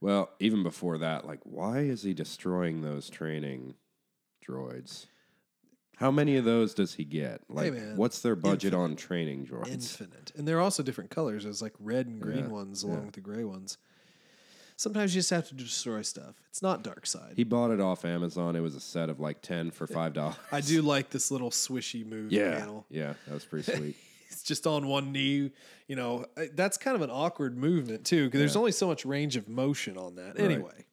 Well, 0.00 0.30
even 0.40 0.62
before 0.62 0.96
that, 0.98 1.26
like, 1.26 1.40
why 1.44 1.80
is 1.80 2.02
he 2.02 2.14
destroying 2.14 2.80
those 2.80 3.10
training 3.10 3.74
droids? 4.46 5.06
How 5.96 6.10
many 6.10 6.36
of 6.38 6.46
those 6.46 6.72
does 6.72 6.94
he 6.94 7.04
get? 7.04 7.42
Like, 7.50 7.74
man, 7.74 7.96
what's 7.96 8.22
their 8.22 8.34
budget 8.34 8.72
on 8.72 8.96
training 8.96 9.46
droids? 9.46 9.68
infinite. 9.68 10.32
And 10.34 10.48
they're 10.48 10.60
also 10.60 10.82
different 10.82 11.10
colors. 11.10 11.44
There's 11.44 11.60
like 11.60 11.74
red 11.78 12.06
and 12.06 12.18
green 12.18 12.38
Yeah, 12.38 12.46
ones 12.48 12.82
along 12.82 13.00
yeah. 13.00 13.04
with 13.04 13.14
the 13.14 13.20
gray 13.20 13.44
ones. 13.44 13.76
Sometimes 14.80 15.14
you 15.14 15.18
just 15.18 15.28
have 15.28 15.46
to 15.48 15.54
destroy 15.54 16.00
stuff. 16.00 16.36
It's 16.48 16.62
not 16.62 16.82
dark 16.82 17.06
side. 17.06 17.34
He 17.36 17.44
bought 17.44 17.70
it 17.70 17.82
off 17.82 18.06
Amazon. 18.06 18.56
It 18.56 18.60
was 18.60 18.74
a 18.74 18.80
set 18.80 19.10
of 19.10 19.20
like 19.20 19.42
ten 19.42 19.70
for 19.70 19.86
five 19.86 20.14
dollars. 20.14 20.36
I 20.50 20.62
do 20.62 20.80
like 20.80 21.10
this 21.10 21.30
little 21.30 21.50
swishy 21.50 22.02
move 22.06 22.32
Yeah, 22.32 22.58
panel. 22.60 22.86
yeah, 22.88 23.12
that 23.26 23.34
was 23.34 23.44
pretty 23.44 23.70
sweet. 23.76 23.96
he's 24.26 24.42
just 24.42 24.66
on 24.66 24.86
one 24.86 25.12
knee. 25.12 25.50
You 25.86 25.96
know, 25.96 26.24
that's 26.54 26.78
kind 26.78 26.96
of 26.96 27.02
an 27.02 27.10
awkward 27.10 27.58
movement 27.58 28.06
too, 28.06 28.24
because 28.24 28.38
there's 28.38 28.56
only 28.56 28.72
so 28.72 28.86
much 28.86 29.04
range 29.04 29.36
of 29.36 29.50
motion 29.50 29.98
on 29.98 30.14
that. 30.14 30.40
Anyway, 30.40 30.86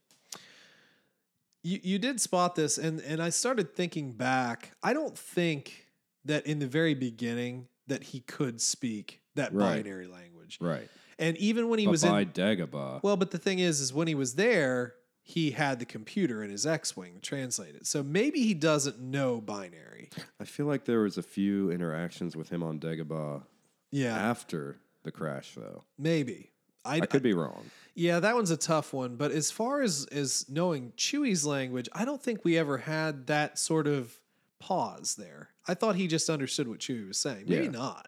you 1.63 1.79
you 1.81 1.97
did 1.97 2.19
spot 2.19 2.55
this, 2.55 2.77
and 2.77 2.99
and 2.99 3.21
I 3.23 3.29
started 3.29 3.73
thinking 3.73 4.11
back. 4.11 4.75
I 4.83 4.91
don't 4.91 5.17
think 5.17 5.87
that 6.25 6.45
in 6.45 6.59
the 6.59 6.67
very 6.67 6.93
beginning 6.93 7.69
that 7.87 8.03
he 8.03 8.19
could 8.19 8.59
speak 8.59 9.21
that 9.35 9.53
Right. 9.53 9.81
binary 9.81 10.07
language, 10.07 10.57
Right. 10.59 10.89
And 11.19 11.37
even 11.37 11.69
when 11.69 11.79
he 11.79 11.87
was 11.87 12.03
by 12.03 12.21
in 12.21 12.29
Dagobah. 12.29 13.01
well, 13.03 13.17
but 13.17 13.31
the 13.31 13.37
thing 13.37 13.59
is, 13.59 13.79
is 13.81 13.93
when 13.93 14.07
he 14.07 14.15
was 14.15 14.35
there, 14.35 14.95
he 15.21 15.51
had 15.51 15.79
the 15.79 15.85
computer 15.85 16.43
in 16.43 16.49
his 16.49 16.65
X-wing 16.65 17.15
to 17.15 17.19
translate 17.21 17.75
it. 17.75 17.85
So 17.85 18.01
maybe 18.03 18.39
he 18.43 18.53
doesn't 18.53 18.99
know 18.99 19.41
binary. 19.41 20.09
I 20.39 20.45
feel 20.45 20.65
like 20.67 20.85
there 20.85 21.01
was 21.01 21.17
a 21.17 21.23
few 21.23 21.69
interactions 21.71 22.35
with 22.35 22.49
him 22.49 22.63
on 22.63 22.79
Dagobah 22.79 23.43
Yeah, 23.91 24.15
after 24.17 24.77
the 25.03 25.11
crash, 25.11 25.53
though. 25.55 25.83
maybe. 25.97 26.51
I, 26.85 26.97
I 26.97 27.05
could 27.05 27.23
be 27.23 27.33
wrong. 27.33 27.65
yeah, 27.95 28.21
that 28.21 28.33
one's 28.35 28.51
a 28.51 28.55
tough 28.55 28.93
one. 28.93 29.17
But 29.17 29.31
as 29.31 29.51
far 29.51 29.81
as 29.81 30.05
as 30.09 30.45
knowing 30.47 30.93
Chewie's 30.95 31.45
language, 31.45 31.89
I 31.91 32.05
don't 32.05 32.23
think 32.23 32.45
we 32.45 32.57
ever 32.57 32.77
had 32.77 33.27
that 33.27 33.59
sort 33.59 33.87
of 33.87 34.17
pause 34.59 35.15
there. 35.17 35.49
I 35.67 35.73
thought 35.73 35.97
he 35.97 36.07
just 36.07 36.29
understood 36.29 36.69
what 36.69 36.79
Chewie 36.79 37.05
was 37.05 37.17
saying. 37.17 37.43
Maybe 37.49 37.65
Yeah. 37.65 37.71
not. 37.71 38.07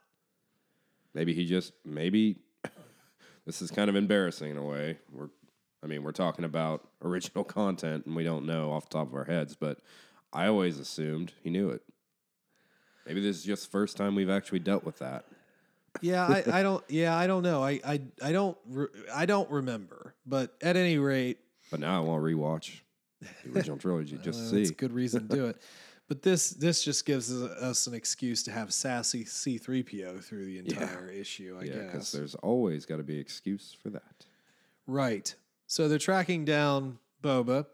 Maybe 1.14 1.34
he 1.34 1.46
just 1.46 1.74
maybe 1.84 2.38
this 3.50 3.64
is 3.64 3.72
kind 3.72 3.90
of 3.90 3.96
embarrassing 3.96 4.52
in 4.52 4.58
a 4.58 4.64
way. 4.64 5.00
We're 5.12 5.30
I 5.84 5.88
mean, 5.88 6.04
we're 6.04 6.12
talking 6.12 6.46
about 6.46 6.88
original 7.04 7.44
content 7.62 8.06
and 8.06 8.16
we 8.16 8.24
don't 8.24 8.46
know 8.46 8.72
off 8.72 8.88
the 8.90 9.00
top 9.00 9.08
of 9.08 9.16
our 9.16 9.24
heads, 9.24 9.56
but 9.56 9.80
I 10.32 10.46
always 10.46 10.78
assumed 10.78 11.34
he 11.42 11.50
knew 11.50 11.70
it. 11.70 11.82
Maybe 13.08 13.22
this 13.22 13.38
is 13.38 13.44
just 13.44 13.64
the 13.64 13.72
first 13.72 13.98
time 13.98 14.14
we've 14.14 14.30
actually 14.30 14.60
dealt 14.60 14.84
with 14.84 15.00
that. 15.00 15.26
Yeah, 16.00 16.28
I, 16.28 16.60
I 16.60 16.62
don't. 16.62 16.84
Yeah, 16.90 17.18
I 17.18 17.26
don't 17.26 17.42
know. 17.42 17.64
I 17.64 17.80
I, 17.84 18.02
I 18.22 18.32
don't. 18.32 18.56
Re, 18.68 18.86
I 19.12 19.26
don't 19.26 19.50
remember. 19.50 20.14
But 20.28 20.54
at 20.62 20.78
any 20.78 21.00
rate, 21.00 21.40
But 21.72 21.80
now 21.80 21.98
I 21.98 22.06
want 22.06 22.24
to 22.24 22.28
rewatch 22.30 22.82
the 23.44 23.52
original 23.56 23.78
trilogy 23.78 24.20
just 24.22 24.38
to 24.52 24.56
That's 24.56 24.68
see. 24.68 24.74
a 24.74 24.78
good 24.78 24.94
reason 24.94 25.28
to 25.28 25.36
do 25.36 25.46
it. 25.48 25.58
But 26.10 26.24
this 26.24 26.50
this 26.50 26.84
just 26.84 27.06
gives 27.06 27.32
us- 27.32 27.86
an 27.88 27.94
excuse 27.94 28.42
to 28.44 28.52
have 28.52 28.74
sassy 28.74 29.24
C3PO 29.24 30.20
through 30.22 30.46
the 30.46 30.58
entire 30.58 31.08
issue, 31.10 31.56
I 31.58 31.66
Yeah, 31.66 31.74
because 31.86 31.94
guess. 31.94 32.12
there's 32.12 32.36
always 32.36 32.86
got 32.88 32.98
to 32.98 33.04
be 33.04 33.18
excuse 33.20 33.72
for 33.74 33.92
that. 33.92 34.26
Right. 34.88 35.34
So 35.68 35.88
they're 35.88 36.00
tracking 36.00 36.46
down 36.46 36.98
Boba, 37.22 37.68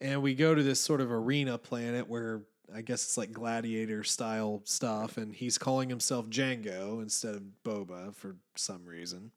and 0.00 0.22
we 0.22 0.34
go 0.36 0.54
to 0.54 0.62
this 0.62 0.80
sort 0.80 1.00
of 1.00 1.10
arena 1.10 1.58
planet 1.58 2.08
where 2.08 2.42
I 2.72 2.80
guess 2.80 3.02
it's 3.04 3.18
like 3.18 3.32
gladiator 3.32 4.04
style 4.04 4.62
stuff, 4.64 5.16
and 5.18 5.34
he's 5.34 5.58
calling 5.58 5.88
himself 5.90 6.28
Jango 6.30 7.02
instead 7.02 7.34
of 7.34 7.42
Boba 7.64 8.14
for 8.14 8.36
some 8.54 8.86
reason. 8.86 9.32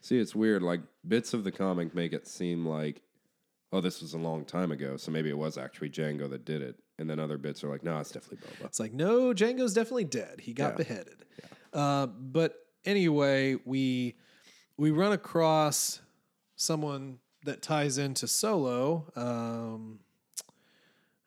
See, 0.00 0.18
it's 0.18 0.34
weird. 0.34 0.62
Like 0.62 0.80
bits 1.06 1.34
of 1.34 1.42
the 1.42 1.50
comic 1.52 1.92
make 1.92 2.12
it 2.12 2.28
seem 2.28 2.64
like, 2.64 3.02
oh, 3.72 3.80
this 3.80 4.00
was 4.00 4.14
a 4.14 4.18
long 4.18 4.44
time 4.44 4.70
ago, 4.70 4.96
so 4.96 5.10
maybe 5.10 5.28
it 5.28 5.36
was 5.36 5.58
actually 5.58 5.90
Jango 5.90 6.30
that 6.30 6.44
did 6.44 6.62
it. 6.62 6.76
And 6.98 7.08
then 7.08 7.20
other 7.20 7.38
bits 7.38 7.62
are 7.62 7.68
like, 7.68 7.84
no, 7.84 7.98
it's 8.00 8.10
definitely 8.10 8.38
Boba. 8.38 8.66
It's 8.66 8.80
like, 8.80 8.92
no, 8.92 9.32
Jango's 9.32 9.72
definitely 9.72 10.04
dead. 10.04 10.40
He 10.40 10.52
got 10.52 10.72
Yeah. 10.72 10.76
beheaded. 10.76 11.24
Uh, 11.72 12.06
but 12.06 12.66
anyway, 12.84 13.56
we 13.64 14.16
we 14.76 14.90
run 14.90 15.12
across 15.12 16.00
someone 16.56 17.18
that 17.44 17.62
ties 17.62 17.98
into 17.98 18.26
Solo, 18.26 19.10
um, 19.16 20.00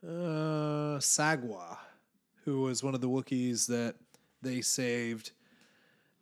uh, 0.03 0.97
Sagwa, 0.99 1.77
who 2.45 2.61
was 2.61 2.83
one 2.83 2.95
of 2.95 3.01
the 3.01 3.09
Wookiees 3.09 3.67
that 3.67 3.95
they 4.41 4.61
saved 4.61 5.31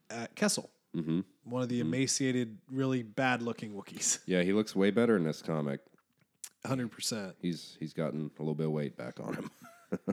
at 0.10 0.36
Kessel. 0.36 0.70
hmm 0.94 1.22
One 1.44 1.62
of 1.64 1.70
the 1.70 1.80
emaciated, 1.80 2.58
really 2.72 3.04
bad-looking 3.04 3.74
Wookiees. 3.74 4.20
Yeah, 4.26 4.42
he 4.44 4.54
looks 4.54 4.76
way 4.76 4.92
better 4.92 5.16
in 5.16 5.24
this 5.24 5.42
comic. 5.42 5.80
Hundred 6.66 6.92
percent. 6.92 7.36
He's 7.42 7.78
he's 7.80 7.94
gotten 7.94 8.30
a 8.38 8.42
little 8.42 8.56
bit 8.56 8.66
of 8.66 8.74
weight 8.74 8.98
back 8.98 9.20
on 9.20 9.34
him. 9.36 9.52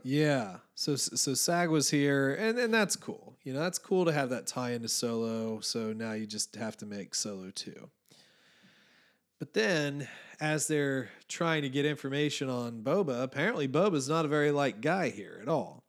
Yeah. 0.02 0.56
So 0.74 0.96
so 0.96 1.34
Sag 1.34 1.68
was 1.68 1.90
here, 1.90 2.34
and 2.34 2.58
and 2.58 2.72
that's 2.72 2.96
cool. 2.96 3.36
You 3.44 3.52
know, 3.52 3.60
that's 3.60 3.78
cool 3.78 4.06
to 4.06 4.12
have 4.12 4.30
that 4.30 4.46
tie 4.46 4.70
into 4.70 4.88
Solo. 4.88 5.60
So 5.60 5.92
now 5.92 6.12
you 6.12 6.26
just 6.26 6.56
have 6.56 6.78
to 6.78 6.86
make 6.86 7.14
Solo 7.14 7.50
two. 7.50 7.90
But 9.38 9.52
then, 9.52 10.08
as 10.40 10.66
they're 10.66 11.10
trying 11.28 11.62
to 11.62 11.68
get 11.68 11.84
information 11.84 12.48
on 12.48 12.82
Boba, 12.82 13.22
apparently 13.22 13.68
Boba's 13.68 14.08
not 14.08 14.24
a 14.24 14.28
very 14.28 14.50
light 14.50 14.80
guy 14.80 15.10
here 15.10 15.38
at 15.42 15.48
all. 15.48 15.84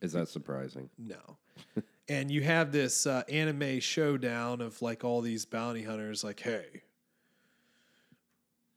Is 0.00 0.12
that 0.12 0.28
surprising? 0.28 0.88
No. 0.98 1.36
and 2.08 2.30
you 2.30 2.42
have 2.42 2.72
this 2.72 3.06
uh, 3.06 3.22
anime 3.28 3.80
showdown 3.80 4.62
of 4.62 4.80
like 4.80 5.04
all 5.04 5.20
these 5.20 5.44
bounty 5.44 5.82
hunters, 5.82 6.24
like, 6.24 6.40
hey, 6.40 6.82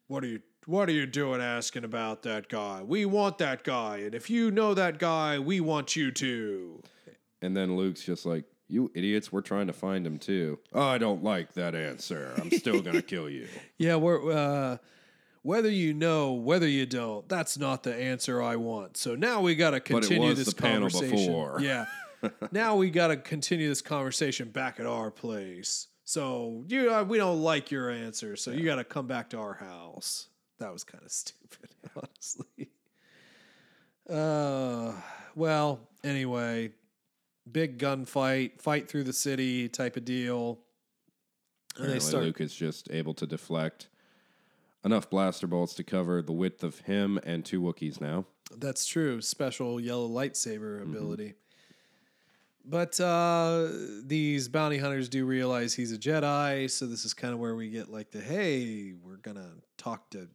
what 0.07 0.21
are 0.23 0.27
you 0.27 0.41
what 0.65 0.89
are 0.89 0.93
you 0.93 1.05
doing 1.05 1.41
asking 1.41 1.83
about 1.83 2.23
that 2.23 2.49
guy? 2.49 2.81
We 2.83 3.05
want 3.05 3.37
that 3.39 3.63
guy, 3.63 3.97
and 3.97 4.15
if 4.15 4.29
you 4.29 4.51
know 4.51 4.73
that 4.73 4.99
guy, 4.99 5.39
we 5.39 5.59
want 5.59 5.95
you 5.95 6.11
to. 6.11 6.81
And 7.41 7.55
then 7.55 7.75
Luke's 7.75 8.03
just 8.03 8.25
like, 8.25 8.45
you 8.69 8.91
idiots, 8.95 9.31
we're 9.31 9.41
trying 9.41 9.67
to 9.67 9.73
find 9.73 10.07
him 10.07 10.17
too. 10.17 10.59
Oh, 10.73 10.81
I 10.81 10.97
don't 10.97 11.23
like 11.23 11.53
that 11.53 11.75
answer. 11.75 12.33
I'm 12.37 12.49
still 12.51 12.81
gonna 12.81 13.01
kill 13.13 13.29
you. 13.29 13.47
Yeah, 13.77 13.97
we're 13.97 14.31
uh 14.31 14.77
whether 15.43 15.69
you 15.69 15.93
know, 15.93 16.31
whether 16.31 16.67
you 16.67 16.85
don't, 16.85 17.27
that's 17.27 17.57
not 17.57 17.83
the 17.83 17.93
answer 17.93 18.41
I 18.41 18.55
want. 18.55 18.97
So 18.97 19.13
now 19.15 19.41
we 19.41 19.55
got 19.55 19.71
to 19.71 19.81
continue 19.81 20.33
this 20.33 20.47
the 20.47 20.55
panel 20.55 20.89
conversation. 20.89 21.17
before. 21.17 21.59
Yeah. 21.61 21.85
now 22.53 22.77
we 22.77 22.89
got 22.89 23.07
to 23.07 23.17
continue 23.17 23.67
this 23.67 23.81
conversation 23.81 24.49
back 24.49 24.79
at 24.79 24.85
our 24.85 25.11
place. 25.11 25.87
So 26.05 26.63
you, 26.69 26.93
uh, 26.93 27.03
we 27.03 27.17
don't 27.17 27.41
like 27.41 27.69
your 27.71 27.89
answer. 27.89 28.37
So 28.37 28.51
you 28.51 28.63
got 28.63 28.77
to 28.77 28.85
come 28.85 29.05
back 29.07 29.29
to 29.31 29.37
our 29.37 29.55
house. 29.55 30.29
That 30.63 30.71
was 30.71 30.85
kind 30.85 31.03
of 31.03 31.11
stupid, 31.23 31.69
honestly. 31.93 32.69
Uh, 34.09 34.93
well, 35.35 35.81
anyway, 36.05 36.71
big 37.51 37.77
gunfight, 37.77 38.61
fight 38.61 38.87
through 38.87 39.03
the 39.03 39.11
city 39.13 39.67
type 39.67 39.97
of 39.97 40.05
deal. 40.05 40.59
And 41.75 41.85
they 41.85 41.97
Apparently, 41.97 41.99
start 42.09 42.23
Luke 42.23 42.39
is 42.41 42.55
just 42.55 42.89
able 42.91 43.13
to 43.15 43.27
deflect 43.27 43.89
enough 44.85 45.09
blaster 45.09 45.47
bolts 45.47 45.73
to 45.75 45.83
cover 45.83 46.21
the 46.21 46.31
width 46.31 46.63
of 46.63 46.79
him 46.79 47.19
and 47.25 47.43
two 47.43 47.61
Wookiees 47.61 47.99
now. 47.99 48.25
That's 48.55 48.85
true. 48.85 49.19
Special 49.21 49.81
yellow 49.81 50.07
lightsaber 50.07 50.79
Mm-hmm. 50.79 50.95
ability. 50.95 51.33
But 52.65 52.97
uh, 53.01 53.67
these 54.05 54.47
bounty 54.47 54.77
hunters 54.77 55.09
do 55.09 55.25
realize 55.25 55.73
he's 55.73 55.91
a 55.91 55.97
Jedi, 55.97 56.71
so 56.71 56.85
this 56.85 57.03
is 57.03 57.13
kind 57.13 57.33
of 57.33 57.39
where 57.41 57.55
we 57.57 57.69
get 57.69 57.89
like 57.91 58.11
the 58.11 58.21
hey, 58.21 58.93
we're 59.03 59.17
gonna 59.17 59.49
talk 59.77 60.09
to 60.11 60.29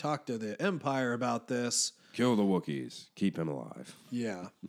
talk 0.00 0.26
to 0.26 0.38
the 0.38 0.60
Empire 0.60 1.12
about 1.12 1.48
this. 1.48 1.92
Kill 2.12 2.34
the 2.34 2.42
Wookiees. 2.42 3.06
Keep 3.14 3.38
him 3.38 3.48
alive. 3.48 3.94
Yeah. 4.10 4.48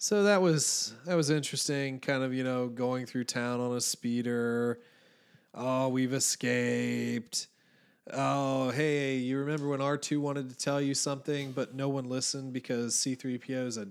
So 0.00 0.22
that 0.22 0.40
was 0.40 0.94
that 1.06 1.16
was 1.16 1.28
interesting. 1.28 1.98
Kind 1.98 2.22
of 2.22 2.32
you 2.32 2.44
know 2.44 2.68
going 2.68 3.04
through 3.04 3.24
town 3.24 3.58
on 3.58 3.76
a 3.76 3.80
speeder. 3.80 4.78
Oh, 5.52 5.88
we've 5.88 6.12
escaped. 6.12 7.48
Oh, 8.12 8.70
hey, 8.70 9.16
you 9.16 9.38
remember 9.38 9.68
when 9.68 9.80
R 9.80 9.96
two 9.96 10.20
wanted 10.20 10.50
to 10.50 10.56
tell 10.56 10.80
you 10.80 10.94
something, 10.94 11.50
but 11.50 11.74
no 11.74 11.88
one 11.88 12.08
listened 12.08 12.52
because 12.52 12.94
C 12.94 13.16
three 13.16 13.38
PO 13.38 13.66
is 13.66 13.76
a 13.76 13.88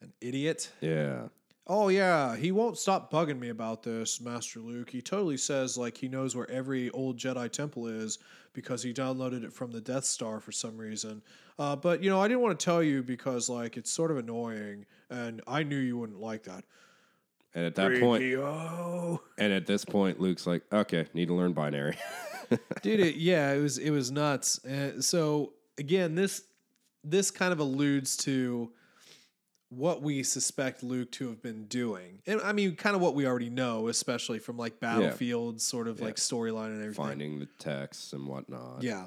an 0.00 0.14
idiot. 0.22 0.70
Yeah. 0.80 1.24
Oh 1.66 1.88
yeah, 1.88 2.34
he 2.34 2.50
won't 2.50 2.78
stop 2.78 3.12
bugging 3.12 3.38
me 3.38 3.50
about 3.50 3.82
this, 3.82 4.18
Master 4.18 4.60
Luke. 4.60 4.88
He 4.88 5.02
totally 5.02 5.36
says 5.36 5.76
like 5.76 5.96
he 5.96 6.08
knows 6.08 6.34
where 6.34 6.50
every 6.50 6.88
old 6.90 7.18
Jedi 7.18 7.52
temple 7.52 7.86
is 7.86 8.18
because 8.52 8.82
he 8.82 8.92
downloaded 8.92 9.44
it 9.44 9.52
from 9.52 9.70
the 9.70 9.80
Death 9.80 10.04
Star 10.04 10.40
for 10.40 10.52
some 10.52 10.76
reason. 10.76 11.22
Uh, 11.58 11.76
but 11.76 12.02
you 12.02 12.10
know, 12.10 12.20
I 12.20 12.28
didn't 12.28 12.40
want 12.40 12.58
to 12.58 12.64
tell 12.64 12.82
you 12.82 13.02
because 13.02 13.48
like 13.48 13.76
it's 13.76 13.90
sort 13.90 14.10
of 14.10 14.18
annoying, 14.18 14.86
and 15.10 15.40
I 15.46 15.62
knew 15.62 15.78
you 15.78 15.98
wouldn't 15.98 16.20
like 16.20 16.44
that. 16.44 16.64
And 17.54 17.66
at 17.66 17.74
that 17.74 18.00
point, 18.00 18.22
3PO. 18.22 19.18
and 19.38 19.52
at 19.52 19.66
this 19.66 19.84
point, 19.84 20.18
Luke's 20.18 20.46
like, 20.46 20.62
okay, 20.72 21.06
need 21.12 21.28
to 21.28 21.34
learn 21.34 21.52
binary. 21.52 21.98
dude 22.82 23.00
it, 23.00 23.16
yeah 23.16 23.52
it 23.52 23.60
was 23.60 23.78
it 23.78 23.90
was 23.90 24.10
nuts 24.10 24.62
uh, 24.66 25.00
so 25.00 25.52
again 25.78 26.14
this 26.14 26.42
this 27.04 27.30
kind 27.30 27.52
of 27.52 27.58
alludes 27.58 28.16
to 28.16 28.70
what 29.74 30.02
we 30.02 30.22
suspect 30.22 30.82
luke 30.82 31.10
to 31.10 31.28
have 31.28 31.40
been 31.42 31.64
doing 31.64 32.20
and 32.26 32.40
i 32.42 32.52
mean 32.52 32.76
kind 32.76 32.94
of 32.94 33.00
what 33.00 33.14
we 33.14 33.26
already 33.26 33.48
know 33.48 33.88
especially 33.88 34.38
from 34.38 34.58
like 34.58 34.78
battlefield 34.80 35.60
sort 35.62 35.88
of 35.88 35.98
like 36.00 36.16
storyline 36.16 36.66
and 36.66 36.82
everything 36.82 37.04
Finding 37.04 37.38
the 37.38 37.48
texts 37.58 38.12
and 38.12 38.26
whatnot. 38.26 38.82
yeah 38.82 39.06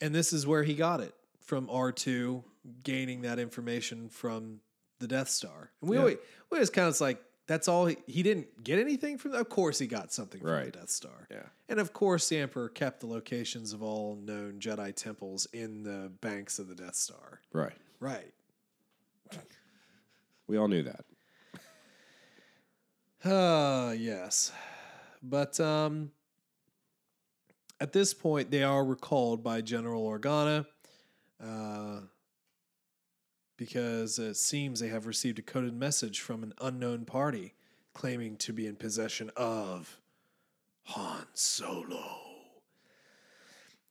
and 0.00 0.12
this 0.14 0.32
is 0.32 0.46
where 0.46 0.62
he 0.64 0.74
got 0.74 1.00
it 1.00 1.14
from 1.40 1.68
r2 1.68 2.42
gaining 2.82 3.22
that 3.22 3.38
information 3.38 4.08
from 4.08 4.60
the 4.98 5.06
death 5.06 5.28
star 5.28 5.70
and 5.80 5.88
we 5.90 5.96
Yeah. 5.96 6.00
always 6.02 6.16
we 6.50 6.56
always 6.56 6.70
kind 6.70 6.88
of 6.88 7.00
like 7.00 7.22
that's 7.46 7.66
all 7.68 7.86
he, 7.86 7.96
he 8.06 8.22
didn't 8.22 8.62
get 8.64 8.78
anything 8.80 9.16
from 9.16 9.32
of 9.32 9.48
course 9.48 9.78
he 9.78 9.86
got 9.86 10.12
something 10.12 10.40
from 10.40 10.50
the 10.64 10.70
death 10.72 10.90
star 10.90 11.28
Yeah. 11.30 11.46
and 11.68 11.78
of 11.78 11.92
course, 11.92 12.28
the 12.28 12.38
Emperor 12.38 12.68
kept 12.68 13.00
the 13.00 13.06
locations 13.06 13.72
of 13.72 13.82
all 13.82 14.16
known 14.16 14.58
Jedi 14.58 14.92
temples 14.94 15.46
in 15.52 15.82
the 15.84 16.10
banks 16.20 16.58
of 16.58 16.66
the 16.68 16.74
Death 16.74 16.94
Star. 16.96 17.40
Right. 17.52 17.76
Right. 18.00 18.32
We 20.48 20.56
all 20.56 20.66
knew 20.66 20.82
that. 20.82 21.04
Uh, 23.30 23.92
yes. 23.98 24.50
But 25.22 25.60
um, 25.60 26.10
at 27.80 27.92
this 27.92 28.14
point, 28.14 28.50
they 28.50 28.62
are 28.62 28.84
recalled 28.84 29.44
by 29.44 29.60
General 29.60 30.04
Organa 30.04 30.66
uh, 31.44 32.00
because 33.56 34.18
it 34.18 34.36
seems 34.36 34.80
they 34.80 34.88
have 34.88 35.06
received 35.06 35.38
a 35.38 35.42
coded 35.42 35.74
message 35.74 36.20
from 36.20 36.42
an 36.42 36.54
unknown 36.60 37.04
party 37.04 37.54
claiming 37.92 38.36
to 38.36 38.52
be 38.52 38.66
in 38.66 38.76
possession 38.76 39.30
of 39.36 40.00
Han 40.84 41.26
Solo. 41.34 42.20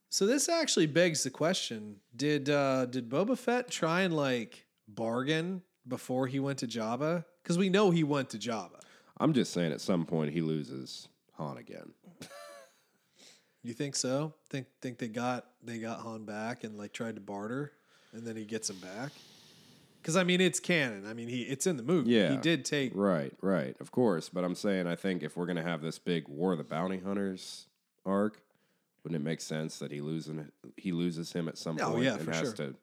So 0.10 0.26
this 0.26 0.50
actually 0.50 0.88
begs 0.88 1.24
the 1.24 1.30
question: 1.30 1.98
Did 2.16 2.50
uh, 2.50 2.86
did 2.86 3.10
Boba 3.10 3.38
Fett 3.38 3.70
try 3.70 4.02
and 4.02 4.16
like 4.16 4.66
bargain 4.88 5.62
before 5.88 6.28
he 6.28 6.40
went 6.40 6.60
to 6.60 6.68
Jabba? 6.68 7.26
Because 7.44 7.58
we 7.58 7.70
know 7.70 7.92
he 7.92 8.04
went 8.04 8.30
to 8.32 8.38
Jabba. 8.38 8.80
I'm 9.20 9.34
just 9.34 9.52
saying, 9.54 9.72
at 9.72 9.82
some 9.82 10.06
point 10.06 10.32
he 10.34 10.42
loses 10.42 11.08
Han 11.34 11.58
again. 11.58 11.94
You 13.64 13.74
think 13.74 13.96
so? 13.98 14.34
Think 14.50 14.68
think 14.82 14.98
they 14.98 15.10
got 15.10 15.46
they 15.62 15.78
got 15.80 16.00
Han 16.00 16.24
back 16.24 16.64
and 16.64 16.78
like 16.78 16.94
tried 16.94 17.16
to 17.16 17.22
barter, 17.22 17.74
and 18.14 18.26
then 18.26 18.38
he 18.38 18.46
gets 18.46 18.70
him 18.70 18.78
back? 18.78 19.12
Because 20.02 20.16
I 20.16 20.24
mean, 20.24 20.40
it's 20.40 20.62
canon. 20.62 21.06
I 21.06 21.14
mean, 21.14 21.28
he 21.28 21.42
it's 21.42 21.68
in 21.68 21.76
the 21.76 21.84
movie. 21.84 22.12
Yeah. 22.12 22.32
he 22.32 22.38
did 22.38 22.64
take. 22.64 22.94
Right, 22.96 23.34
right, 23.42 23.76
of 23.82 23.92
course. 23.92 24.30
But 24.30 24.46
I'm 24.46 24.56
saying, 24.56 24.88
I 24.88 24.96
think 24.96 25.22
if 25.22 25.36
we're 25.36 25.48
gonna 25.48 25.64
have 25.64 25.82
this 25.82 26.00
big 26.00 26.30
War 26.30 26.54
of 26.54 26.60
the 26.60 26.64
Bounty 26.64 27.00
Hunters 27.00 27.66
arc, 28.06 28.40
wouldn't 29.04 29.20
it 29.22 29.26
make 29.26 29.42
sense 29.42 29.80
that 29.80 29.92
he 29.92 30.00
losing 30.00 30.50
he 30.78 30.94
loses 30.94 31.34
him 31.34 31.50
at 31.50 31.58
some 31.58 31.78
Oh, 31.82 31.92
point 31.92 32.04
yeah, 32.06 32.14
and 32.14 32.22
for 32.24 32.32
has 32.32 32.42
sure. 32.42 32.54
to? 32.54 32.76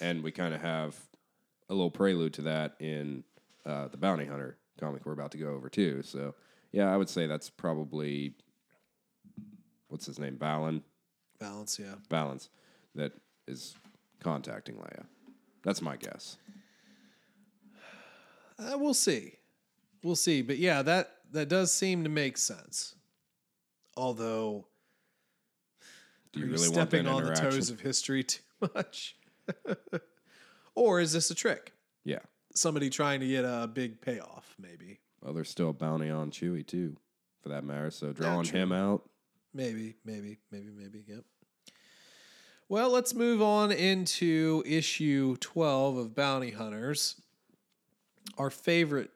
And 0.00 0.22
we 0.22 0.30
kind 0.30 0.54
of 0.54 0.60
have 0.60 0.94
a 1.70 1.74
little 1.74 1.90
prelude 1.90 2.34
to 2.34 2.42
that 2.42 2.74
in 2.80 3.24
uh, 3.64 3.88
the 3.88 3.96
Bounty 3.96 4.26
Hunter 4.26 4.58
comic 4.78 5.06
we're 5.06 5.12
about 5.12 5.30
to 5.30 5.38
go 5.38 5.50
over 5.54 5.68
too. 5.68 6.02
So 6.02 6.34
yeah, 6.72 6.92
I 6.92 6.96
would 6.96 7.08
say 7.08 7.26
that's 7.26 7.48
probably 7.48 8.34
what's 9.88 10.06
his 10.06 10.18
name, 10.18 10.36
Balin. 10.36 10.82
Valance, 11.38 11.78
yeah. 11.78 11.94
Valance 12.10 12.50
that 12.94 13.12
is 13.46 13.74
contacting 14.22 14.74
Leia. 14.74 15.06
That's 15.62 15.80
my 15.80 15.96
guess. 15.96 16.36
Uh, 18.58 18.76
we'll 18.76 18.92
see, 18.92 19.34
we'll 20.02 20.16
see. 20.16 20.42
But 20.42 20.58
yeah, 20.58 20.82
that 20.82 21.12
that 21.32 21.48
does 21.48 21.72
seem 21.72 22.04
to 22.04 22.10
make 22.10 22.36
sense. 22.36 22.94
Although, 23.96 24.66
Do 26.32 26.40
you 26.40 26.46
really 26.46 26.68
want 26.68 26.74
stepping 26.74 27.04
that 27.04 27.12
on 27.12 27.24
the 27.24 27.34
toes 27.34 27.70
of 27.70 27.80
history 27.80 28.24
too 28.24 28.40
much, 28.74 29.16
or 30.80 30.98
is 30.98 31.12
this 31.12 31.30
a 31.30 31.34
trick? 31.34 31.72
yeah. 32.04 32.20
Somebody 32.52 32.90
trying 32.90 33.20
to 33.20 33.28
get 33.28 33.44
a 33.44 33.70
big 33.72 34.00
payoff, 34.00 34.56
maybe. 34.58 34.98
Well, 35.22 35.32
there's 35.32 35.48
still 35.48 35.70
a 35.70 35.72
bounty 35.72 36.10
on 36.10 36.32
Chewie 36.32 36.66
too, 36.66 36.96
for 37.42 37.50
that 37.50 37.62
matter. 37.62 37.92
So 37.92 38.12
drawing 38.12 38.46
him 38.46 38.72
out. 38.72 39.08
Maybe, 39.54 39.94
maybe, 40.04 40.38
maybe, 40.50 40.70
maybe. 40.76 41.04
Yep. 41.06 41.24
Well, 42.68 42.90
let's 42.90 43.14
move 43.14 43.40
on 43.40 43.70
into 43.70 44.64
issue 44.66 45.36
12 45.36 45.96
of 45.96 46.14
Bounty 46.16 46.50
Hunters. 46.50 47.20
Our 48.36 48.50
favorite 48.50 49.10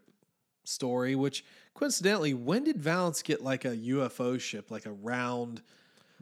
story, 0.62 1.17
which 1.17 1.45
coincidentally, 1.75 2.35
when 2.35 2.62
did 2.62 2.81
Valance 2.81 3.23
get 3.23 3.43
like 3.43 3.65
a 3.65 3.77
UFO 3.77 4.39
ship, 4.39 4.71
like 4.71 4.87
a 4.87 4.93
round 4.93 5.61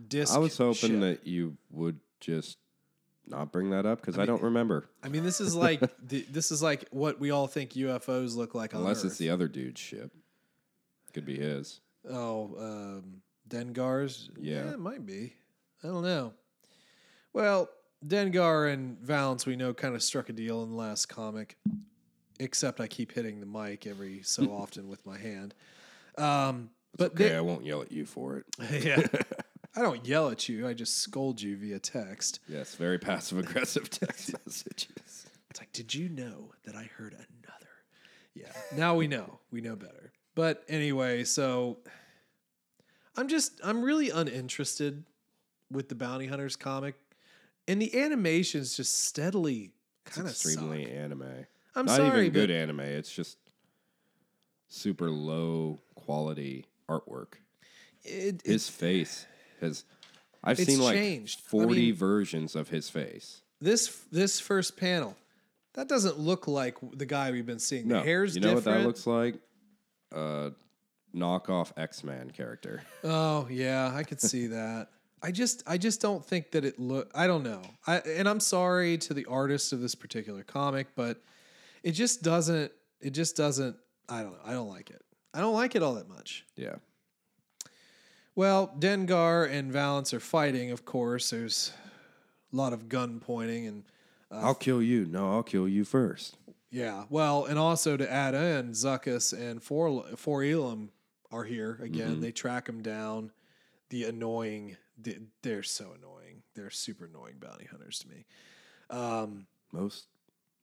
disc? 0.08 0.34
I 0.34 0.38
was 0.38 0.56
hoping 0.56 1.00
ship? 1.00 1.00
that 1.00 1.26
you 1.26 1.56
would 1.70 2.00
just 2.20 2.56
not 3.26 3.52
bring 3.52 3.70
that 3.70 3.86
up 3.86 4.00
because 4.00 4.18
I, 4.18 4.26
don't 4.26 4.42
remember. 4.42 4.88
I 5.02 5.08
mean, 5.08 5.22
this 5.24 5.40
is 5.40 5.54
like 5.54 5.80
the, 6.06 6.26
this 6.30 6.50
is 6.50 6.62
like 6.62 6.84
what 6.90 7.20
we 7.20 7.30
all 7.30 7.46
think 7.46 7.72
UFOs 7.72 8.34
look 8.36 8.54
like 8.54 8.74
Unless 8.74 8.98
Earth. 9.00 9.04
it's 9.12 9.18
the 9.18 9.30
other 9.30 9.48
dude's 9.48 9.80
ship. 9.80 10.10
Could 11.14 11.24
be 11.26 11.36
his. 11.36 11.80
Oh, 12.10 12.54
um, 12.58 13.22
Dengar's? 13.48 14.30
Yeah. 14.40 14.70
it 14.72 14.78
might 14.80 15.06
be. 15.06 15.34
I 15.84 15.88
don't 15.88 16.02
know. 16.02 16.32
Well, 17.32 17.68
Dengar 18.06 18.72
and 18.72 18.98
Valance, 18.98 19.46
we 19.46 19.56
know, 19.56 19.72
kind 19.72 19.94
of 19.94 20.02
struck 20.02 20.28
a 20.28 20.32
deal 20.32 20.62
in 20.64 20.70
the 20.70 20.76
last 20.76 21.06
comic, 21.06 21.56
except 22.40 22.80
I 22.80 22.86
keep 22.88 23.12
hitting 23.12 23.40
the 23.40 23.46
mic 23.46 23.86
every 23.86 24.22
so 24.22 24.44
often 24.52 24.88
with 24.88 25.04
my 25.06 25.18
hand. 25.18 25.54
Um, 26.18 26.70
but 26.96 27.12
Okay, 27.12 27.28
they- 27.28 27.36
I 27.36 27.40
won't 27.40 27.64
yell 27.64 27.82
at 27.82 27.92
you 27.92 28.04
for 28.04 28.38
it. 28.38 28.46
yeah, 28.84 29.06
I 29.74 29.80
don't 29.82 30.06
yell 30.06 30.28
at 30.28 30.48
you. 30.48 30.68
I 30.68 30.74
just 30.74 30.98
scold 30.98 31.40
you 31.40 31.56
via 31.56 31.78
text. 31.78 32.40
Yes, 32.48 32.74
very 32.74 32.98
passive 32.98 33.38
aggressive 33.38 33.88
text 33.88 34.32
messages. 34.46 35.26
It's 35.50 35.60
like, 35.60 35.72
did 35.72 35.94
you 35.94 36.08
know 36.08 36.52
that 36.64 36.74
I 36.74 36.90
heard 36.96 37.12
another? 37.14 37.68
Yeah. 38.34 38.52
Now 38.76 38.94
we 38.96 39.06
know. 39.06 39.40
We 39.50 39.60
know 39.60 39.76
better. 39.76 40.12
But 40.34 40.64
anyway, 40.68 41.24
so 41.24 41.78
I'm 43.16 43.28
just 43.28 43.60
I'm 43.64 43.82
really 43.82 44.10
uninterested 44.10 45.04
with 45.70 45.88
the 45.88 45.94
Bounty 45.94 46.26
Hunters 46.26 46.56
comic. 46.56 46.94
And 47.68 47.80
the 47.80 47.98
animations 48.00 48.76
just 48.76 49.04
steadily 49.04 49.70
kind 50.04 50.26
of 50.26 50.32
extremely 50.32 50.84
suck. 50.84 50.92
anime. 50.94 51.46
I'm 51.76 51.86
Not 51.86 51.96
sorry, 51.96 52.26
even 52.26 52.32
good 52.32 52.50
anime. 52.50 52.80
It's 52.80 53.10
just 53.12 53.38
super 54.68 55.10
low 55.10 55.80
quality 55.94 56.66
artwork. 56.88 57.34
it, 58.02 58.42
His 58.44 58.68
face 58.68 59.26
has. 59.62 59.84
I've 60.44 60.58
It's 60.60 60.68
seen 60.70 60.80
like 60.80 60.94
changed. 60.96 61.40
I 61.46 61.48
forty 61.50 61.86
mean- 61.86 61.94
versions 61.94 62.54
of 62.56 62.68
his 62.68 62.90
face. 62.90 63.40
this 63.60 63.88
this 64.12 64.40
first 64.40 64.76
panel. 64.76 65.16
That 65.74 65.88
doesn't 65.88 66.18
look 66.18 66.46
like 66.46 66.76
the 66.92 67.06
guy 67.06 67.30
we've 67.30 67.46
been 67.46 67.58
seeing. 67.58 67.88
No, 67.88 68.00
the 68.00 68.04
hair's 68.04 68.34
you 68.34 68.40
know 68.42 68.54
different. 68.56 68.66
what 68.66 68.80
that 68.82 68.86
looks 68.86 69.06
like? 69.06 69.36
A 70.12 70.52
knockoff 71.14 71.72
X 71.76 72.04
Man 72.04 72.30
character. 72.30 72.82
Oh 73.04 73.46
yeah, 73.50 73.90
I 73.94 74.02
could 74.02 74.20
see 74.20 74.48
that. 74.48 74.88
I 75.22 75.30
just 75.30 75.62
I 75.66 75.78
just 75.78 76.00
don't 76.00 76.24
think 76.24 76.50
that 76.50 76.64
it 76.64 76.78
look 76.78 77.10
I 77.14 77.26
don't 77.26 77.42
know. 77.44 77.62
I 77.86 77.98
and 78.00 78.28
I'm 78.28 78.40
sorry 78.40 78.98
to 78.98 79.14
the 79.14 79.24
artist 79.26 79.72
of 79.72 79.80
this 79.80 79.94
particular 79.94 80.42
comic, 80.42 80.88
but 80.96 81.22
it 81.82 81.92
just 81.92 82.22
doesn't 82.22 82.72
it 83.00 83.10
just 83.10 83.36
doesn't 83.36 83.76
I 84.08 84.22
don't 84.22 84.32
know. 84.32 84.38
I 84.44 84.52
don't 84.52 84.68
like 84.68 84.90
it. 84.90 85.02
I 85.32 85.40
don't 85.40 85.54
like 85.54 85.74
it 85.76 85.82
all 85.82 85.94
that 85.94 86.08
much. 86.08 86.44
Yeah, 86.56 86.74
Well, 88.34 88.74
Dengar 88.78 89.50
and 89.50 89.70
Valance 89.72 90.14
are 90.14 90.20
fighting, 90.20 90.70
of 90.70 90.84
course. 90.84 91.30
There's 91.30 91.72
a 92.52 92.56
lot 92.56 92.72
of 92.72 92.88
gun 92.88 93.20
pointing 93.20 93.66
and 93.66 93.84
I'll 94.30 94.54
kill 94.54 94.82
you. 94.82 95.04
No, 95.04 95.30
I'll 95.32 95.42
kill 95.42 95.68
you 95.68 95.84
first. 95.84 96.38
yeah. 96.70 97.04
Well, 97.10 97.44
and 97.44 97.58
also 97.58 97.98
to 97.98 98.10
add 98.10 98.34
in, 98.34 98.70
Zuckuss 98.72 99.32
and 99.38 99.62
For 99.62 99.88
4-LOM 99.88 100.90
are 101.30 101.44
here 101.44 101.78
again. 101.82 102.20
They 102.20 102.32
track 102.32 102.66
him 102.68 102.82
down. 102.82 103.30
The 103.90 104.04
annoying, 104.04 104.78
the, 104.96 105.18
they're 105.42 105.62
so 105.62 105.92
annoying. 105.98 106.42
They're 106.54 106.70
super 106.70 107.04
annoying 107.04 107.34
bounty 107.38 107.66
hunters 107.70 107.98
to 108.00 108.08
me. 108.08 108.24
Um, 108.88 109.46
Most 109.72 110.06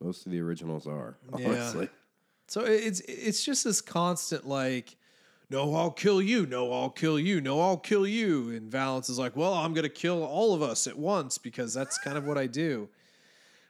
most 0.02 0.26
of 0.26 0.32
the 0.32 0.40
originals 0.40 0.88
are 0.88 1.18
Yeah. 1.38 1.48
honestly. 1.50 1.90
so 2.48 2.62
it's 2.62 3.02
it's 3.02 3.44
just 3.44 3.64
this 3.66 3.82
constant 3.82 4.48
like, 4.48 4.96
no, 5.50 5.76
I'll 5.76 5.92
kill 5.92 6.22
you. 6.22 6.46
No, 6.46 6.72
I'll 6.72 6.92
kill 6.92 7.20
you. 7.20 7.42
No, 7.42 7.60
I'll 7.60 7.78
kill 7.78 8.06
you. 8.06 8.52
And 8.52 8.72
Valance 8.72 9.10
is 9.10 9.18
like, 9.18 9.36
well, 9.36 9.54
I'm 9.54 9.74
gonna 9.74 9.90
kill 9.90 10.24
all 10.24 10.54
of 10.54 10.62
us 10.62 10.86
at 10.86 10.98
once 10.98 11.38
because 11.38 11.74
that's 11.74 11.98
kind 11.98 12.18
of 12.18 12.26
what 12.26 12.38
I 12.38 12.48
do. 12.48 12.90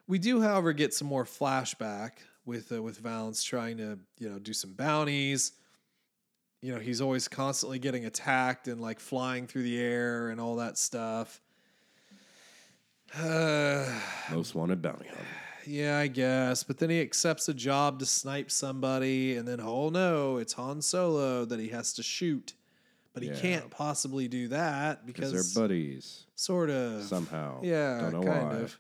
We 0.08 0.20
do, 0.20 0.42
however, 0.42 0.74
get 0.74 0.94
some 0.94 1.08
more 1.08 1.24
flashback 1.24 2.12
with 2.46 2.72
uh, 2.72 2.82
with 2.82 2.98
Valance 2.98 3.44
trying 3.44 3.78
to 3.78 4.00
you 4.18 4.30
know 4.30 4.40
do 4.40 4.54
some 4.54 4.74
bounties. 4.74 5.54
You 6.62 6.74
know, 6.74 6.80
he's 6.80 7.00
always 7.00 7.30
constantly 7.30 7.80
getting 7.80 8.06
attacked 8.06 8.68
and 8.68 8.82
like 8.82 9.00
flying 9.00 9.48
through 9.48 9.64
the 9.64 9.80
air 9.80 10.30
and 10.30 10.42
all 10.42 10.58
that 10.58 10.78
stuff. 10.78 11.40
Uh, 13.18 13.86
Most 14.32 14.54
wanted 14.54 14.82
bounty 14.82 15.08
hunter. 15.08 15.26
Yeah, 15.70 15.98
I 16.00 16.08
guess. 16.08 16.64
But 16.64 16.78
then 16.80 16.90
he 16.90 17.00
accepts 17.02 17.48
a 17.50 17.54
job 17.54 18.00
to 18.00 18.06
snipe 18.06 18.50
somebody, 18.52 19.36
and 19.38 19.48
then, 19.48 19.60
oh 19.62 19.90
no, 19.90 20.38
it's 20.38 20.54
Han 20.54 20.82
Solo 20.82 21.46
that 21.46 21.60
he 21.60 21.70
has 21.70 21.94
to 21.94 22.04
shoot. 22.04 22.54
But 23.14 23.24
he 23.24 23.30
Yeah. 23.30 23.40
can't 23.40 23.70
possibly 23.72 24.28
do 24.28 24.48
that 24.50 25.06
Because 25.06 25.32
they're 25.32 25.62
buddies 25.64 26.26
sort 26.36 26.70
of. 26.70 27.04
somehow. 27.04 27.60
Yeah, 27.64 28.02
Don't 28.02 28.14
know 28.14 28.24
kind 28.32 28.48
why. 28.50 28.56
of. 28.56 28.80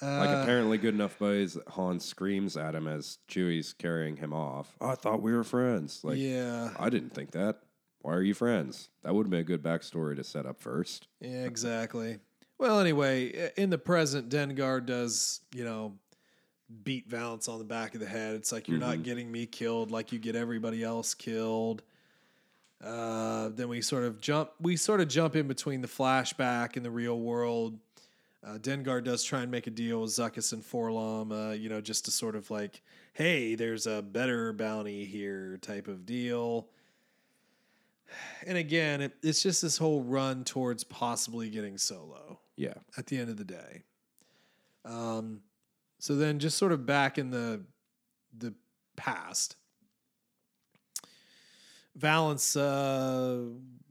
Like 0.00 0.28
Uh, 0.30 0.42
apparently 0.42 0.78
good 0.78 0.94
enough 0.94 1.18
buddies 1.18 1.54
that 1.54 1.66
Han 1.70 1.98
screams 1.98 2.56
at 2.56 2.74
him 2.74 2.86
as 2.86 3.18
Chewie's 3.28 3.72
carrying 3.72 4.16
him 4.18 4.32
off. 4.32 4.76
I 4.80 4.94
thought 4.94 5.22
we 5.22 5.32
were 5.32 5.42
friends. 5.42 6.04
Like 6.04 6.18
yeah, 6.18 6.72
I 6.78 6.88
didn't 6.88 7.10
think 7.14 7.32
that. 7.32 7.62
Why 8.02 8.14
are 8.14 8.22
you 8.22 8.32
friends? 8.34 8.90
That 9.02 9.14
would 9.16 9.24
have 9.26 9.30
been 9.30 9.40
a 9.40 9.44
good 9.44 9.62
backstory 9.62 10.14
to 10.14 10.22
set 10.22 10.46
up 10.46 10.60
first. 10.60 11.08
yeah, 11.20 11.44
exactly. 11.46 12.18
Well, 12.58 12.80
anyway, 12.80 13.52
in 13.56 13.70
the 13.70 13.78
present, 13.78 14.28
Dengar 14.28 14.84
does, 14.84 15.40
you 15.54 15.64
know, 15.64 15.94
beat 16.82 17.08
Valance 17.08 17.48
on 17.48 17.58
the 17.58 17.64
back 17.64 17.94
of 17.94 18.00
the 18.00 18.06
head. 18.06 18.34
It's 18.34 18.50
like 18.52 18.68
you're 18.68 18.78
not 18.78 18.98
Mhm. 18.98 19.04
getting 19.04 19.32
me 19.32 19.46
killed 19.46 19.90
like 19.90 20.12
you 20.12 20.18
get 20.18 20.34
everybody 20.36 20.82
else 20.82 21.14
killed. 21.14 21.82
Uh, 22.80 23.48
then 23.50 23.68
we 23.68 23.80
sort 23.80 24.04
of 24.04 24.20
jump. 24.20 24.50
We 24.60 24.76
sort 24.76 25.00
of 25.00 25.08
jump 25.08 25.34
in 25.36 25.48
between 25.48 25.80
the 25.80 25.88
flashback 25.88 26.76
and 26.76 26.84
the 26.84 26.90
real 26.90 27.18
world. 27.18 27.78
Uh, 28.44 28.58
Dengar 28.58 29.02
does 29.02 29.24
try 29.24 29.42
and 29.42 29.50
make 29.50 29.66
a 29.66 29.70
deal 29.70 30.02
with 30.02 30.10
Zuckuss 30.10 30.52
and 30.52 30.64
4-LOM, 30.64 31.32
uh, 31.32 31.52
you 31.52 31.68
know, 31.68 31.80
just 31.80 32.04
to 32.04 32.10
sort 32.12 32.36
of 32.36 32.50
like, 32.50 32.82
hey, 33.14 33.54
there's 33.56 33.86
a 33.86 34.00
better 34.02 34.52
bounty 34.52 35.04
here 35.04 35.58
type 35.58 35.88
of 35.88 36.06
deal. 36.06 36.68
And 38.46 38.56
again, 38.56 39.00
it, 39.00 39.12
it's 39.22 39.42
just 39.42 39.60
this 39.62 39.76
whole 39.78 40.02
run 40.02 40.44
towards 40.44 40.82
possibly 40.84 41.50
getting 41.50 41.76
solo 41.78 42.38
Yeah. 42.56 42.74
at 42.96 43.06
the 43.06 43.18
end 43.18 43.30
of 43.30 43.36
the 43.36 43.44
day. 43.44 43.82
Um, 44.84 45.42
so 45.98 46.16
then, 46.16 46.38
just 46.38 46.56
sort 46.56 46.72
of 46.72 46.86
back 46.86 47.18
in 47.18 47.30
the 47.30 47.60
the 48.36 48.54
past, 48.96 49.56
Valance 51.96 52.56
uh, 52.56 53.40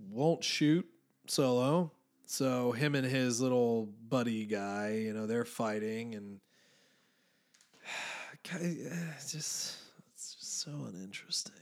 won't 0.09 0.43
shoot 0.43 0.87
solo. 1.27 1.91
So 2.25 2.71
him 2.71 2.95
and 2.95 3.05
his 3.05 3.39
little 3.41 3.85
buddy 4.09 4.45
guy, 4.45 5.01
you 5.03 5.13
know, 5.13 5.27
they're 5.27 5.45
fighting, 5.45 6.15
and 6.15 6.39
it's 8.61 9.31
just 9.31 9.75
it's 10.13 10.35
just 10.35 10.61
so 10.61 10.71
uninteresting. 10.87 11.53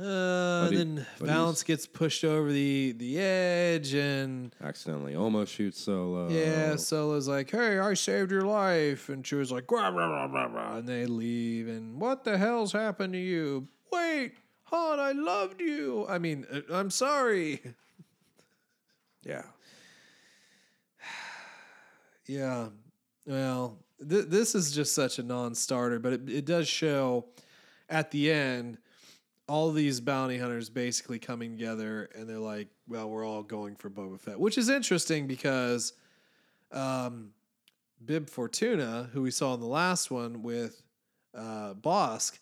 Uh, 0.00 0.64
Buddy- 0.64 0.76
then 0.76 0.94
buddies. 0.94 1.06
Valance 1.34 1.62
gets 1.62 1.86
pushed 1.86 2.24
over 2.24 2.50
the 2.50 2.92
the 2.96 3.18
edge, 3.18 3.92
and 3.92 4.54
Accidentally 4.62 5.14
almost 5.14 5.52
shoots 5.52 5.78
solo. 5.78 6.30
yeah, 6.30 6.76
Solo's 6.76 7.28
like, 7.28 7.50
"Hey, 7.50 7.78
I 7.78 7.92
saved 7.94 8.30
your 8.30 8.42
life," 8.46 9.10
and 9.10 9.26
she 9.26 9.34
was 9.34 9.52
like, 9.52 9.70
"Rah, 9.70 9.88
rah, 9.88 10.06
rah, 10.08 10.24
rah, 10.24 10.46
rah," 10.46 10.76
and 10.78 10.88
they 10.88 11.04
leave. 11.04 11.68
And 11.68 12.00
what 12.00 12.24
the 12.24 12.38
hell's 12.38 12.72
happened 12.72 13.12
to 13.12 13.18
you? 13.18 13.68
Wait, 13.92 14.32
Han, 14.64 14.98
I 15.00 15.12
loved 15.12 15.60
you. 15.60 16.06
I 16.08 16.18
mean, 16.18 16.46
uh, 16.50 16.60
I'm 16.72 16.90
sorry. 16.90 17.60
Yeah. 19.22 19.42
Yeah. 22.26 22.68
Well, 23.26 23.78
th- 24.08 24.26
this 24.26 24.54
is 24.54 24.72
just 24.72 24.94
such 24.94 25.18
a 25.18 25.22
non-starter, 25.22 25.98
but 25.98 26.12
it, 26.14 26.28
it 26.30 26.44
does 26.46 26.66
show 26.68 27.26
at 27.88 28.10
the 28.12 28.30
end 28.32 28.78
all 29.50 29.72
these 29.72 30.00
bounty 30.00 30.38
hunters 30.38 30.70
basically 30.70 31.18
coming 31.18 31.50
together, 31.56 32.08
and 32.14 32.28
they're 32.28 32.38
like, 32.38 32.68
"Well, 32.86 33.10
we're 33.10 33.26
all 33.26 33.42
going 33.42 33.74
for 33.74 33.90
Boba 33.90 34.20
Fett," 34.20 34.38
which 34.38 34.56
is 34.56 34.68
interesting 34.68 35.26
because 35.26 35.92
um, 36.70 37.32
Bib 38.04 38.30
Fortuna, 38.30 39.10
who 39.12 39.22
we 39.22 39.32
saw 39.32 39.54
in 39.54 39.60
the 39.60 39.66
last 39.66 40.10
one 40.10 40.42
with 40.42 40.80
uh, 41.34 41.74
Bossk, 41.74 42.38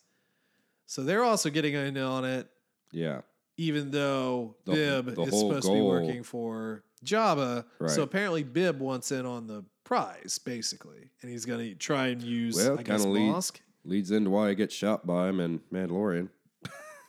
so 0.87 1.03
they're 1.03 1.25
also 1.25 1.49
getting 1.51 1.73
in 1.75 1.97
on 1.97 2.25
it, 2.27 2.47
Yeah. 2.93 3.23
even 3.57 3.91
though 3.91 4.57
The- 4.67 4.73
Bib 4.73 5.15
the 5.17 5.23
is 5.23 5.39
supposed 5.39 5.67
to 5.67 5.73
be 5.75 5.81
working 5.81 6.23
for 6.23 6.85
Jabba. 7.05 7.65
Right. 7.79 7.91
So 7.91 8.03
apparently 8.03 8.43
Bib 8.43 8.81
wants 8.81 9.13
in 9.13 9.25
on 9.25 9.47
the 9.47 9.65
prize, 9.85 10.39
basically, 10.45 11.11
and 11.23 11.31
he's 11.31 11.47
going 11.47 11.71
to 11.71 11.75
try 11.75 12.09
and 12.09 12.23
use, 12.23 12.57
Well, 12.57 12.79
I 12.79 12.83
guess, 12.83 13.03
kinda 13.03 13.09
lead- 13.19 13.33
Bossk. 13.33 13.61
Leads 13.85 14.11
into 14.11 14.29
why 14.29 14.51
I 14.51 14.55
get 14.55 14.71
shot 14.71 15.07
by 15.07 15.29
him 15.31 15.41
in 15.41 15.61
Mandalorian. 15.73 16.29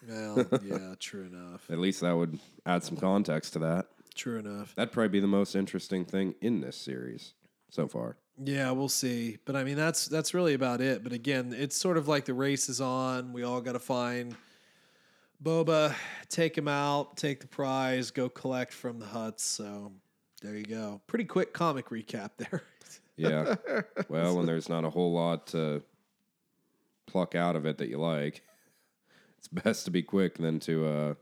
Well, 0.10 0.46
yeah, 0.64 0.96
true 1.00 1.26
enough. 1.26 1.70
At 1.70 1.80
least 1.80 2.02
that 2.02 2.16
would 2.16 2.40
add 2.66 2.84
some 2.84 2.98
context 2.98 3.54
to 3.54 3.60
that. 3.60 3.88
True 4.16 4.40
enough. 4.40 4.76
That'd 4.76 4.92
probably 4.92 5.10
be 5.10 5.20
the 5.20 5.28
most 5.28 5.56
interesting 5.56 6.04
thing 6.04 6.36
in 6.42 6.62
this 6.62 6.76
series 6.76 7.34
so 7.70 7.88
far. 7.88 8.18
Yeah, 8.44 8.72
we'll 8.72 8.90
see. 8.90 9.38
But 9.46 9.56
I 9.56 9.64
mean, 9.64 9.76
that's 9.76 10.06
that's 10.06 10.34
really 10.34 10.54
about 10.54 10.82
it. 10.82 11.04
But 11.04 11.14
again, 11.14 11.54
it's 11.56 11.76
sort 11.76 11.98
of 11.98 12.08
like 12.08 12.26
the 12.26 12.34
race 12.34 12.70
is 12.70 12.82
on. 12.82 13.34
We 13.34 13.44
all 13.44 13.62
got 13.62 13.74
to 13.74 13.80
find 13.80 14.36
Boba, 15.44 15.94
take 16.28 16.58
him 16.58 16.68
out, 16.68 17.18
take 17.18 17.40
the 17.40 17.48
prize, 17.48 18.12
go 18.12 18.30
collect 18.30 18.74
from 18.74 19.00
the 19.00 19.06
Hutts. 19.06 19.42
So 19.42 19.92
there 20.42 20.56
you 20.56 20.66
go. 20.66 21.02
Pretty 21.08 21.26
quick 21.26 21.54
comic 21.54 21.90
recap 21.90 22.32
there. 22.38 22.64
Yeah. 23.18 23.56
well, 24.08 24.38
when 24.38 24.46
there's 24.46 24.70
not 24.70 24.86
a 24.86 24.90
whole 24.90 25.12
lot 25.12 25.48
to 25.48 25.84
pluck 27.06 27.36
out 27.36 27.58
of 27.58 27.66
it 27.66 27.78
that 27.80 27.90
you 27.90 27.98
like, 28.00 28.42
it's 29.40 29.48
best 29.64 29.86
to 29.86 29.92
be 29.92 30.04
quick 30.04 30.38
than 30.38 30.60
to 30.62 30.86
uh, 30.86 31.14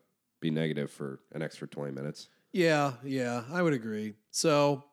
be 0.41 0.51
negative 0.51 0.91
for 0.91 1.19
an 1.33 1.41
extra 1.41 1.67
20 1.67 1.91
minutes. 1.91 2.29
Yeah, 2.51 2.93
yeah, 3.03 3.43
I 3.51 3.61
would 3.61 3.73
agree. 3.73 4.15
So, 4.31 4.83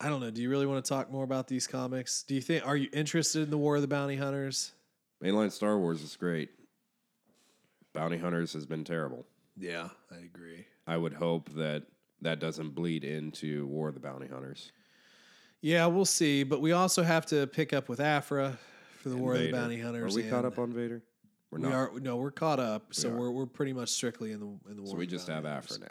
I 0.00 0.08
don't 0.08 0.20
know. 0.20 0.30
Do 0.30 0.40
you 0.40 0.48
really 0.48 0.66
want 0.66 0.84
to 0.84 0.88
talk 0.88 1.10
more 1.10 1.24
about 1.24 1.48
these 1.48 1.66
comics? 1.66 2.22
Do 2.22 2.34
you 2.34 2.40
think 2.40 2.66
are 2.66 2.76
you 2.76 2.88
interested 2.92 3.42
in 3.42 3.50
the 3.50 3.58
War 3.58 3.76
of 3.76 3.82
the 3.82 3.88
Bounty 3.88 4.16
Hunters? 4.16 4.72
Mainline 5.22 5.52
Star 5.52 5.78
Wars 5.78 6.02
is 6.02 6.16
great. 6.16 6.50
Bounty 7.92 8.18
Hunters 8.18 8.52
has 8.52 8.64
been 8.64 8.84
terrible. 8.84 9.26
Yeah, 9.56 9.88
I 10.10 10.18
agree. 10.24 10.66
I 10.86 10.96
would 10.96 11.14
hope 11.14 11.50
that 11.54 11.84
that 12.22 12.38
doesn't 12.38 12.70
bleed 12.70 13.04
into 13.04 13.66
War 13.66 13.88
of 13.88 13.94
the 13.94 14.00
Bounty 14.00 14.28
Hunters. 14.28 14.72
Yeah, 15.60 15.86
we'll 15.86 16.04
see. 16.04 16.44
But 16.44 16.60
we 16.60 16.72
also 16.72 17.02
have 17.02 17.26
to 17.26 17.46
pick 17.48 17.72
up 17.72 17.88
with 17.88 18.00
Aphra 18.00 18.58
for 19.02 19.08
the 19.08 19.16
And 19.16 19.24
War 19.24 19.34
of 19.34 19.40
the 19.40 19.52
Bounty 19.52 19.80
Hunters. 19.80 20.14
Are 20.14 20.16
we 20.16 20.28
caught 20.28 20.44
up 20.44 20.58
on 20.58 20.72
Vader? 20.72 21.02
We're 21.50 21.60
We 21.60 21.72
are 21.72 21.90
no, 22.00 22.16
we're 22.16 22.30
caught 22.30 22.60
up. 22.60 22.94
So 22.94 23.08
we 23.08 23.16
are 23.24 23.30
we're 23.30 23.46
pretty 23.46 23.72
much 23.72 23.88
strictly 23.90 24.32
in 24.32 24.40
the 24.40 24.70
in 24.70 24.76
the 24.76 24.82
War. 24.82 24.92
so 24.92 24.96
we 24.96 25.06
just 25.06 25.28
have. 25.28 25.46
Aphra 25.46 25.78
now. 25.78 25.86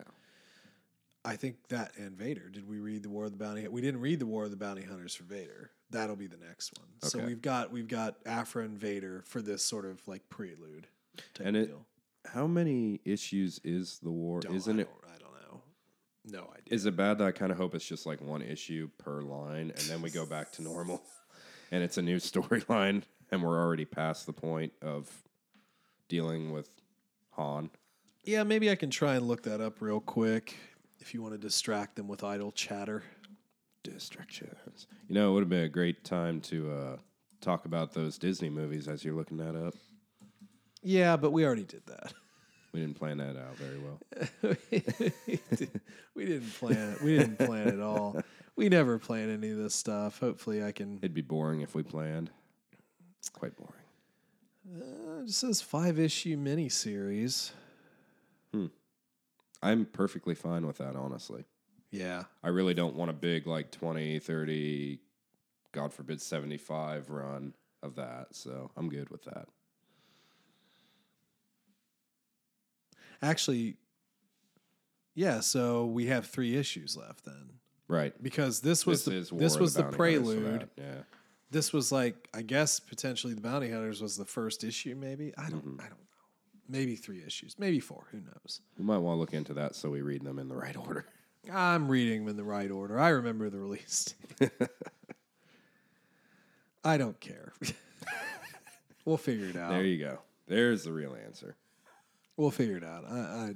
I 1.26 1.36
think 1.36 1.56
that 1.70 1.92
and 1.98 2.16
Vader. 2.16 2.50
Did 2.50 2.70
we 2.70 2.78
read 2.80 3.04
the 3.04 3.10
War 3.10 3.26
of 3.26 3.32
the 3.32 3.38
Bounty? 3.38 3.68
We 3.68 3.82
didn't 3.82 4.02
read 4.02 4.20
the 4.20 4.26
War 4.26 4.46
of 4.46 4.52
the 4.52 4.58
Bounty 4.58 4.84
Hunters 4.84 5.16
for 5.16 5.24
Vader. 5.24 5.72
That'll 5.90 6.16
be 6.16 6.28
the 6.28 6.38
next 6.38 6.72
one. 6.78 6.88
So 7.10 7.20
we've 7.20 7.42
got 7.42 7.72
we've 7.72 7.88
got 7.88 8.16
Aphra 8.26 8.64
and 8.64 8.78
Vader 8.78 9.24
for 9.26 9.42
this 9.42 9.64
sort 9.64 9.86
of 9.86 10.06
like 10.08 10.30
prelude. 10.30 10.88
And 11.44 11.58
it- 11.58 11.68
deal. 11.68 11.86
How 12.34 12.46
many 12.46 13.00
issues 13.06 13.62
is 13.64 14.00
the 14.00 14.12
war? 14.12 14.42
Don't- 14.42 14.54
Isn't 14.54 14.80
I 14.80 14.82
it? 14.82 14.90
Don't, 14.90 15.14
I 15.14 15.18
don't 15.18 15.54
know. 15.54 15.62
No 16.26 16.52
idea. 16.52 16.76
Is 16.76 16.86
it 16.86 16.98
bad 16.98 17.20
that 17.20 17.26
I 17.28 17.32
kind 17.32 17.54
of 17.54 17.58
hope 17.58 17.74
it's 17.74 17.86
just 17.88 18.06
like 18.06 18.20
one 18.22 18.42
issue 18.42 18.90
per 18.98 19.22
line 19.22 19.72
and 19.72 19.80
then 19.88 20.02
we 20.02 20.10
go 20.10 20.26
back 20.26 20.52
to 20.54 20.62
normal 20.62 21.02
and 21.72 21.82
it's 21.84 21.98
a 21.98 22.02
new 22.02 22.18
storyline 22.18 23.04
and 23.32 23.42
we're 23.44 23.58
already 23.58 23.86
past 23.86 24.26
the 24.26 24.34
point 24.34 24.74
of 24.82 25.10
dealing 26.08 26.52
with 26.52 26.70
Han? 27.32 27.70
Yeah, 28.24 28.44
maybe 28.44 28.70
I 28.70 28.76
can 28.76 28.90
try 28.90 29.16
and 29.16 29.28
look 29.28 29.44
that 29.44 29.62
up 29.62 29.82
real 29.82 30.00
quick 30.00 30.56
if 31.00 31.14
you 31.14 31.22
want 31.22 31.34
to 31.34 31.38
distract 31.38 31.96
them 31.96 32.08
with 32.08 32.24
idle 32.24 32.52
chatter. 32.52 33.04
Distractions. 33.84 34.88
You 35.08 35.16
know, 35.16 35.30
it 35.30 35.34
would 35.34 35.44
have 35.44 35.50
been 35.50 35.64
a 35.64 35.70
great 35.70 36.04
time 36.04 36.42
to 36.42 36.72
uh, 36.72 36.98
talk 37.40 37.66
about 37.66 37.94
those 37.94 38.18
Disney 38.18 38.50
movies 38.50 38.88
as 38.88 39.06
you're 39.06 39.16
looking 39.16 39.38
that 39.38 39.56
up. 39.56 39.76
Yeah, 40.84 41.16
but 41.16 41.32
we 41.32 41.46
already 41.46 41.64
did 41.64 41.86
that. 41.88 42.14
We 42.74 42.82
didn't 42.82 42.98
plan 43.00 43.18
that 43.18 43.38
out 43.38 43.56
very 43.56 43.80
well. 43.80 44.00
we 46.14 46.26
didn't 46.26 46.54
plan 46.54 46.92
it. 46.92 47.02
We 47.02 47.18
didn't 47.18 47.38
plan 47.38 47.70
at 47.70 47.80
all. 47.80 48.22
We 48.56 48.70
never 48.70 49.00
plan 49.00 49.32
any 49.32 49.50
of 49.50 49.58
this 49.58 49.74
stuff. 49.74 50.20
Hopefully, 50.20 50.64
I 50.64 50.74
can. 50.74 50.98
It'd 50.98 51.14
be 51.14 51.22
boring 51.22 51.62
if 51.62 51.74
we 51.74 51.82
planned. 51.82 52.30
It's 53.18 53.30
quite 53.30 53.56
boring. 53.58 53.87
Uh, 54.70 55.24
it 55.24 55.30
says 55.30 55.62
five 55.62 55.98
issue 56.00 56.38
miniseries. 56.38 57.52
Hmm. 58.54 58.68
I'm 59.62 59.86
perfectly 59.86 60.36
fine 60.36 60.68
with 60.68 60.78
that, 60.78 60.96
honestly. 60.96 61.46
Yeah, 61.90 62.24
I 62.44 62.50
really 62.50 62.74
don't 62.74 62.96
want 62.96 63.10
a 63.10 63.14
big, 63.14 63.48
like 63.48 63.72
20, 63.72 64.20
30, 64.20 65.00
God 65.72 65.94
forbid, 65.94 66.22
75 66.22 67.10
run 67.10 67.54
of 67.82 67.96
that. 67.96 68.36
So 68.36 68.72
I'm 68.76 68.90
good 68.90 69.10
with 69.10 69.24
that. 69.24 69.48
actually, 73.22 73.78
yeah. 75.16 75.40
So 75.40 75.86
we 75.86 76.08
have 76.08 76.28
three 76.28 76.56
issues 76.56 76.96
left 76.96 77.26
then, 77.26 77.60
Right. 77.88 78.22
because 78.22 78.62
this 78.62 78.86
was 78.86 79.06
this 79.06 79.30
the 79.30 79.36
this 79.36 79.58
was 79.58 79.74
the, 79.74 79.84
Bounty 79.84 79.98
Hunters 79.98 80.34
for 80.34 80.40
prelude. 80.42 80.70
Yeah. 80.78 81.02
This 81.50 81.72
was 81.72 81.92
like 81.92 82.28
I 82.34 82.42
guess 82.42 82.80
potentially 82.80 83.34
the 83.34 83.42
Bounty 83.42 83.72
Hunters 83.72 84.02
was 84.02 84.18
the 84.18 84.26
first 84.26 84.64
issue. 84.64 84.96
Maybe 84.96 85.34
I 85.38 85.50
don't. 85.50 85.66
Mm-hmm. 85.66 85.82
I 85.82 85.84
don't 85.84 85.92
know. 85.92 85.98
Maybe 86.70 86.96
three 86.96 87.24
issues. 87.26 87.56
Maybe 87.58 87.80
four. 87.80 88.08
Who 88.12 88.18
knows? 88.18 88.62
We 88.78 88.84
might 88.84 88.98
want 88.98 89.16
to 89.16 89.20
look 89.20 89.34
into 89.34 89.54
that 89.54 89.76
so 89.76 89.90
we 89.90 90.02
read 90.02 90.24
them 90.24 90.38
in 90.38 90.50
the 90.50 90.56
right 90.56 90.76
order. 90.76 91.06
I'm 91.52 91.88
reading 91.88 92.22
them 92.22 92.30
in 92.30 92.38
the 92.38 92.44
right 92.44 92.70
order. 92.70 93.00
I 93.00 93.10
remember 93.10 93.50
the 93.50 93.60
release. 93.60 94.14
I 96.84 96.98
don't 96.98 97.20
care. 97.20 97.54
we'll 99.06 99.18
figure 99.18 99.48
it 99.48 99.56
out. 99.56 99.72
There 99.72 99.84
you 99.84 99.98
go. 99.98 100.20
There's 100.48 100.84
the 100.84 100.92
real 100.92 101.16
answer. 101.26 101.56
We'll 102.36 102.52
figure 102.52 102.78
it 102.78 102.84
out. 102.84 103.06
I, 103.10 103.16
I 103.16 103.56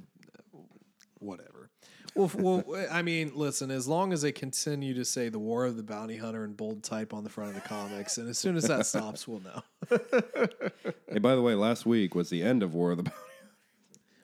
whatever. 1.22 1.70
Well, 2.14 2.30
well, 2.34 2.86
I 2.90 3.02
mean, 3.02 3.32
listen. 3.34 3.70
As 3.70 3.88
long 3.88 4.12
as 4.12 4.22
they 4.22 4.32
continue 4.32 4.92
to 4.94 5.04
say 5.04 5.28
the 5.30 5.38
War 5.38 5.64
of 5.64 5.76
the 5.76 5.82
Bounty 5.82 6.16
Hunter 6.16 6.44
in 6.44 6.52
bold 6.52 6.82
type 6.82 7.14
on 7.14 7.24
the 7.24 7.30
front 7.30 7.50
of 7.50 7.54
the 7.54 7.66
comics, 7.66 8.18
and 8.18 8.28
as 8.28 8.38
soon 8.38 8.56
as 8.56 8.64
that 8.64 8.84
stops, 8.86 9.26
we'll 9.26 9.40
know. 9.40 9.62
Hey, 11.08 11.18
by 11.18 11.34
the 11.34 11.42
way, 11.42 11.54
last 11.54 11.86
week 11.86 12.14
was 12.14 12.28
the 12.28 12.42
end 12.42 12.62
of 12.62 12.74
War 12.74 12.90
of 12.90 12.98
the 12.98 13.04
Bounty. 13.04 13.16
Hunter. 13.16 13.32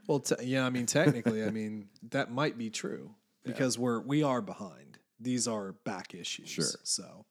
Well, 0.07 0.21
te- 0.21 0.45
yeah. 0.45 0.67
I 0.67 0.71
mean, 0.71 0.87
technically, 0.87 1.45
I 1.45 1.51
mean 1.51 1.89
that 2.11 2.31
might 2.31 2.59
be 2.59 2.71
true 2.71 3.15
because 3.45 3.79
we're 3.79 4.01
we 4.01 4.23
are 4.23 4.43
behind. 4.43 4.99
These 5.21 5.49
are 5.49 5.73
back 5.85 6.15
issues. 6.15 6.49
Sure. 6.49 6.65
So. 6.83 7.25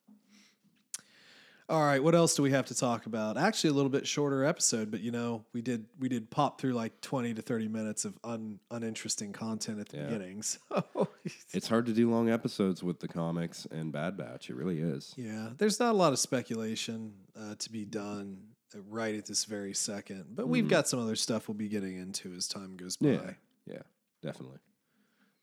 All 1.70 1.84
right, 1.84 2.02
what 2.02 2.16
else 2.16 2.34
do 2.34 2.44
we 2.44 2.52
have 2.52 2.66
to 2.68 2.76
talk 2.76 3.08
about? 3.08 3.38
Actually, 3.38 3.72
a 3.72 3.74
little 3.74 3.90
bit 3.90 4.08
shorter 4.08 4.46
episode, 4.46 4.90
but 4.90 5.02
you 5.02 5.12
know, 5.12 5.44
we 5.52 5.62
did 5.62 5.86
we 6.00 6.08
did 6.08 6.30
pop 6.30 6.62
through 6.62 6.72
like 6.74 7.02
twenty 7.02 7.34
to 7.34 7.42
thirty 7.42 7.68
minutes 7.68 8.06
of 8.06 8.18
un, 8.24 8.60
uninteresting 8.72 9.34
content 9.34 9.80
at 9.82 9.90
the 9.90 9.98
Yeah. 9.98 10.04
beginning. 10.06 10.44
So 10.70 11.10
it's 11.52 11.68
hard 11.68 11.86
to 11.88 11.94
do 11.94 12.10
long 12.10 12.30
episodes 12.30 12.82
with 12.84 13.02
the 13.02 13.08
comics 13.10 13.68
and 13.70 13.92
Bad 13.92 14.16
Batch. 14.16 14.50
It 14.50 14.56
really 14.56 14.80
is. 14.80 15.14
Yeah, 15.18 15.50
there's 15.58 15.78
not 15.80 15.94
a 15.94 15.98
lot 15.98 16.14
of 16.14 16.20
speculation 16.20 17.14
uh, 17.38 17.56
to 17.60 17.70
be 17.72 17.84
done 17.84 18.38
uh, 18.74 18.80
right 18.90 19.16
at 19.16 19.26
this 19.26 19.44
very 19.44 19.74
second, 19.74 20.26
but 20.36 20.48
we've 20.48 20.70
got 20.70 20.88
some 20.88 21.00
other 21.02 21.18
stuff 21.18 21.50
we'll 21.50 21.56
be 21.56 21.68
getting 21.68 21.98
into 21.98 22.34
as 22.34 22.48
time 22.48 22.78
goes 22.78 22.96
by. 22.96 23.10
Yeah, 23.10 23.32
yeah, 23.66 23.82
definitely. 24.24 24.60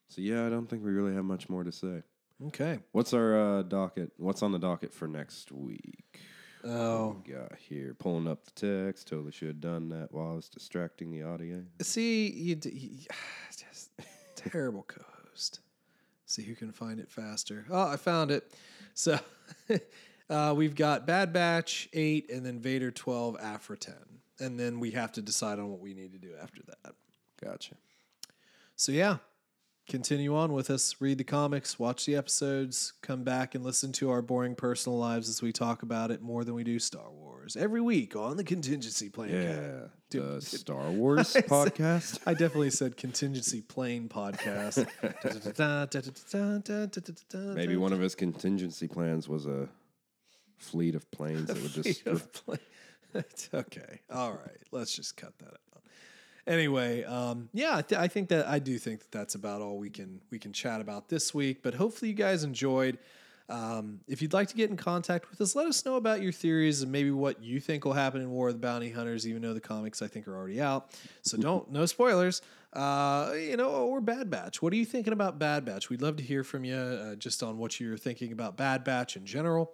So 0.08 0.22
yeah, 0.22 0.46
I 0.46 0.48
don't 0.48 0.68
think 0.70 0.82
we 0.84 0.90
really 0.92 1.14
have 1.14 1.24
much 1.26 1.50
more 1.50 1.64
to 1.64 1.72
say. 1.72 2.02
Okay. 2.46 2.80
What's 2.92 3.12
our 3.14 3.58
uh, 3.58 3.62
docket? 3.62 4.12
What's 4.16 4.42
on 4.42 4.52
the 4.52 4.58
docket 4.58 4.92
for 4.92 5.06
next 5.08 5.52
week? 5.52 6.20
Oh, 6.64 7.20
We 7.26 7.32
got 7.32 7.52
here 7.68 7.94
pulling 7.98 8.26
up 8.26 8.44
the 8.44 8.86
text. 8.86 9.08
Totally 9.08 9.32
should 9.32 9.48
have 9.48 9.60
done 9.60 9.90
that 9.90 10.08
while 10.12 10.30
I 10.32 10.34
was 10.34 10.48
distracting 10.48 11.10
the 11.10 11.22
audio. 11.22 11.62
see, 11.82 12.30
you, 12.30 12.54
d- 12.54 12.70
you 12.70 12.98
just 13.50 13.90
terrible 14.34 14.82
co-host. 14.82 15.60
See 16.26 16.42
who 16.42 16.54
can 16.54 16.72
find 16.72 17.00
it 17.00 17.10
faster. 17.10 17.66
Oh, 17.70 17.88
I 17.88 17.96
found 17.96 18.30
it. 18.30 18.50
So 18.94 19.18
uh, 20.30 20.54
we've 20.56 20.74
got 20.74 21.06
Bad 21.06 21.32
Batch 21.32 21.88
eight, 21.92 22.30
and 22.30 22.44
then 22.46 22.58
Vader 22.60 22.90
twelve, 22.90 23.36
Aphra 23.40 23.76
ten, 23.76 24.20
and 24.40 24.58
then 24.58 24.80
we 24.80 24.92
have 24.92 25.12
to 25.12 25.22
decide 25.22 25.58
on 25.58 25.68
what 25.70 25.80
we 25.80 25.92
need 25.92 26.12
to 26.12 26.18
do 26.18 26.32
after 26.42 26.62
that. 26.66 26.94
Gotcha. 27.44 27.74
So 28.74 28.90
yeah, 28.90 29.18
continue 29.88 30.34
on 30.34 30.52
with 30.52 30.70
us. 30.70 30.96
Read 31.00 31.18
the 31.18 31.24
comics, 31.24 31.78
watch 31.78 32.06
the 32.06 32.16
episodes, 32.16 32.92
come 33.02 33.22
back 33.22 33.54
and 33.54 33.64
listen 33.64 33.92
to 33.92 34.10
our 34.10 34.22
boring 34.22 34.54
personal 34.54 34.98
lives 34.98 35.28
as 35.28 35.42
we 35.42 35.52
talk 35.52 35.82
about 35.82 36.10
it 36.10 36.22
more 36.22 36.44
than 36.44 36.54
we 36.54 36.64
do 36.64 36.78
Star 36.78 37.10
Wars 37.10 37.56
every 37.56 37.80
week 37.80 38.16
on 38.16 38.36
the 38.36 38.44
Contingency 38.44 39.08
Plan. 39.08 39.30
Yeah, 39.30 39.88
Dude, 40.10 40.40
the 40.40 40.42
Star 40.42 40.90
Wars 40.90 41.34
podcast. 41.34 42.20
I 42.26 42.32
definitely 42.32 42.70
said 42.70 42.96
Contingency 42.96 43.60
Plane 43.60 44.08
podcast. 44.08 44.86
Maybe 47.54 47.76
one 47.76 47.92
of 47.92 48.00
his 48.00 48.14
contingency 48.14 48.88
plans 48.88 49.28
was 49.28 49.46
a 49.46 49.68
fleet 50.56 50.94
of 50.94 51.10
planes 51.10 51.48
that 51.48 51.60
would 51.60 51.72
just. 51.72 53.54
okay. 53.54 54.00
All 54.10 54.32
right. 54.32 54.58
Let's 54.72 54.94
just 54.94 55.16
cut 55.16 55.36
that 55.38 55.48
out. 55.48 55.60
Anyway, 56.46 57.04
um, 57.04 57.48
yeah, 57.54 57.76
I, 57.76 57.82
th- 57.82 58.00
I 58.00 58.08
think 58.08 58.28
that 58.28 58.46
I 58.46 58.58
do 58.58 58.78
think 58.78 59.00
that 59.00 59.10
that's 59.10 59.34
about 59.34 59.62
all 59.62 59.78
we 59.78 59.88
can 59.88 60.20
we 60.30 60.38
can 60.38 60.52
chat 60.52 60.80
about 60.80 61.08
this 61.08 61.32
week. 61.32 61.62
But 61.62 61.74
hopefully, 61.74 62.10
you 62.10 62.16
guys 62.16 62.44
enjoyed. 62.44 62.98
Um, 63.48 64.00
if 64.08 64.22
you'd 64.22 64.32
like 64.32 64.48
to 64.48 64.54
get 64.54 64.70
in 64.70 64.76
contact 64.76 65.30
with 65.30 65.40
us, 65.40 65.54
let 65.54 65.66
us 65.66 65.84
know 65.84 65.96
about 65.96 66.22
your 66.22 66.32
theories 66.32 66.82
and 66.82 66.90
maybe 66.90 67.10
what 67.10 67.42
you 67.42 67.60
think 67.60 67.84
will 67.84 67.92
happen 67.92 68.22
in 68.22 68.30
War 68.30 68.48
of 68.48 68.54
the 68.54 68.60
Bounty 68.60 68.90
Hunters. 68.90 69.26
Even 69.26 69.42
though 69.42 69.54
the 69.54 69.60
comics 69.60 70.02
I 70.02 70.06
think 70.06 70.28
are 70.28 70.36
already 70.36 70.60
out, 70.60 70.90
so 71.22 71.38
don't 71.38 71.70
no 71.70 71.86
spoilers. 71.86 72.42
Uh, 72.74 73.32
you 73.36 73.56
know, 73.56 73.70
or 73.70 74.00
Bad 74.00 74.28
Batch. 74.30 74.60
What 74.60 74.72
are 74.72 74.76
you 74.76 74.84
thinking 74.84 75.12
about 75.12 75.38
Bad 75.38 75.64
Batch? 75.64 75.90
We'd 75.90 76.02
love 76.02 76.16
to 76.16 76.24
hear 76.24 76.42
from 76.42 76.64
you 76.64 76.74
uh, 76.74 77.14
just 77.14 77.42
on 77.42 77.56
what 77.56 77.78
you're 77.78 77.96
thinking 77.96 78.32
about 78.32 78.56
Bad 78.56 78.82
Batch 78.82 79.16
in 79.16 79.24
general. 79.24 79.72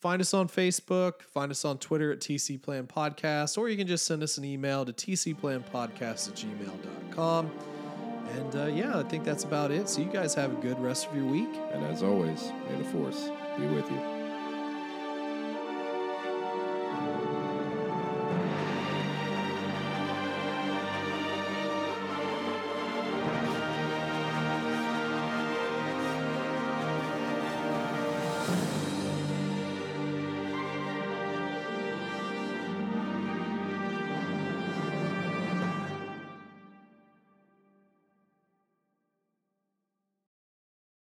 Find 0.00 0.20
us 0.20 0.32
on 0.32 0.48
Facebook, 0.48 1.22
find 1.22 1.50
us 1.50 1.64
on 1.64 1.78
Twitter 1.78 2.12
at 2.12 2.20
TC 2.20 2.62
Plan 2.62 2.86
Podcast, 2.86 3.58
or 3.58 3.68
you 3.68 3.76
can 3.76 3.88
just 3.88 4.06
send 4.06 4.22
us 4.22 4.38
an 4.38 4.44
email 4.44 4.84
to 4.84 4.92
tcplanpodcast 4.92 6.28
at 6.28 6.36
gmail.com. 6.36 7.50
And 8.36 8.56
uh, 8.56 8.66
yeah, 8.66 8.98
I 8.98 9.02
think 9.02 9.24
that's 9.24 9.42
about 9.42 9.72
it. 9.72 9.88
So 9.88 10.00
you 10.00 10.06
guys 10.06 10.34
have 10.34 10.52
a 10.52 10.60
good 10.60 10.78
rest 10.78 11.08
of 11.08 11.16
your 11.16 11.26
week. 11.26 11.48
And 11.72 11.84
as 11.84 12.02
always, 12.02 12.52
may 12.70 12.76
the 12.76 12.84
force 12.84 13.30
be 13.58 13.66
with 13.66 13.90
you. 13.90 14.17